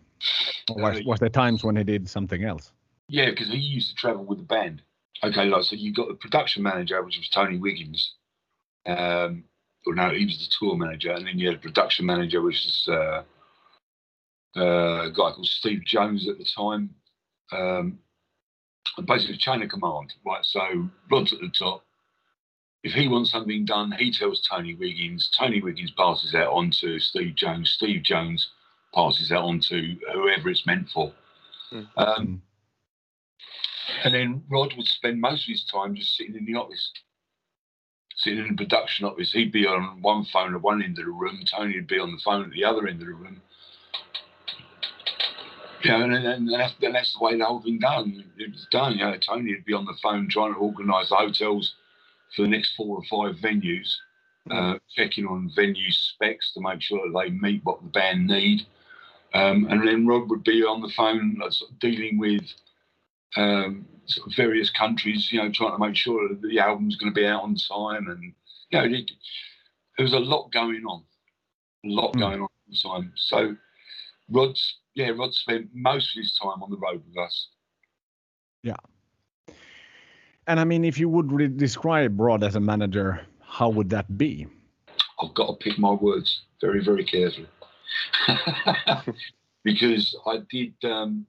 Or 0.69 0.81
was, 0.81 0.99
Uh, 0.99 1.03
was 1.05 1.19
there 1.19 1.29
times 1.29 1.63
when 1.63 1.75
he 1.75 1.83
did 1.83 2.09
something 2.09 2.43
else? 2.43 2.71
Yeah, 3.07 3.29
because 3.29 3.47
he 3.47 3.57
used 3.57 3.89
to 3.91 3.95
travel 3.95 4.25
with 4.25 4.39
the 4.39 4.45
band. 4.45 4.81
Okay, 5.23 5.45
like 5.45 5.63
so, 5.63 5.75
you 5.75 5.93
got 5.93 6.07
the 6.07 6.15
production 6.15 6.63
manager, 6.63 7.01
which 7.03 7.17
was 7.17 7.29
Tony 7.29 7.57
Wiggins. 7.57 8.13
Um, 8.85 9.45
well, 9.85 9.95
no, 9.95 10.09
he 10.09 10.25
was 10.25 10.37
the 10.37 10.53
tour 10.59 10.77
manager, 10.77 11.11
and 11.11 11.27
then 11.27 11.39
you 11.39 11.47
had 11.47 11.57
a 11.57 11.61
production 11.61 12.05
manager, 12.05 12.41
which 12.41 12.63
was 12.65 12.89
uh, 12.89 13.23
uh, 14.59 15.05
a 15.05 15.09
guy 15.09 15.31
called 15.31 15.45
Steve 15.45 15.83
Jones 15.85 16.27
at 16.27 16.37
the 16.37 16.45
time. 16.45 16.95
Um, 17.51 17.99
and 18.97 19.07
basically, 19.07 19.37
chain 19.37 19.61
of 19.61 19.69
command, 19.69 20.13
right? 20.25 20.43
So 20.45 20.89
Rod's 21.09 21.33
at 21.33 21.39
the 21.39 21.49
top. 21.49 21.83
If 22.83 22.93
he 22.93 23.07
wants 23.07 23.31
something 23.31 23.63
done, 23.65 23.93
he 23.97 24.11
tells 24.11 24.41
Tony 24.41 24.75
Wiggins. 24.75 25.29
Tony 25.37 25.61
Wiggins 25.61 25.91
passes 25.91 26.33
that 26.33 26.49
on 26.49 26.71
to 26.81 26.99
Steve 26.99 27.35
Jones. 27.35 27.69
Steve 27.69 28.03
Jones 28.03 28.49
passes 28.93 29.29
that 29.29 29.39
on 29.39 29.61
to 29.69 29.95
whoever 30.13 30.49
it's 30.49 30.65
meant 30.65 30.89
for. 30.89 31.13
Mm. 31.71 31.87
Um, 31.97 32.27
Mm. 32.27 32.39
And 34.03 34.13
then 34.13 34.43
Rod 34.49 34.73
would 34.75 34.85
spend 34.85 35.21
most 35.21 35.45
of 35.45 35.51
his 35.51 35.63
time 35.63 35.95
just 35.95 36.17
sitting 36.17 36.35
in 36.35 36.45
the 36.45 36.55
office, 36.55 36.91
sitting 38.17 38.39
in 38.39 38.55
the 38.55 38.63
production 38.63 39.05
office. 39.05 39.31
He'd 39.31 39.51
be 39.51 39.65
on 39.65 40.01
one 40.01 40.25
phone 40.25 40.53
at 40.53 40.61
one 40.61 40.83
end 40.83 40.99
of 40.99 41.05
the 41.05 41.11
room, 41.11 41.43
Tony 41.49 41.75
would 41.75 41.87
be 41.87 41.99
on 41.99 42.11
the 42.11 42.21
phone 42.23 42.43
at 42.43 42.51
the 42.51 42.65
other 42.65 42.87
end 42.87 43.01
of 43.01 43.07
the 43.07 43.13
room. 43.13 43.41
Know, 45.85 46.01
and, 46.01 46.13
and 46.13 46.49
that's, 46.49 46.73
and 46.81 46.95
that's 46.95 47.13
the 47.13 47.23
way 47.23 47.37
the 47.37 47.45
whole 47.45 47.61
thing 47.61 47.79
done. 47.79 48.23
It 48.37 48.51
was 48.51 48.65
done. 48.71 48.93
You 48.93 49.05
know, 49.05 49.17
Tony 49.17 49.53
would 49.53 49.65
be 49.65 49.73
on 49.73 49.85
the 49.85 49.97
phone 50.01 50.29
trying 50.29 50.53
to 50.53 50.59
organise 50.59 51.09
hotels 51.09 51.73
for 52.33 52.43
the 52.43 52.47
next 52.47 52.75
four 52.75 52.97
or 52.97 53.03
five 53.03 53.35
venues, 53.41 53.93
uh, 54.49 54.75
checking 54.95 55.25
on 55.25 55.51
venue 55.53 55.91
specs 55.91 56.53
to 56.53 56.61
make 56.61 56.81
sure 56.81 57.01
that 57.05 57.19
they 57.19 57.31
meet 57.31 57.65
what 57.65 57.81
the 57.81 57.89
band 57.89 58.27
need. 58.27 58.61
Um, 59.33 59.67
and 59.69 59.85
then 59.85 60.07
Rod 60.07 60.29
would 60.29 60.43
be 60.43 60.63
on 60.63 60.81
the 60.81 60.91
phone 60.95 61.41
uh, 61.43 61.49
sort 61.49 61.71
of 61.71 61.79
dealing 61.79 62.17
with 62.17 62.43
um, 63.35 63.85
sort 64.05 64.27
of 64.27 64.35
various 64.35 64.69
countries, 64.69 65.31
you 65.31 65.41
know, 65.41 65.51
trying 65.51 65.71
to 65.71 65.79
make 65.79 65.95
sure 65.95 66.27
that 66.29 66.41
the 66.41 66.59
album's 66.59 66.95
going 66.95 67.13
to 67.13 67.19
be 67.19 67.25
out 67.25 67.43
on 67.43 67.55
time. 67.55 68.07
And, 68.09 68.33
you 68.69 68.79
know, 68.79 68.97
it, 68.97 69.11
there 69.97 70.03
was 70.03 70.13
a 70.13 70.19
lot 70.19 70.51
going 70.51 70.83
on, 70.85 71.03
a 71.85 71.89
lot 71.89 72.13
Mm. 72.13 72.19
going 72.19 72.41
on 72.41 72.47
at 72.67 72.71
the 72.73 72.89
time. 72.89 73.13
So 73.15 73.55
Rod's, 74.29 74.77
yeah, 74.95 75.09
Rod 75.09 75.33
spent 75.33 75.69
most 75.73 76.15
of 76.15 76.21
his 76.21 76.37
time 76.37 76.61
on 76.63 76.69
the 76.69 76.77
road 76.77 77.03
with 77.07 77.17
us. 77.17 77.49
Yeah. 78.63 78.75
And 80.47 80.59
I 80.59 80.63
mean, 80.65 80.83
if 80.83 80.99
you 80.99 81.07
would 81.09 81.31
re- 81.31 81.47
describe 81.47 82.19
Rod 82.19 82.43
as 82.43 82.55
a 82.55 82.59
manager, 82.59 83.21
how 83.41 83.69
would 83.69 83.89
that 83.91 84.17
be? 84.17 84.47
I've 85.21 85.33
got 85.33 85.47
to 85.47 85.53
pick 85.53 85.77
my 85.79 85.91
words 85.91 86.41
very, 86.59 86.83
very 86.83 87.05
carefully. 87.05 87.47
because 89.63 90.15
I 90.25 90.39
did 90.49 90.73
um, 90.83 91.25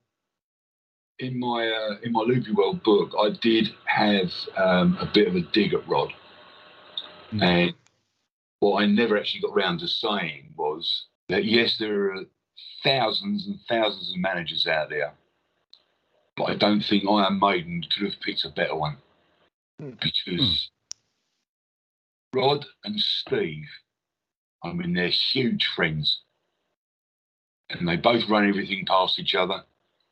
in 1.18 1.38
my 1.38 1.68
uh, 1.68 1.96
in 2.02 2.12
my 2.12 2.20
Loopy 2.20 2.52
World 2.52 2.82
book, 2.82 3.12
I 3.18 3.30
did 3.40 3.68
have 3.86 4.30
um, 4.56 4.96
a 5.00 5.06
bit 5.12 5.28
of 5.28 5.34
a 5.36 5.40
dig 5.52 5.74
at 5.74 5.86
Rod, 5.88 6.12
Mm. 7.32 7.42
and 7.42 7.74
what 8.60 8.82
I 8.82 8.86
never 8.86 9.18
actually 9.18 9.40
got 9.40 9.54
round 9.54 9.80
to 9.80 9.88
saying 9.88 10.54
was 10.56 11.06
that 11.28 11.44
yes, 11.44 11.76
there 11.78 12.12
are 12.14 12.24
thousands 12.82 13.46
and 13.46 13.58
thousands 13.68 14.12
of 14.12 14.18
managers 14.20 14.66
out 14.66 14.88
there, 14.90 15.14
but 16.36 16.44
I 16.44 16.54
don't 16.56 16.82
think 16.82 17.04
Iron 17.08 17.40
Maiden 17.40 17.82
could 17.82 18.10
have 18.10 18.20
picked 18.20 18.44
a 18.44 18.50
better 18.50 18.76
one 18.76 18.98
Hmm. 19.80 19.90
because 20.00 20.70
Rod 22.34 22.66
and 22.84 23.00
Steve, 23.00 23.66
I 24.62 24.72
mean, 24.72 24.94
they're 24.94 25.08
huge 25.08 25.66
friends. 25.74 26.20
And 27.70 27.88
they 27.88 27.96
both 27.96 28.28
run 28.28 28.48
everything 28.48 28.84
past 28.86 29.18
each 29.18 29.34
other. 29.34 29.64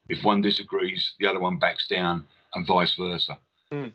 If 0.08 0.24
one 0.24 0.40
disagrees, 0.40 1.12
the 1.18 1.26
other 1.26 1.40
one 1.40 1.58
backs 1.58 1.86
down, 1.88 2.26
and 2.54 2.66
vice 2.66 2.94
versa. 2.96 3.38
Hmm. 3.70 3.88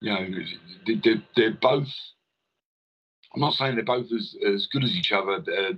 You 0.00 0.10
know, 0.12 0.28
they- 0.86 0.94
they're, 1.02 1.22
they're 1.36 1.52
both. 1.52 1.88
I'm 3.34 3.40
not 3.40 3.54
saying 3.54 3.74
they're 3.74 3.84
both 3.84 4.12
as, 4.12 4.36
as 4.46 4.66
good 4.66 4.84
as 4.84 4.92
each 4.92 5.10
other. 5.12 5.32
Uh, 5.32 5.72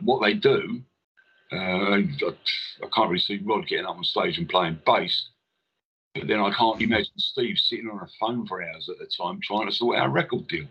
what 0.00 0.22
they 0.22 0.32
do, 0.34 0.80
uh, 1.52 1.56
I, 1.56 1.96
I 1.98 2.86
can't 2.94 3.10
really 3.10 3.18
see 3.18 3.40
Rod 3.44 3.66
getting 3.66 3.84
up 3.84 3.96
on 3.96 4.04
stage 4.04 4.38
and 4.38 4.48
playing 4.48 4.78
bass. 4.86 5.28
But 6.14 6.26
then 6.28 6.40
I 6.40 6.50
can't 6.52 6.80
imagine 6.80 7.12
Steve 7.18 7.58
sitting 7.58 7.88
on 7.90 7.98
a 8.00 8.08
phone 8.20 8.46
for 8.46 8.62
hours 8.62 8.88
at 8.88 9.00
a 9.06 9.06
time 9.06 9.40
trying 9.42 9.66
to 9.66 9.72
sort 9.74 9.98
out 9.98 10.06
a 10.06 10.10
record 10.10 10.46
deal. 10.48 10.66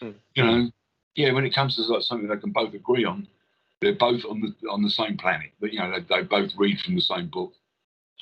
Hmm. 0.00 0.10
You 0.34 0.44
know, 0.44 0.70
yeah, 1.14 1.32
when 1.32 1.44
it 1.44 1.54
comes 1.54 1.76
to 1.76 1.82
like 1.82 2.02
something 2.02 2.28
they 2.28 2.36
can 2.38 2.52
both 2.52 2.72
agree 2.74 3.04
on, 3.04 3.26
they're 3.82 3.94
both 3.94 4.24
on 4.24 4.40
the 4.40 4.68
on 4.68 4.82
the 4.82 4.90
same 4.90 5.18
planet. 5.18 5.50
But 5.60 5.72
you 5.72 5.80
know, 5.80 5.92
they, 5.92 6.00
they 6.08 6.22
both 6.22 6.52
read 6.56 6.80
from 6.80 6.94
the 6.94 7.02
same 7.02 7.28
book. 7.28 7.52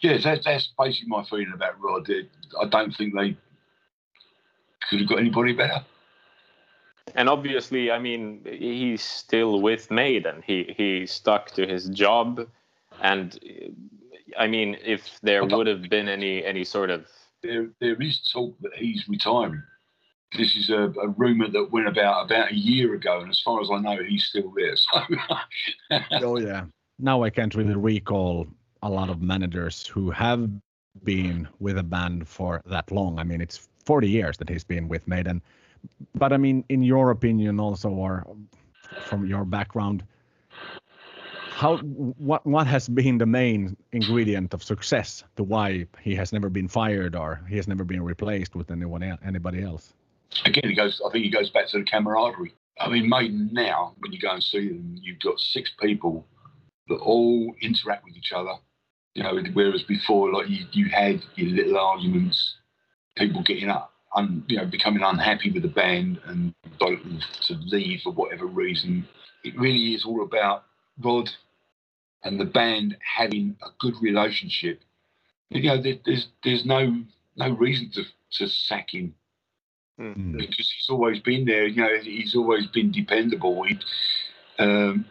Yeah, 0.03 0.19
that's 0.19 0.45
that's 0.45 0.73
basically 0.77 1.09
my 1.09 1.23
feeling 1.25 1.53
about 1.55 1.81
Rod. 1.81 2.11
I 2.61 2.67
don't 2.67 2.97
think 2.97 3.15
they 3.15 3.37
could 4.89 5.01
have 5.01 5.09
got 5.09 5.19
anybody 5.19 5.53
better. 5.53 5.85
and 7.15 7.29
obviously, 7.29 7.91
I 7.91 7.99
mean, 7.99 8.41
he's 8.45 9.03
still 9.03 9.61
with 9.61 9.91
Maiden. 9.91 10.43
He 10.45 10.75
he 10.77 11.07
stuck 11.07 11.51
to 11.53 11.67
his 11.67 11.91
job, 11.91 12.49
and 13.03 13.39
I 14.39 14.47
mean, 14.47 14.79
if 14.83 15.21
there 15.23 15.45
would 15.45 15.67
have 15.67 15.83
been 15.83 16.09
any 16.09 16.45
any 16.45 16.65
sort 16.65 16.91
of 16.91 17.07
There 17.43 17.69
there 17.81 18.01
is 18.01 18.31
talk 18.33 18.57
that 18.63 18.75
he's 18.75 19.07
retiring. 19.09 19.63
This 20.37 20.57
is 20.57 20.71
a, 20.71 20.93
a 21.03 21.09
rumor 21.09 21.49
that 21.49 21.73
went 21.73 21.89
about 21.89 22.27
about 22.27 22.53
a 22.53 22.55
year 22.55 22.95
ago, 22.95 23.21
and 23.21 23.31
as 23.31 23.41
far 23.41 23.61
as 23.61 23.69
I 23.71 23.79
know, 23.79 23.99
he's 24.03 24.25
still 24.25 24.53
there. 24.57 24.77
So 24.77 25.01
oh 26.23 26.39
yeah. 26.39 26.65
Now 26.99 27.23
I 27.23 27.31
can't 27.31 27.55
really 27.55 27.75
recall 27.75 28.47
a 28.83 28.89
lot 28.89 29.11
of 29.11 29.21
managers 29.21 29.87
who 29.87 30.11
have 30.11 30.49
been 31.05 31.49
with 31.59 31.79
a 31.79 31.83
band 31.83 32.29
for 32.29 32.63
that 32.67 32.91
long. 32.91 33.19
I 33.19 33.25
mean, 33.25 33.41
it's 33.41 33.69
40 33.85 34.09
years 34.09 34.37
that 34.39 34.49
he's 34.49 34.65
been 34.65 34.89
with 34.89 35.07
Maiden. 35.09 35.43
But 36.15 36.33
I 36.33 36.37
mean, 36.37 36.65
in 36.69 36.83
your 36.83 37.11
opinion, 37.11 37.59
also, 37.59 37.89
or 37.89 38.27
from 39.01 39.27
your 39.27 39.45
background, 39.45 40.05
how 41.51 41.77
what 41.79 42.47
what 42.47 42.67
has 42.67 42.89
been 42.89 43.19
the 43.19 43.27
main 43.27 43.77
ingredient 43.93 44.55
of 44.55 44.63
success 44.63 45.25
to 45.37 45.43
why 45.43 45.87
he 46.01 46.15
has 46.15 46.33
never 46.33 46.49
been 46.49 46.69
fired 46.69 47.15
or 47.15 47.41
he 47.49 47.57
has 47.57 47.69
never 47.69 47.85
been 47.85 48.03
replaced 48.03 48.55
with 48.55 48.71
anyone 48.71 49.03
anybody 49.25 49.63
else? 49.63 49.95
Again, 50.45 50.69
he 50.69 50.75
goes. 50.75 51.01
I 51.07 51.11
think 51.11 51.25
he 51.25 51.31
goes 51.31 51.51
back 51.51 51.69
to 51.69 51.79
the 51.79 51.85
camaraderie. 51.85 52.55
I 52.79 52.89
mean, 52.89 53.09
Maiden 53.09 53.51
now, 53.53 53.95
when 53.99 54.13
you 54.13 54.19
go 54.19 54.31
and 54.31 54.43
see 54.43 54.69
them, 54.69 54.97
you've 55.01 55.21
got 55.21 55.39
six 55.39 55.71
people 55.81 56.27
that 56.89 56.97
all 56.97 57.55
interact 57.61 58.05
with 58.05 58.17
each 58.17 58.33
other. 58.33 58.55
You 59.15 59.23
know, 59.23 59.43
whereas 59.53 59.83
before, 59.83 60.33
like 60.33 60.49
you, 60.49 60.67
you 60.73 60.87
had 60.89 61.23
your 61.35 61.51
little 61.51 61.79
arguments, 61.79 62.57
people 63.17 63.43
getting 63.43 63.69
up, 63.69 63.93
un, 64.15 64.45
you 64.47 64.57
know, 64.57 64.67
becoming 64.67 65.03
unhappy 65.03 65.51
with 65.51 65.63
the 65.63 65.69
band 65.69 66.21
and 66.27 66.55
voting 66.79 67.21
to 67.43 67.55
leave 67.67 68.03
for 68.03 68.13
whatever 68.13 68.47
reason. 68.47 69.07
It 69.45 69.59
really 69.59 69.95
is 69.95 70.05
all 70.05 70.23
about 70.23 70.65
Rod 71.03 71.29
and 72.23 72.39
the 72.39 72.45
band 72.45 72.97
having 73.17 73.57
a 73.63 73.69
good 73.81 73.95
relationship. 74.01 74.81
You 75.51 75.63
know, 75.65 75.83
there, 75.83 75.97
there's 76.05 76.29
there's 76.45 76.65
no 76.65 77.03
no 77.37 77.51
reason 77.51 77.91
to 77.95 78.05
to 78.39 78.49
sack 78.49 78.95
him 78.95 79.15
Mm. 80.01 80.39
because 80.39 80.73
he's 80.73 80.89
always 80.89 81.21
been 81.21 81.45
there. 81.45 81.67
You 81.67 81.83
know, 81.83 81.99
he's 82.03 82.35
always 82.35 82.67
been 82.67 82.91
dependable. 82.91 83.63
He, 83.65 83.79
um, 84.59 85.05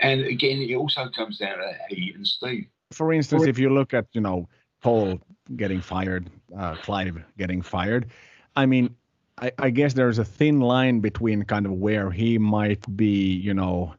and 0.00 0.22
again, 0.22 0.62
it 0.62 0.74
also 0.74 1.10
comes 1.10 1.38
down 1.38 1.58
to 1.58 1.74
he 1.88 2.12
and 2.14 2.26
Steve. 2.26 2.68
For 2.92 3.12
instance, 3.12 3.44
if 3.44 3.58
you 3.58 3.68
look 3.68 3.92
at 3.92 4.06
you 4.12 4.22
know 4.22 4.48
Paul 4.82 5.20
getting 5.56 5.82
fired, 5.82 6.30
uh, 6.56 6.76
Clive 6.76 7.22
getting 7.36 7.60
fired, 7.60 8.06
I 8.54 8.64
mean, 8.64 8.96
I, 9.36 9.52
I 9.58 9.70
guess 9.70 9.92
there's 9.92 10.18
a 10.18 10.24
thin 10.24 10.60
line 10.60 11.00
between 11.00 11.42
kind 11.42 11.66
of 11.66 11.72
where 11.72 12.10
he 12.10 12.38
might 12.38 12.96
be, 12.96 13.34
you 13.34 13.52
know, 13.52 13.94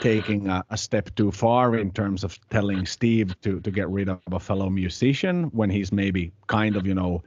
taking 0.00 0.48
a, 0.48 0.64
a 0.70 0.76
step 0.76 1.12
too 1.16 1.32
far 1.32 1.74
in 1.76 1.90
terms 1.90 2.22
of 2.22 2.38
telling 2.50 2.86
Steve 2.86 3.34
to 3.40 3.58
to 3.58 3.70
get 3.72 3.88
rid 3.88 4.08
of 4.08 4.20
a 4.30 4.38
fellow 4.38 4.70
musician 4.70 5.44
when 5.46 5.70
he's 5.70 5.90
maybe 5.90 6.32
kind 6.46 6.76
of 6.76 6.86
you 6.86 6.94
know 6.94 7.22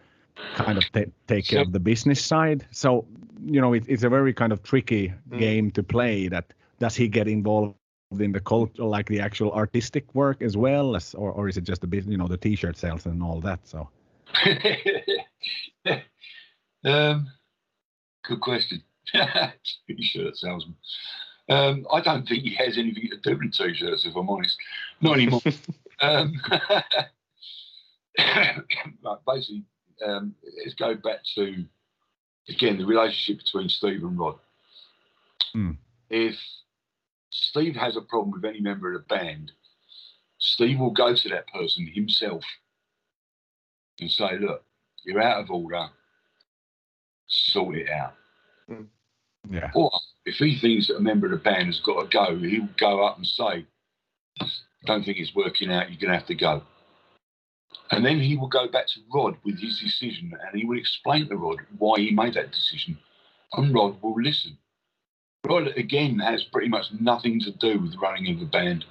kind 0.55 0.77
of 0.77 0.91
ta- 0.91 1.11
take 1.27 1.47
care 1.47 1.61
of 1.61 1.71
the 1.71 1.79
business 1.79 2.23
side. 2.23 2.65
So 2.71 3.05
you 3.45 3.61
know, 3.61 3.73
it, 3.73 3.83
it's 3.88 4.03
a 4.03 4.09
very 4.09 4.33
kind 4.33 4.51
of 4.51 4.63
tricky 4.63 5.13
Mm. 5.29 5.39
game 5.39 5.71
to 5.71 5.83
play. 5.83 6.27
That 6.27 6.53
does 6.79 6.95
he 6.95 7.07
get 7.07 7.27
involved 7.27 7.75
in 8.19 8.31
the 8.31 8.39
culture, 8.39 8.83
like 8.83 9.07
the 9.07 9.19
actual 9.19 9.51
artistic 9.51 10.13
work 10.15 10.41
as 10.41 10.57
well, 10.57 10.95
as 10.95 11.13
or, 11.15 11.31
or 11.31 11.49
is 11.49 11.57
it 11.57 11.63
just 11.63 11.81
the 11.81 11.88
business, 11.88 12.11
you 12.11 12.17
know, 12.17 12.27
the 12.27 12.38
T-shirt 12.38 12.77
sales 12.77 13.05
and 13.05 13.21
all 13.21 13.41
that? 13.41 13.59
So 13.67 13.89
um, 16.86 17.27
good 18.23 18.41
question. 18.41 18.81
T-shirt 19.88 20.38
salesman. 20.38 20.75
Um, 21.47 21.86
I 21.93 22.01
don't 22.01 22.27
think 22.27 22.43
he 22.43 22.55
has 22.55 22.77
anything 22.77 23.09
to 23.09 23.17
do 23.17 23.38
with 23.38 23.53
t-shirts, 23.53 24.05
if 24.05 24.15
I'm 24.15 24.29
honest. 24.29 24.57
Not 25.01 25.17
anymore. 25.17 25.41
um, 26.01 26.33
basically, 29.27 29.63
um, 30.05 30.35
let's 30.57 30.73
go 30.73 30.95
back 30.95 31.19
to 31.35 31.65
again 32.49 32.77
the 32.77 32.85
relationship 32.85 33.43
between 33.43 33.69
Steve 33.69 34.03
and 34.03 34.17
Rod. 34.17 34.35
Hmm. 35.53 35.71
If 36.09 36.35
Steve 37.29 37.75
has 37.75 37.97
a 37.97 38.01
problem 38.01 38.31
with 38.31 38.45
any 38.45 38.61
member 38.61 38.93
of 38.93 39.01
the 39.01 39.15
band, 39.15 39.51
Steve 40.39 40.79
will 40.79 40.91
go 40.91 41.15
to 41.15 41.29
that 41.29 41.47
person 41.47 41.87
himself 41.87 42.43
and 43.99 44.11
say, 44.11 44.37
"Look, 44.39 44.63
you're 45.05 45.21
out 45.21 45.43
of 45.43 45.51
order. 45.51 45.87
Sort 47.27 47.75
it 47.75 47.89
out." 47.89 48.15
yeah, 49.49 49.71
Or 49.73 49.91
if 50.25 50.35
he 50.35 50.57
thinks 50.57 50.87
that 50.87 50.97
a 50.97 51.01
member 51.01 51.27
of 51.27 51.31
the 51.31 51.37
band 51.37 51.67
has 51.67 51.79
got 51.79 52.01
to 52.01 52.07
go, 52.07 52.37
he'll 52.37 52.69
go 52.77 53.05
up 53.05 53.17
and 53.17 53.25
say, 53.25 53.65
Don't 54.85 55.03
think 55.03 55.17
it's 55.17 55.35
working 55.35 55.71
out, 55.71 55.89
you're 55.89 55.99
going 55.99 56.11
to 56.11 56.17
have 56.17 56.27
to 56.27 56.35
go. 56.35 56.63
And 57.91 58.05
then 58.05 58.20
he 58.20 58.36
will 58.36 58.47
go 58.47 58.68
back 58.68 58.88
to 58.88 58.99
Rod 59.13 59.38
with 59.43 59.59
his 59.59 59.80
decision 59.80 60.34
and 60.34 60.59
he 60.59 60.66
will 60.66 60.78
explain 60.78 61.28
to 61.30 61.38
Rod 61.38 61.59
why 61.78 61.99
he 61.99 62.11
made 62.11 62.34
that 62.34 62.51
decision. 62.51 62.97
And 63.53 63.74
Rod 63.74 64.01
will 64.01 64.20
listen. 64.22 64.57
Rod, 65.45 65.68
again, 65.78 66.18
has 66.20 66.43
pretty 66.43 66.68
much 66.68 66.88
nothing 66.99 67.39
to 67.41 67.51
do 67.51 67.80
with 67.80 67.95
running 68.01 68.34
of 68.34 68.39
the 68.39 68.45
band. 68.47 68.86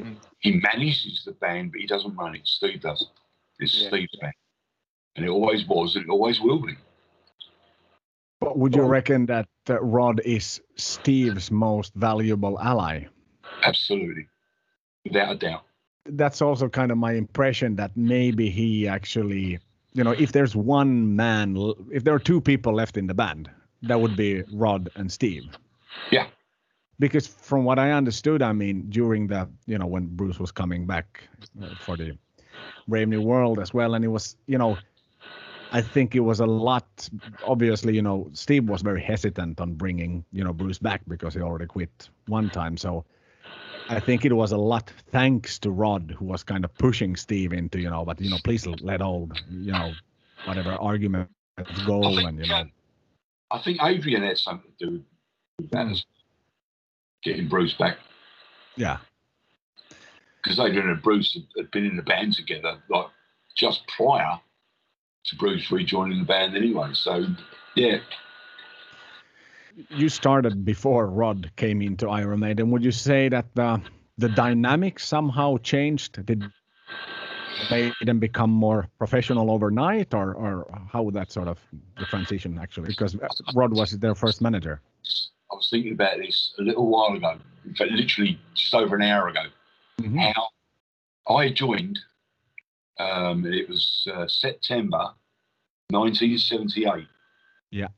Mm. 0.00 0.16
He 0.40 0.60
manages 0.60 1.22
the 1.24 1.32
band, 1.32 1.72
but 1.72 1.80
he 1.80 1.86
doesn't 1.86 2.16
run 2.16 2.34
it. 2.34 2.46
Steve 2.46 2.80
does. 2.80 3.06
It's 3.58 3.80
Yeah. 3.80 3.88
Steve's 3.88 4.16
band. 4.20 4.34
And 5.14 5.24
it 5.24 5.30
always 5.30 5.66
was, 5.66 5.96
and 5.96 6.04
it 6.04 6.10
always 6.10 6.40
will 6.40 6.58
be. 6.58 6.76
but 8.40 8.58
would 8.58 8.74
you 8.74 8.82
reckon 8.82 9.26
that 9.26 9.48
uh, 9.70 9.80
Rod 9.80 10.20
is 10.24 10.60
Steve's 10.76 11.50
most 11.50 11.94
valuable 11.94 12.58
ally? 12.58 13.04
Absolutely. 13.62 14.26
Without 15.04 15.32
a 15.32 15.38
doubt. 15.38 15.64
That's 16.10 16.42
also 16.42 16.68
kind 16.68 16.90
of 16.92 16.98
my 16.98 17.12
impression 17.12 17.76
that 17.76 17.96
maybe 17.96 18.50
he 18.50 18.88
actually, 18.88 19.58
you 19.94 20.04
know, 20.04 20.12
if 20.12 20.32
there's 20.32 20.54
one 20.56 21.16
man, 21.16 21.56
if 21.92 22.04
there 22.04 22.14
are 22.14 22.18
two 22.20 22.40
people 22.40 22.72
left 22.74 22.96
in 22.96 23.06
the 23.06 23.14
band, 23.14 23.50
that 23.82 24.00
would 24.00 24.16
be 24.16 24.42
Rod 24.52 24.90
and 24.96 25.10
Steve. 25.10 25.58
Yeah. 26.10 26.26
because 26.98 27.26
from 27.26 27.64
what 27.64 27.78
I 27.78 27.92
understood, 27.92 28.42
I 28.42 28.52
mean, 28.52 28.88
during 28.90 29.26
the 29.28 29.48
you 29.66 29.78
know 29.78 29.86
when 29.86 30.06
Bruce 30.16 30.38
was 30.38 30.52
coming 30.52 30.86
back 30.86 31.22
uh, 31.62 31.74
for 31.78 31.96
the 31.96 32.16
Brave 32.88 33.08
New 33.08 33.22
World 33.22 33.58
as 33.58 33.74
well, 33.74 33.94
and 33.94 34.04
it 34.04 34.08
was 34.08 34.36
you 34.46 34.58
know, 34.58 34.78
I 35.72 35.82
think 35.82 36.14
it 36.14 36.20
was 36.20 36.40
a 36.40 36.46
lot. 36.46 37.08
Obviously, 37.44 37.94
you 37.94 38.02
know, 38.02 38.30
Steve 38.32 38.68
was 38.68 38.82
very 38.82 39.02
hesitant 39.02 39.60
on 39.60 39.74
bringing 39.74 40.24
you 40.32 40.44
know 40.44 40.52
Bruce 40.52 40.78
back 40.78 41.02
because 41.08 41.34
he 41.34 41.40
already 41.40 41.66
quit 41.66 42.08
one 42.26 42.50
time. 42.50 42.76
So 42.76 43.04
I 43.88 44.00
think 44.00 44.24
it 44.24 44.32
was 44.32 44.52
a 44.52 44.56
lot 44.56 44.92
thanks 45.10 45.58
to 45.60 45.70
Rod 45.70 46.14
who 46.18 46.24
was 46.24 46.42
kind 46.42 46.64
of 46.64 46.74
pushing 46.74 47.16
Steve 47.16 47.52
into 47.52 47.80
you 47.80 47.90
know, 47.90 48.04
but 48.04 48.20
you 48.20 48.30
know, 48.30 48.38
please 48.42 48.66
let 48.66 49.00
all 49.00 49.30
you 49.48 49.72
know 49.72 49.92
whatever 50.44 50.72
arguments 50.72 51.32
go 51.86 52.02
think, 52.02 52.28
and 52.28 52.38
you 52.38 52.46
know. 52.46 52.56
Um, 52.56 52.72
I 53.50 53.58
think 53.58 53.78
Adrian 53.82 54.22
had 54.22 54.38
something 54.38 54.70
to 54.78 54.86
do 54.86 55.02
with 55.58 55.70
that, 55.70 56.02
getting 57.22 57.48
Bruce 57.48 57.74
back. 57.74 57.98
Yeah. 58.76 58.98
Because 60.42 60.58
Adrian 60.58 60.88
and 60.88 61.02
Bruce 61.02 61.38
had 61.56 61.70
been 61.70 61.86
in 61.86 61.96
the 61.96 62.02
band 62.02 62.34
together, 62.34 62.82
like 62.88 63.06
just 63.56 63.86
prior 63.88 64.40
to 65.26 65.36
Bruce 65.36 65.70
rejoining 65.70 66.18
the 66.18 66.24
band 66.24 66.56
anyway. 66.56 66.90
So, 66.92 67.24
yeah, 67.74 67.98
you 69.90 70.08
started 70.08 70.64
before 70.64 71.06
Rod 71.06 71.50
came 71.56 71.82
into 71.82 72.08
Iron 72.08 72.40
Maiden. 72.40 72.70
Would 72.70 72.84
you 72.84 72.92
say 72.92 73.28
that 73.28 73.46
the 73.54 73.80
the 74.18 74.28
dynamic 74.30 74.98
somehow 74.98 75.58
changed? 75.58 76.24
Did 76.24 76.44
Maiden 77.70 78.18
become 78.18 78.50
more 78.50 78.88
professional 78.98 79.50
overnight, 79.50 80.14
or 80.14 80.34
or 80.34 80.66
how 80.90 81.02
would 81.02 81.14
that 81.14 81.30
sort 81.30 81.48
of 81.48 81.58
the 81.98 82.04
transition 82.06 82.58
actually? 82.58 82.88
Because 82.88 83.16
Rod 83.54 83.72
was 83.72 83.92
their 83.98 84.14
first 84.14 84.40
manager. 84.40 84.80
I 85.50 85.54
was 85.54 85.68
thinking 85.70 85.92
about 85.92 86.18
this 86.18 86.54
a 86.58 86.62
little 86.62 86.88
while 86.88 87.14
ago, 87.14 87.38
in 87.64 87.74
fact, 87.74 87.92
literally 87.92 88.38
just 88.54 88.74
over 88.74 88.96
an 88.96 89.02
hour 89.02 89.28
ago. 89.28 89.44
Mhm. 90.00 90.32
How 91.26 91.36
I 91.36 91.50
joined, 91.50 91.98
um, 92.98 93.46
it 93.46 93.68
was 93.68 94.08
uh, 94.12 94.26
September 94.26 95.14
1978. 95.90 97.06
Yeah. 97.70 97.88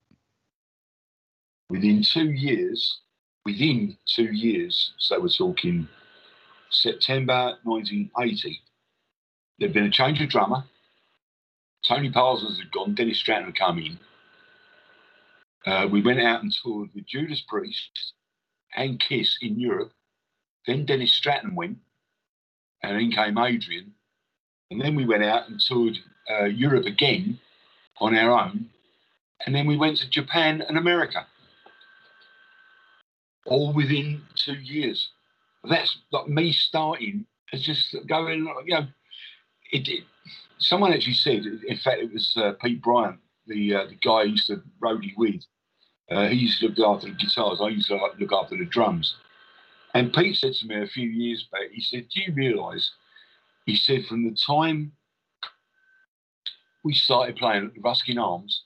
Within 1.71 2.03
two 2.03 2.31
years, 2.31 3.01
within 3.45 3.99
two 4.07 4.33
years, 4.33 4.93
so 4.97 5.21
we're 5.21 5.29
talking 5.29 5.87
September 6.71 7.59
1980, 7.63 8.61
there'd 9.59 9.75
been 9.75 9.85
a 9.85 9.91
change 9.91 10.23
of 10.23 10.31
drummer. 10.31 10.65
Tony 11.87 12.11
Parsons 12.11 12.59
had 12.59 12.73
gone, 12.73 12.95
Dennis 12.95 13.19
Stratton 13.19 13.47
had 13.47 13.59
come 13.59 13.79
in. 13.79 13.99
Uh, 15.67 15.87
we 15.89 16.01
went 16.01 16.21
out 16.21 16.43
and 16.43 16.55
toured 16.63 16.89
with 16.95 17.07
Judas 17.07 17.43
Priest 17.47 18.15
and 18.75 18.99
Kiss 18.99 19.37
in 19.43 19.61
Europe. 19.61 19.93
Then 20.67 20.87
Dennis 20.87 21.13
Stratton 21.13 21.55
went, 21.55 21.79
and 22.83 22.97
then 22.99 23.11
came 23.11 23.37
Adrian. 23.37 23.93
And 24.71 24.81
then 24.81 24.95
we 24.95 25.05
went 25.05 25.25
out 25.25 25.49
and 25.49 25.61
toured 25.61 25.99
uh, 26.31 26.45
Europe 26.45 26.87
again 26.87 27.41
on 28.01 28.17
our 28.17 28.31
own. 28.31 28.71
And 29.45 29.55
then 29.55 29.67
we 29.67 29.77
went 29.77 29.99
to 29.99 30.09
Japan 30.09 30.63
and 30.67 30.79
America. 30.79 31.27
All 33.49 33.73
within 33.73 34.23
two 34.35 34.55
years. 34.55 35.09
That's 35.65 35.99
like 36.13 36.29
me 36.29 36.53
starting 36.53 37.27
as 37.53 37.63
just 37.63 37.97
going, 38.07 38.47
you 38.67 38.75
know, 38.75 38.87
it, 39.73 39.89
it, 39.89 40.05
someone 40.59 40.93
actually 40.93 41.15
said, 41.15 41.45
in 41.45 41.77
fact, 41.79 42.01
it 42.01 42.13
was 42.13 42.35
uh, 42.37 42.53
Pete 42.63 42.83
Bryant, 42.83 43.19
the 43.47 43.75
uh, 43.75 43.87
the 43.87 43.97
guy 43.97 44.21
I 44.21 44.23
used 44.25 44.47
to 44.49 44.63
roadie 44.83 45.17
with. 45.17 45.43
Uh, 46.11 46.29
he 46.29 46.37
used 46.37 46.61
to 46.61 46.69
look 46.69 46.79
after 46.79 47.09
the 47.09 47.15
guitars. 47.15 47.61
I 47.61 47.69
used 47.69 47.89
to 47.89 47.97
like, 47.97 48.19
look 48.19 48.33
after 48.33 48.57
the 48.57 48.65
drums. 48.65 49.17
And 49.95 50.13
Pete 50.13 50.37
said 50.37 50.55
to 50.55 50.67
me 50.67 50.83
a 50.83 50.87
few 50.87 51.09
years 51.09 51.47
back, 51.51 51.71
he 51.73 51.81
said, 51.83 52.09
Do 52.09 52.21
you 52.23 52.33
realise? 52.33 52.93
He 53.67 53.77
said, 53.77 54.07
from 54.07 54.25
the 54.25 54.37
time 54.47 54.93
we 56.83 56.95
started 56.95 57.37
playing 57.37 57.67
at 57.67 57.75
the 57.75 57.81
Ruskin 57.81 58.19
Arms 58.19 58.63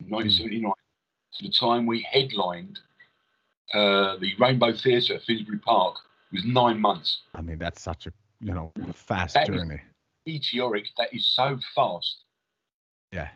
in 0.00 0.08
1979 0.10 0.72
to 1.34 1.44
the 1.44 1.52
time 1.52 1.86
we 1.86 2.06
headlined 2.10 2.80
uh, 3.74 4.16
the 4.18 4.32
Rainbow 4.38 4.72
Theatre 4.72 5.14
at 5.14 5.22
Finsbury 5.22 5.58
Park 5.58 5.96
was 6.32 6.44
nine 6.44 6.80
months. 6.80 7.22
I 7.34 7.42
mean, 7.42 7.58
that's 7.58 7.82
such 7.82 8.06
a 8.06 8.12
you 8.40 8.52
know 8.52 8.72
fast 8.92 9.34
That 9.34 9.46
journey. 9.46 9.80
Meteoric, 10.26 10.86
that 10.98 11.14
is 11.14 11.24
so 11.24 11.58
fast. 11.74 12.24
Yeah. 13.12 13.28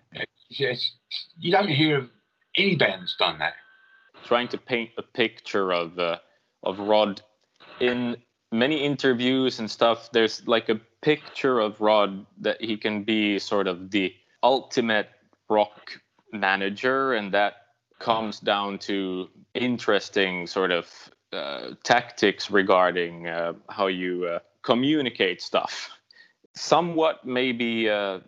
Yes, 0.48 0.92
you 1.38 1.52
don't 1.52 1.68
hear 1.68 1.98
of 1.98 2.10
any 2.56 2.74
band 2.76 3.02
that's 3.02 3.16
done 3.16 3.38
that. 3.38 3.54
trying 4.24 4.48
to 4.48 4.58
paint 4.58 4.90
a 4.98 5.02
picture 5.02 5.72
of 5.72 5.98
uh, 5.98 6.18
of 6.64 6.78
Rod 6.78 7.22
in 7.80 8.16
many 8.52 8.84
interviews 8.84 9.58
and 9.58 9.70
stuff, 9.70 10.10
there's 10.12 10.46
like 10.46 10.68
a 10.68 10.80
picture 11.02 11.60
of 11.60 11.80
Rod 11.80 12.26
that 12.40 12.60
he 12.60 12.76
can 12.76 13.04
be 13.04 13.38
sort 13.38 13.66
of 13.66 13.90
the 13.90 14.12
ultimate 14.42 15.08
rock 15.48 15.92
manager, 16.32 17.14
and 17.14 17.32
that 17.32 17.59
comes 18.00 18.40
down 18.40 18.78
to 18.78 19.28
interesting 19.54 20.46
sort 20.46 20.72
of 20.72 20.88
uh, 21.32 21.70
tactics 21.84 22.50
regarding 22.50 23.28
uh, 23.28 23.52
how 23.68 23.86
you 23.86 24.24
uh, 24.26 24.38
communicate 24.62 25.40
stuff. 25.40 25.90
Somewhat 26.54 27.24
maybe 27.24 27.88
uh, 27.88 28.18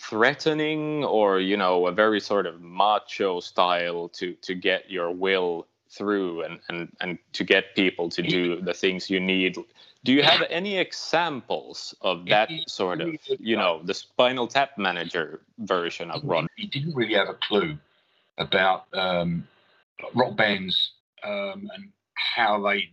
threatening, 0.00 1.04
or 1.04 1.40
you 1.40 1.56
know, 1.58 1.86
a 1.86 1.92
very 1.92 2.20
sort 2.20 2.46
of 2.46 2.62
macho 2.62 3.40
style 3.40 4.08
to 4.10 4.32
to 4.40 4.54
get 4.54 4.90
your 4.90 5.10
will 5.10 5.66
through 5.90 6.42
and 6.42 6.58
and 6.70 6.88
and 7.02 7.18
to 7.34 7.44
get 7.44 7.74
people 7.74 8.08
to 8.08 8.22
do 8.22 8.60
the 8.62 8.72
things 8.72 9.10
you 9.10 9.20
need. 9.20 9.58
Do 10.04 10.12
you 10.12 10.22
have 10.22 10.42
any 10.50 10.78
examples 10.78 11.94
of 12.00 12.26
that 12.26 12.48
sort 12.68 13.00
of, 13.00 13.16
you 13.40 13.56
know, 13.56 13.80
the 13.82 13.92
Spinal 13.92 14.46
Tap 14.46 14.78
Manager 14.78 15.40
version 15.58 16.12
of 16.12 16.22
Ron? 16.22 16.46
He 16.56 16.66
didn't 16.66 16.94
really 16.94 17.14
have 17.14 17.28
a 17.28 17.34
clue 17.34 17.76
about 18.38 18.84
um, 18.92 19.46
rock 20.14 20.36
bands 20.36 20.92
um, 21.24 21.68
and 21.74 21.90
how 22.14 22.62
they 22.62 22.90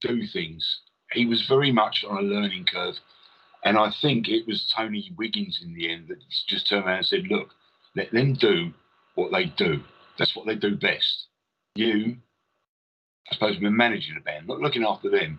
do 0.00 0.26
things. 0.32 0.80
He 1.12 1.26
was 1.26 1.46
very 1.48 1.72
much 1.72 2.04
on 2.08 2.18
a 2.18 2.22
learning 2.22 2.66
curve. 2.72 2.94
And 3.64 3.78
I 3.78 3.92
think 4.00 4.28
it 4.28 4.46
was 4.46 4.72
Tony 4.76 5.12
Wiggins 5.16 5.60
in 5.62 5.74
the 5.74 5.92
end 5.92 6.08
that 6.08 6.18
just 6.48 6.68
turned 6.68 6.84
around 6.84 6.98
and 6.98 7.06
said, 7.06 7.28
look, 7.28 7.50
let 7.94 8.10
them 8.10 8.34
do 8.34 8.72
what 9.14 9.30
they 9.30 9.44
do. 9.44 9.80
That's 10.18 10.34
what 10.34 10.46
they 10.46 10.56
do 10.56 10.76
best. 10.76 11.26
You, 11.74 12.16
I 13.30 13.34
suppose, 13.34 13.56
we're 13.60 13.70
managing 13.70 14.16
a 14.18 14.20
band, 14.20 14.48
not 14.48 14.60
looking 14.60 14.84
after 14.84 15.10
them. 15.10 15.38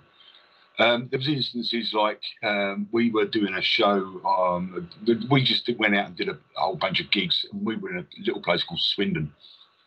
Um, 0.79 1.07
there 1.11 1.19
was 1.19 1.27
instances 1.27 1.93
like 1.93 2.21
um, 2.41 2.87
we 2.91 3.11
were 3.11 3.25
doing 3.25 3.53
a 3.53 3.61
show. 3.61 4.21
Um, 4.25 4.89
we 5.29 5.43
just 5.43 5.69
went 5.77 5.95
out 5.95 6.07
and 6.07 6.15
did 6.15 6.29
a, 6.29 6.37
whole 6.55 6.75
bunch 6.75 6.99
of 6.99 7.11
gigs. 7.11 7.45
And 7.51 7.63
we 7.63 7.75
were 7.75 7.91
in 7.91 7.99
a 7.99 8.05
little 8.25 8.41
place 8.41 8.63
called 8.63 8.79
Swindon. 8.79 9.31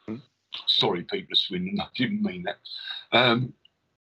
Hmm. 0.06 0.16
Sorry, 0.66 1.02
people 1.02 1.32
of 1.32 1.38
Swindon, 1.38 1.80
I 1.80 1.86
didn't 1.96 2.22
mean 2.22 2.44
that. 2.44 2.58
Um, 3.12 3.52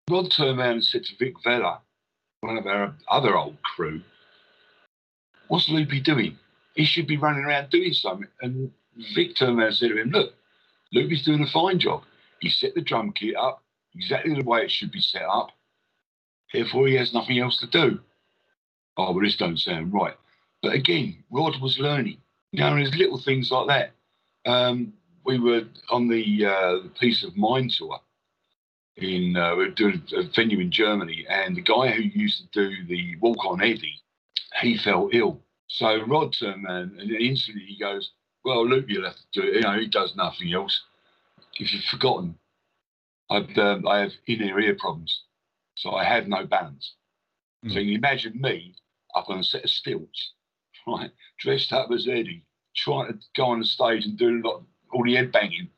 Rod 0.08 0.30
turned 0.30 0.58
around 0.58 0.72
and 0.72 0.84
said 0.84 1.04
to 1.04 1.16
Vic 1.16 1.34
Vella, 1.42 1.80
one 2.40 2.58
of 2.58 2.66
our 2.66 2.94
other 3.10 3.36
old 3.36 3.60
crew, 3.62 4.02
"What's 5.48 5.68
Loopy 5.68 6.00
doing? 6.00 6.38
He 6.74 6.84
should 6.84 7.06
be 7.06 7.16
running 7.16 7.44
around 7.44 7.70
doing 7.70 7.92
something." 7.92 8.28
And 8.40 8.70
Vic 9.14 9.34
turned 9.34 9.58
around 9.58 9.68
and 9.68 9.76
said 9.76 9.88
to 9.88 10.00
him, 10.00 10.10
"Look, 10.10 10.34
Loopy's 10.92 11.24
doing 11.24 11.42
a 11.42 11.46
fine 11.46 11.78
job. 11.78 12.04
He 12.40 12.50
set 12.50 12.74
the 12.74 12.82
drum 12.82 13.12
kit 13.12 13.34
up 13.36 13.62
exactly 13.94 14.34
the 14.34 14.44
way 14.44 14.62
it 14.62 14.70
should 14.70 14.92
be 14.92 15.00
set 15.00 15.24
up." 15.24 15.55
Therefore, 16.52 16.88
he 16.88 16.94
has 16.96 17.14
nothing 17.14 17.38
else 17.38 17.58
to 17.58 17.66
do. 17.66 18.00
Oh, 18.96 19.12
well, 19.12 19.24
this 19.24 19.36
don't 19.36 19.58
sound 19.58 19.92
right. 19.92 20.16
But 20.62 20.74
again, 20.74 21.24
Rod 21.30 21.60
was 21.60 21.78
learning. 21.78 22.18
You 22.52 22.60
know, 22.60 22.76
there's 22.76 22.96
little 22.96 23.18
things 23.18 23.50
like 23.50 23.68
that. 23.68 24.50
Um, 24.50 24.94
we 25.24 25.38
were 25.38 25.64
on 25.90 26.08
the, 26.08 26.46
uh, 26.46 26.72
the 26.84 26.92
Peace 27.00 27.24
of 27.24 27.36
Mind 27.36 27.72
tour. 27.72 28.00
In 28.96 29.36
uh, 29.36 29.56
we 29.56 29.66
were 29.66 29.70
doing 29.72 30.02
a 30.16 30.22
venue 30.34 30.60
in 30.60 30.70
Germany, 30.70 31.26
and 31.28 31.56
the 31.56 31.62
guy 31.62 31.90
who 31.92 32.02
used 32.02 32.42
to 32.52 32.68
do 32.70 32.86
the 32.86 33.16
Walk 33.20 33.44
on 33.44 33.62
Eddie, 33.62 34.00
he 34.62 34.78
fell 34.78 35.10
ill. 35.12 35.40
So 35.68 36.02
Rod 36.04 36.32
turned 36.34 36.64
around, 36.66 37.00
and 37.00 37.10
instantly 37.10 37.64
he 37.66 37.78
goes, 37.78 38.12
"Well, 38.44 38.66
Luke, 38.68 38.86
you'll 38.88 39.06
have 39.06 39.16
to 39.16 39.42
do 39.42 39.48
it. 39.48 39.54
You 39.56 39.60
know, 39.62 39.80
he 39.80 39.88
does 39.88 40.16
nothing 40.16 40.54
else. 40.54 40.82
If 41.58 41.72
you've 41.74 41.84
forgotten, 41.84 42.38
I've, 43.30 43.56
um, 43.58 43.86
I 43.88 44.00
have 44.00 44.12
inner 44.28 44.60
ear 44.60 44.76
problems." 44.76 45.24
So 45.76 45.92
I 45.92 46.04
had 46.04 46.28
no 46.28 46.46
balance. 46.46 46.94
Mm. 47.64 47.72
So 47.72 47.78
you 47.78 47.96
imagine 47.96 48.40
me 48.40 48.74
up 49.14 49.28
on 49.28 49.38
a 49.38 49.44
set 49.44 49.64
of 49.64 49.70
stilts, 49.70 50.32
right, 50.86 51.10
dressed 51.38 51.72
up 51.72 51.90
as 51.92 52.08
Eddie, 52.08 52.44
trying 52.74 53.12
to 53.12 53.18
go 53.36 53.46
on 53.46 53.60
the 53.60 53.66
stage 53.66 54.04
and 54.04 54.18
do 54.18 54.42
lot, 54.42 54.62
all 54.92 55.04
the 55.04 55.14
head 55.14 55.32
banging. 55.32 55.68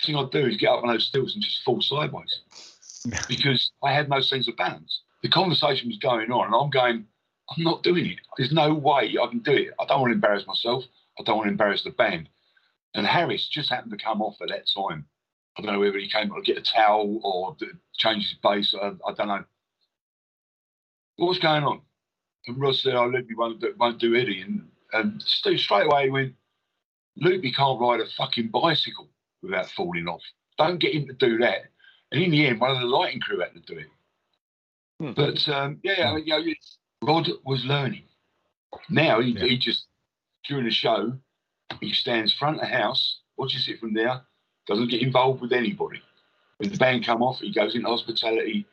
The 0.00 0.06
thing 0.06 0.16
I'd 0.16 0.30
do 0.30 0.46
is 0.46 0.56
get 0.56 0.70
up 0.70 0.82
on 0.82 0.88
those 0.88 1.06
stilts 1.06 1.34
and 1.34 1.42
just 1.42 1.62
fall 1.62 1.80
sideways 1.80 2.40
because 3.28 3.70
I 3.82 3.92
had 3.92 4.08
no 4.08 4.20
sense 4.20 4.48
of 4.48 4.56
balance. 4.56 5.02
The 5.22 5.28
conversation 5.28 5.88
was 5.88 5.98
going 5.98 6.30
on, 6.30 6.46
and 6.46 6.54
I'm 6.54 6.70
going, 6.70 7.06
I'm 7.50 7.62
not 7.62 7.82
doing 7.82 8.06
it. 8.06 8.20
There's 8.36 8.52
no 8.52 8.74
way 8.74 9.16
I 9.20 9.26
can 9.26 9.38
do 9.38 9.52
it. 9.52 9.74
I 9.78 9.86
don't 9.86 10.00
want 10.00 10.10
to 10.10 10.14
embarrass 10.14 10.46
myself. 10.46 10.84
I 11.18 11.22
don't 11.22 11.36
want 11.36 11.46
to 11.46 11.52
embarrass 11.52 11.84
the 11.84 11.90
band. 11.90 12.28
And 12.94 13.06
Harris 13.06 13.48
just 13.48 13.70
happened 13.70 13.92
to 13.92 14.04
come 14.04 14.22
off 14.22 14.36
at 14.40 14.48
that 14.48 14.68
time. 14.74 15.06
I 15.56 15.62
don't 15.62 15.72
know 15.72 15.80
whether 15.80 15.98
he 15.98 16.08
came 16.08 16.30
to 16.34 16.42
get 16.42 16.58
a 16.58 16.62
towel 16.62 17.20
or 17.22 17.56
change 17.96 18.28
his 18.28 18.38
base. 18.42 18.74
I, 18.74 18.92
I 19.06 19.12
don't 19.12 19.28
know. 19.28 19.44
What 21.16 21.28
was 21.28 21.38
going 21.38 21.62
on? 21.62 21.80
And 22.46 22.60
Ross 22.60 22.82
said, 22.82 22.94
"Oh, 22.94 23.06
Loopy 23.06 23.34
won't 23.34 23.60
do, 23.60 23.72
won't 23.78 24.00
do 24.00 24.16
Eddie." 24.16 24.40
And 24.42 24.68
and 24.92 25.22
Steve 25.22 25.60
straight 25.60 25.86
away 25.86 26.04
he 26.04 26.10
went, 26.10 26.34
"Loopy 27.16 27.52
can't 27.52 27.80
ride 27.80 28.00
a 28.00 28.06
fucking 28.16 28.48
bicycle 28.48 29.08
without 29.42 29.70
falling 29.70 30.08
off. 30.08 30.22
Don't 30.58 30.78
get 30.78 30.94
him 30.94 31.06
to 31.06 31.12
do 31.14 31.38
that." 31.38 31.66
And 32.10 32.22
in 32.22 32.30
the 32.30 32.46
end, 32.46 32.60
one 32.60 32.70
of 32.72 32.80
the 32.80 32.86
lighting 32.86 33.20
crew 33.20 33.40
had 33.40 33.54
to 33.54 33.60
do 33.60 33.78
it. 33.78 33.86
Hmm. 35.00 35.12
But 35.12 35.48
um, 35.48 35.80
yeah, 35.82 36.10
I 36.10 36.14
mean, 36.16 36.26
you 36.26 36.38
know, 36.38 36.54
Rod 37.02 37.28
was 37.44 37.64
learning. 37.64 38.04
Now 38.90 39.20
he, 39.20 39.30
Yeah. 39.30 39.44
he 39.44 39.58
just 39.58 39.86
during 40.48 40.64
the 40.64 40.70
show 40.70 41.16
he 41.80 41.92
stands 41.92 42.32
front 42.34 42.56
of 42.56 42.62
the 42.62 42.76
house, 42.76 43.20
watches 43.36 43.68
it 43.68 43.80
from 43.80 43.94
there, 43.94 44.22
doesn't 44.66 44.90
get 44.90 45.02
involved 45.02 45.40
with 45.42 45.52
anybody. 45.52 46.00
When 46.58 46.70
the 46.70 46.76
band 46.78 47.04
come 47.06 47.22
off, 47.22 47.38
he 47.40 47.52
goes 47.52 47.74
into 47.74 47.88
hospitality. 47.88 48.64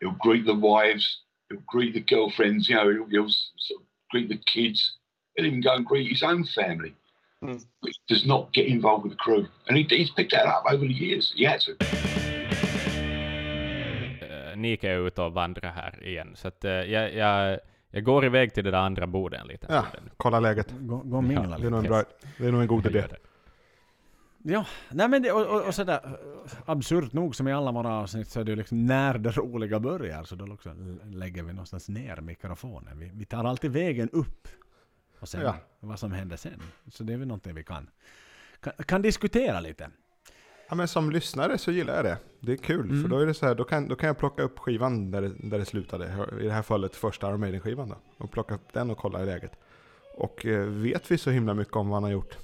He'll 0.00 0.16
greet 0.20 0.44
the 0.46 0.54
wives. 0.54 1.04
He'll 1.48 1.62
greet 1.66 1.94
the 1.94 2.00
girlfriends. 2.14 2.68
You 2.68 2.76
know, 2.76 2.88
he'll, 2.90 3.06
he'll 3.10 3.28
sort 3.56 3.80
of 3.80 3.86
greet 4.10 4.28
the 4.28 4.38
kids. 4.54 4.92
He'll 5.36 5.46
even 5.46 5.60
go 5.62 5.74
and 5.74 5.84
greet 5.86 6.08
his 6.10 6.22
own 6.22 6.44
family. 6.44 6.94
Hmm. 7.42 7.56
But 7.82 7.90
he 7.92 8.14
does 8.14 8.26
not 8.26 8.52
get 8.52 8.66
involved 8.66 9.04
with 9.04 9.12
the 9.12 9.18
crew, 9.18 9.46
and 9.68 9.76
he, 9.78 9.84
he's 9.88 10.10
picked 10.10 10.32
that 10.32 10.46
up 10.46 10.64
over 10.72 10.86
the 10.86 10.92
years. 10.92 11.32
He 11.36 11.44
had 11.46 11.60
to. 11.62 11.72
Nick 14.56 14.84
är 14.84 15.06
ute 15.06 15.22
och 15.22 15.32
vandrar 15.32 15.70
här 15.72 16.06
igen, 16.06 16.32
så 16.36 16.48
att 16.48 16.64
eh, 16.64 16.70
jag, 16.72 17.14
jag, 17.14 17.58
jag 17.90 18.04
går 18.04 18.24
iväg 18.24 18.54
till 18.54 18.64
det 18.64 18.70
där 18.70 18.78
andra 18.78 19.06
bordet 19.06 19.40
en 19.40 19.46
liten 19.46 19.68
Ja, 19.74 19.82
stund. 19.92 20.10
kolla 20.16 20.40
läget. 20.40 20.74
Gå, 20.80 20.96
gå 20.96 21.16
och 21.16 21.24
mingla 21.24 21.42
Ja, 21.50 21.58
Det 21.58 21.66
är 21.66 21.70
nog 21.70 21.78
en, 21.78 21.82
lite. 21.82 21.88
bra, 21.88 22.04
det 22.38 22.46
är 22.46 22.52
nog 22.52 22.60
en 22.60 22.66
god 22.66 22.84
Jag 22.86 22.90
idé. 22.94 23.04
Ja, 24.42 24.66
nej 24.90 25.08
men 25.08 25.22
det, 25.22 25.32
och, 25.32 25.46
och, 25.46 25.66
och 25.66 25.74
sådär 25.74 26.18
absurt 26.66 27.12
nog 27.12 27.36
som 27.36 27.48
i 27.48 27.52
alla 27.52 27.72
våra 27.72 27.94
avsnitt 27.94 28.28
så 28.28 28.40
är 28.40 28.44
det 28.44 28.50
ju 28.50 28.56
liksom 28.56 28.86
när 28.86 29.18
det 29.18 29.30
roliga 29.30 29.80
börjar 29.80 30.24
så 30.24 30.34
då 30.36 30.52
också 30.52 30.74
lägger 31.04 31.42
vi 31.42 31.52
någonstans 31.52 31.88
ner 31.88 32.20
mikrofonen. 32.20 32.98
Vi, 32.98 33.10
vi 33.14 33.24
tar 33.24 33.44
alltid 33.44 33.70
vägen 33.72 34.10
upp 34.12 34.48
och 35.20 35.28
sen 35.28 35.40
Ja. 35.40 35.56
vad 35.80 35.98
som 35.98 36.12
händer 36.12 36.36
sen. 36.36 36.62
Så 36.92 37.04
det 37.04 37.12
är 37.12 37.16
väl 37.16 37.28
någonting 37.28 37.54
vi 37.54 37.64
kan, 37.64 37.88
kan, 38.60 38.72
kan 38.72 39.02
diskutera 39.02 39.60
lite. 39.60 39.90
Ja, 40.68 40.74
men 40.74 40.88
som 40.88 41.10
lyssnare 41.10 41.58
så 41.58 41.72
gillar 41.72 41.94
jag 41.96 42.04
det. 42.04 42.18
Det 42.40 42.52
är 42.52 42.56
kul, 42.56 42.90
Mm. 42.90 43.02
för 43.02 43.08
då 43.08 43.18
är 43.18 43.26
det 43.26 43.34
så 43.34 43.46
här, 43.46 43.54
då 43.54 43.64
kan, 43.64 43.88
då 43.88 43.96
kan 43.96 44.06
jag 44.06 44.18
plocka 44.18 44.42
upp 44.42 44.58
skivan 44.58 45.10
där 45.10 45.22
det, 45.22 45.32
där 45.38 45.58
det 45.58 45.64
slutade. 45.64 46.26
I 46.40 46.44
det 46.44 46.52
här 46.52 46.62
fallet 46.62 46.96
första 46.96 47.28
Iron 47.28 47.40
Maiden-skivan 47.40 47.88
då. 47.88 47.96
Och 48.24 48.30
plocka 48.30 48.54
upp 48.54 48.72
den 48.72 48.90
och 48.90 48.98
kolla 48.98 49.22
i 49.22 49.26
läget. 49.26 49.52
Och 50.16 50.46
eh, 50.46 50.66
vet 50.66 51.10
vi 51.10 51.18
så 51.18 51.30
himla 51.30 51.54
mycket 51.54 51.76
om 51.76 51.88
vad 51.88 51.96
han 51.96 52.02
har 52.02 52.10
gjort 52.10 52.36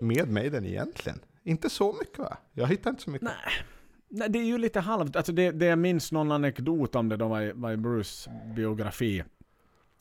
med 0.00 0.28
Maiden 0.28 0.64
egentligen? 0.64 1.20
Inte 1.44 1.70
så 1.70 1.92
mycket 1.92 2.18
va? 2.18 2.38
Jag 2.52 2.66
hittar 2.66 2.90
inte 2.90 3.02
så 3.02 3.10
mycket. 3.10 3.28
Nej. 3.28 3.64
Nej, 4.10 4.28
det 4.30 4.38
är 4.38 4.44
ju 4.44 4.58
lite 4.58 4.80
halvt. 4.80 5.16
Alltså 5.16 5.32
det, 5.32 5.50
det 5.50 5.66
jag 5.66 5.78
minns 5.78 6.12
någon 6.12 6.32
anekdot 6.32 6.94
om 6.94 7.08
det 7.08 7.16
då 7.16 7.28
var 7.28 7.42
i, 7.42 7.52
var 7.52 7.72
i 7.72 7.76
Bruce 7.76 8.30
biografi. 8.56 9.24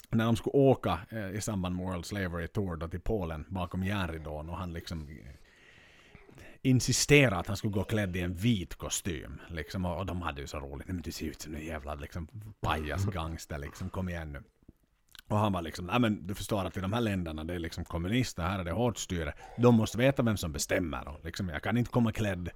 När 0.10 0.26
de 0.26 0.36
skulle 0.36 0.54
åka 0.54 1.00
eh, 1.10 1.30
i 1.30 1.42
samband 1.42 1.76
med 1.76 1.86
World 1.86 2.06
Slavery 2.06 2.48
Tour 2.48 2.76
då 2.76 2.88
till 2.88 3.00
Polen 3.00 3.46
bakom 3.50 3.84
järnridån 3.84 4.50
och 4.50 4.58
han 4.58 4.74
liksom 4.74 5.10
eh, 5.10 5.36
insisterade 6.62 7.38
att 7.38 7.48
han 7.48 7.58
skulle 7.58 7.74
gå 7.74 7.84
klädd 7.84 8.16
i 8.16 8.22
en 8.22 8.34
vit 8.34 8.76
kostym. 8.76 9.40
Liksom, 9.48 9.86
och, 9.86 9.98
och 9.98 10.06
de 10.06 10.22
hade 10.22 10.42
ju 10.42 10.48
så 10.48 10.60
roligt. 10.60 10.88
Nej, 10.88 10.94
men 10.94 11.02
du 11.02 11.12
ser 11.12 11.26
ut 11.26 11.42
som 11.42 11.56
en 11.56 11.66
jävla 11.66 11.96
liksom, 11.96 12.28
pajasgangster 12.60 13.58
liksom. 13.58 13.90
Kom 13.90 14.10
igen 14.10 14.32
nu. 14.32 14.44
Och 15.28 15.38
han 15.38 15.54
var 15.54 15.62
liksom, 15.62 15.86
nej 15.86 16.00
men 16.00 16.28
du 16.28 16.36
förstår 16.36 16.66
att 16.66 16.78
i 16.78 16.80
de 16.80 16.94
här 16.94 17.02
länderna 17.02 17.44
det 17.44 17.54
är 17.56 17.60
liksom 17.60 17.86
kommunister, 17.86 18.44
här 18.44 18.60
är 18.60 18.64
det 18.64 18.72
hårt 18.72 18.98
styre. 18.98 19.34
De 19.58 19.76
måste 19.76 19.98
veta 19.98 20.24
vem 20.24 20.38
som 20.38 20.52
bestämmer. 20.52 21.08
Och 21.08 21.26
liksom, 21.26 21.50
jag 21.50 21.64
kan 21.64 21.78
inte 21.78 21.92
komma 21.92 22.12
klädd 22.12 22.50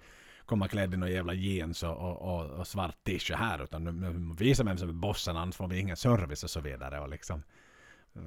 komma 0.46 0.68
klädd 0.68 0.94
i 0.94 0.98
några 0.98 1.14
jävla 1.14 1.34
jeans 1.34 1.84
och, 1.84 1.98
och, 1.98 2.22
och, 2.22 2.46
och 2.50 2.68
svart 2.68 3.04
t-shirt 3.04 3.38
här 3.38 3.64
utan 3.64 4.36
visa 4.40 4.64
vem 4.64 4.78
som 4.78 4.90
är 4.90 4.94
bossen 4.94 5.38
annars 5.38 5.56
får 5.56 5.68
vi 5.68 5.80
ingen 5.80 5.98
service 5.98 6.44
och 6.44 6.50
så 6.50 6.60
vidare. 6.62 7.00
Och 7.00 7.10
liksom, 7.10 7.44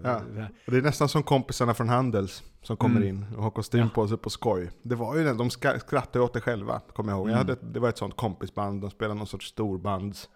Ja. 0.03 0.21
Och 0.67 0.73
det 0.73 0.77
är 0.79 0.83
nästan 0.83 1.09
som 1.09 1.23
kompisarna 1.23 1.75
från 1.75 1.89
Handels 1.89 2.43
som 2.63 2.77
kommer 2.77 2.97
Mm. 2.97 3.09
in 3.09 3.27
och 3.37 3.43
har 3.43 3.51
kostym 3.51 3.91
på 3.91 4.09
sig 4.09 4.19
på 4.19 4.31
skoj. 4.31 4.71
Det 4.83 4.95
var 4.95 5.17
ju 5.17 5.35
de 5.35 5.51
skrattade 5.51 6.21
åt 6.21 6.33
det 6.33 6.41
själva, 6.41 6.81
kommer 6.81 7.13
jag 7.13 7.19
ihåg. 7.19 7.29
Jag 7.31 7.35
Mm. 7.41 7.49
hade, 7.49 7.73
det 7.73 7.81
var 7.81 7.89
ett 7.89 7.99
sånt 7.99 8.17
kompisband, 8.17 8.81
de 8.81 8.91
spelade 8.91 9.15
någon 9.19 9.27
sorts 9.27 9.47
storbands 9.49 10.29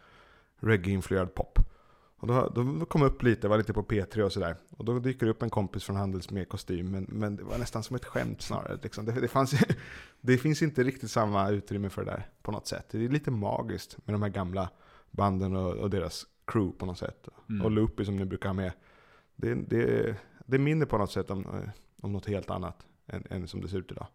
reggae-influerad 0.60 1.34
pop. 1.34 1.58
Och 2.20 2.26
då, 2.26 2.48
då 2.54 2.86
kom 2.86 3.02
upp 3.02 3.22
lite, 3.22 3.48
var 3.48 3.58
lite 3.58 3.72
på 3.72 3.82
P3 3.82 4.20
och 4.20 4.32
sådär. 4.32 4.56
Och 4.70 4.84
då 4.84 4.98
dyker 4.98 5.26
det 5.26 5.32
upp 5.32 5.42
en 5.42 5.50
kompis 5.50 5.84
från 5.84 5.96
Handels 5.96 6.30
med 6.30 6.48
kostym, 6.48 6.90
men, 6.90 7.06
men 7.08 7.36
det 7.36 7.42
var 7.42 7.58
nästan 7.58 7.82
som 7.82 7.96
ett 7.96 8.04
skämt 8.04 8.42
snarare. 8.42 8.78
Liksom. 8.82 9.04
Det, 9.04 9.12
det, 9.12 9.28
fanns, 9.28 9.54
det 10.20 10.38
finns 10.38 10.62
inte 10.62 10.82
riktigt 10.82 11.10
samma 11.10 11.50
utrymme 11.50 11.88
för 11.88 12.04
det 12.04 12.10
där 12.10 12.28
på 12.42 12.52
något 12.52 12.66
sätt. 12.66 12.86
Det 12.90 13.04
är 13.04 13.08
lite 13.08 13.30
magiskt 13.30 13.96
med 14.04 14.14
de 14.14 14.22
här 14.22 14.28
gamla 14.28 14.70
banden 15.10 15.56
och, 15.56 15.74
och 15.74 15.90
deras 15.90 16.26
crew 16.46 16.78
på 16.78 16.86
något 16.86 16.98
sätt. 16.98 17.28
Mm. 17.48 17.64
Och 17.64 17.70
Loopy 17.70 18.04
som 18.04 18.16
ni 18.16 18.24
brukar 18.24 18.48
ha 18.48 18.54
med. 18.54 18.72
Det, 19.36 19.54
det, 19.54 20.16
det 20.46 20.58
minner 20.58 20.86
på 20.86 20.98
något 20.98 21.12
sätt 21.12 21.30
om, 21.30 21.46
eh, 21.46 21.70
om 22.00 22.12
något 22.12 22.26
helt 22.26 22.50
annat 22.50 22.86
än, 23.06 23.24
än 23.30 23.48
som 23.48 23.60
det 23.60 23.68
ser 23.68 23.78
ut 23.78 23.92
idag. 23.92 24.06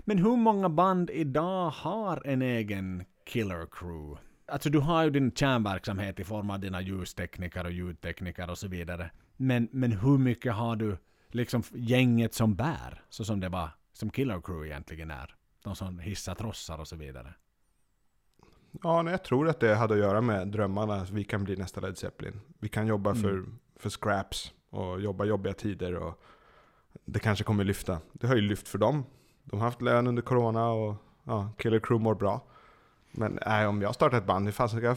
Men 0.00 0.18
hur 0.18 0.36
många 0.36 0.68
band 0.68 1.10
idag 1.10 1.70
har 1.70 2.22
en 2.24 2.42
egen 2.42 3.04
killer 3.24 3.66
crew? 3.70 4.27
Alltså 4.48 4.70
du 4.70 4.78
har 4.78 5.04
ju 5.04 5.10
din 5.10 5.32
kärnverksamhet 5.32 6.20
i 6.20 6.24
form 6.24 6.50
av 6.50 6.60
dina 6.60 6.80
ljustekniker 6.80 7.64
och 7.64 7.72
ljudtekniker 7.72 8.50
och 8.50 8.58
så 8.58 8.68
vidare. 8.68 9.10
Men, 9.36 9.68
men 9.72 9.92
hur 9.92 10.18
mycket 10.18 10.54
har 10.54 10.76
du 10.76 10.96
liksom 11.28 11.62
gänget 11.72 12.34
som 12.34 12.54
bär? 12.54 13.02
Så 13.08 13.24
som 13.24 13.40
det 13.40 13.48
var, 13.48 13.70
som 13.92 14.10
killer 14.10 14.40
crew 14.40 14.66
egentligen 14.66 15.10
är. 15.10 15.34
De 15.64 15.76
som 15.76 15.98
hissar 15.98 16.34
trossar 16.34 16.78
och 16.78 16.88
så 16.88 16.96
vidare. 16.96 17.34
Ja, 18.82 19.02
nej, 19.02 19.10
jag 19.10 19.24
tror 19.24 19.48
att 19.48 19.60
det 19.60 19.74
hade 19.74 19.94
att 19.94 20.00
göra 20.00 20.20
med 20.20 20.48
drömmarna. 20.48 21.06
Vi 21.12 21.24
kan 21.24 21.44
bli 21.44 21.56
nästa 21.56 21.80
Led 21.80 21.98
Zeppelin. 21.98 22.40
Vi 22.58 22.68
kan 22.68 22.86
jobba 22.86 23.10
Mm. 23.10 23.22
för, 23.22 23.44
för 23.76 23.90
scraps 23.90 24.52
och 24.70 25.00
jobba 25.00 25.24
jobbiga 25.24 25.52
tider. 25.54 25.94
Och 25.94 26.22
det 27.04 27.18
kanske 27.18 27.44
kommer 27.44 27.64
lyfta. 27.64 28.00
Det 28.12 28.26
har 28.26 28.34
ju 28.34 28.40
lyft 28.40 28.68
för 28.68 28.78
dem. 28.78 29.04
De 29.44 29.58
har 29.60 29.66
haft 29.66 29.82
lön 29.82 30.06
under 30.06 30.22
corona 30.22 30.70
och 30.70 30.94
ja, 31.24 31.50
Killer 31.58 31.78
Crew 31.78 32.04
mår 32.04 32.14
bra. 32.14 32.46
Men 33.18 33.38
nej, 33.46 33.66
om 33.66 33.82
jag 33.82 33.94
startar 33.94 34.18
ett 34.18 34.26
band, 34.26 34.44
hur 34.46 34.52
fan 34.52 34.68
ska 34.68 34.80
jag 34.80 34.96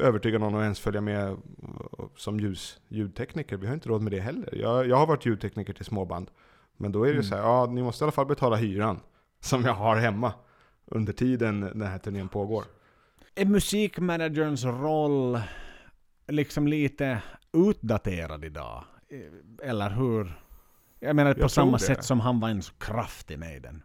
övertyga 0.00 0.38
någon 0.38 0.54
att 0.54 0.62
ens 0.62 0.80
följa 0.80 1.00
med 1.00 1.36
och- 1.90 2.12
som 2.18 2.40
ljus, 2.40 2.80
ljudtekniker? 2.88 3.56
Vi 3.56 3.66
har 3.66 3.74
inte 3.74 3.88
råd 3.88 4.02
med 4.02 4.12
det 4.12 4.20
heller. 4.20 4.54
Jag, 4.54 4.86
jag 4.88 4.96
har 4.96 5.06
varit 5.06 5.26
ljudtekniker 5.26 5.72
till 5.72 5.84
småband. 5.84 6.30
Men 6.76 6.92
då 6.92 7.02
är 7.04 7.06
det 7.08 7.12
Mm. 7.12 7.22
så 7.24 7.34
här, 7.36 7.42
ja 7.42 7.66
ni 7.66 7.82
måste 7.82 8.02
i 8.02 8.04
alla 8.04 8.12
fall 8.12 8.26
betala 8.26 8.56
hyran. 8.56 9.00
Som 9.40 9.62
jag 9.62 9.74
har 9.74 9.96
hemma. 9.96 10.32
Under 10.86 11.12
tiden 11.12 11.60
den 11.60 11.82
här 11.82 11.98
turnén 11.98 12.28
pågår. 12.28 12.64
Är 13.34 13.44
musikmanagerns 13.44 14.64
roll 14.64 15.40
liksom 16.28 16.68
lite 16.68 17.22
utdaterad 17.52 18.44
idag? 18.44 18.84
Eller 19.62 19.90
hur? 19.90 20.40
Jag 21.00 21.16
menar 21.16 21.34
på 21.34 21.40
Jag 21.40 21.50
tror 21.50 21.62
samma 21.64 21.72
det. 21.76 21.84
sätt 21.84 22.04
som 22.04 22.20
han 22.20 22.40
var 22.40 22.48
en 22.48 22.62
så 22.62 22.72
kraftig 22.74 23.38
med 23.38 23.62
den. 23.62 23.82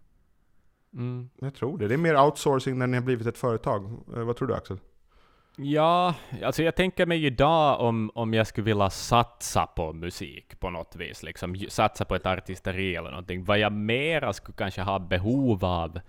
Mm. 0.93 1.29
Jag 1.39 1.55
tror 1.55 1.77
det. 1.77 1.87
Det 1.87 1.93
är 1.93 1.97
mer 1.97 2.21
outsourcing 2.25 2.77
när 2.77 2.87
ni 2.87 2.97
har 2.97 3.03
blivit 3.03 3.27
ett 3.27 3.37
företag. 3.37 3.85
Eh, 4.15 4.23
vad 4.23 4.35
tror 4.35 4.47
du 4.47 4.55
Axel? 4.55 4.77
Ja, 5.57 6.15
alltså 6.43 6.63
jag 6.63 6.75
tänker 6.75 7.05
mig 7.05 7.25
idag 7.25 7.81
om, 7.81 8.11
om 8.15 8.33
jag 8.33 8.47
skulle 8.47 8.65
vilja 8.65 8.89
satsa 8.89 9.65
på 9.65 9.93
musik 9.93 10.59
på 10.59 10.69
något 10.69 10.95
vis, 10.95 11.23
liksom 11.23 11.55
satsa 11.55 12.05
på 12.05 12.15
ett 12.15 12.25
artisteri 12.25 12.95
eller 12.95 13.09
någonting. 13.09 13.43
Vad 13.43 13.59
jag 13.59 13.71
mera 13.71 14.33
skulle 14.33 14.55
kanske 14.55 14.81
ha 14.81 14.99
behov 14.99 15.65
av, 15.65 15.99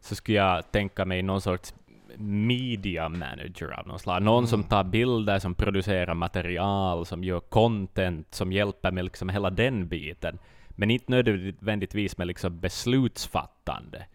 så 0.00 0.14
skulle 0.14 0.38
jag 0.38 0.72
tänka 0.72 1.04
mig 1.04 1.22
någon 1.22 1.40
sorts 1.40 1.74
media 2.16 3.08
manager 3.08 3.80
av 3.80 3.86
något 3.86 4.00
slag. 4.00 4.22
Någon 4.22 4.46
som 4.46 4.64
tar 4.64 4.84
bilder, 4.84 5.38
som 5.38 5.54
producerar 5.54 6.14
material, 6.14 7.06
som 7.06 7.24
gör 7.24 7.40
content, 7.40 8.34
som 8.34 8.52
hjälper 8.52 8.90
med 8.90 9.04
liksom 9.04 9.28
hela 9.28 9.50
den 9.50 9.88
biten. 9.88 10.38
Men 10.80 10.90
inte 10.90 11.12
nödvändigtvis 11.12 12.18
med 12.18 12.26
liksom 12.26 12.60
beslutsfattande 12.60 14.06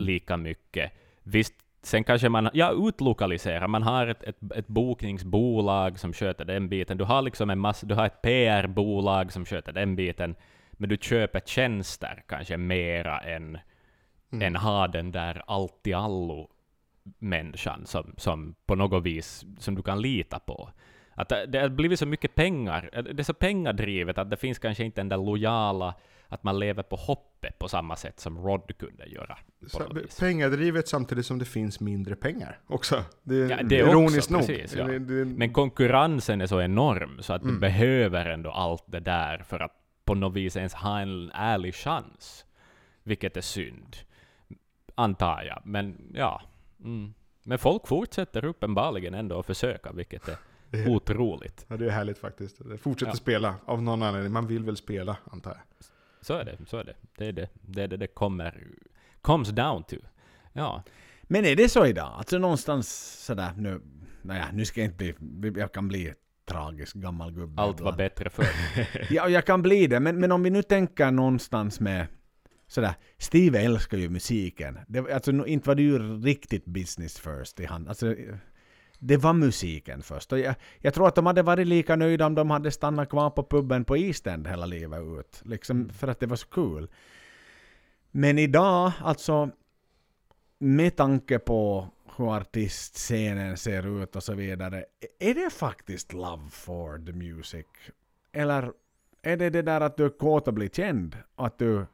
lika 0.00 0.36
mycket. 0.36 0.92
Visst, 1.22 1.54
sen 1.82 2.04
kanske 2.04 2.28
man 2.28 2.50
ja, 2.52 2.72
utlokaliserar. 2.88 3.68
Man 3.68 3.82
har 3.82 4.06
ett, 4.06 4.22
ett, 4.22 4.36
ett 4.54 4.68
bokningsbolag 4.68 5.98
som 5.98 6.12
sköter 6.12 6.44
den 6.44 6.68
biten. 6.68 6.98
Du 6.98 7.04
har 7.04 7.22
liksom 7.22 7.50
en 7.50 7.58
massa, 7.58 7.86
du 7.86 7.94
har 7.94 8.06
ett 8.06 8.22
PR-bolag 8.22 9.32
som 9.32 9.44
sköter 9.44 9.72
den 9.72 9.96
biten. 9.96 10.34
Men 10.72 10.88
du 10.88 10.96
köper 10.96 11.40
tjänster 11.40 12.22
kanske 12.26 12.56
mera 12.56 13.20
än, 13.20 13.58
än 14.40 14.56
ha 14.56 14.88
den 14.88 15.12
där 15.12 15.42
allt 15.46 15.86
i 15.86 15.92
allo 15.92 16.48
människan 17.18 17.86
som, 17.86 18.14
som 18.16 18.54
på 18.66 18.74
något 18.74 19.02
vis 19.02 19.44
som 19.58 19.74
du 19.74 19.82
kan 19.82 20.00
lita 20.00 20.38
på. 20.38 20.70
Att 21.14 21.28
det, 21.28 21.46
det 21.46 21.58
har 21.58 21.68
blivit 21.68 21.98
så 21.98 22.06
mycket 22.06 22.34
pengar, 22.34 22.90
det 22.92 23.22
är 23.22 23.24
så 23.24 23.34
pengadrivet 23.34 24.18
att 24.18 24.30
det 24.30 24.36
finns 24.36 24.58
kanske 24.58 24.84
inte 24.84 25.00
den 25.00 25.08
där 25.08 25.16
lojala, 25.16 25.94
att 26.32 26.42
man 26.44 26.58
lever 26.58 26.82
på 26.82 26.96
hoppet 26.96 27.58
på 27.58 27.68
samma 27.68 27.96
sätt 27.96 28.20
som 28.20 28.38
Rod 28.38 28.78
kunde 28.78 29.06
göra. 29.06 29.38
Så, 29.66 29.82
pengadrivet 30.20 30.88
samtidigt 30.88 31.26
som 31.26 31.38
det 31.38 31.44
finns 31.44 31.80
mindre 31.80 32.16
pengar 32.16 32.58
också. 32.66 33.04
Det 33.22 33.34
är, 33.42 33.50
Ja, 33.50 33.62
det 33.62 33.78
är 33.80 33.88
ironiskt 33.88 34.16
också, 34.18 34.32
nog. 34.32 34.46
precis, 34.46 34.74
ja. 34.76 34.84
Det- 34.84 34.98
det- 34.98 35.24
Men 35.24 35.52
konkurrensen 35.52 36.40
är 36.40 36.46
så 36.46 36.60
enorm 36.60 37.22
så 37.22 37.32
att 37.32 37.42
Mm. 37.42 37.54
du 37.54 37.60
behöver 37.60 38.26
ändå 38.26 38.50
allt 38.50 38.84
det 38.86 39.00
där 39.00 39.38
för 39.38 39.60
att 39.60 39.72
på 40.04 40.14
något 40.14 40.32
vis 40.36 40.56
ens 40.56 40.74
ha 40.74 41.00
en 41.00 41.30
ärlig 41.34 41.74
chans. 41.74 42.44
Vilket 43.02 43.36
är 43.36 43.40
synd. 43.40 43.96
Antar 44.94 45.42
jag. 45.42 45.62
Men 45.64 46.12
ja. 46.14 46.42
Mm. 46.84 47.14
Men 47.44 47.58
folk 47.58 47.86
fortsätter 47.86 48.44
uppenbarligen 48.44 49.14
ändå 49.14 49.38
att 49.38 49.46
försöka, 49.46 49.92
vilket 49.92 50.28
är 50.28 50.36
det 50.70 50.78
är, 50.82 50.88
otroligt. 50.88 51.66
ja, 51.68 51.76
det 51.76 51.86
är 51.86 51.90
härligt 51.90 52.18
faktiskt. 52.18 52.58
Fortsätter 52.80 53.12
Ja. 53.12 53.16
spela 53.16 53.54
av 53.64 53.82
någon 53.82 54.02
anledning. 54.02 54.32
Man 54.32 54.46
vill 54.46 54.64
väl 54.64 54.76
spela, 54.76 55.16
antar 55.32 55.50
jag. 55.50 55.60
Så 56.22 56.34
är 56.34 56.44
det, 56.44 56.56
så 56.66 56.76
är 56.76 56.84
det. 56.84 56.94
Det 57.18 57.26
är 57.26 57.32
det 57.32 57.48
det, 57.60 57.82
är 57.82 57.88
det, 57.88 57.96
det 57.96 58.06
kommer, 58.06 58.66
comes 59.20 59.48
down 59.48 59.84
to. 59.84 59.96
Ja. 60.52 60.82
Men 61.22 61.44
är 61.44 61.56
det 61.56 61.68
så 61.68 61.86
idag? 61.86 62.14
Alltså 62.16 62.38
någonstans 62.38 62.88
sådär 63.26 63.52
nu, 63.56 63.80
naja, 64.22 64.48
nu 64.52 64.64
ska 64.64 64.80
jag 64.80 64.88
inte 64.88 65.14
bli, 65.18 65.60
jag 65.60 65.72
kan 65.72 65.88
bli 65.88 66.14
tragisk 66.44 66.96
gammal 66.96 67.32
gubbe 67.32 67.62
Allt 67.62 67.80
var 67.80 67.92
bättre 67.92 68.30
förr. 68.30 68.46
Ja, 69.10 69.28
jag 69.28 69.46
kan 69.46 69.62
bli 69.62 69.86
det, 69.86 70.00
men, 70.00 70.20
men 70.20 70.32
om 70.32 70.42
vi 70.42 70.50
nu 70.50 70.62
tänker 70.62 71.10
någonstans 71.10 71.80
med 71.80 72.06
sådär, 72.66 72.94
Steve 73.18 73.60
älskar 73.60 73.98
ju 73.98 74.08
musiken. 74.08 74.78
Det, 74.88 75.12
alltså 75.12 75.46
inte 75.46 75.68
var 75.68 75.74
det 75.74 75.82
ju 75.82 76.20
riktigt 76.20 76.64
business 76.64 77.18
first 77.18 77.60
i 77.60 77.64
han. 77.64 77.88
Alltså, 77.88 78.14
det 79.04 79.16
var 79.16 79.32
musiken 79.32 80.02
först. 80.02 80.32
Och 80.32 80.38
jag, 80.38 80.54
jag 80.78 80.94
tror 80.94 81.08
att 81.08 81.14
de 81.14 81.26
hade 81.26 81.42
varit 81.42 81.66
lika 81.66 81.96
nöjda 81.96 82.26
om 82.26 82.34
de 82.34 82.50
hade 82.50 82.70
stannat 82.70 83.10
kvar 83.10 83.30
på 83.30 83.42
puben 83.42 83.84
på 83.84 83.96
East 83.96 84.26
End 84.26 84.48
hela 84.48 84.66
livet 84.66 85.02
ut. 85.02 85.42
Liksom 85.44 85.88
för 85.88 86.08
att 86.08 86.20
det 86.20 86.26
var 86.26 86.36
så 86.36 86.46
kul. 86.46 86.90
Men 88.10 88.38
idag, 88.38 88.92
alltså 89.00 89.50
med 90.58 90.96
tanke 90.96 91.38
på 91.38 91.88
hur 92.16 92.36
artistscenen 92.36 93.56
ser 93.56 94.02
ut 94.02 94.16
och 94.16 94.22
så 94.22 94.34
vidare. 94.34 94.84
Är 95.18 95.34
det 95.34 95.50
faktiskt 95.50 96.12
love 96.12 96.50
for 96.50 97.06
the 97.06 97.12
music? 97.12 97.66
Eller 98.32 98.72
är 99.22 99.36
det 99.36 99.50
det 99.50 99.62
där 99.62 99.80
att 99.80 99.96
du 99.96 100.04
är 100.04 100.18
kåt 100.18 100.48
att 100.48 100.54
bli 100.54 100.68
känd? 100.68 101.16
Att 101.36 101.58
du 101.58 101.86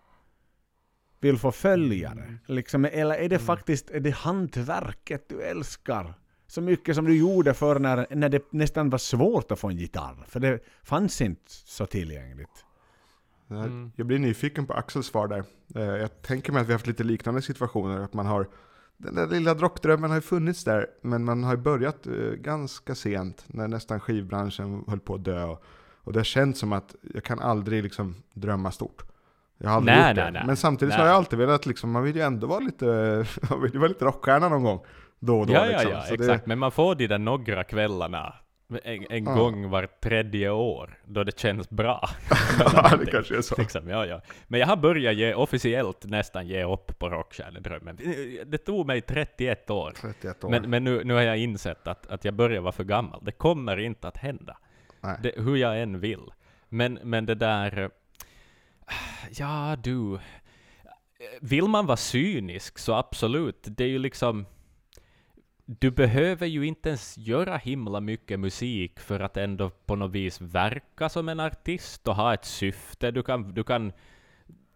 vill 1.20 1.38
få 1.38 1.52
följare? 1.52 2.38
Liksom, 2.46 2.84
eller 2.84 3.14
är 3.14 3.28
det 3.28 3.38
faktiskt 3.38 3.90
är 3.90 4.00
det 4.00 4.10
hantverket 4.10 5.28
du 5.28 5.42
älskar? 5.42 6.14
Så 6.50 6.60
mycket 6.60 6.94
som 6.96 7.04
du 7.04 7.16
gjorde 7.18 7.54
förr 7.54 7.78
när, 7.78 8.06
när 8.10 8.28
det 8.28 8.52
nästan 8.52 8.90
var 8.90 8.98
svårt 8.98 9.52
att 9.52 9.58
få 9.58 9.68
en 9.68 9.76
gitarr. 9.76 10.24
För 10.28 10.40
det 10.40 10.60
fanns 10.82 11.20
inte 11.20 11.42
så 11.46 11.86
tillgängligt. 11.86 12.64
Jag- 13.46 13.58
Mm. 13.58 13.92
Jag 13.96 14.06
blir 14.06 14.18
nyfiken 14.18 14.66
på 14.66 14.72
Axels 14.74 15.06
svar 15.06 15.28
där. 15.28 15.44
Eh, 15.74 15.82
Jag 15.82 16.22
tänker 16.22 16.52
mig 16.52 16.60
att 16.62 16.66
vi 16.68 16.72
har 16.72 16.78
haft 16.78 16.86
lite 16.86 17.04
liknande 17.04 17.42
situationer. 17.42 18.00
Att 18.00 18.14
man 18.14 18.26
har, 18.26 18.48
den 18.96 19.14
där 19.14 19.26
lilla 19.26 19.54
rockdrömmen 19.54 20.10
har 20.10 20.16
ju 20.16 20.20
funnits 20.22 20.64
där, 20.64 20.86
men 21.02 21.24
man 21.24 21.44
har 21.44 21.52
ju 21.52 21.62
börjat 21.62 22.06
eh, 22.06 22.12
ganska 22.32 22.94
sent, 22.94 23.44
när 23.46 23.68
nästan 23.68 24.00
skivbranschen 24.00 24.84
höll 24.88 25.00
på 25.00 25.14
att 25.14 25.24
dö. 25.24 25.44
Och, 25.44 25.62
och 26.04 26.12
det 26.12 26.18
har 26.18 26.24
känts 26.24 26.60
som 26.60 26.72
att 26.72 26.94
jag 27.14 27.24
kan 27.24 27.38
aldrig 27.40 27.82
liksom 27.82 28.14
drömma 28.34 28.70
stort. 28.70 29.02
Jag 29.58 29.68
har 29.68 29.76
aldrig 29.76 29.96
Nej, 29.96 30.08
gjort 30.10 30.16
det. 30.16 30.22
nej, 30.22 30.32
nej. 30.32 30.42
Men 30.46 30.56
samtidigt 30.56 30.94
så 30.94 30.98
Nej. 30.98 31.06
har 31.06 31.08
jag 31.12 31.16
alltid 31.16 31.38
velat, 31.38 31.66
liksom, 31.66 31.90
man 31.90 32.02
vill 32.02 32.16
ju 32.16 32.22
ändå 32.22 32.46
vara 32.46 32.60
lite, 32.60 32.86
man 33.50 33.62
vill 33.62 33.72
ju 33.72 33.78
vara 33.78 33.88
lite 33.88 34.04
rockstjärna 34.04 34.48
någon 34.48 34.62
gång. 34.62 34.80
Då 35.20 35.40
och 35.40 35.46
då 35.46 35.52
Ja, 35.52 35.64
liksom. 35.64 35.90
ja, 35.92 35.98
ja, 36.08 36.08
det- 36.08 36.14
exakt. 36.14 36.46
Men 36.46 36.58
man 36.58 36.70
får 36.72 36.94
de 36.94 37.06
där 37.06 37.18
några 37.18 37.64
kvällarna 37.64 38.34
en, 38.84 39.06
en 39.10 39.24
Ja. 39.24 39.34
gång 39.34 39.70
var 39.70 39.86
tredje 40.02 40.50
år, 40.50 40.98
då 41.04 41.24
det 41.24 41.38
känns 41.38 41.70
bra. 41.70 42.08
ja, 42.58 42.96
det 43.04 43.10
kanske 43.10 43.36
är 43.36 43.40
så. 43.42 43.54
Liksom, 43.58 43.88
ja, 43.88 44.06
ja. 44.06 44.20
Men 44.48 44.60
jag 44.60 44.66
har 44.66 44.76
börjat 44.76 45.14
ge, 45.14 45.34
officiellt 45.34 46.04
nästan 46.04 46.46
ge 46.46 46.64
upp 46.64 46.98
på 46.98 47.08
rockstjärnedrömmen. 47.08 47.98
Det 48.46 48.58
tog 48.58 48.86
mig 48.86 49.00
31 49.00 49.70
år. 49.70 49.92
31 50.00 50.44
år. 50.44 50.48
Men, 50.50 50.70
men 50.70 50.84
nu, 50.84 51.04
nu 51.04 51.14
har 51.14 51.20
jag 51.20 51.38
insett 51.38 51.88
att, 51.88 52.06
att 52.06 52.24
jag 52.24 52.34
börjar 52.34 52.60
vara 52.60 52.72
för 52.72 52.84
gammal. 52.84 53.20
Det 53.24 53.32
kommer 53.32 53.76
inte 53.78 54.08
att 54.08 54.16
hända. 54.16 54.56
Det, 55.22 55.32
hur 55.36 55.56
jag 55.56 55.82
än 55.82 56.00
vill. 56.00 56.30
Men, 56.68 56.98
men 57.02 57.26
det 57.26 57.34
där... 57.34 57.90
Ja, 59.30 59.76
du. 59.82 60.18
Vill 61.40 61.64
man 61.64 61.86
vara 61.86 61.96
cynisk 61.96 62.78
så 62.78 62.94
absolut. 62.94 63.58
Det 63.66 63.84
är 63.84 63.88
ju 63.88 63.98
liksom... 63.98 64.46
Du 65.70 65.90
behöver 65.90 66.46
ju 66.46 66.66
inte 66.66 66.88
ens 66.88 67.18
göra 67.18 67.56
himla 67.56 68.00
mycket 68.00 68.40
musik 68.40 69.00
för 69.00 69.20
att 69.20 69.36
ändå 69.36 69.70
på 69.70 69.96
något 69.96 70.10
vis 70.10 70.40
verka 70.40 71.08
som 71.08 71.28
en 71.28 71.40
artist 71.40 72.08
och 72.08 72.16
ha 72.16 72.34
ett 72.34 72.44
syfte. 72.44 73.10
Du 73.10 73.22
kan, 73.22 73.54
du 73.54 73.64
kan 73.64 73.92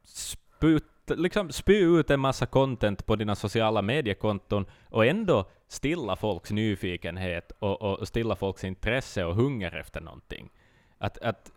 sput, 0.04 0.84
liksom 1.06 1.52
spy 1.52 1.78
ut 1.78 2.10
en 2.10 2.20
massa 2.20 2.46
content 2.46 3.06
på 3.06 3.16
dina 3.16 3.34
sociala 3.34 3.82
mediekonton 3.82 4.66
och 4.84 5.06
ändå 5.06 5.50
stilla 5.68 6.16
folks 6.16 6.50
nyfikenhet 6.50 7.52
och, 7.58 7.82
och 7.82 8.08
stilla 8.08 8.36
folks 8.36 8.64
intresse 8.64 9.24
och 9.24 9.34
hunger 9.34 9.76
efter 9.76 10.00
någonting. 10.00 10.50
Att, 10.98 11.18
att 11.18 11.52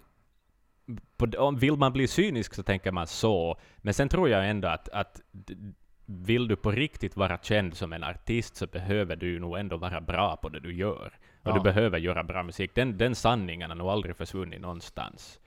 på, 1.18 1.28
om 1.38 1.58
vill 1.58 1.76
man 1.76 1.94
bli 1.94 2.08
cynisk 2.08 2.54
så 2.54 2.64
tänker 2.64 2.92
man 2.92 3.08
så, 3.08 3.60
men 3.78 3.94
sen 3.94 4.10
tror 4.10 4.30
jag 4.30 4.50
ändå 4.50 4.68
att, 4.68 4.90
att 4.90 5.22
vill 6.06 6.48
du 6.48 6.56
på 6.56 6.72
riktigt 6.72 7.16
vara 7.18 7.38
känd 7.38 7.78
som 7.78 7.94
en 7.94 8.04
artist 8.04 8.56
så 8.56 8.68
behöver 8.68 9.16
du 9.16 9.28
ju 9.32 9.40
nog 9.40 9.58
ändå 9.58 9.78
vara 9.78 10.02
bra 10.02 10.36
på 10.38 10.50
det 10.50 10.60
du 10.60 10.74
gör. 10.76 11.12
Och 11.42 11.50
Ja. 11.50 11.54
du 11.54 11.60
behöver 11.62 11.98
göra 11.98 12.24
bra 12.24 12.44
musik. 12.44 12.72
Den, 12.76 12.98
den 12.98 13.16
sanningen 13.16 13.70
har 13.70 13.76
nog 13.78 13.88
aldrig 13.90 14.16
försvunnit 14.16 14.62
någonstans. 14.62 15.40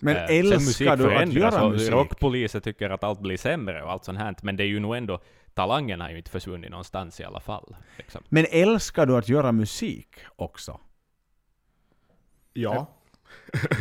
Men 0.00 0.16
Eh, 0.16 0.22
älskar 0.38 0.56
musik 0.58 0.88
du 0.98 1.14
att 1.14 1.32
göra 1.32 1.64
och 1.64 1.70
musik? 1.72 1.92
Rockpoliser 1.92 2.60
tycker 2.60 2.90
att 2.90 3.04
allt 3.04 3.20
blir 3.20 3.36
sämre 3.36 3.82
och 3.82 3.90
allt 3.92 4.04
sånt 4.04 4.18
här. 4.18 4.34
Men 4.42 4.56
det 4.56 4.62
är 4.64 4.66
ju 4.68 4.80
nog 4.80 4.96
ändå, 4.96 5.20
talangen 5.54 6.00
har 6.00 6.10
ju 6.10 6.16
inte 6.16 6.30
försvunnit 6.30 6.70
någonstans 6.70 7.20
i 7.20 7.24
alla 7.24 7.40
fall. 7.40 7.76
Liksom. 7.98 8.22
Men 8.28 8.46
älskar 8.50 9.06
du 9.06 9.16
att 9.16 9.28
göra 9.28 9.52
musik 9.52 10.08
också? 10.36 10.80
Ja. 12.52 12.86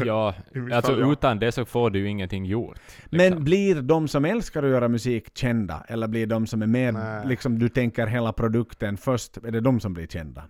Ja, 0.05 0.35
alltså 0.73 0.91
fall, 0.91 0.99
ja. 0.99 1.11
utan 1.11 1.39
det 1.39 1.51
så 1.51 1.65
får 1.65 1.89
du 1.89 1.99
ju 1.99 2.07
ingenting 2.09 2.45
gjort. 2.45 2.79
Men 3.09 3.19
liksom. 3.19 3.43
blir 3.43 3.81
de 3.81 4.07
som 4.07 4.25
älskar 4.25 4.63
att 4.63 4.69
göra 4.69 4.87
musik 4.87 5.37
kända? 5.37 5.85
Eller 5.87 6.07
blir 6.07 6.27
de 6.27 6.47
som 6.47 6.61
är 6.61 6.67
mer, 6.67 6.91
Nej. 6.91 7.27
liksom 7.27 7.59
du 7.59 7.69
tänker 7.69 8.07
hela 8.07 8.33
produkten 8.33 8.97
först, 8.97 9.37
är 9.37 9.51
det 9.51 9.61
de 9.61 9.79
som 9.79 9.93
blir 9.93 10.07
kända? 10.07 10.43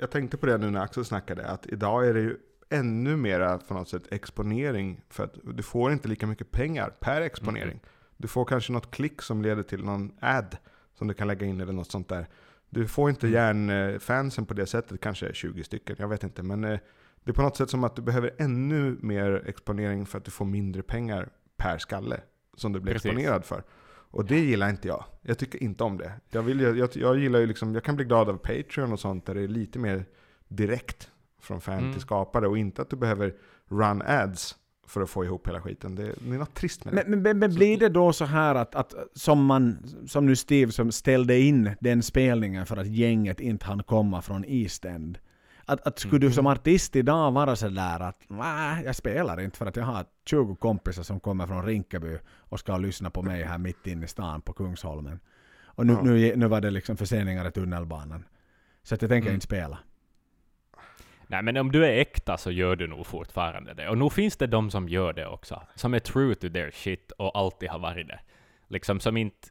Jag 0.00 0.10
tänkte 0.10 0.36
på 0.36 0.46
det 0.46 0.58
nu 0.58 0.70
när 0.70 0.80
Axel 0.80 1.04
snackade, 1.04 1.46
att 1.46 1.66
idag 1.66 2.06
är 2.06 2.14
det 2.14 2.20
ju 2.20 2.36
ännu 2.70 3.16
mera 3.16 3.58
på 3.58 3.74
något 3.74 3.88
sätt 3.88 4.02
exponering. 4.10 5.00
För 5.08 5.24
att 5.24 5.34
du 5.54 5.62
får 5.62 5.92
inte 5.92 6.08
lika 6.08 6.26
mycket 6.26 6.50
pengar 6.50 6.90
per 7.00 7.20
exponering. 7.20 7.80
Du 8.16 8.28
får 8.28 8.44
kanske 8.44 8.72
något 8.72 8.90
klick 8.90 9.22
som 9.22 9.42
leder 9.42 9.62
till 9.62 9.84
någon 9.84 10.12
ad 10.20 10.56
som 10.98 11.08
du 11.08 11.14
kan 11.14 11.28
lägga 11.28 11.46
in 11.46 11.60
eller 11.60 11.72
något 11.72 11.90
sånt 11.90 12.08
där. 12.08 12.26
Du 12.70 12.88
får 12.88 13.10
inte 13.10 13.28
järnfansen 13.28 14.46
på 14.46 14.54
det 14.54 14.66
sättet, 14.66 15.00
kanske 15.00 15.34
20 15.34 15.64
stycken, 15.64 15.96
jag 15.98 16.08
vet 16.08 16.24
inte. 16.24 16.42
Men 16.42 16.64
eh, 16.64 16.78
det 17.26 17.30
är 17.30 17.34
på 17.34 17.42
något 17.42 17.56
sätt 17.56 17.70
som 17.70 17.84
att 17.84 17.96
du 17.96 18.02
behöver 18.02 18.30
ännu 18.38 18.98
mer 19.00 19.42
exponering 19.46 20.06
för 20.06 20.18
att 20.18 20.24
du 20.24 20.30
får 20.30 20.44
mindre 20.44 20.82
pengar 20.82 21.28
per 21.56 21.78
skalle 21.78 22.20
som 22.56 22.72
du 22.72 22.80
blir 22.80 22.92
Precis. 22.92 23.06
exponerad 23.06 23.44
för. 23.44 23.62
Och 24.10 24.24
det 24.24 24.38
gillar 24.40 24.68
inte 24.70 24.88
jag. 24.88 25.04
Jag 25.22 25.38
tycker 25.38 25.62
inte 25.62 25.84
om 25.84 25.96
det. 25.98 26.12
Jag, 26.30 26.42
vill, 26.42 26.60
jag, 26.60 26.88
jag 26.96 27.18
gillar 27.18 27.38
ju 27.40 27.46
liksom, 27.46 27.74
jag 27.74 27.84
kan 27.84 27.96
bli 27.96 28.04
glad 28.04 28.28
av 28.28 28.36
Patreon 28.36 28.92
och 28.92 29.00
sånt 29.00 29.26
där 29.26 29.34
det 29.34 29.40
är 29.42 29.48
lite 29.48 29.78
mer 29.78 30.04
direkt 30.48 31.10
från 31.40 31.60
fan 31.60 31.78
Mm. 31.78 31.92
till 31.92 32.00
skapare 32.02 32.48
och 32.48 32.58
inte 32.58 32.82
att 32.82 32.90
du 32.90 32.96
behöver 32.96 33.34
run 33.68 34.02
ads 34.02 34.56
för 34.86 35.00
att 35.00 35.10
få 35.10 35.24
ihop 35.24 35.48
hela 35.48 35.60
skiten. 35.60 35.94
Det, 35.94 36.02
det 36.18 36.34
är 36.34 36.38
något 36.38 36.54
trist 36.54 36.84
med 36.84 36.94
det. 36.94 36.96
Men, 37.02 37.10
men, 37.10 37.22
men, 37.22 37.38
men 37.38 37.54
blir 37.54 37.78
det 37.78 37.88
då 37.88 38.12
så 38.12 38.24
här 38.24 38.54
att, 38.54 38.74
att 38.74 38.94
som 39.14 39.44
man, 39.44 39.78
som 40.06 40.26
nu 40.26 40.36
Steve 40.36 40.72
som 40.72 40.92
ställde 40.92 41.38
in 41.38 41.70
den 41.80 42.02
spelningen 42.02 42.66
för 42.66 42.76
att 42.76 42.86
gänget 42.86 43.40
inte 43.40 43.66
hann 43.66 43.82
komma 43.82 44.22
från 44.22 44.44
East 44.48 44.84
End. 44.84 45.18
Att, 45.68 45.86
att 45.86 45.98
skulle 45.98 46.18
du 46.26 46.32
som 46.32 46.46
artist 46.46 46.96
idag 46.96 47.32
vara 47.32 47.56
så 47.56 47.68
där 47.68 48.00
att 48.00 48.20
nej, 48.28 48.84
jag 48.84 48.96
spelar 48.96 49.40
inte 49.40 49.58
för 49.58 49.66
att 49.66 49.76
jag 49.76 49.84
har 49.84 50.04
20 50.24 50.54
kompisar 50.56 51.02
som 51.02 51.20
kommer 51.20 51.46
från 51.46 51.64
Rinkeby 51.66 52.18
och 52.38 52.60
ska 52.60 52.76
lyssna 52.78 53.10
på 53.10 53.22
mig 53.22 53.42
här 53.42 53.58
mitt 53.58 53.86
inne 53.86 54.04
i 54.04 54.08
stan 54.08 54.40
på 54.42 54.52
Kungsholmen. 54.52 55.20
Och 55.64 55.86
nu, 55.86 55.92
Ja. 55.92 56.02
nu, 56.02 56.36
nu 56.36 56.46
var 56.48 56.60
det 56.60 56.70
liksom 56.70 56.96
förseningar 56.96 57.48
i 57.48 57.50
tunnelbanan. 57.52 58.24
Så 58.82 58.94
att 58.94 59.02
jag 59.02 59.08
tänker 59.08 59.26
Mm. 59.28 59.34
inte 59.34 59.44
spela. 59.46 59.78
Nej 61.26 61.42
men 61.42 61.56
om 61.56 61.72
du 61.72 61.86
är 61.86 61.92
äkta 62.00 62.36
så 62.36 62.50
gör 62.50 62.76
du 62.76 62.86
nog 62.86 63.06
fortfarande 63.06 63.74
det. 63.74 63.88
Och 63.88 63.98
nog 63.98 64.12
finns 64.12 64.36
det 64.36 64.46
de 64.46 64.70
som 64.70 64.88
gör 64.88 65.12
det 65.12 65.26
också. 65.26 65.62
Som 65.74 65.94
är 65.94 65.98
true 65.98 66.34
to 66.34 66.48
their 66.48 66.70
shit 66.70 67.10
och 67.10 67.38
alltid 67.38 67.68
har 67.68 67.78
varit 67.78 68.08
det. 68.08 68.20
Liksom 68.68 69.00
som 69.00 69.16
inte... 69.16 69.48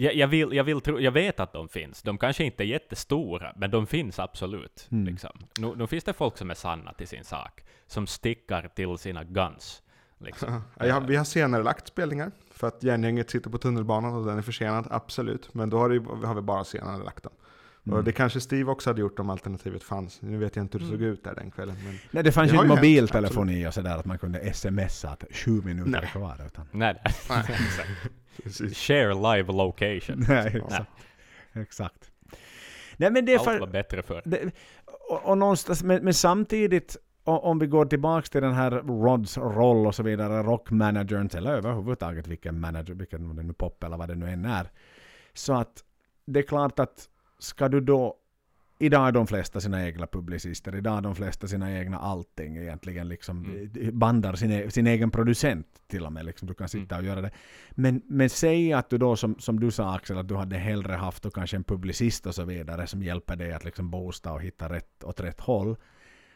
Jag, 0.00 0.14
jag, 0.14 0.28
vill, 0.28 0.52
jag, 0.52 0.64
vill 0.64 0.80
tro, 0.80 1.00
jag 1.00 1.12
vet 1.12 1.40
att 1.40 1.52
de 1.52 1.68
finns. 1.68 2.02
De 2.02 2.18
kanske 2.18 2.44
inte 2.44 2.62
är 2.62 2.66
jättestora, 2.66 3.52
men 3.56 3.70
de 3.70 3.86
finns 3.86 4.18
absolut. 4.18 4.88
Mm. 4.90 5.04
Liksom. 5.04 5.30
Nu, 5.58 5.74
nu 5.76 5.86
finns 5.86 6.04
det 6.04 6.12
folk 6.12 6.38
som 6.38 6.50
är 6.50 6.54
sanna 6.54 6.92
till 6.92 7.08
sin 7.08 7.24
sak. 7.24 7.64
Som 7.86 8.06
stickar 8.06 8.68
till 8.74 8.98
sina 8.98 9.24
guns. 9.24 9.82
Liksom. 10.18 10.62
Ja, 10.78 10.86
jag, 10.86 11.00
vi 11.00 11.16
har 11.16 11.24
senare 11.24 11.62
lagt 11.62 11.88
spelningar 11.88 12.30
för 12.50 12.68
att 12.68 12.82
järngänget 12.82 13.30
sitter 13.30 13.50
på 13.50 13.58
tunnelbanan 13.58 14.14
och 14.14 14.26
den 14.26 14.38
är 14.38 14.42
försenad, 14.42 14.86
absolut. 14.90 15.54
Men 15.54 15.70
då 15.70 15.78
har, 15.78 15.88
det, 15.88 16.26
har 16.26 16.34
vi 16.34 16.40
bara 16.40 16.64
senare 16.64 17.04
lagt 17.04 17.22
dem. 17.24 17.32
Mm. 17.86 17.98
Och 17.98 18.04
det 18.04 18.12
kanske 18.12 18.40
Steve 18.40 18.70
också 18.70 18.90
hade 18.90 19.00
gjort 19.00 19.18
om 19.18 19.30
alternativet 19.30 19.82
fanns. 19.82 20.22
Nu 20.22 20.38
vet 20.38 20.56
jag 20.56 20.64
inte 20.64 20.78
hur 20.78 20.84
det 20.84 20.90
såg 20.90 21.00
Mm. 21.00 21.12
ut 21.12 21.24
där 21.24 21.34
den 21.34 21.50
kvällen. 21.50 21.76
Men 21.84 21.98
Nej, 22.10 22.22
det 22.24 22.32
fanns 22.32 22.50
Det 22.50 22.56
ju 22.56 22.62
inte 22.62 22.74
mobiltelefoni 22.74 23.66
och 23.66 23.74
sådär 23.74 23.96
att 23.96 24.04
man 24.04 24.18
kunde 24.18 24.52
smsa 24.54 25.10
att 25.10 25.24
sju 25.30 25.62
minuter 25.64 25.90
Nej. 25.90 26.10
kvar. 26.12 26.36
Utan. 26.46 26.66
Nej, 26.72 27.00
nej. 27.04 27.14
precis. 28.42 28.78
Share 28.78 29.14
live 29.14 29.52
location. 29.52 30.24
Nej, 30.28 30.46
exakt. 30.56 30.90
exakt. 31.52 32.10
Nej, 32.96 33.10
men 33.10 33.24
det 33.24 33.32
är 33.32 33.38
Allt 33.38 33.44
för, 33.44 33.60
var 33.60 33.66
bättre 33.66 34.02
förr. 34.02 34.22
och, 35.10 35.24
och 35.24 35.38
någonstans, 35.38 35.82
men, 35.82 36.04
men 36.04 36.14
samtidigt, 36.14 36.96
om 37.24 37.58
vi 37.58 37.66
går 37.66 37.86
tillbaks 37.86 38.30
till 38.30 38.42
den 38.42 38.54
här 38.54 38.70
Rods 38.70 39.38
roll 39.38 39.86
och 39.86 39.94
så 39.94 40.02
vidare, 40.02 40.42
rockmanagern, 40.42 41.30
eller 41.36 41.52
överhuvudtaget 41.54 42.26
vilken 42.26 42.60
manager, 42.60 42.94
vilken 42.94 43.36
det 43.36 43.42
nu 43.42 43.52
pop 43.52 43.84
eller 43.84 43.96
vad 43.96 44.08
det 44.08 44.14
nu 44.14 44.30
än 44.30 44.44
är. 44.44 44.70
Så 45.34 45.54
att 45.54 45.84
det 46.26 46.38
är 46.38 46.42
klart 46.42 46.78
att 46.78 47.08
ska 47.38 47.68
du 47.68 47.80
då 47.80 48.16
Idag 48.80 49.08
är 49.08 49.12
de 49.12 49.26
flesta 49.26 49.60
sina 49.60 49.86
egna 49.86 50.06
publicister, 50.06 50.76
idag 50.76 50.98
är 50.98 51.00
de 51.00 51.14
flesta 51.14 51.46
sina 51.46 51.78
egna 51.78 51.98
allting 51.98 52.56
egentligen. 52.56 53.08
Liksom, 53.08 53.44
Mm. 53.44 53.98
Bandar 53.98 54.34
sin, 54.34 54.50
e- 54.50 54.70
sin 54.70 54.86
egen 54.86 55.10
producent 55.10 55.66
till 55.86 56.04
och 56.06 56.12
med. 56.12 56.24
Liksom, 56.24 56.48
du 56.48 56.54
kan 56.54 56.68
sitta 56.68 56.96
och 56.96 57.04
göra 57.04 57.20
det. 57.20 57.30
Men, 57.70 58.02
men 58.06 58.30
säg 58.30 58.72
att 58.72 58.90
du 58.90 58.98
då, 58.98 59.16
som, 59.16 59.38
som 59.38 59.60
du 59.60 59.70
sa 59.70 59.94
Axel, 59.94 60.18
att 60.18 60.28
du 60.28 60.34
hade 60.36 60.56
hellre 60.56 60.92
haft 60.92 61.32
kanske 61.34 61.56
en 61.56 61.64
publicist 61.64 62.26
och 62.26 62.34
så 62.34 62.44
vidare 62.44 62.86
som 62.86 63.02
hjälper 63.02 63.36
dig 63.36 63.52
att 63.52 63.64
liksom 63.64 63.90
boosta 63.90 64.32
och 64.32 64.42
hitta 64.42 64.68
rätt 64.68 65.04
åt 65.04 65.20
rätt 65.20 65.40
håll. 65.40 65.76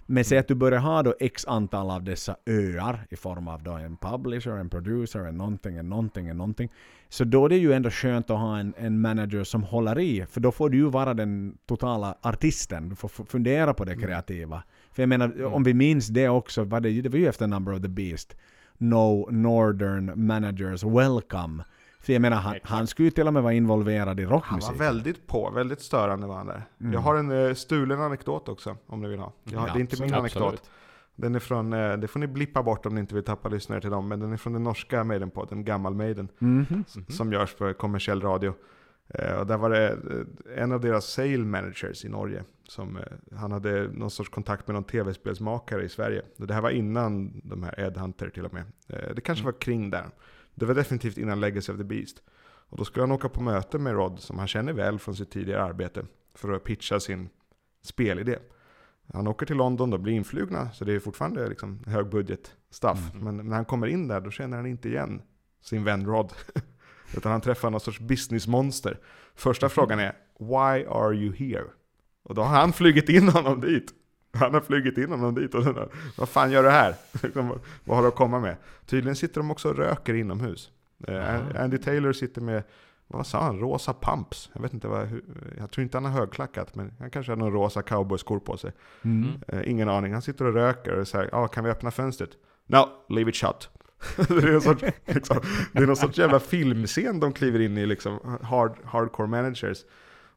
Men 0.06 0.24
säg 0.24 0.38
att 0.38 0.48
du 0.48 0.54
börjar 0.54 0.80
ha 0.80 1.02
då 1.02 1.14
x 1.20 1.46
antal 1.46 1.90
av 1.90 2.02
dessa 2.02 2.36
öar 2.46 3.06
i 3.10 3.16
form 3.16 3.48
av 3.48 3.62
då 3.62 3.72
en 3.72 3.96
publisher, 3.96 4.50
en 4.50 4.70
producer, 4.70 5.20
en 5.20 5.36
någonting, 5.36 5.76
en 5.76 5.88
någonting, 5.88 6.28
en 6.28 6.36
någonting. 6.36 6.70
Så 7.08 7.24
då 7.24 7.44
är 7.44 7.48
det 7.48 7.56
ju 7.56 7.72
ändå 7.72 7.90
skönt 7.90 8.30
att 8.30 8.38
ha 8.38 8.58
en, 8.58 8.74
en 8.76 9.00
manager 9.00 9.44
som 9.44 9.62
håller 9.62 9.98
i, 9.98 10.26
för 10.26 10.40
då 10.40 10.52
får 10.52 10.70
du 10.70 10.76
ju 10.76 10.90
vara 10.90 11.14
den 11.14 11.58
totala 11.66 12.14
artisten. 12.20 12.88
Du 12.88 12.94
får 12.94 13.08
fundera 13.08 13.74
på 13.74 13.84
det 13.84 13.96
kreativa. 13.96 14.62
För 14.92 15.02
jag 15.02 15.08
menar, 15.08 15.44
om 15.44 15.64
vi 15.64 15.74
minns 15.74 16.08
det 16.08 16.28
också, 16.28 16.64
var 16.64 16.80
det, 16.80 17.02
det 17.02 17.08
var 17.08 17.18
ju 17.18 17.28
efter 17.28 17.46
Number 17.46 17.74
of 17.74 17.82
the 17.82 17.88
Beast. 17.88 18.36
No 18.78 19.28
Northern 19.30 20.26
Managers 20.26 20.84
Welcome. 20.84 21.64
För 22.02 22.12
jag 22.12 22.22
menar, 22.22 22.36
han, 22.36 22.54
han 22.62 22.86
skulle 22.86 23.06
ju 23.06 23.10
till 23.10 23.26
och 23.26 23.34
med 23.34 23.42
vara 23.42 23.52
involverad 23.52 24.20
i 24.20 24.22
Han 24.24 24.32
rockmusik. 24.32 24.70
var 24.70 24.78
väldigt 24.78 25.26
på, 25.26 25.50
väldigt 25.50 25.80
störande 25.80 26.26
var 26.26 26.36
han 26.36 26.46
där. 26.46 26.62
Mm. 26.80 26.92
Jag 26.92 27.00
har 27.00 27.14
en 27.16 27.30
uh, 27.30 27.54
stulen 27.54 28.00
anekdot 28.00 28.48
också, 28.48 28.76
om 28.86 29.00
ni 29.02 29.08
vill 29.08 29.18
ha. 29.18 29.32
Jag 29.44 29.68
Ja, 29.68 29.72
det 29.72 29.78
är 29.78 29.80
inte 29.80 30.02
min 30.02 30.14
Absolut. 30.14 30.36
anekdot. 30.36 30.70
Den 31.14 31.34
är 31.34 31.38
från, 31.38 31.72
eh, 31.72 31.96
det 31.96 32.08
får 32.08 32.20
ni 32.20 32.26
blippa 32.26 32.62
bort 32.62 32.86
om 32.86 32.94
ni 32.94 33.00
inte 33.00 33.14
vill 33.14 33.24
tappa 33.24 33.48
lyssnare 33.48 33.80
till 33.80 33.90
dem, 33.90 34.08
men 34.08 34.20
den 34.20 34.32
är 34.32 34.36
från 34.36 34.52
den 34.52 34.64
norska 34.64 35.04
Maiden-podden, 35.04 35.64
Gammal 35.64 35.94
Maiden. 35.94 36.28
Mhm. 36.38 36.84
som 37.08 37.32
görs 37.32 37.54
för 37.54 37.72
kommersiell 37.72 38.20
radio. 38.20 38.54
Eh, 39.08 39.34
och 39.34 39.46
där 39.46 39.58
var 39.58 39.70
det 39.70 39.88
eh, 39.90 40.62
en 40.62 40.72
av 40.72 40.80
deras 40.80 41.04
sale 41.06 41.38
managers 41.38 42.04
i 42.04 42.08
Norge. 42.08 42.42
Som, 42.68 42.96
eh, 42.96 43.02
han 43.38 43.52
hade 43.52 43.88
någon 43.92 44.10
sorts 44.10 44.30
kontakt 44.30 44.66
med 44.66 44.74
någon 44.74 44.84
tv-spelsmakare 44.84 45.84
i 45.84 45.88
Sverige. 45.88 46.22
Och 46.38 46.46
det 46.46 46.54
här 46.54 46.60
var 46.60 46.70
innan 46.70 47.40
de 47.44 47.62
här 47.62 47.80
Ed 47.80 47.96
Hunter 47.96 48.28
till 48.28 48.44
och 48.44 48.54
med. 48.54 48.64
Eh, 48.88 49.14
det 49.14 49.20
kanske 49.20 49.44
var 49.44 49.52
kring 49.60 49.90
där. 49.90 50.06
Det 50.54 50.66
var 50.66 50.74
definitivt 50.74 51.18
innan 51.18 51.40
Legacy 51.40 51.72
of 51.72 51.78
the 51.78 51.84
Beast. 51.84 52.22
Och 52.72 52.76
då 52.78 52.84
skulle 52.84 53.02
han 53.02 53.12
åka 53.12 53.28
på 53.28 53.42
möte 53.42 53.78
med 53.78 53.92
Rod, 53.92 54.20
som 54.20 54.38
han 54.38 54.48
känner 54.48 54.72
väl 54.72 54.98
från 54.98 55.16
sitt 55.16 55.30
tidigare 55.30 55.62
arbete, 55.62 56.06
för 56.34 56.52
att 56.52 56.64
pitcha 56.64 57.00
sin 57.00 57.28
spelidé. 57.82 58.38
Han 59.12 59.26
åker 59.26 59.46
till 59.46 59.56
London 59.56 59.92
och 59.92 60.00
blir 60.00 60.12
influgna, 60.12 60.70
så 60.70 60.84
det 60.84 60.92
är 60.92 61.00
fortfarande 61.00 61.48
liksom 61.48 61.84
högbudget 61.86 62.56
stuff. 62.70 63.14
Mm. 63.14 63.24
Men 63.24 63.46
när 63.48 63.56
han 63.56 63.64
kommer 63.64 63.86
in 63.86 64.08
där, 64.08 64.20
då 64.20 64.30
känner 64.30 64.56
han 64.56 64.66
inte 64.66 64.88
igen 64.88 65.22
sin 65.60 65.84
vän 65.84 66.06
Rod. 66.06 66.32
Utan 67.16 67.32
han 67.32 67.40
träffar 67.40 67.70
någon 67.70 67.80
sorts 67.80 68.00
businessmonster. 68.00 68.98
Första 69.34 69.68
frågan 69.68 69.98
är 69.98 70.16
Why 70.38 70.86
are 70.86 71.14
you 71.14 71.34
here? 71.34 71.64
Och 72.22 72.34
då 72.34 72.42
har 72.42 72.60
han 72.60 72.72
flugit 72.72 73.08
in 73.08 73.28
honom 73.28 73.60
dit. 73.60 73.94
Han 74.32 74.54
har 74.54 74.60
flugit 74.60 74.98
in 74.98 75.10
honom 75.10 75.34
dit 75.34 75.54
och 75.54 75.64
där, 75.64 75.88
vad 76.18 76.28
fan 76.28 76.50
gör 76.50 76.62
du 76.62 76.70
här? 76.70 76.94
Liksom, 77.22 77.58
vad 77.84 77.96
har 77.96 78.02
du 78.02 78.08
att 78.08 78.14
komma 78.14 78.40
med? 78.40 78.56
Tydligen 78.86 79.16
sitter 79.16 79.40
de 79.40 79.50
också 79.50 79.68
och 79.68 79.76
röker 79.76 80.14
inomhus. 80.14 80.70
Eh. 81.08 81.62
Andy 81.62 81.78
Taylor 81.78 82.12
sitter 82.12 82.40
med, 82.40 82.62
vad 83.06 83.26
sa 83.26 83.42
han, 83.42 83.58
rosa 83.58 83.94
pumps? 83.94 84.50
Jag 84.52 84.62
vet 84.62 84.74
inte 84.74 84.88
vad, 84.88 85.20
jag 85.58 85.70
tror 85.70 85.82
inte 85.82 85.96
han 85.96 86.04
har 86.04 86.12
högklackat, 86.12 86.74
men 86.74 86.92
han 86.98 87.10
kanske 87.10 87.32
har 87.32 87.36
någon 87.36 87.52
rosa 87.52 87.82
cowboyskor 87.82 88.38
på 88.38 88.56
sig. 88.56 88.72
Mm. 89.02 89.28
Eh, 89.48 89.70
ingen 89.70 89.88
aning. 89.88 90.12
Han 90.12 90.22
sitter 90.22 90.44
och 90.44 90.54
röker 90.54 90.98
och 90.98 91.08
säger 91.08 91.34
ah, 91.34 91.48
kan 91.48 91.64
vi 91.64 91.70
öppna 91.70 91.90
fönstret? 91.90 92.30
No, 92.66 92.88
leave 93.08 93.30
it 93.30 93.36
shut. 93.36 93.70
det, 94.28 94.34
är 94.34 94.54
en 94.54 94.60
sorts, 94.60 94.84
liksom, 95.06 95.40
det 95.72 95.78
är 95.78 95.86
någon 95.86 95.96
sorts 95.96 96.18
jävla 96.18 96.40
filmscen 96.40 97.20
de 97.20 97.32
kliver 97.32 97.60
in 97.60 97.78
i, 97.78 97.86
liksom, 97.86 98.38
hard, 98.42 98.76
hardcore 98.84 99.28
managers. 99.28 99.78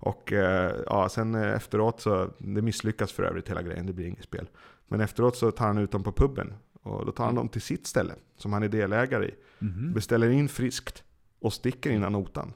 Och 0.05 0.33
eh, 0.33 0.71
ja, 0.85 1.09
sen 1.09 1.35
eh, 1.35 1.53
efteråt 1.55 2.01
så, 2.01 2.29
det 2.37 2.61
misslyckas 2.61 3.11
för 3.11 3.23
övrigt 3.23 3.49
hela 3.49 3.61
grejen, 3.61 3.85
det 3.85 3.93
blir 3.93 4.05
inget 4.07 4.23
spel. 4.23 4.47
Men 4.87 5.01
efteråt 5.01 5.35
så 5.37 5.51
tar 5.51 5.67
han 5.67 5.77
ut 5.77 5.91
dem 5.91 6.03
på 6.03 6.11
puben. 6.11 6.53
Och 6.83 7.05
då 7.05 7.11
tar 7.11 7.25
han 7.25 7.35
dem 7.35 7.49
till 7.49 7.61
sitt 7.61 7.87
ställe, 7.87 8.13
som 8.37 8.53
han 8.53 8.63
är 8.63 8.67
delägare 8.67 9.25
i. 9.25 9.35
Mhm. 9.59 9.93
Beställer 9.93 10.29
in 10.29 10.49
friskt 10.49 11.03
och 11.41 11.53
sticker 11.53 11.89
innan 11.91 12.11
notan. 12.11 12.53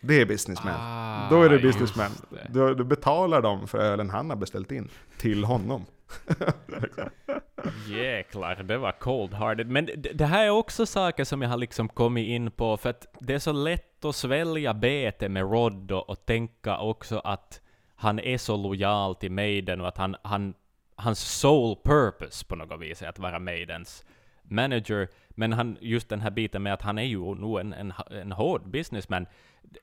Det 0.00 0.20
är 0.20 0.26
businessman. 0.26 0.74
Ah, 0.78 1.30
Då 1.30 1.42
är 1.42 1.48
det 1.48 1.58
businessman. 1.58 2.10
det. 2.30 2.46
Då, 2.52 2.74
då 2.74 2.84
betalar 2.84 3.42
de 3.42 3.68
för 3.68 3.78
ölen 3.78 4.10
han 4.10 4.30
har 4.30 4.36
beställt 4.36 4.72
in 4.72 4.88
till 5.18 5.44
honom. 5.44 5.86
Jäklar, 7.88 8.62
det 8.62 8.78
var 8.78 8.92
cold-hearted. 8.92 9.64
Men 9.66 9.86
det, 9.86 9.96
det 9.96 10.26
här 10.26 10.44
är 10.46 10.50
också 10.50 10.86
saker 10.86 11.24
som 11.24 11.42
jag 11.42 11.48
har 11.48 11.56
liksom 11.56 11.88
kommit 11.88 12.28
in 12.28 12.50
på, 12.50 12.76
för 12.76 12.90
att 12.90 13.06
det 13.20 13.34
är 13.34 13.38
så 13.38 13.52
lätt 13.52 13.89
lätt 14.00 14.08
att 14.08 14.16
svälja 14.16 14.74
bete 14.74 15.28
med 15.28 15.42
Rod 15.42 15.92
och, 15.92 16.10
och 16.10 16.26
tänka 16.26 16.78
också 16.78 17.20
att 17.24 17.60
han 17.96 18.18
är 18.18 18.38
så 18.38 18.56
lojal 18.56 19.14
till 19.14 19.32
Maiden 19.32 19.80
och 19.80 19.88
att 19.88 19.98
han, 19.98 20.16
han, 20.22 20.54
hans 20.96 21.20
soul 21.20 21.76
purpose 21.84 22.46
på 22.46 22.56
något 22.56 22.80
vis 22.80 23.02
är 23.02 23.08
att 23.08 23.18
vara 23.18 23.38
Maidens 23.38 24.04
manager, 24.42 25.08
men 25.36 25.52
han, 25.52 25.76
just 25.80 26.08
den 26.08 26.20
här 26.20 26.30
biten 26.30 26.62
med 26.62 26.72
att 26.72 26.82
han 26.82 26.98
är 26.98 27.06
ju 27.06 27.34
nog 27.34 27.60
en, 27.60 27.72
en, 27.72 27.92
en 28.10 28.32
hård 28.32 28.70
businessman. 28.70 29.26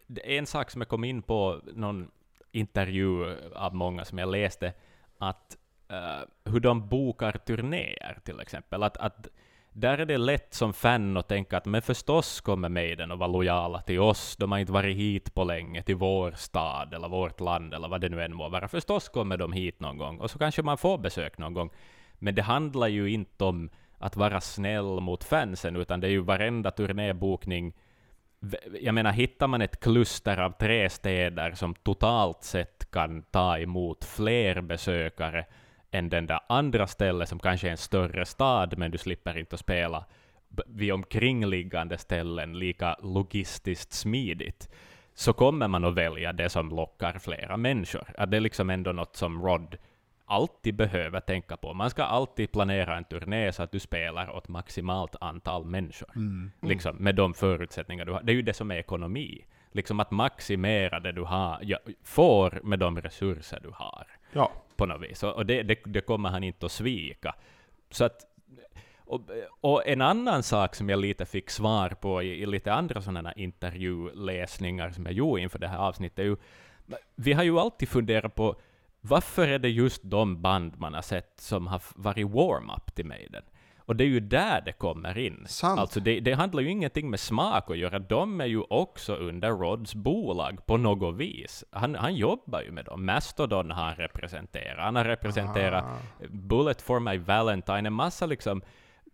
Det 0.08 0.36
är 0.36 0.40
en 0.40 0.46
sak 0.46 0.72
som 0.72 0.82
jag 0.82 0.90
kom 0.90 1.04
in 1.04 1.22
på 1.22 1.62
någon 1.74 2.12
intervju 2.52 3.36
av 3.56 3.76
många 3.76 4.06
som 4.06 4.18
jag 4.18 4.30
läste, 4.30 4.74
att 5.20 5.58
uh, 5.92 6.52
hur 6.52 6.60
de 6.60 6.88
bokar 6.88 7.32
turnéer 7.32 8.20
till 8.24 8.40
exempel. 8.40 8.84
Att, 8.84 8.98
att 8.98 9.28
där 9.80 9.98
är 9.98 10.06
det 10.06 10.18
lätt 10.18 10.54
som 10.54 10.74
fan 10.74 11.18
att 11.18 11.28
tänka 11.28 11.58
att 11.58 11.66
men 11.66 11.82
förstås 11.82 12.42
kommer 12.42 12.70
Maiden 12.70 13.12
att 13.12 13.20
vara 13.20 13.28
lojala 13.28 13.82
till 13.82 14.00
oss, 14.00 14.36
de 14.38 14.52
har 14.52 14.60
inte 14.60 14.72
varit 14.72 14.98
hit 14.98 15.34
på 15.34 15.44
länge, 15.44 15.84
till 15.84 15.96
vår 15.96 16.32
stad 16.32 16.94
eller 16.94 17.10
vårt 17.10 17.40
land 17.40 17.74
eller 17.74 17.88
vad 17.88 18.02
det 18.02 18.10
nu 18.10 18.24
än 18.24 18.36
må 18.36 18.50
vara. 18.50 18.68
Förstås 18.68 19.10
kommer 19.10 19.38
de 19.38 19.54
hit 19.54 19.80
någon 19.80 19.98
gång, 19.98 20.20
och 20.20 20.32
så 20.32 20.40
kanske 20.40 20.62
man 20.62 20.78
får 20.78 20.98
besök 20.98 21.38
någon 21.38 21.54
gång. 21.54 21.70
Men 22.14 22.36
det 22.36 22.42
handlar 22.42 22.88
ju 22.88 23.10
inte 23.10 23.44
om 23.44 23.70
att 23.98 24.16
vara 24.16 24.42
snäll 24.42 25.00
mot 25.00 25.24
fansen, 25.24 25.76
utan 25.76 26.00
det 26.00 26.08
är 26.08 26.12
ju 26.12 26.22
varenda 26.22 26.72
turnébokning 26.72 27.74
jag 28.82 28.96
menar, 28.96 29.12
hittar 29.12 29.48
man 29.48 29.62
ett 29.62 29.80
kluster 29.80 30.38
av 30.38 30.52
tre 30.52 30.90
städer 30.90 31.52
som 31.52 31.76
totalt 31.76 32.44
sett 32.44 32.92
kan 32.92 33.24
ta 33.24 33.58
emot 33.60 34.06
fler 34.06 34.62
besökare 34.62 35.46
än 35.92 36.10
den 36.10 36.26
där 36.26 36.40
andra 36.50 36.88
stället 36.88 37.30
som 37.30 37.40
kanske 37.40 37.68
är 37.68 37.72
en 37.72 37.78
större 37.78 38.26
stad, 38.26 38.78
men 38.78 38.92
du 38.92 38.98
slipper 38.98 39.38
inte 39.38 39.54
att 39.54 39.60
spela 39.60 40.06
vid 40.68 40.94
omkringliggande 40.94 41.98
ställen 41.98 42.60
lika 42.60 42.96
logistiskt 43.04 43.94
smidigt, 43.94 44.70
så 45.14 45.34
kommer 45.34 45.68
man 45.68 45.86
att 45.86 45.96
välja 45.96 46.34
det 46.34 46.50
som 46.50 46.70
lockar 46.70 47.20
flera 47.20 47.58
människor. 47.58 48.14
Att 48.18 48.32
det 48.32 48.38
är 48.38 48.42
liksom 48.42 48.70
ändå 48.70 48.92
något 48.92 49.16
som 49.16 49.42
Rod 49.42 49.78
alltid 50.26 50.76
behöver 50.76 51.20
tänka 51.20 51.58
på. 51.58 51.74
Man 51.74 51.90
ska 51.90 52.04
alltid 52.04 52.52
planera 52.52 52.98
en 52.98 53.04
turné 53.04 53.52
så 53.52 53.64
att 53.64 53.72
du 53.72 53.80
spelar 53.80 54.36
åt 54.36 54.48
maximalt 54.48 55.16
antal 55.22 55.66
människor. 55.66 56.10
Mm. 56.16 56.52
Liksom, 56.62 56.96
med 56.96 57.16
de 57.16 57.34
förutsättningar 57.34 58.06
du 58.06 58.12
har. 58.12 58.24
Det 58.24 58.32
är 58.32 58.36
ju 58.36 58.42
det 58.42 58.54
som 58.54 58.72
är 58.72 58.76
ekonomi. 58.76 59.46
Liksom 59.72 60.00
att 60.00 60.12
maximera 60.12 61.00
det 61.00 61.12
du 61.12 61.24
har, 61.24 61.60
ja, 61.62 61.78
får 62.04 62.60
med 62.64 62.80
de 62.80 63.02
resurser 63.02 63.60
du 63.64 63.70
har. 63.74 64.08
Ja. 64.32 64.52
På 64.78 64.86
något 64.86 65.02
vis. 65.02 65.24
Och 65.24 65.46
det, 65.46 65.64
det, 65.64 65.80
det 65.86 66.02
kommer 66.02 66.30
han 66.30 66.44
inte 66.44 66.66
att 66.66 66.72
svika. 66.72 67.36
Så 67.90 68.06
att, 68.06 68.26
och, 68.98 69.22
och, 69.62 69.88
en 69.88 70.02
annan 70.02 70.44
sak 70.44 70.76
som 70.76 70.90
jag 70.90 71.00
lite 71.00 71.26
fick 71.26 71.50
svar 71.50 71.90
på 71.90 72.24
i, 72.24 72.42
i 72.42 72.46
lite 72.46 72.74
andra 72.74 73.02
sådana 73.02 73.34
intervjuläsningar 73.34 74.92
som 74.92 75.06
jag 75.06 75.14
gjorde 75.14 75.42
inför 75.42 75.60
det 75.60 75.68
här 75.68 75.78
avsnittet, 75.78 76.20
är 76.20 76.24
ju, 76.24 76.38
vi 77.16 77.34
har 77.34 77.44
ju 77.44 77.60
alltid 77.60 77.90
funderat 77.90 78.36
på 78.36 78.56
varför 79.02 79.48
är 79.48 79.60
det 79.60 79.70
just 79.70 80.02
de 80.04 80.42
band 80.42 80.80
man 80.80 80.94
har 80.94 81.02
sett 81.02 81.40
som 81.40 81.68
har 81.68 81.82
varit 81.96 82.28
warm-up 82.28 82.96
till 82.96 83.06
Maiden? 83.06 83.44
Och 83.88 83.96
det 83.96 84.04
är 84.04 84.08
ju 84.08 84.20
där 84.20 84.62
det 84.66 84.72
kommer 84.72 85.18
in. 85.18 85.46
Sant. 85.48 85.80
Alltså 85.80 86.00
det, 86.00 86.20
det 86.20 86.34
handlar 86.34 86.62
ju 86.62 86.70
ingenting 86.70 87.10
med 87.10 87.20
smak 87.20 87.72
att 87.72 87.78
göra. 87.78 88.00
De 88.00 88.42
är 88.42 88.46
ju 88.46 88.62
också 88.62 89.16
under 89.16 89.50
Rods 89.52 89.96
bolag 89.96 90.66
på 90.66 90.78
något 90.78 91.16
vis. 91.16 91.64
Han, 91.72 91.96
han 91.96 92.16
jobbar 92.16 92.62
ju 92.62 92.72
med 92.72 92.86
dem. 92.86 93.06
Mastodon 93.06 93.72
har 93.72 93.84
han 93.84 93.96
representerat. 93.96 94.80
Han 94.80 94.96
har 94.96 95.06
representerat 95.06 95.84
Ah. 95.84 95.98
Bullet 96.30 96.82
for 96.82 97.00
my 97.00 97.18
Valentine. 97.18 97.88
En 97.88 97.94
massa 97.94 98.26
liksom, 98.26 98.62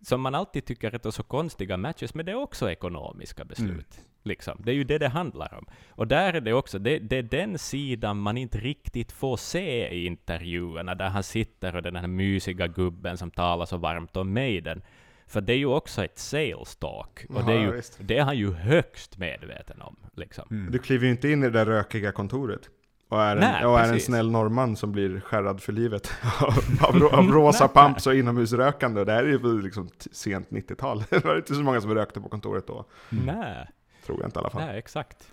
som 0.01 0.21
man 0.21 0.35
alltid 0.35 0.65
tycker 0.65 1.07
är 1.07 1.11
så 1.11 1.23
konstiga 1.23 1.77
matches, 1.77 2.13
men 2.13 2.25
det 2.25 2.31
är 2.31 2.35
också 2.35 2.71
ekonomiska 2.71 3.45
beslut. 3.45 3.99
Liksom. 4.23 4.61
Det 4.63 4.71
är 4.71 4.75
ju 4.75 4.83
det 4.83 4.97
det 4.97 5.07
handlar 5.07 5.53
om. 5.53 5.65
Och 5.89 6.07
där 6.07 6.33
är 6.33 6.41
det 6.41 6.53
också, 6.53 6.79
det, 6.79 6.99
det 6.99 7.17
är 7.17 7.23
den 7.23 7.57
sidan 7.57 8.17
man 8.17 8.37
inte 8.37 8.57
riktigt 8.57 9.11
får 9.11 9.37
se 9.37 9.87
i 9.87 10.05
intervjuerna, 10.05 10.95
där 10.95 11.09
han 11.09 11.23
sitter 11.23 11.75
och 11.75 11.81
den 11.81 11.95
här 11.95 12.07
mysiga 12.07 12.67
gubben 12.67 13.17
som 13.17 13.31
talar 13.31 13.65
så 13.65 13.77
varmt 13.77 14.17
om 14.17 14.33
Maiden. 14.33 14.81
För 15.27 15.41
det 15.41 15.53
är 15.53 15.57
ju 15.57 15.65
också 15.65 16.03
ett 16.03 16.19
sales 16.19 16.75
talk, 16.75 17.25
och 17.29 17.45
det 17.45 17.53
är, 17.53 17.59
ju, 17.59 17.81
det 17.99 18.17
är 18.17 18.23
han 18.23 18.37
ju 18.37 18.53
högst 18.53 19.17
medveten 19.17 19.81
om. 19.81 19.95
Liksom. 20.15 20.69
Du 20.71 20.79
kliver 20.79 21.05
ju 21.05 21.11
inte 21.11 21.29
in 21.29 21.43
i 21.43 21.45
det 21.45 21.51
där 21.51 21.65
rökiga 21.65 22.11
kontoret. 22.11 22.69
Och 23.13 23.21
är, 23.21 23.35
en, 23.35 23.39
Nej, 23.39 23.65
och 23.65 23.79
är 23.79 23.93
en 23.93 23.99
snäll 23.99 24.31
norrman 24.31 24.75
som 24.75 24.91
blir 24.91 25.19
skärrad 25.19 25.61
för 25.61 25.73
livet 25.73 26.11
av, 26.81 27.03
av 27.11 27.27
rosa 27.31 27.67
pumps 27.67 28.07
och 28.07 28.15
inomhusrökande. 28.15 29.03
Det 29.03 29.11
här 29.11 29.23
är 29.23 29.27
ju 29.27 29.61
liksom 29.61 29.89
sent 30.11 30.49
90-tal. 30.49 31.03
Det 31.09 31.25
var 31.25 31.35
inte 31.35 31.55
så 31.55 31.61
många 31.61 31.81
som 31.81 31.95
rökte 31.95 32.21
på 32.21 32.29
kontoret 32.29 32.67
då. 32.67 32.85
Nej, 33.09 33.67
Tror 34.05 34.19
jag 34.21 34.27
inte 34.27 34.39
i 34.39 34.41
alla 34.41 34.49
fall. 34.49 34.61
nej, 34.65 34.77
exakt. 34.79 35.27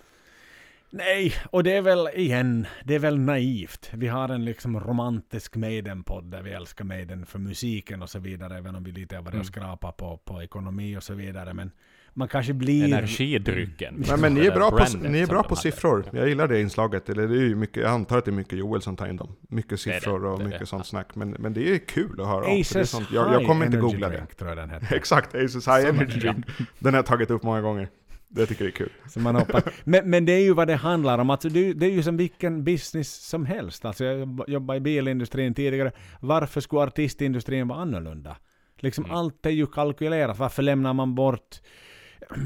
Nej, 0.93 1.33
och 1.51 1.63
det 1.63 1.71
är 1.77 1.81
väl 1.81 2.07
igen, 2.15 2.67
det 2.83 2.95
är 2.95 2.99
väl 2.99 3.19
naivt. 3.19 3.89
Vi 3.93 4.07
har 4.07 4.29
en 4.29 4.45
liksom 4.45 4.79
romantisk 4.79 5.55
Maiden-podd 5.55 6.23
där 6.31 6.41
vi 6.41 6.51
älskar 6.51 6.85
Maiden 6.85 7.25
för 7.25 7.39
musiken 7.39 8.01
och 8.01 8.09
så 8.09 8.19
vidare, 8.19 8.57
även 8.57 8.75
om 8.75 8.83
vi 8.83 8.91
lite 8.91 9.15
har 9.15 9.23
varit 9.23 9.39
och 9.39 9.45
skrapat 9.45 9.97
på, 9.97 10.17
på 10.17 10.43
ekonomi 10.43 10.97
och 10.97 11.03
så 11.03 11.13
vidare. 11.13 11.53
Men 11.53 11.71
man 12.13 12.27
kanske 12.27 12.53
blir... 12.53 12.85
Energidrycken. 12.85 14.03
Nej, 14.07 14.17
men 14.19 14.33
ni 14.33 14.39
är 14.39 14.43
Det 14.43 14.51
bra 14.51 14.71
på, 14.71 14.85
ni 14.97 15.19
är 15.19 15.27
bra 15.27 15.43
på 15.43 15.49
hade. 15.49 15.61
siffror. 15.61 16.05
Jag 16.11 16.29
gillar 16.29 16.47
det 16.47 16.61
inslaget. 16.61 17.09
Eller 17.09 17.27
det 17.27 17.35
är 17.37 17.41
ju 17.47 17.55
mycket, 17.55 17.83
jag 17.83 17.91
antar 17.91 18.17
att 18.17 18.25
det 18.25 18.31
är 18.31 18.33
mycket 18.33 18.59
Joel 18.59 18.81
som 18.81 18.95
tar 18.95 19.07
in 19.07 19.17
dem. 19.17 19.35
Mycket 19.49 19.69
Det 19.69 19.75
det, 19.91 19.99
siffror 19.99 20.25
och 20.25 20.37
det 20.37 20.43
är 20.43 20.45
mycket 20.45 20.59
det. 20.59 20.65
sånt 20.65 20.85
snack. 20.85 21.15
Men, 21.15 21.29
men 21.29 21.53
det 21.53 21.69
är 21.75 21.77
kul 21.77 22.21
att 22.21 22.27
höra 22.27 22.45
om. 22.45 22.55
det 22.55 22.61
Aces 22.61 22.89
sånt, 22.89 23.07
jag, 23.13 23.33
jag 23.33 23.45
kommer 23.47 23.65
inte 23.65 23.77
High 23.77 23.85
googla 23.87 24.07
Energy 24.07 24.19
det. 24.19 24.25
Drink, 24.25 24.35
tror 24.35 24.49
jag 24.49 24.57
den 24.57 24.69
heter. 24.81 24.95
Exakt, 24.95 25.35
Aces 25.35 25.67
High 25.67 25.85
Energy 25.89 26.19
Drink. 26.19 26.45
Den 26.79 26.93
har 26.93 26.97
jag 26.97 27.05
tagit 27.05 27.31
upp 27.31 27.43
många 27.43 27.61
gånger. 27.61 27.89
Det 28.33 28.45
tycker 28.45 28.63
jag 28.65 28.71
är 28.71 28.75
kul. 28.75 28.89
Så 29.09 29.19
man 29.19 29.35
hoppas. 29.35 29.63
Men, 29.83 30.09
men 30.09 30.25
det 30.25 30.31
är 30.33 30.39
ju 30.43 30.53
vad 30.53 30.67
det 30.67 30.75
handlar 30.75 31.17
om. 31.19 31.29
Alltså 31.29 31.49
det, 31.49 31.73
det 31.73 31.85
är 31.85 31.91
ju 31.91 32.03
som 32.03 32.17
vilken 32.17 32.63
business 32.63 33.13
som 33.13 33.45
helst. 33.45 33.85
Alltså 33.85 34.05
jag 34.05 34.19
jobb- 34.19 34.43
jobbade 34.47 34.77
i 34.77 34.79
bilindustrin 34.81 35.53
tidigare. 35.53 35.91
Varför 36.19 36.61
skulle 36.61 36.81
artistindustrin 36.81 37.67
vara 37.67 37.79
annorlunda? 37.79 38.37
Liksom 38.79 39.05
Mm. 39.05 39.17
allt 39.17 39.45
är 39.45 39.49
ju 39.49 39.67
kalkylerat. 39.67 40.39
Varför 40.39 40.63
lämnar 40.63 40.93
man 40.93 41.15
bort 41.15 41.59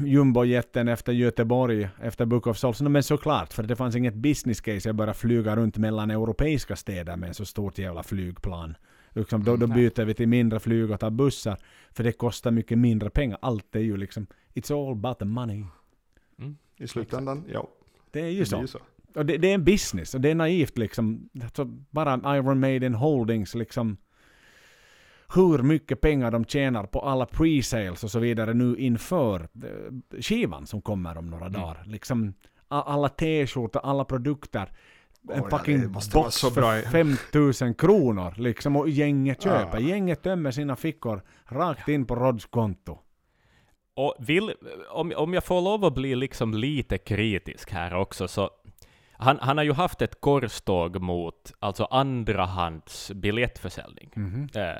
jumbojeten 0.04 0.88
efter 0.88 1.12
Göteborg, 1.12 1.88
efter 2.02 2.26
Book 2.26 2.46
of 2.46 2.58
Souls? 2.58 2.80
No, 2.80 2.88
men 2.88 3.02
såklart, 3.02 3.52
för 3.52 3.62
det 3.62 3.76
fanns 3.76 3.96
inget 3.96 4.14
business 4.14 4.60
case. 4.60 4.88
Jag 4.88 4.96
började 4.96 5.18
flyga 5.18 5.56
runt 5.56 5.76
mellan 5.76 6.10
europeiska 6.10 6.76
städer 6.76 7.16
med 7.16 7.36
så 7.36 7.44
stort 7.44 7.78
jävla 7.78 8.02
flygplan. 8.02 8.76
Liksom, 9.10 9.44
då, 9.44 9.56
då 9.56 9.66
byter 9.66 10.04
vi 10.04 10.14
till 10.14 10.28
mindre 10.28 10.60
flyg 10.60 10.90
och 10.90 11.00
tar 11.00 11.10
bussar. 11.10 11.56
För 11.92 12.04
det 12.04 12.12
kostar 12.12 12.50
mycket 12.50 12.78
mindre 12.78 13.10
pengar. 13.10 13.38
Allt 13.42 13.76
är 13.76 13.80
ju 13.80 13.96
liksom, 13.96 14.26
it's 14.56 14.72
all 14.74 14.92
about 14.92 15.18
the 15.18 15.24
money. 15.24 15.64
I 16.78 16.86
slutändan, 16.88 17.44
ja. 17.48 17.68
Det 18.10 18.20
är 18.20 18.30
ju 18.30 18.40
Det 18.40 18.46
så. 18.46 18.66
så. 18.66 18.78
Och 19.14 19.26
det, 19.26 19.36
det 19.36 19.50
är 19.50 19.54
en 19.54 19.64
business 19.64 20.14
och 20.14 20.20
det 20.20 20.30
är 20.30 20.34
naivt 20.34 20.78
liksom. 20.78 21.28
Så 21.54 21.64
bara 21.90 22.36
Iron 22.36 22.60
Maiden 22.60 22.94
Holdings 22.94 23.54
liksom. 23.54 23.96
Hur 25.34 25.62
mycket 25.62 26.00
pengar 26.00 26.30
de 26.30 26.44
tjänar 26.44 26.86
på 26.86 27.00
alla 27.00 27.24
pre-sales 27.24 28.04
och 28.04 28.10
så 28.10 28.18
vidare 28.18 28.54
nu 28.54 28.76
inför 28.76 29.40
eh, 29.40 30.20
skivan 30.20 30.66
som 30.66 30.82
kommer 30.82 31.18
om 31.18 31.26
några 31.26 31.48
dagar. 31.48 31.82
Liksom 31.86 32.34
alla 32.68 33.08
t-skjortor, 33.08 33.80
alla 33.84 34.04
produkter. 34.04 34.72
En 35.32 35.42
det 35.42 35.50
fucking 35.50 35.92
box 35.92 36.40
för 36.40 36.90
5000 36.90 37.74
kronor 37.74 38.34
liksom 38.36 38.76
och 38.76 38.88
gänget 38.88 39.42
köper. 39.42 39.76
Ah. 39.76 39.80
Gänget 39.80 40.22
tömmer 40.22 40.50
sina 40.50 40.76
fickor 40.76 41.22
rakt 41.44 41.88
in 41.88 42.06
på 42.06 42.14
Rods 42.14 42.46
konto. 42.46 42.98
Och 43.96 44.14
vill, 44.18 44.54
om, 44.88 45.12
om 45.16 45.34
jag 45.34 45.44
får 45.44 45.60
lov 45.60 45.84
att 45.84 45.94
bli 45.94 46.14
liksom 46.14 46.54
lite 46.54 46.98
kritisk 46.98 47.70
här 47.70 47.94
också, 47.94 48.28
så 48.28 48.50
han, 49.12 49.38
han 49.40 49.56
har 49.56 49.64
ju 49.64 49.72
haft 49.72 50.02
ett 50.02 50.20
korståg 50.20 51.00
mot 51.00 51.52
alltså 51.58 51.84
andrahands 51.84 53.12
biljettförsäljning. 53.14 54.10
Eh, 54.54 54.62
eh, 54.62 54.76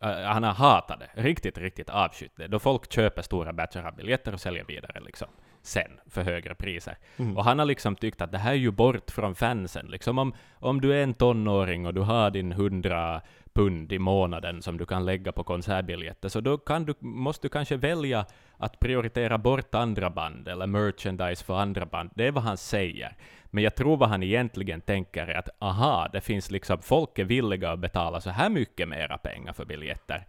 han 0.00 0.42
har 0.42 0.52
hatat 0.52 1.00
det, 1.00 1.22
riktigt, 1.22 1.58
riktigt 1.58 1.90
avskytt 1.90 2.32
det, 2.36 2.46
då 2.46 2.58
folk 2.58 2.92
köper 2.92 3.22
stora 3.22 3.52
batcher 3.52 3.86
av 3.86 3.96
biljetter 3.96 4.34
och 4.34 4.40
säljer 4.40 4.64
vidare 4.64 5.00
liksom, 5.00 5.28
sen 5.62 6.00
för 6.10 6.22
högre 6.22 6.54
priser. 6.54 6.96
Och 7.36 7.44
han 7.44 7.58
har 7.58 7.66
liksom 7.66 7.96
tyckt 7.96 8.20
att 8.20 8.32
det 8.32 8.38
här 8.38 8.50
är 8.50 8.56
ju 8.56 8.70
bort 8.70 9.10
från 9.10 9.34
fansen. 9.34 9.86
Liksom 9.86 10.18
om, 10.18 10.34
om 10.54 10.80
du 10.80 10.94
är 10.94 11.02
en 11.02 11.14
tonåring 11.14 11.86
och 11.86 11.94
du 11.94 12.00
har 12.00 12.30
din 12.30 12.52
100 12.52 13.20
pund 13.52 13.92
i 13.92 13.98
månaden 13.98 14.62
som 14.62 14.78
du 14.78 14.86
kan 14.86 15.04
lägga 15.04 15.32
på 15.32 15.44
konsertbiljetter, 15.44 16.28
så 16.28 16.40
då 16.40 16.58
kan 16.58 16.84
du, 16.84 16.94
måste 17.00 17.46
du 17.46 17.50
kanske 17.50 17.76
välja 17.76 18.26
att 18.56 18.80
prioritera 18.80 19.38
bort 19.38 19.74
andra 19.74 20.10
band 20.10 20.48
eller 20.48 20.66
merchandise 20.66 21.44
för 21.44 21.58
andra 21.58 21.86
band. 21.86 22.10
Det 22.14 22.26
är 22.26 22.32
vad 22.32 22.44
han 22.44 22.56
säger. 22.56 23.16
Men 23.50 23.64
jag 23.64 23.74
tror 23.74 23.96
vad 23.96 24.08
han 24.08 24.22
egentligen 24.22 24.80
tänker 24.80 25.26
är 25.26 25.34
att 25.34 25.48
aha, 25.58 26.08
det 26.12 26.20
finns 26.20 26.50
liksom, 26.50 26.82
folk 26.82 27.18
är 27.18 27.24
villiga 27.24 27.70
att 27.70 27.78
betala 27.78 28.20
så 28.20 28.30
här 28.30 28.50
mycket 28.50 28.88
mera 28.88 29.18
pengar 29.18 29.52
för 29.52 29.64
biljetter. 29.64 30.26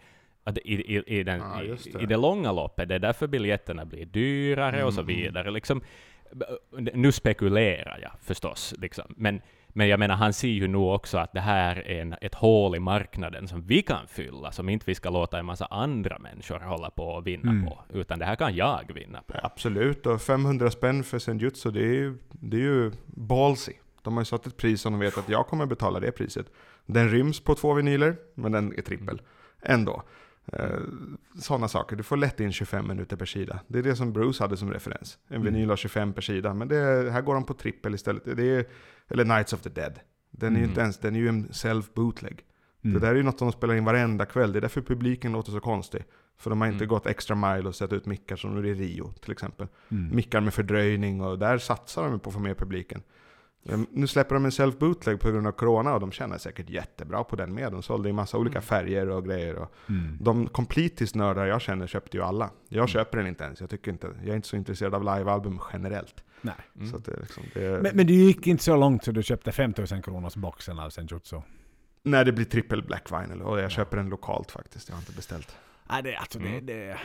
I, 0.63 0.95
i, 0.95 1.03
i, 1.19 1.23
den, 1.23 1.41
just 1.67 1.93
det. 1.93 2.01
I 2.01 2.05
det 2.05 2.17
långa 2.17 2.51
loppet, 2.51 2.89
det 2.89 2.95
är 2.95 2.99
därför 2.99 3.27
biljetterna 3.27 3.85
blir 3.85 4.05
dyrare 4.05 4.83
och 4.83 4.93
så 4.93 5.01
Mm. 5.01 5.15
vidare. 5.15 5.51
Liksom, 5.51 5.81
nu 6.93 7.11
spekulerar 7.11 7.99
jag 8.01 8.11
förstås, 8.21 8.73
liksom. 8.77 9.05
men, 9.17 9.41
Men 9.77 9.87
jag 9.87 9.99
menar, 9.99 10.15
han 10.15 10.33
ser 10.33 10.47
ju 10.47 10.67
nog 10.67 10.93
också 10.95 11.17
att 11.17 11.33
det 11.33 11.39
här 11.39 11.75
är 11.87 12.01
en, 12.01 12.15
ett 12.21 12.35
hål 12.35 12.75
i 12.75 12.79
marknaden 12.79 13.47
som 13.47 13.61
vi 13.61 13.81
kan 13.81 14.07
fylla, 14.07 14.51
som 14.51 14.69
inte 14.69 14.83
vi 14.87 14.95
ska 14.95 15.09
låta 15.09 15.39
en 15.39 15.45
massa 15.45 15.65
andra 15.65 16.19
människor 16.19 16.59
hålla 16.59 16.89
på 16.89 17.03
och 17.03 17.27
vinna 17.27 17.51
Mm. 17.51 17.65
på, 17.65 17.79
utan 17.93 18.19
det 18.19 18.25
här 18.25 18.35
kan 18.35 18.55
jag 18.55 18.91
vinna 18.95 19.21
på. 19.21 19.33
Absolut, 19.43 20.05
och 20.05 20.21
500 20.21 20.71
spänn 20.71 21.03
för 21.03 21.19
Senjutsu, 21.19 21.71
det 21.71 21.79
är 21.79 21.93
ju, 21.93 22.17
det 22.29 22.57
är 22.57 22.61
ju 22.61 22.91
ballsy. 23.05 23.73
De 24.01 24.13
har 24.13 24.21
ju 24.21 24.25
satt 24.25 24.47
ett 24.47 24.57
pris 24.57 24.81
som 24.81 24.93
de 24.93 24.99
vet 24.99 25.17
att 25.17 25.29
jag 25.29 25.47
kommer 25.47 25.65
betala 25.65 25.99
det 25.99 26.11
priset. 26.11 26.45
Den 26.85 27.09
ryms 27.09 27.39
på 27.39 27.55
två 27.55 27.73
vinyler, 27.73 28.15
men 28.33 28.51
den 28.51 28.73
är 28.77 28.81
trippel. 28.81 29.21
Ändå. 29.61 30.03
Eh, 30.53 30.79
Sådana 31.39 31.67
saker. 31.67 31.95
Du 31.95 32.03
får 32.03 32.17
lätt 32.17 32.39
in 32.39 32.51
25 32.51 32.87
minuter 32.87 33.15
per 33.17 33.25
sida. 33.25 33.59
Det 33.67 33.79
är 33.79 33.83
det 33.83 33.95
som 33.95 34.13
Bruce 34.13 34.43
hade 34.43 34.57
som 34.57 34.73
referens. 34.73 35.17
En 35.27 35.43
vinyl 35.43 35.69
har 35.69 35.75
25 35.77 36.13
per 36.13 36.21
sida, 36.21 36.53
men 36.53 36.67
det, 36.67 37.11
här 37.11 37.21
går 37.21 37.33
de 37.33 37.43
på 37.43 37.53
trippel 37.53 37.95
istället. 37.95 38.23
Det 38.37 38.43
är, 38.55 38.65
eller 39.09 39.25
Nights 39.25 39.53
of 39.53 39.61
the 39.61 39.69
Dead. 39.69 39.99
Den 40.31 40.53
är 40.55 40.57
ju 40.59 40.63
Mm. 40.63 40.69
inte 40.69 40.81
ens, 40.81 40.97
den 40.99 41.15
är 41.15 41.19
ju 41.19 41.27
en 41.29 41.47
self-bootleg. 41.49 42.39
Mm. 42.83 42.93
Det 42.93 42.99
där 42.99 43.11
är 43.11 43.15
ju 43.15 43.23
något 43.23 43.39
de 43.39 43.51
spelar 43.51 43.75
in 43.75 43.85
varenda 43.85 44.25
kväll. 44.25 44.51
Det 44.51 44.59
är 44.59 44.61
därför 44.61 44.81
publiken 44.81 45.31
låter 45.31 45.51
så 45.51 45.59
konstig. 45.59 46.03
För 46.37 46.49
de 46.49 46.61
har 46.61 46.67
inte 46.67 46.77
Mm. 46.83 46.87
gått 46.87 47.05
extra 47.07 47.35
mile 47.35 47.67
och 47.69 47.75
sett 47.75 47.93
ut 47.93 48.05
mickar 48.05 48.35
som 48.35 48.55
nu 48.55 48.69
är 48.69 48.71
i 48.71 48.73
Rio 48.73 49.13
till 49.13 49.31
exempel. 49.31 49.67
Mm. 49.91 50.15
Mickar 50.15 50.41
med 50.41 50.53
fördröjning 50.53 51.21
och 51.21 51.39
där 51.39 51.57
satsar 51.57 52.09
de 52.09 52.19
på 52.19 52.29
att 52.29 52.33
få 52.33 52.39
med 52.39 52.57
publiken. 52.57 53.01
Nu 53.91 54.07
släpper 54.07 54.35
de 54.35 54.45
en 54.45 54.51
self-bootleg 54.51 55.17
på 55.17 55.31
grund 55.31 55.47
av 55.47 55.51
corona 55.51 55.93
och 55.93 55.99
de 55.99 56.11
tjänar 56.11 56.37
säkert 56.37 56.69
jättebra 56.69 57.23
på 57.23 57.35
den 57.35 57.53
med. 57.53 57.71
De 57.71 57.83
sålde 57.83 58.09
i 58.09 58.13
massa 58.13 58.37
olika 58.37 58.61
färger 58.61 59.09
och 59.09 59.25
grejer. 59.25 59.55
Och 59.55 59.71
Mm. 59.89 60.17
de 60.21 60.47
completis-nördar 60.47 61.45
jag 61.45 61.61
känner 61.61 61.87
köpte 61.87 62.17
ju 62.17 62.23
alla. 62.23 62.49
Jag 62.69 62.89
köper 62.89 63.17
den 63.17 63.27
inte 63.27 63.43
ens. 63.43 63.61
Jag, 63.61 63.69
tycker 63.69 63.91
inte, 63.91 64.07
jag 64.19 64.29
är 64.29 64.35
inte 64.35 64.47
så 64.47 64.55
intresserad 64.55 64.95
av 64.95 65.03
livealbum 65.03 65.59
generellt. 65.73 66.23
Nej. 66.41 66.55
Mm. 66.75 66.89
Så 66.91 66.97
att 66.97 67.05
det, 67.05 67.19
liksom, 67.21 67.43
det, 67.53 67.81
Men, 67.83 67.95
men 67.95 68.07
du 68.07 68.13
gick 68.13 68.47
inte 68.47 68.63
så 68.63 68.75
långt 68.75 69.03
så 69.03 69.11
du 69.11 69.23
köpte 69.23 69.51
5000 69.51 70.01
kronors 70.01 70.35
boxen 70.35 70.79
av 70.79 70.89
Senjutsu? 70.89 71.41
När 72.03 72.25
det 72.25 72.31
blir 72.31 72.45
trippel 72.45 72.83
black 72.83 73.11
vinyl 73.11 73.41
och 73.41 73.59
jag 73.59 73.71
köper 73.71 73.97
den 73.97 74.09
lokalt 74.09 74.51
faktiskt. 74.51 74.89
Jag 74.89 74.95
har 74.95 75.01
inte 75.01 75.11
beställt. 75.11 75.55
Nej, 75.89 76.03
det, 76.03 76.15
alltså, 76.15 76.39
Mm. 76.39 76.65
det, 76.65 76.73
det, 76.73 76.97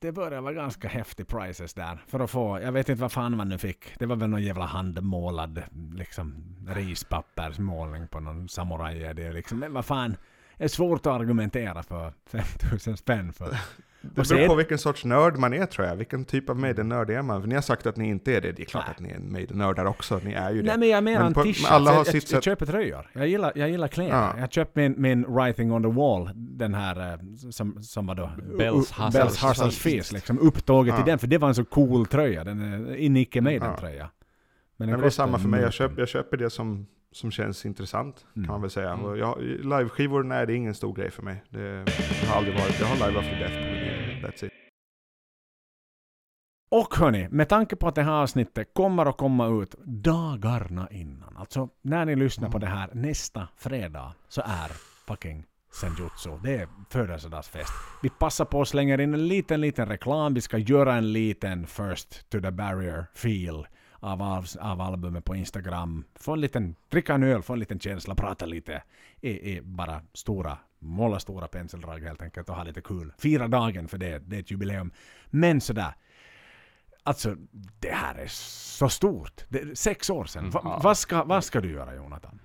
det 0.00 0.12
började 0.12 0.40
vara 0.40 0.52
ganska 0.52 0.88
häftig 0.88 1.28
prices 1.28 1.74
där. 1.74 2.02
För 2.06 2.20
att 2.20 2.30
få, 2.30 2.60
jag 2.60 2.72
vet 2.72 2.88
inte 2.88 3.02
vad 3.02 3.12
fan 3.12 3.36
man 3.36 3.48
nu 3.48 3.58
fick. 3.58 3.98
Det 3.98 4.06
var 4.06 4.16
väl 4.16 4.30
någon 4.30 4.42
jävla 4.42 4.64
handmålad 4.64 5.62
liksom, 5.94 6.56
rispappersmålning 6.68 8.08
på 8.08 8.20
någon 8.20 8.48
samuraj. 8.48 9.14
Det 9.14 9.22
är 9.22 9.32
liksom, 9.32 9.58
men 9.58 9.72
vad 9.72 9.84
fan. 9.84 10.16
Det 10.56 10.64
är 10.64 10.68
svårt 10.68 11.06
att 11.06 11.12
argumentera 11.12 11.82
för 11.82 12.12
5000 12.26 12.96
spänn 12.96 13.32
för. 13.32 13.56
Det 14.02 14.28
beror 14.28 14.46
på 14.46 14.54
vilken 14.54 14.78
sorts 14.78 15.04
nörd 15.04 15.36
man 15.36 15.54
är 15.54 15.66
tror 15.66 15.86
jag. 15.86 15.96
Vilken 15.96 16.24
typ 16.24 16.50
av 16.50 16.56
Maiden-nörd 16.58 17.10
är 17.10 17.22
man? 17.22 17.40
För 17.40 17.48
ni 17.48 17.54
har 17.54 17.62
sagt 17.62 17.86
att 17.86 17.96
ni 17.96 18.08
inte 18.08 18.32
är 18.36 18.40
det. 18.40 18.52
Det 18.52 18.62
är 18.62 18.66
klart 18.66 18.84
Nej. 18.86 18.94
att 18.96 19.00
ni 19.00 19.10
är 19.10 19.14
en 19.14 19.32
Maiden-nördar 19.32 19.84
också. 19.84 20.20
Ni 20.24 20.32
är 20.32 20.50
ju 20.50 20.62
det. 20.62 20.66
Nej 20.68 20.78
men 20.78 20.88
jag 20.88 21.04
menar 21.04 21.18
Men 21.18 21.26
en 21.26 21.34
på- 21.34 21.42
t-shirt. 21.42 21.62
men 21.62 21.72
alla 21.72 21.90
har 21.90 21.96
jag, 21.98 22.06
sitt 22.06 22.14
jag, 22.14 22.22
jag 22.22 22.28
sätt- 22.28 22.44
köper 22.44 22.66
tröjor. 22.66 23.10
Jag 23.12 23.28
gillar, 23.28 23.52
jag 23.54 23.70
gillar 23.70 23.88
kläder. 23.88 24.10
Ja. 24.16 24.34
Jag 24.38 24.52
köpte 24.52 24.80
min, 24.80 24.94
min 24.98 25.24
Writing 25.24 25.72
on 25.72 25.82
the 25.82 25.88
Wall, 25.88 26.30
den 26.34 26.74
här 26.74 27.12
eh, 27.12 27.18
som, 27.50 27.82
som 27.82 28.06
var 28.06 28.14
då 28.14 28.30
Bells 28.58 28.92
Hustles 29.42 29.78
Feast. 29.78 30.12
Liksom 30.12 30.38
upptåget 30.38 30.92
Ja. 30.94 30.96
till 31.02 31.10
den, 31.10 31.18
för 31.18 31.26
det 31.26 31.38
var 31.38 31.48
en 31.48 31.54
så 31.54 31.64
cool 31.64 32.06
tröja. 32.06 32.44
Den 32.44 32.60
en 32.98 33.16
icke 33.16 33.40
Maiden 33.40 33.68
Ja. 33.70 33.80
tröja. 33.80 34.10
Men 34.76 34.90
Men 34.90 35.00
det 35.00 35.06
är 35.06 35.10
samma 35.10 35.38
för 35.38 35.48
mig. 35.48 35.62
Jag 35.62 35.72
köper, 35.72 35.98
jag 35.98 36.08
köper 36.08 36.36
det 36.36 36.50
som, 36.50 36.86
som 37.12 37.30
känns 37.30 37.66
intressant, 37.66 38.26
Mm. 38.36 38.46
kan 38.46 38.52
man 38.54 38.60
väl 38.60 38.70
säga. 38.70 38.90
Mm. 38.92 39.16
Jag, 39.18 39.38
liveskivor, 39.42 40.22
nej 40.22 40.46
det 40.46 40.52
är 40.52 40.54
ingen 40.56 40.74
stor 40.74 40.94
grej 40.94 41.10
för 41.10 41.22
mig. 41.22 41.44
Det 41.50 41.84
har 42.28 42.36
aldrig 42.36 42.54
varit. 42.54 42.80
Jag 42.80 42.86
har 42.86 43.08
Live 43.08 43.18
After 43.20 43.38
Death 43.38 43.54
på 43.54 43.64
vinyl. 43.74 43.89
That's 44.22 44.44
it. 44.44 44.52
Och 46.70 46.94
hörni, 46.94 47.28
med 47.30 47.48
tanke 47.48 47.76
på 47.76 47.88
att 47.88 47.94
det 47.94 48.02
här 48.02 48.12
avsnittet 48.12 48.74
kommer 48.74 49.06
att 49.06 49.16
komma 49.16 49.62
ut 49.62 49.74
dagarna 49.84 50.88
innan, 50.90 51.36
alltså 51.36 51.68
när 51.82 52.04
ni 52.04 52.16
lyssnar 52.16 52.50
på 52.50 52.58
det 52.58 52.66
här 52.66 52.90
nästa 52.94 53.48
fredag, 53.56 54.14
så 54.28 54.40
är 54.40 54.68
fucking 55.06 55.46
Senjutsu. 55.72 56.30
Det 56.42 56.54
är 56.54 56.68
födelsedagsfest. 56.90 57.72
Vi 58.02 58.10
passar 58.10 58.44
på 58.44 58.60
att 58.60 58.68
slänga 58.68 59.02
in 59.02 59.14
en 59.14 59.28
liten, 59.28 59.60
liten 59.60 59.88
reklam. 59.88 60.34
Vi 60.34 60.40
ska 60.40 60.58
göra 60.58 60.94
en 60.94 61.12
liten 61.12 61.66
first 61.66 62.30
to 62.30 62.40
the 62.40 62.50
barrier 62.50 63.06
feel 63.14 63.66
av, 64.00 64.22
av, 64.22 64.46
av 64.60 64.80
albumet 64.80 65.24
på 65.24 65.36
Instagram. 65.36 66.04
Få 66.14 66.32
en 66.32 66.40
liten, 66.40 66.74
dricka 66.88 67.14
en 67.14 67.22
öl, 67.22 67.42
få 67.42 67.52
en 67.52 67.58
liten 67.58 67.80
känsla, 67.80 68.14
prata 68.14 68.46
lite. 68.46 68.82
I, 69.20 69.30
i 69.56 69.60
bara 69.62 70.00
stora, 70.12 70.58
måla 70.78 71.20
stora 71.20 71.48
penseldrag 71.48 71.98
helt 71.98 72.22
enkelt 72.22 72.48
och 72.48 72.54
ha 72.56 72.62
lite 72.64 72.80
kul. 72.80 73.12
Fira 73.18 73.48
dagen 73.48 73.88
för 73.88 73.98
det, 73.98 74.18
det 74.18 74.36
är 74.36 74.40
ett 74.40 74.50
jubileum. 74.50 74.90
Men 75.26 75.60
sådär, 75.60 75.94
Alltså, 77.02 77.36
det 77.80 77.90
här 77.90 78.14
är 78.14 78.26
så 78.76 78.88
stort. 78.88 79.44
Det 79.48 79.60
är 79.60 79.74
sex 79.74 80.10
år 80.10 80.24
sedan. 80.24 80.50
Va, 80.50 80.60
Ja. 80.64 80.80
vad, 80.82 80.98
ska, 80.98 81.24
vad 81.24 81.44
ska 81.44 81.60
du 81.60 81.70
göra 81.72 81.94
Jonathan? 81.94 82.38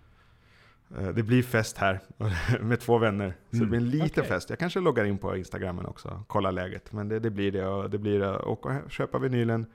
Eh, 0.99 1.07
Det 1.07 1.23
blir 1.23 1.44
fest 1.44 1.77
här 1.77 1.99
med 2.61 2.80
två 2.80 2.98
vänner. 2.98 3.34
Så 3.52 3.57
det 3.57 3.65
blir 3.65 3.80
en 3.80 3.90
liten 3.90 4.10
Okej. 4.10 4.23
fest. 4.23 4.49
Jag 4.49 4.60
kanske 4.60 4.80
loggar 4.80 5.06
in 5.06 5.18
på 5.18 5.38
Instagrammen 5.38 5.86
också, 5.86 6.23
kollar 6.27 6.52
läget. 6.52 6.91
Men 6.91 7.07
det, 7.10 7.19
det 7.19 7.30
blir 7.30 7.52
det. 7.52 7.68
Och 7.68 7.90
det 7.90 7.98
blir 7.98 8.22
att 8.22 8.41
åka 8.44 8.82
och 8.86 8.91
köpa 8.91 9.19
vinylen, 9.19 9.65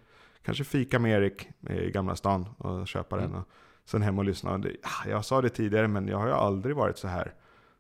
kanske 0.43 0.65
fika 0.65 0.99
med 0.99 1.13
Erik 1.13 1.49
i 1.71 1.91
Gamla 1.91 2.17
stan 2.17 2.49
och 2.59 2.89
köpa 2.89 3.17
den. 3.17 3.35
Och 3.35 3.49
sen 3.85 4.03
hem 4.03 4.19
och 4.19 4.25
lyssna. 4.25 4.63
Ah, 4.83 5.09
jag 5.09 5.25
sa 5.25 5.41
det 5.41 5.49
tidigare, 5.49 5.89
men 5.89 6.09
jag 6.09 6.19
har 6.19 6.27
ju 6.27 6.33
aldrig 6.33 6.77
varit 6.77 6.99
så 6.99 7.09
här 7.09 7.35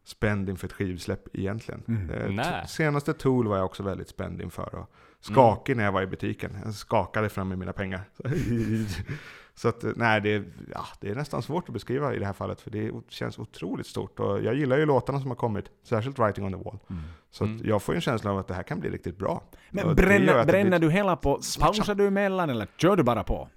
spänd 0.05 0.49
inför 0.49 0.66
ett 0.66 0.73
skivsläpp 0.73 1.37
egentligen. 1.37 1.82
Mm. 1.89 2.39
Eh, 2.39 2.65
Senaste 2.66 3.12
Tool 3.12 3.49
var 3.49 3.57
jag 3.57 3.66
också 3.66 3.82
väldigt 3.82 4.09
spänd 4.09 4.41
inför. 4.41 4.74
Och 4.74 4.91
skakig 5.20 5.77
när 5.77 5.85
jag 5.85 5.93
var 5.93 6.03
i 6.03 6.07
butiken. 6.07 6.57
Jag 6.65 6.74
skakade 6.74 7.28
fram 7.28 7.49
med 7.49 7.59
mina 7.59 7.73
pengar. 7.73 8.01
Så 9.61 9.69
att, 9.69 9.85
eh, 9.85 9.91
nej, 9.97 10.20
det 10.20 10.35
är, 10.35 10.45
ja, 10.74 10.85
det 11.01 11.11
är 11.11 11.15
nästan 11.15 11.43
svårt 11.43 11.69
att 11.69 11.73
beskriva 11.73 12.15
i 12.15 12.19
det 12.19 12.27
här 12.27 12.32
fallet, 12.32 12.61
för 12.61 12.70
det 12.70 12.93
känns 13.09 13.39
otroligt 13.39 13.87
stort. 13.87 14.20
Och 14.20 14.43
jag 14.43 14.55
gillar 14.55 14.77
ju 14.78 14.87
låtarna 14.87 15.20
som 15.20 15.31
har 15.31 15.37
kommit, 15.37 15.65
särskilt 15.82 16.19
Writing 16.19 16.45
on 16.45 16.53
the 16.53 16.59
Wall. 16.65 16.78
Så 17.31 17.45
att 17.45 17.51
Mm. 17.51 17.62
jag 17.66 17.82
får 17.82 17.95
ju 17.95 17.97
en 17.97 18.03
känsla 18.03 18.31
av 18.31 18.39
att 18.39 18.49
det 18.49 18.55
här 18.55 18.62
kan 18.62 18.81
bli 18.81 18.91
riktigt 18.91 19.19
bra. 19.19 19.43
Men 19.70 19.89
Och 19.89 19.97
bränner, 19.97 20.45
bränner 20.45 20.78
blir- 20.78 20.89
du 20.89 20.91
hela 20.95 21.16
på, 21.16 21.41
pausar 21.61 21.95
du 21.95 22.07
emellan 22.07 22.51
eller 22.51 22.66
kör 22.77 22.97
du 22.97 23.03
bara 23.03 23.24
på? 23.24 23.49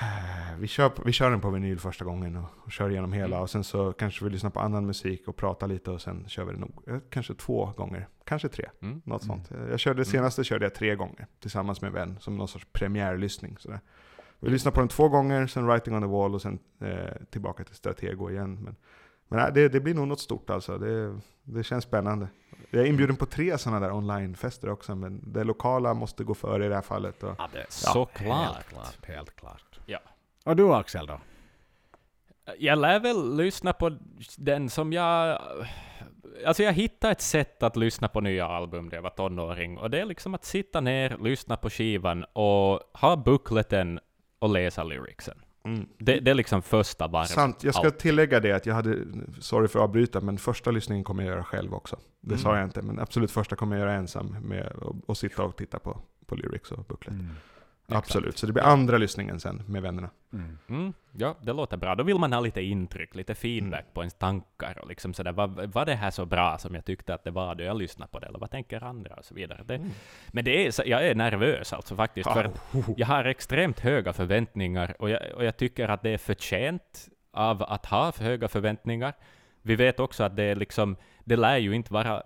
Eh, 0.00 0.58
Vi 0.58 0.66
kör, 0.68 0.92
vi 1.04 1.12
kör 1.12 1.30
den 1.30 1.40
på 1.40 1.50
vinyl 1.50 1.78
första 1.78 2.04
gången 2.04 2.36
och, 2.36 2.44
och 2.64 2.72
kör 2.72 2.90
igenom 2.90 3.12
hela. 3.12 3.26
Mm. 3.36 3.40
Och 3.42 3.50
sen 3.50 3.64
så 3.64 3.92
kanske 3.92 4.24
vi 4.24 4.30
lyssnar 4.30 4.50
på 4.50 4.60
annan 4.60 4.86
musik 4.86 5.28
och 5.28 5.36
pratar 5.36 5.66
lite 5.66 5.90
och 5.90 6.00
sen 6.02 6.24
kör 6.28 6.44
vi 6.44 6.52
det 6.52 6.58
nog 6.58 6.82
eh, 6.88 6.98
kanske 7.10 7.34
två 7.34 7.72
gånger. 7.76 8.08
Kanske 8.24 8.48
tre. 8.48 8.68
Mm. 8.82 9.02
Något 9.04 9.24
Mm. 9.24 9.36
sånt. 9.44 9.50
Eh, 9.60 9.70
Jag 9.70 9.80
körde, 9.80 10.00
det 10.00 10.04
senaste 10.04 10.44
körde 10.44 10.64
jag 10.64 10.74
tre 10.74 10.94
gånger 10.96 11.26
tillsammans 11.40 11.80
med 11.80 11.88
en 11.88 11.94
vän 11.94 12.16
som 12.20 12.36
någon 12.36 12.48
sorts 12.48 12.66
premiärlyssning. 12.72 13.56
Sådär. 13.58 13.80
Vi 14.42 14.50
lyssnade 14.50 14.74
på 14.74 14.80
den 14.80 14.88
två 14.88 15.08
gånger, 15.08 15.46
sen 15.46 15.66
Writing 15.66 15.94
on 15.94 16.02
the 16.02 16.08
Wall 16.08 16.34
och 16.34 16.42
sen 16.42 16.58
eh, 16.80 17.24
tillbaka 17.30 17.64
till 17.64 17.74
Stratego 17.74 18.30
igen. 18.30 18.54
Men, 18.54 18.76
men 19.28 19.38
nej, 19.38 19.50
det, 19.54 19.68
det 19.68 19.80
blir 19.80 19.94
nog 19.94 20.08
något 20.08 20.20
stort 20.20 20.50
alltså. 20.50 20.78
Det, 20.78 21.18
det 21.42 21.64
känns 21.64 21.84
spännande. 21.84 22.28
Jag 22.70 22.82
är 22.82 22.86
inbjuden 22.86 23.16
på 23.16 23.26
tre 23.26 23.58
sådana 23.58 23.80
där 23.80 23.94
onlinefester 23.94 24.68
också, 24.68 24.94
men 24.94 25.32
det 25.32 25.44
lokala 25.44 25.94
måste 25.94 26.24
gå 26.24 26.34
före 26.34 26.66
i 26.66 26.68
det 26.68 26.74
här 26.74 26.82
fallet. 26.82 27.22
Och, 27.22 27.36
Såklart. 27.68 28.54
Helt 28.54 28.68
klart. 28.68 29.06
Helt 29.06 29.36
klart. 29.36 29.80
Ja. 29.86 29.98
Och 30.44 30.56
du 30.56 30.74
Axel 30.74 31.06
då? 31.06 31.20
Jag 32.58 32.78
lär 32.78 33.00
väl 33.00 33.36
lyssna 33.36 33.72
på 33.72 33.98
den 34.36 34.70
som 34.70 34.92
jag... 34.92 35.38
Alltså 36.46 36.62
jag 36.62 36.72
hittade 36.72 37.12
ett 37.12 37.20
sätt 37.20 37.62
att 37.62 37.76
lyssna 37.76 38.08
på 38.08 38.20
nya 38.20 38.46
album 38.46 38.86
när 38.86 38.94
jag 38.94 39.02
var 39.02 39.10
tonåring, 39.10 39.78
och 39.78 39.90
det 39.90 40.00
är 40.00 40.04
liksom 40.04 40.34
att 40.34 40.44
sitta 40.44 40.80
ner, 40.80 41.16
lyssna 41.20 41.56
på 41.56 41.70
skivan 41.70 42.24
och 42.32 42.80
ha 42.92 43.16
bookleten 43.16 44.00
och 44.42 44.48
läsa 44.50 44.84
lyricsen. 44.84 45.38
mm. 45.64 45.86
Det, 45.98 46.20
det 46.20 46.30
är 46.30 46.34
liksom 46.34 46.62
första 46.62 47.06
varvet. 47.08 47.30
Sant, 47.30 47.64
jag 47.64 47.74
ska 47.74 47.86
Allt. 47.86 47.98
tillägga 47.98 48.40
det 48.40 48.52
att 48.52 48.66
jag 48.66 48.74
hade, 48.74 48.98
sorry 49.40 49.68
för 49.68 49.78
att 49.78 49.82
avbryta, 49.84 50.20
men 50.20 50.38
första 50.38 50.70
lyssningen 50.70 51.04
kommer 51.04 51.22
jag 51.22 51.30
göra 51.32 51.44
själv 51.44 51.74
också. 51.74 51.96
Det 52.20 52.28
Mm. 52.34 52.38
sa 52.42 52.56
jag 52.56 52.64
inte, 52.64 52.82
men 52.82 52.98
absolut 53.00 53.30
första 53.30 53.56
kommer 53.56 53.76
jag 53.76 53.80
göra 53.86 53.94
ensam 53.94 54.36
med 54.40 54.66
och, 54.72 54.96
och 55.06 55.16
sitta 55.18 55.42
och 55.42 55.56
titta 55.56 55.78
på, 55.78 56.00
på 56.26 56.34
lyrics 56.34 56.72
och 56.72 56.84
booklet. 56.84 57.14
Mm. 57.14 57.28
Absolut, 57.88 58.38
så 58.38 58.46
det 58.46 58.52
blir 58.52 58.62
andra 58.62 58.98
lyssningen 58.98 59.40
sen 59.40 59.62
med 59.66 59.82
vännerna. 59.82 60.10
Mm. 60.32 60.58
Mm, 60.68 60.92
ja, 61.12 61.36
det 61.42 61.52
låter 61.52 61.76
bra. 61.76 61.94
Då 61.94 62.04
vill 62.04 62.18
man 62.18 62.32
ha 62.32 62.40
lite 62.40 62.62
intryck, 62.62 63.14
lite 63.14 63.34
feedback 63.34 63.84
på 63.94 64.00
ens 64.00 64.14
tankar 64.14 64.78
och 64.82 64.88
liksom 64.88 65.14
sådär, 65.14 65.32
var, 65.32 65.66
var 65.66 65.86
det 65.86 65.94
här 65.94 66.10
så 66.10 66.26
bra 66.26 66.58
som 66.58 66.74
jag 66.74 66.84
tyckte 66.84 67.14
att 67.14 67.24
det 67.24 67.30
var 67.30 67.54
då 67.54 67.64
jag 67.64 67.76
lyssnade 67.76 68.12
på 68.12 68.18
det, 68.18 68.26
eller 68.26 68.38
vad 68.38 68.50
tänker 68.50 68.84
andra 68.84 69.14
och 69.14 69.24
så 69.24 69.34
vidare. 69.34 69.62
Det, 69.64 69.90
Men 70.28 70.44
det 70.44 70.66
är, 70.66 70.88
jag 70.88 71.06
är 71.06 71.14
nervös 71.14 71.72
alltså 71.72 71.96
faktiskt, 71.96 72.30
för 72.32 72.44
att 72.44 72.60
jag 72.96 73.06
har 73.06 73.24
extremt 73.24 73.80
höga 73.80 74.12
förväntningar 74.12 74.96
och 74.98 75.10
jag, 75.10 75.22
och 75.34 75.44
jag 75.44 75.56
tycker 75.56 75.88
att 75.88 76.02
det 76.02 76.10
är 76.10 76.18
förtjänt 76.18 77.08
av 77.32 77.62
att 77.62 77.86
ha 77.86 78.12
för 78.12 78.24
höga 78.24 78.48
förväntningar. 78.48 79.12
Vi 79.62 79.76
vet 79.76 80.00
också 80.00 80.24
att 80.24 80.36
det 80.36 80.42
är 80.42 80.56
liksom, 80.56 80.96
det 81.24 81.36
lär 81.36 81.56
ju 81.56 81.72
inte 81.74 81.92
vara 81.92 82.22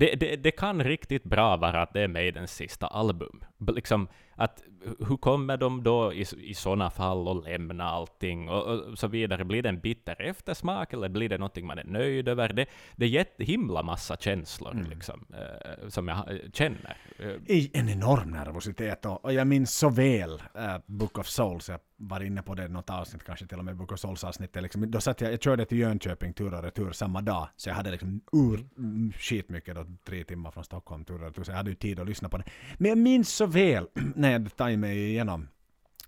det, 0.00 0.14
det, 0.14 0.36
det 0.36 0.50
kan 0.50 0.84
riktigt 0.84 1.24
bra 1.24 1.56
vara 1.56 1.82
att 1.82 1.92
det 1.92 2.00
är 2.00 2.08
Maidens 2.08 2.52
sista 2.52 2.86
album. 2.86 3.44
Liksom, 3.74 4.08
att 4.40 4.62
hur 5.08 5.16
kommer 5.16 5.56
de 5.56 5.82
då 5.82 6.12
i, 6.12 6.26
i 6.38 6.54
sådana 6.54 6.90
fall 6.90 7.28
att 7.28 7.44
lämna 7.44 7.84
allting 7.84 8.48
och, 8.48 8.66
och 8.66 8.98
så 8.98 9.08
vidare? 9.08 9.44
Blir 9.44 9.62
det 9.62 9.68
en 9.68 9.80
bitter 9.80 10.22
eftersmak 10.22 10.92
eller 10.92 11.08
blir 11.08 11.28
det 11.28 11.38
någonting 11.38 11.66
man 11.66 11.78
är 11.78 11.84
nöjd 11.84 12.28
över? 12.28 12.52
Det, 12.52 12.66
det 12.96 13.04
är 13.04 13.08
jättehimla 13.08 13.82
massa 13.82 14.16
känslor 14.16 14.70
Mm. 14.72 14.90
liksom, 14.90 15.26
eh, 15.32 15.88
som 15.88 16.08
jag 16.08 16.18
eh, 16.18 16.50
känner. 16.52 16.96
Eh, 17.18 17.28
i 17.46 17.70
en 17.74 17.88
enorm 17.88 18.30
nervositet 18.30 19.06
och, 19.06 19.24
och 19.24 19.32
jag 19.32 19.46
minns 19.46 19.74
så 19.78 19.88
väl 19.88 20.42
äh, 20.54 20.76
Book 20.86 21.18
of 21.18 21.26
Souls, 21.26 21.68
jag 21.68 21.80
var 21.96 22.20
inne 22.20 22.42
på 22.42 22.54
det 22.54 22.68
något 22.68 22.90
avsnitt, 22.90 23.24
kanske 23.24 23.46
till 23.46 23.58
och 23.58 23.64
med 23.64 23.76
Book 23.76 23.92
of 23.92 24.00
Souls 24.00 24.24
avsnittet. 24.24 24.62
Liksom, 24.62 24.90
då 24.90 25.00
satt 25.00 25.20
jag, 25.20 25.32
jag 25.32 25.42
körde 25.42 25.64
till 25.64 25.78
Jönköping 25.78 26.32
tur 26.32 26.54
och 26.54 26.62
retur 26.62 26.92
samma 26.92 27.20
dag, 27.20 27.48
så 27.56 27.68
jag 27.68 27.74
hade 27.74 27.90
liksom 27.90 28.20
ur, 28.32 28.66
mm, 28.78 29.12
skitmycket 29.12 29.74
då, 29.74 29.86
tre 30.04 30.24
timmar 30.24 30.50
från 30.50 30.64
Stockholm 30.64 31.04
tur 31.04 31.14
och 31.14 31.20
retur, 31.20 31.42
så 31.42 31.50
jag 31.50 31.56
hade 31.56 31.70
ju 31.70 31.76
tid 31.76 32.00
att 32.00 32.06
lyssna 32.06 32.28
på 32.28 32.38
det. 32.38 32.44
Men 32.78 32.88
jag 32.88 32.98
minns 32.98 33.28
så 33.34 33.46
väl 33.46 33.86
när 34.14 34.29
jag 34.30 34.56
tagit 34.56 34.78
mig 34.78 35.10
igenom 35.10 35.48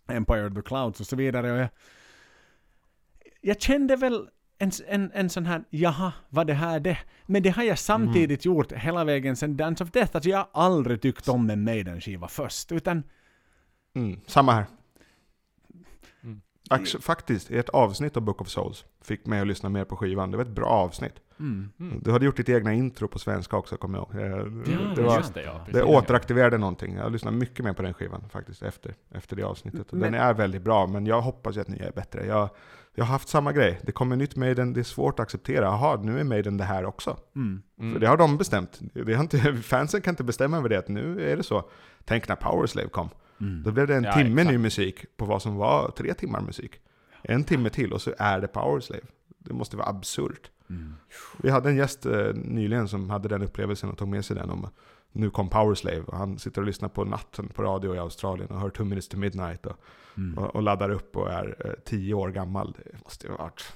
Empire 0.09 0.47
of 0.47 0.55
the 0.55 0.63
Clouds 0.63 1.01
och 1.01 1.07
så 1.07 1.17
vidare 1.17 1.53
och 1.53 1.59
jag, 1.59 1.69
jag 3.41 3.61
kände 3.61 3.97
väl 3.97 4.29
en, 4.59 4.71
en, 4.89 5.11
en 5.15 5.31
sån 5.31 5.47
här, 5.47 5.65
jaha, 5.71 6.13
var 6.29 6.45
det 6.45 6.55
här 6.55 6.81
det? 6.81 6.99
Men 7.27 7.43
det 7.43 7.51
har 7.51 7.63
jag 7.63 7.79
samtidigt 7.79 8.45
gjort 8.45 8.73
hela 8.73 9.05
vägen 9.05 9.37
sedan 9.37 9.57
Dance 9.57 9.85
of 9.85 9.91
Death. 9.91 10.17
Alltså 10.17 10.31
jag 10.31 10.39
har 10.39 10.49
aldrig 10.53 11.01
tyckt 11.03 11.29
om 11.29 11.51
en 11.51 11.65
Maiden-skiva 11.65 12.29
först, 12.29 12.73
utan 12.73 13.03
Mm, 13.95 14.21
samma 14.27 14.53
här. 14.53 14.67
Mm. 16.71 16.83
Ax- 16.83 16.97
faktiskt, 17.01 17.51
i 17.51 17.59
ett 17.59 17.69
avsnitt 17.69 18.17
av 18.17 18.23
Book 18.23 18.41
of 18.41 18.49
Souls 18.49 18.85
fick 19.05 19.27
mig 19.27 19.41
att 19.41 19.47
lyssna 19.47 19.69
mer 19.69 19.85
på 19.85 19.97
skivan. 19.97 20.31
Det 20.31 20.37
var 20.37 20.45
ett 20.45 20.51
bra 20.51 20.67
avsnitt. 20.67 21.13
mm. 21.39 21.71
Du 22.03 22.11
hade 22.13 22.25
gjort 22.25 22.37
ditt 22.37 22.49
egna 22.49 22.73
intro 22.73 23.09
på 23.09 23.19
svenska 23.19 23.57
också, 23.57 23.77
kommer 23.77 23.99
jag 23.99 24.09
ihåg. 24.15 24.23
Eh, 24.23 24.39
Ja, 24.39 24.45
det, 24.89 24.95
det 24.95 25.03
var, 25.03 25.17
Just 25.17 25.35
det, 25.35 25.43
ja. 25.43 25.67
det 25.73 25.83
återaktiverade 25.83 26.59
någonting. 26.59 26.95
Jag 26.97 27.13
lyssnade 27.13 27.37
mycket 27.37 27.65
mer 27.65 27.73
på 27.73 27.83
den 27.83 27.95
skivan 27.95 28.25
faktiskt 28.31 28.63
efter, 28.63 28.95
efter 29.11 29.37
det 29.37 29.43
avsnittet. 29.43 29.93
Men- 29.93 30.01
Den 30.01 30.15
är 30.15 30.35
väldigt 30.35 30.63
bra, 30.63 30.87
men 30.87 31.07
jag 31.07 31.21
hoppas 31.21 31.57
att 31.57 31.69
nya 31.69 31.87
är 31.89 31.93
bättre. 31.93 32.27
Jag, 32.27 32.49
jag 32.95 33.05
har 33.05 33.13
haft 33.13 33.29
samma 33.29 33.53
grej. 33.53 33.81
Det 33.83 33.93
kommer 33.93 34.17
nytt 34.17 34.37
Maiden, 34.37 34.73
det 34.73 34.81
är 34.81 34.85
svårt 34.85 35.19
att 35.21 35.25
acceptera. 35.25 35.65
Jaha, 35.65 36.01
nu 36.03 36.21
är 36.21 36.25
Maiden 36.25 36.57
det 36.57 36.65
här 36.65 36.85
också. 36.85 37.17
Mm. 37.37 37.63
För 37.93 38.01
det 38.01 38.07
har 38.07 38.17
de 38.17 38.37
bestämt. 38.37 38.81
Det 38.93 39.15
har 39.15 39.23
inte, 39.23 39.55
fansen 39.63 40.01
kan 40.01 40.13
inte 40.13 40.25
bestämma 40.25 40.57
över 40.57 40.69
det, 40.69 40.79
att 40.79 40.89
nu 40.89 41.31
är 41.33 41.37
det 41.37 41.43
så. 41.43 41.71
Tänk 42.05 42.29
när 42.29 42.37
Powerslave 42.37 42.89
kom. 42.89 43.09
Mm. 43.43 43.63
Då 43.63 43.71
blev 43.73 43.87
det 43.87 43.97
en 43.97 44.05
Ja, 44.05 44.13
timme 44.13 44.43
exakt. 44.43 44.53
ny 44.53 44.59
musik 44.59 45.05
på 45.17 45.25
vad 45.25 45.43
som 45.43 45.55
var 45.57 45.91
tre 45.91 46.15
timmar 46.15 46.41
musik. 46.41 46.81
En 47.23 47.45
timme 47.45 47.71
till 47.71 47.93
och 47.93 48.03
så 48.03 48.15
är 48.19 48.41
det 48.41 48.49
Powerslave. 48.49 49.03
Det 49.39 49.55
måste 49.55 49.77
vara 49.77 49.89
absurt. 49.89 50.51
Mm. 50.71 50.95
Vi 51.43 51.51
hade 51.51 51.69
en 51.71 51.77
gäst 51.77 52.07
eh, 52.07 52.35
nyligen 52.35 52.89
som 52.89 53.11
hade 53.11 53.29
den 53.29 53.43
upplevelsen 53.43 53.91
och 53.91 53.99
tog 53.99 54.09
med 54.09 54.25
sig 54.25 54.37
den 54.37 54.51
om 54.51 54.69
nu 55.13 55.31
kom 55.31 55.49
Powerslave 55.49 56.01
och 56.03 56.17
han 56.17 56.39
sitter 56.39 56.61
och 56.61 56.67
lyssnar 56.67 56.89
på 56.89 57.05
natten 57.05 57.49
på 57.49 57.63
radio 57.63 57.95
i 57.95 57.99
Australien 57.99 58.49
och 58.51 58.61
hör 58.61 58.71
Two 58.71 58.83
Minutes 58.85 59.09
to 59.09 59.17
Midnight 59.17 59.67
och, 59.67 59.77
Mm. 60.17 60.39
och, 60.39 60.55
och 60.57 60.63
laddar 60.63 60.91
upp 60.91 61.17
och 61.17 61.31
är 61.33 61.57
eh, 61.65 61.73
tio 61.85 62.15
år 62.15 62.29
gammal. 62.31 62.77
Det 62.85 63.05
måste 63.05 63.27
ju 63.27 63.33
ha 63.33 63.39
varit... 63.39 63.73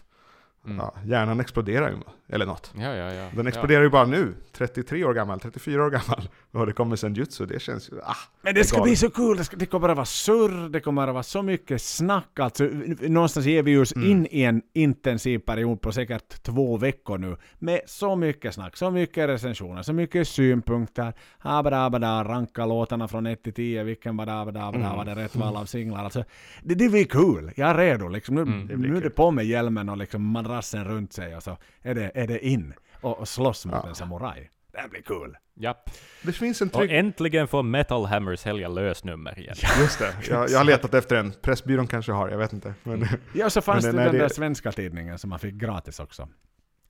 Mm. 0.66 0.76
Ja, 0.78 0.94
hjärnan 1.04 1.40
exploderar 1.40 1.88
ju, 1.90 1.96
eller 2.28 2.46
något. 2.46 2.72
Ja, 2.78 2.94
ja, 2.94 3.12
ja. 3.12 3.28
Den 3.34 3.44
ja. 3.44 3.48
exploderar 3.48 3.82
ju 3.82 3.90
bara 3.90 4.06
nu, 4.06 4.34
33 4.52 5.04
år 5.04 5.14
gammal, 5.14 5.40
34 5.40 5.84
år 5.84 5.90
gammal. 5.90 6.28
Och 6.52 6.66
det 6.66 6.72
kommer 6.72 6.96
sen 6.96 7.14
jutsu, 7.14 7.46
det 7.46 7.60
känns 7.62 7.90
ju... 7.90 8.00
Ah, 8.02 8.16
Men 8.42 8.54
det 8.54 8.64
ska 8.64 8.76
galet. 8.76 8.88
bli 8.90 8.96
så 8.96 9.10
kul, 9.10 9.36
det, 9.36 9.44
ska, 9.44 9.56
det 9.56 9.66
kommer 9.66 9.88
att 9.88 9.96
vara 9.96 10.04
surr, 10.06 10.68
det 10.68 10.80
kommer 10.80 11.08
att 11.08 11.14
vara 11.14 11.22
så 11.22 11.42
mycket 11.42 11.82
snack. 11.82 12.40
Alltså, 12.40 12.64
någonstans 13.00 13.46
ger 13.46 13.62
vi 13.62 13.76
oss 13.78 13.96
Mm. 13.96 14.10
in 14.10 14.26
i 14.30 14.42
en 14.42 14.62
intensiv 14.74 15.38
period 15.38 15.80
på 15.80 15.92
säkert 15.92 16.42
två 16.42 16.76
veckor 16.76 17.18
nu. 17.18 17.36
Med 17.58 17.80
så 17.86 18.16
mycket 18.16 18.54
snack, 18.54 18.76
så 18.76 18.90
mycket 18.90 19.28
recensioner, 19.28 19.82
så 19.82 19.92
mycket 19.92 20.28
synpunkter. 20.28 21.12
Habada, 21.38 22.24
ranka 22.24 22.66
låtarna 22.66 23.08
från 23.08 23.26
1 23.26 23.42
till 23.42 23.52
10, 23.54 23.82
vilken 23.84 24.16
var 24.16 24.26
det, 24.26 24.52
da, 24.52 24.68
Mm. 24.68 24.96
var 24.96 25.04
det 25.04 25.14
rätt 25.14 25.36
val 25.36 25.56
av 25.56 25.64
singlar. 25.64 26.04
Alltså, 26.04 26.24
det, 26.62 26.74
det 26.74 26.88
blir 26.88 27.04
kul, 27.04 27.50
jag 27.56 27.70
är 27.70 27.74
redo. 27.74 28.08
Liksom. 28.08 28.34
Nu, 28.34 28.42
Mm, 28.42 28.66
det 28.66 28.76
nu 28.76 28.96
är 28.96 29.00
det 29.00 29.10
på 29.10 29.30
med 29.30 29.46
hjälmen 29.46 29.88
och 29.88 29.96
liksom 29.96 30.22
madrassen 30.56 30.84
runt 30.84 31.12
sig 31.12 31.36
och 31.36 31.42
så 31.42 31.56
är 31.82 31.94
det, 31.94 32.10
är 32.14 32.26
det 32.26 32.46
in 32.46 32.74
och, 33.00 33.18
och 33.18 33.28
slåss 33.28 33.66
mot 33.66 33.74
Ja. 33.82 33.88
en 33.88 33.94
samuraj. 33.94 34.50
Det 34.72 34.88
blir 34.90 35.02
kul. 35.02 35.36
Japp. 35.54 35.90
det 36.22 36.32
finns 36.32 36.62
en 36.62 36.68
Och 36.70 36.84
äntligen 36.84 37.48
får 37.48 37.62
Metal 37.62 38.04
Hammer 38.06 38.36
sälja 38.36 38.68
lösnummer 38.68 39.38
igen. 39.38 39.56
Just 39.80 39.98
det, 39.98 40.14
jag, 40.28 40.50
jag 40.50 40.58
har 40.58 40.64
letat 40.64 40.94
efter 40.94 41.16
en. 41.16 41.32
Pressbyrån 41.42 41.86
kanske 41.86 42.12
har, 42.12 42.28
jag 42.28 42.38
vet 42.38 42.52
inte. 42.52 42.74
Men, 42.82 43.06
Ja, 43.34 43.50
så 43.50 43.60
fanns 43.60 43.84
Men 43.84 43.94
det 43.94 44.00
det- 44.00 44.04
den 44.04 44.12
nej, 44.12 44.20
där 44.20 44.28
det- 44.28 44.34
svenska 44.34 44.72
tidningen 44.72 45.18
som 45.18 45.30
man 45.30 45.38
fick 45.38 45.54
gratis 45.54 46.00
också. 46.00 46.22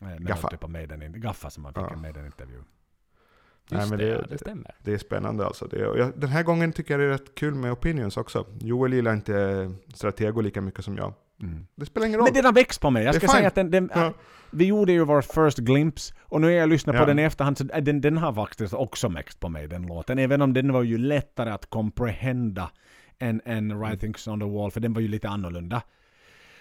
Eh, 0.02 0.08
Med 0.08 0.26
Gaffa. 0.26 0.48
Typ 0.50 0.64
av 0.64 0.70
Maiden, 0.70 1.20
Gaffa 1.20 1.50
som 1.50 1.62
man 1.62 1.72
fick 1.74 1.82
Ja. 1.82 1.92
en 1.92 2.00
Maiden-intervju. 2.00 2.56
Nej, 3.70 3.80
Just 3.80 3.90
men 3.90 3.98
det, 3.98 4.04
det- 4.04 4.10
ja, 4.12 4.18
det- 4.22 4.26
det 4.28 4.38
stämmer. 4.38 4.74
Det 4.78 4.92
är 4.94 4.98
spännande 4.98 5.46
alltså. 5.46 5.66
Det, 5.66 5.86
och 5.86 5.98
jag, 5.98 6.12
den 6.20 6.28
här 6.30 6.42
gången 6.42 6.72
tycker 6.72 6.94
jag 6.94 7.00
det 7.00 7.04
är 7.04 7.10
rätt 7.10 7.34
kul 7.34 7.54
med 7.54 7.72
opinions 7.72 8.16
också. 8.16 8.46
Joel 8.60 8.92
gillar 8.92 9.12
inte 9.12 9.72
Stratego 9.94 10.40
lika 10.40 10.60
mycket 10.60 10.84
som 10.84 10.96
jag. 10.96 11.14
Mm. 11.42 11.66
Det 11.76 11.86
spelar 11.86 12.06
ingen 12.06 12.18
roll. 12.18 12.24
Men 12.26 12.34
den 12.34 12.44
har 12.44 12.52
växt 12.52 12.80
på 12.80 12.90
mig. 12.90 13.04
Jag 13.04 13.14
Det 13.14 13.18
ska 13.20 13.28
säga 13.28 13.48
att 13.48 13.54
den, 13.54 13.70
den, 13.70 13.90
Ja. 13.94 14.12
vi 14.50 14.64
gjorde 14.64 14.92
ju 14.92 15.04
vår 15.04 15.22
first 15.22 15.58
glimpse 15.58 16.14
och 16.20 16.40
nu 16.40 16.46
är 16.52 16.58
jag 16.58 16.68
lyssnat 16.68 16.96
på 16.96 17.02
Ja. 17.02 17.06
den 17.06 17.18
i 17.18 17.22
efterhand 17.22 17.58
så 17.58 17.64
den, 17.64 18.00
den 18.00 18.16
har 18.16 18.32
faktiskt 18.32 18.74
också 18.74 19.08
växt 19.08 19.40
på 19.40 19.48
mig 19.48 19.68
den 19.68 19.82
låten. 19.86 20.18
Även 20.18 20.42
om 20.42 20.52
den 20.52 20.72
var 20.72 20.82
ju 20.82 20.98
lättare 20.98 21.50
att 21.50 21.70
comprehenda 21.70 22.70
än, 23.18 23.40
än 23.44 23.78
Writings 23.80 24.28
on 24.28 24.40
the 24.40 24.46
Wall 24.46 24.70
för 24.70 24.80
den 24.80 24.92
var 24.92 25.00
ju 25.00 25.08
lite 25.08 25.28
annorlunda. 25.28 25.82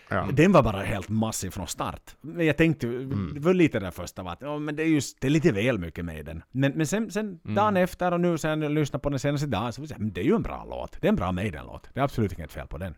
ja. 0.09 0.27
Den 0.33 0.51
var 0.51 0.63
bara 0.63 0.81
helt 0.81 1.09
massiv 1.09 1.49
från 1.49 1.67
start. 1.67 2.15
Men 2.21 2.45
jag 2.45 2.57
tänkte, 2.57 2.87
Mm. 2.87 3.31
det 3.33 3.39
var 3.39 3.53
lite 3.53 3.79
där 3.79 3.91
första 3.91 4.23
var 4.23 4.31
att 4.31 4.41
ja, 4.41 4.59
men 4.59 4.75
det 4.75 4.83
är 4.83 4.87
just, 4.87 5.21
det 5.21 5.27
är 5.27 5.31
lite 5.31 5.51
väl 5.51 5.77
mycket 5.79 6.05
med 6.05 6.25
den. 6.25 6.43
Men, 6.51 6.71
men 6.75 6.87
sen, 6.87 7.11
sen 7.11 7.39
Mm. 7.45 7.55
dagen 7.55 7.77
efter 7.77 8.11
och 8.11 8.21
nu 8.21 8.37
sen 8.37 8.61
jag 8.61 8.71
lyssnade 8.71 9.01
på 9.01 9.09
den 9.09 9.19
senaste 9.19 9.47
dagen 9.47 9.73
så 9.73 9.81
vill 9.81 9.89
jag 9.89 9.97
säga, 9.97 10.03
men 10.03 10.13
det 10.13 10.21
är 10.21 10.25
ju 10.25 10.35
en 10.35 10.41
bra 10.43 10.65
låt. 10.69 10.97
Det 11.01 11.07
är 11.07 11.09
en 11.09 11.15
bra 11.15 11.31
Maiden-låt. 11.31 11.89
Det 11.93 11.99
är 11.99 12.03
absolut 12.03 12.33
inget 12.33 12.51
fel 12.51 12.67
på 12.67 12.77
den. 12.77 12.95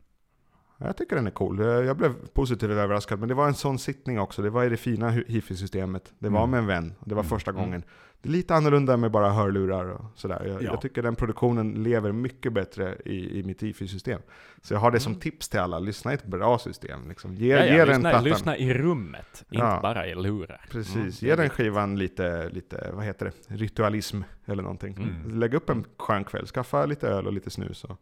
Jag 0.77 0.97
tycker 0.97 1.15
den 1.15 1.27
är 1.27 1.31
cool. 1.31 1.59
Jag 1.59 1.97
blev 1.97 2.13
positivt 2.33 2.69
överraskad, 2.71 3.19
men 3.19 3.29
det 3.29 3.35
var 3.35 3.47
en 3.47 3.53
sån 3.53 3.79
sittning 3.79 4.19
också. 4.19 4.41
Det 4.41 4.49
var 4.49 4.63
i 4.63 4.69
det 4.69 4.77
fina 4.77 5.09
hifi-systemet. 5.09 6.13
Det 6.19 6.29
var 6.29 6.39
Mm. 6.43 6.51
med 6.51 6.57
en 6.59 6.67
vän. 6.67 6.93
Det 7.05 7.15
var 7.15 7.21
Mm. 7.21 7.29
första 7.29 7.51
Mm. 7.51 7.63
gången. 7.63 7.83
Det 8.21 8.29
är 8.29 8.31
lite 8.33 8.55
annorlunda 8.55 8.97
med 8.97 9.11
bara 9.11 9.29
hörlurar 9.29 9.85
och 9.85 10.05
sådär. 10.15 10.41
Jag, 10.45 10.63
Ja. 10.63 10.69
jag 10.71 10.81
tycker 10.81 11.03
den 11.03 11.15
produktionen 11.15 11.83
lever 11.83 12.11
mycket 12.11 12.53
bättre 12.53 12.95
i, 13.05 13.39
i 13.39 13.43
mitt 13.43 13.63
hifi-system. 13.63 14.21
Så 14.61 14.73
jag 14.73 14.79
har 14.79 14.91
det 14.91 14.99
som 14.99 15.15
tips 15.15 15.49
till 15.49 15.59
alla. 15.59 15.79
Lyssna 15.79 16.11
i 16.11 16.15
ett 16.15 16.25
bra 16.25 16.59
system. 16.59 17.09
Liksom. 17.09 17.35
Ge, 17.35 17.47
Ja, 17.47 17.65
ge 17.65 17.71
ja, 17.71 17.77
den 17.77 17.87
lyssna, 17.87 18.09
plattan. 18.09 18.23
lyssna 18.23 18.57
i 18.57 18.73
rummet, 18.73 19.45
inte 19.49 19.79
bara 19.81 20.07
i 20.07 20.15
lurar. 20.15 20.65
Precis, 20.71 20.95
Mm, 20.95 21.09
ge 21.09 21.35
den 21.35 21.49
skivan 21.49 21.99
lite, 21.99 22.49
lite, 22.49 22.89
vad 22.93 23.05
heter 23.05 23.25
det, 23.25 23.55
ritualism 23.55 24.21
eller 24.45 24.63
någonting. 24.63 24.93
Mm. 24.97 25.39
Lägg 25.39 25.53
upp 25.53 25.69
en 25.69 25.85
skön 25.97 26.23
kväll, 26.23 26.45
skaffa 26.47 26.85
lite 26.85 27.07
öl 27.07 27.27
och 27.27 27.33
lite 27.33 27.49
snus 27.49 27.83
och, 27.83 27.97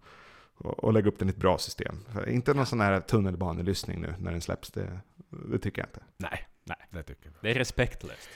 och, 0.57 0.83
och 0.83 0.93
lägg 0.93 1.07
upp 1.07 1.19
den 1.19 1.27
i 1.27 1.31
ett 1.31 1.37
bra 1.37 1.57
system. 1.57 1.95
Inte 2.27 2.53
någon 2.53 2.65
sån 2.65 2.79
här 2.81 2.99
tunnelbanelyssning 2.99 4.01
nu 4.01 4.15
när 4.19 4.31
den 4.31 4.41
släpps, 4.41 4.71
det, 4.71 4.99
det 5.29 5.59
tycker 5.59 5.81
jag 5.81 5.87
inte. 5.87 6.03
Nej, 6.17 6.47
Nej. 6.63 6.77
det 6.89 7.03
tycker 7.03 7.25
jag. 7.25 7.33
Det 7.41 7.51
är 7.51 7.53
respektlöst. 7.55 8.29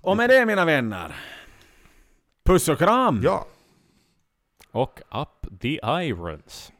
Och 0.00 0.16
med 0.16 0.30
det 0.30 0.46
mina 0.46 0.64
vänner. 0.64 1.16
Puss 2.44 2.68
och 2.68 2.78
kram! 2.78 3.20
Ja, 3.24 3.46
Och 4.70 5.00
Up 5.10 5.60
the 5.60 5.80
Irons. 5.84 6.71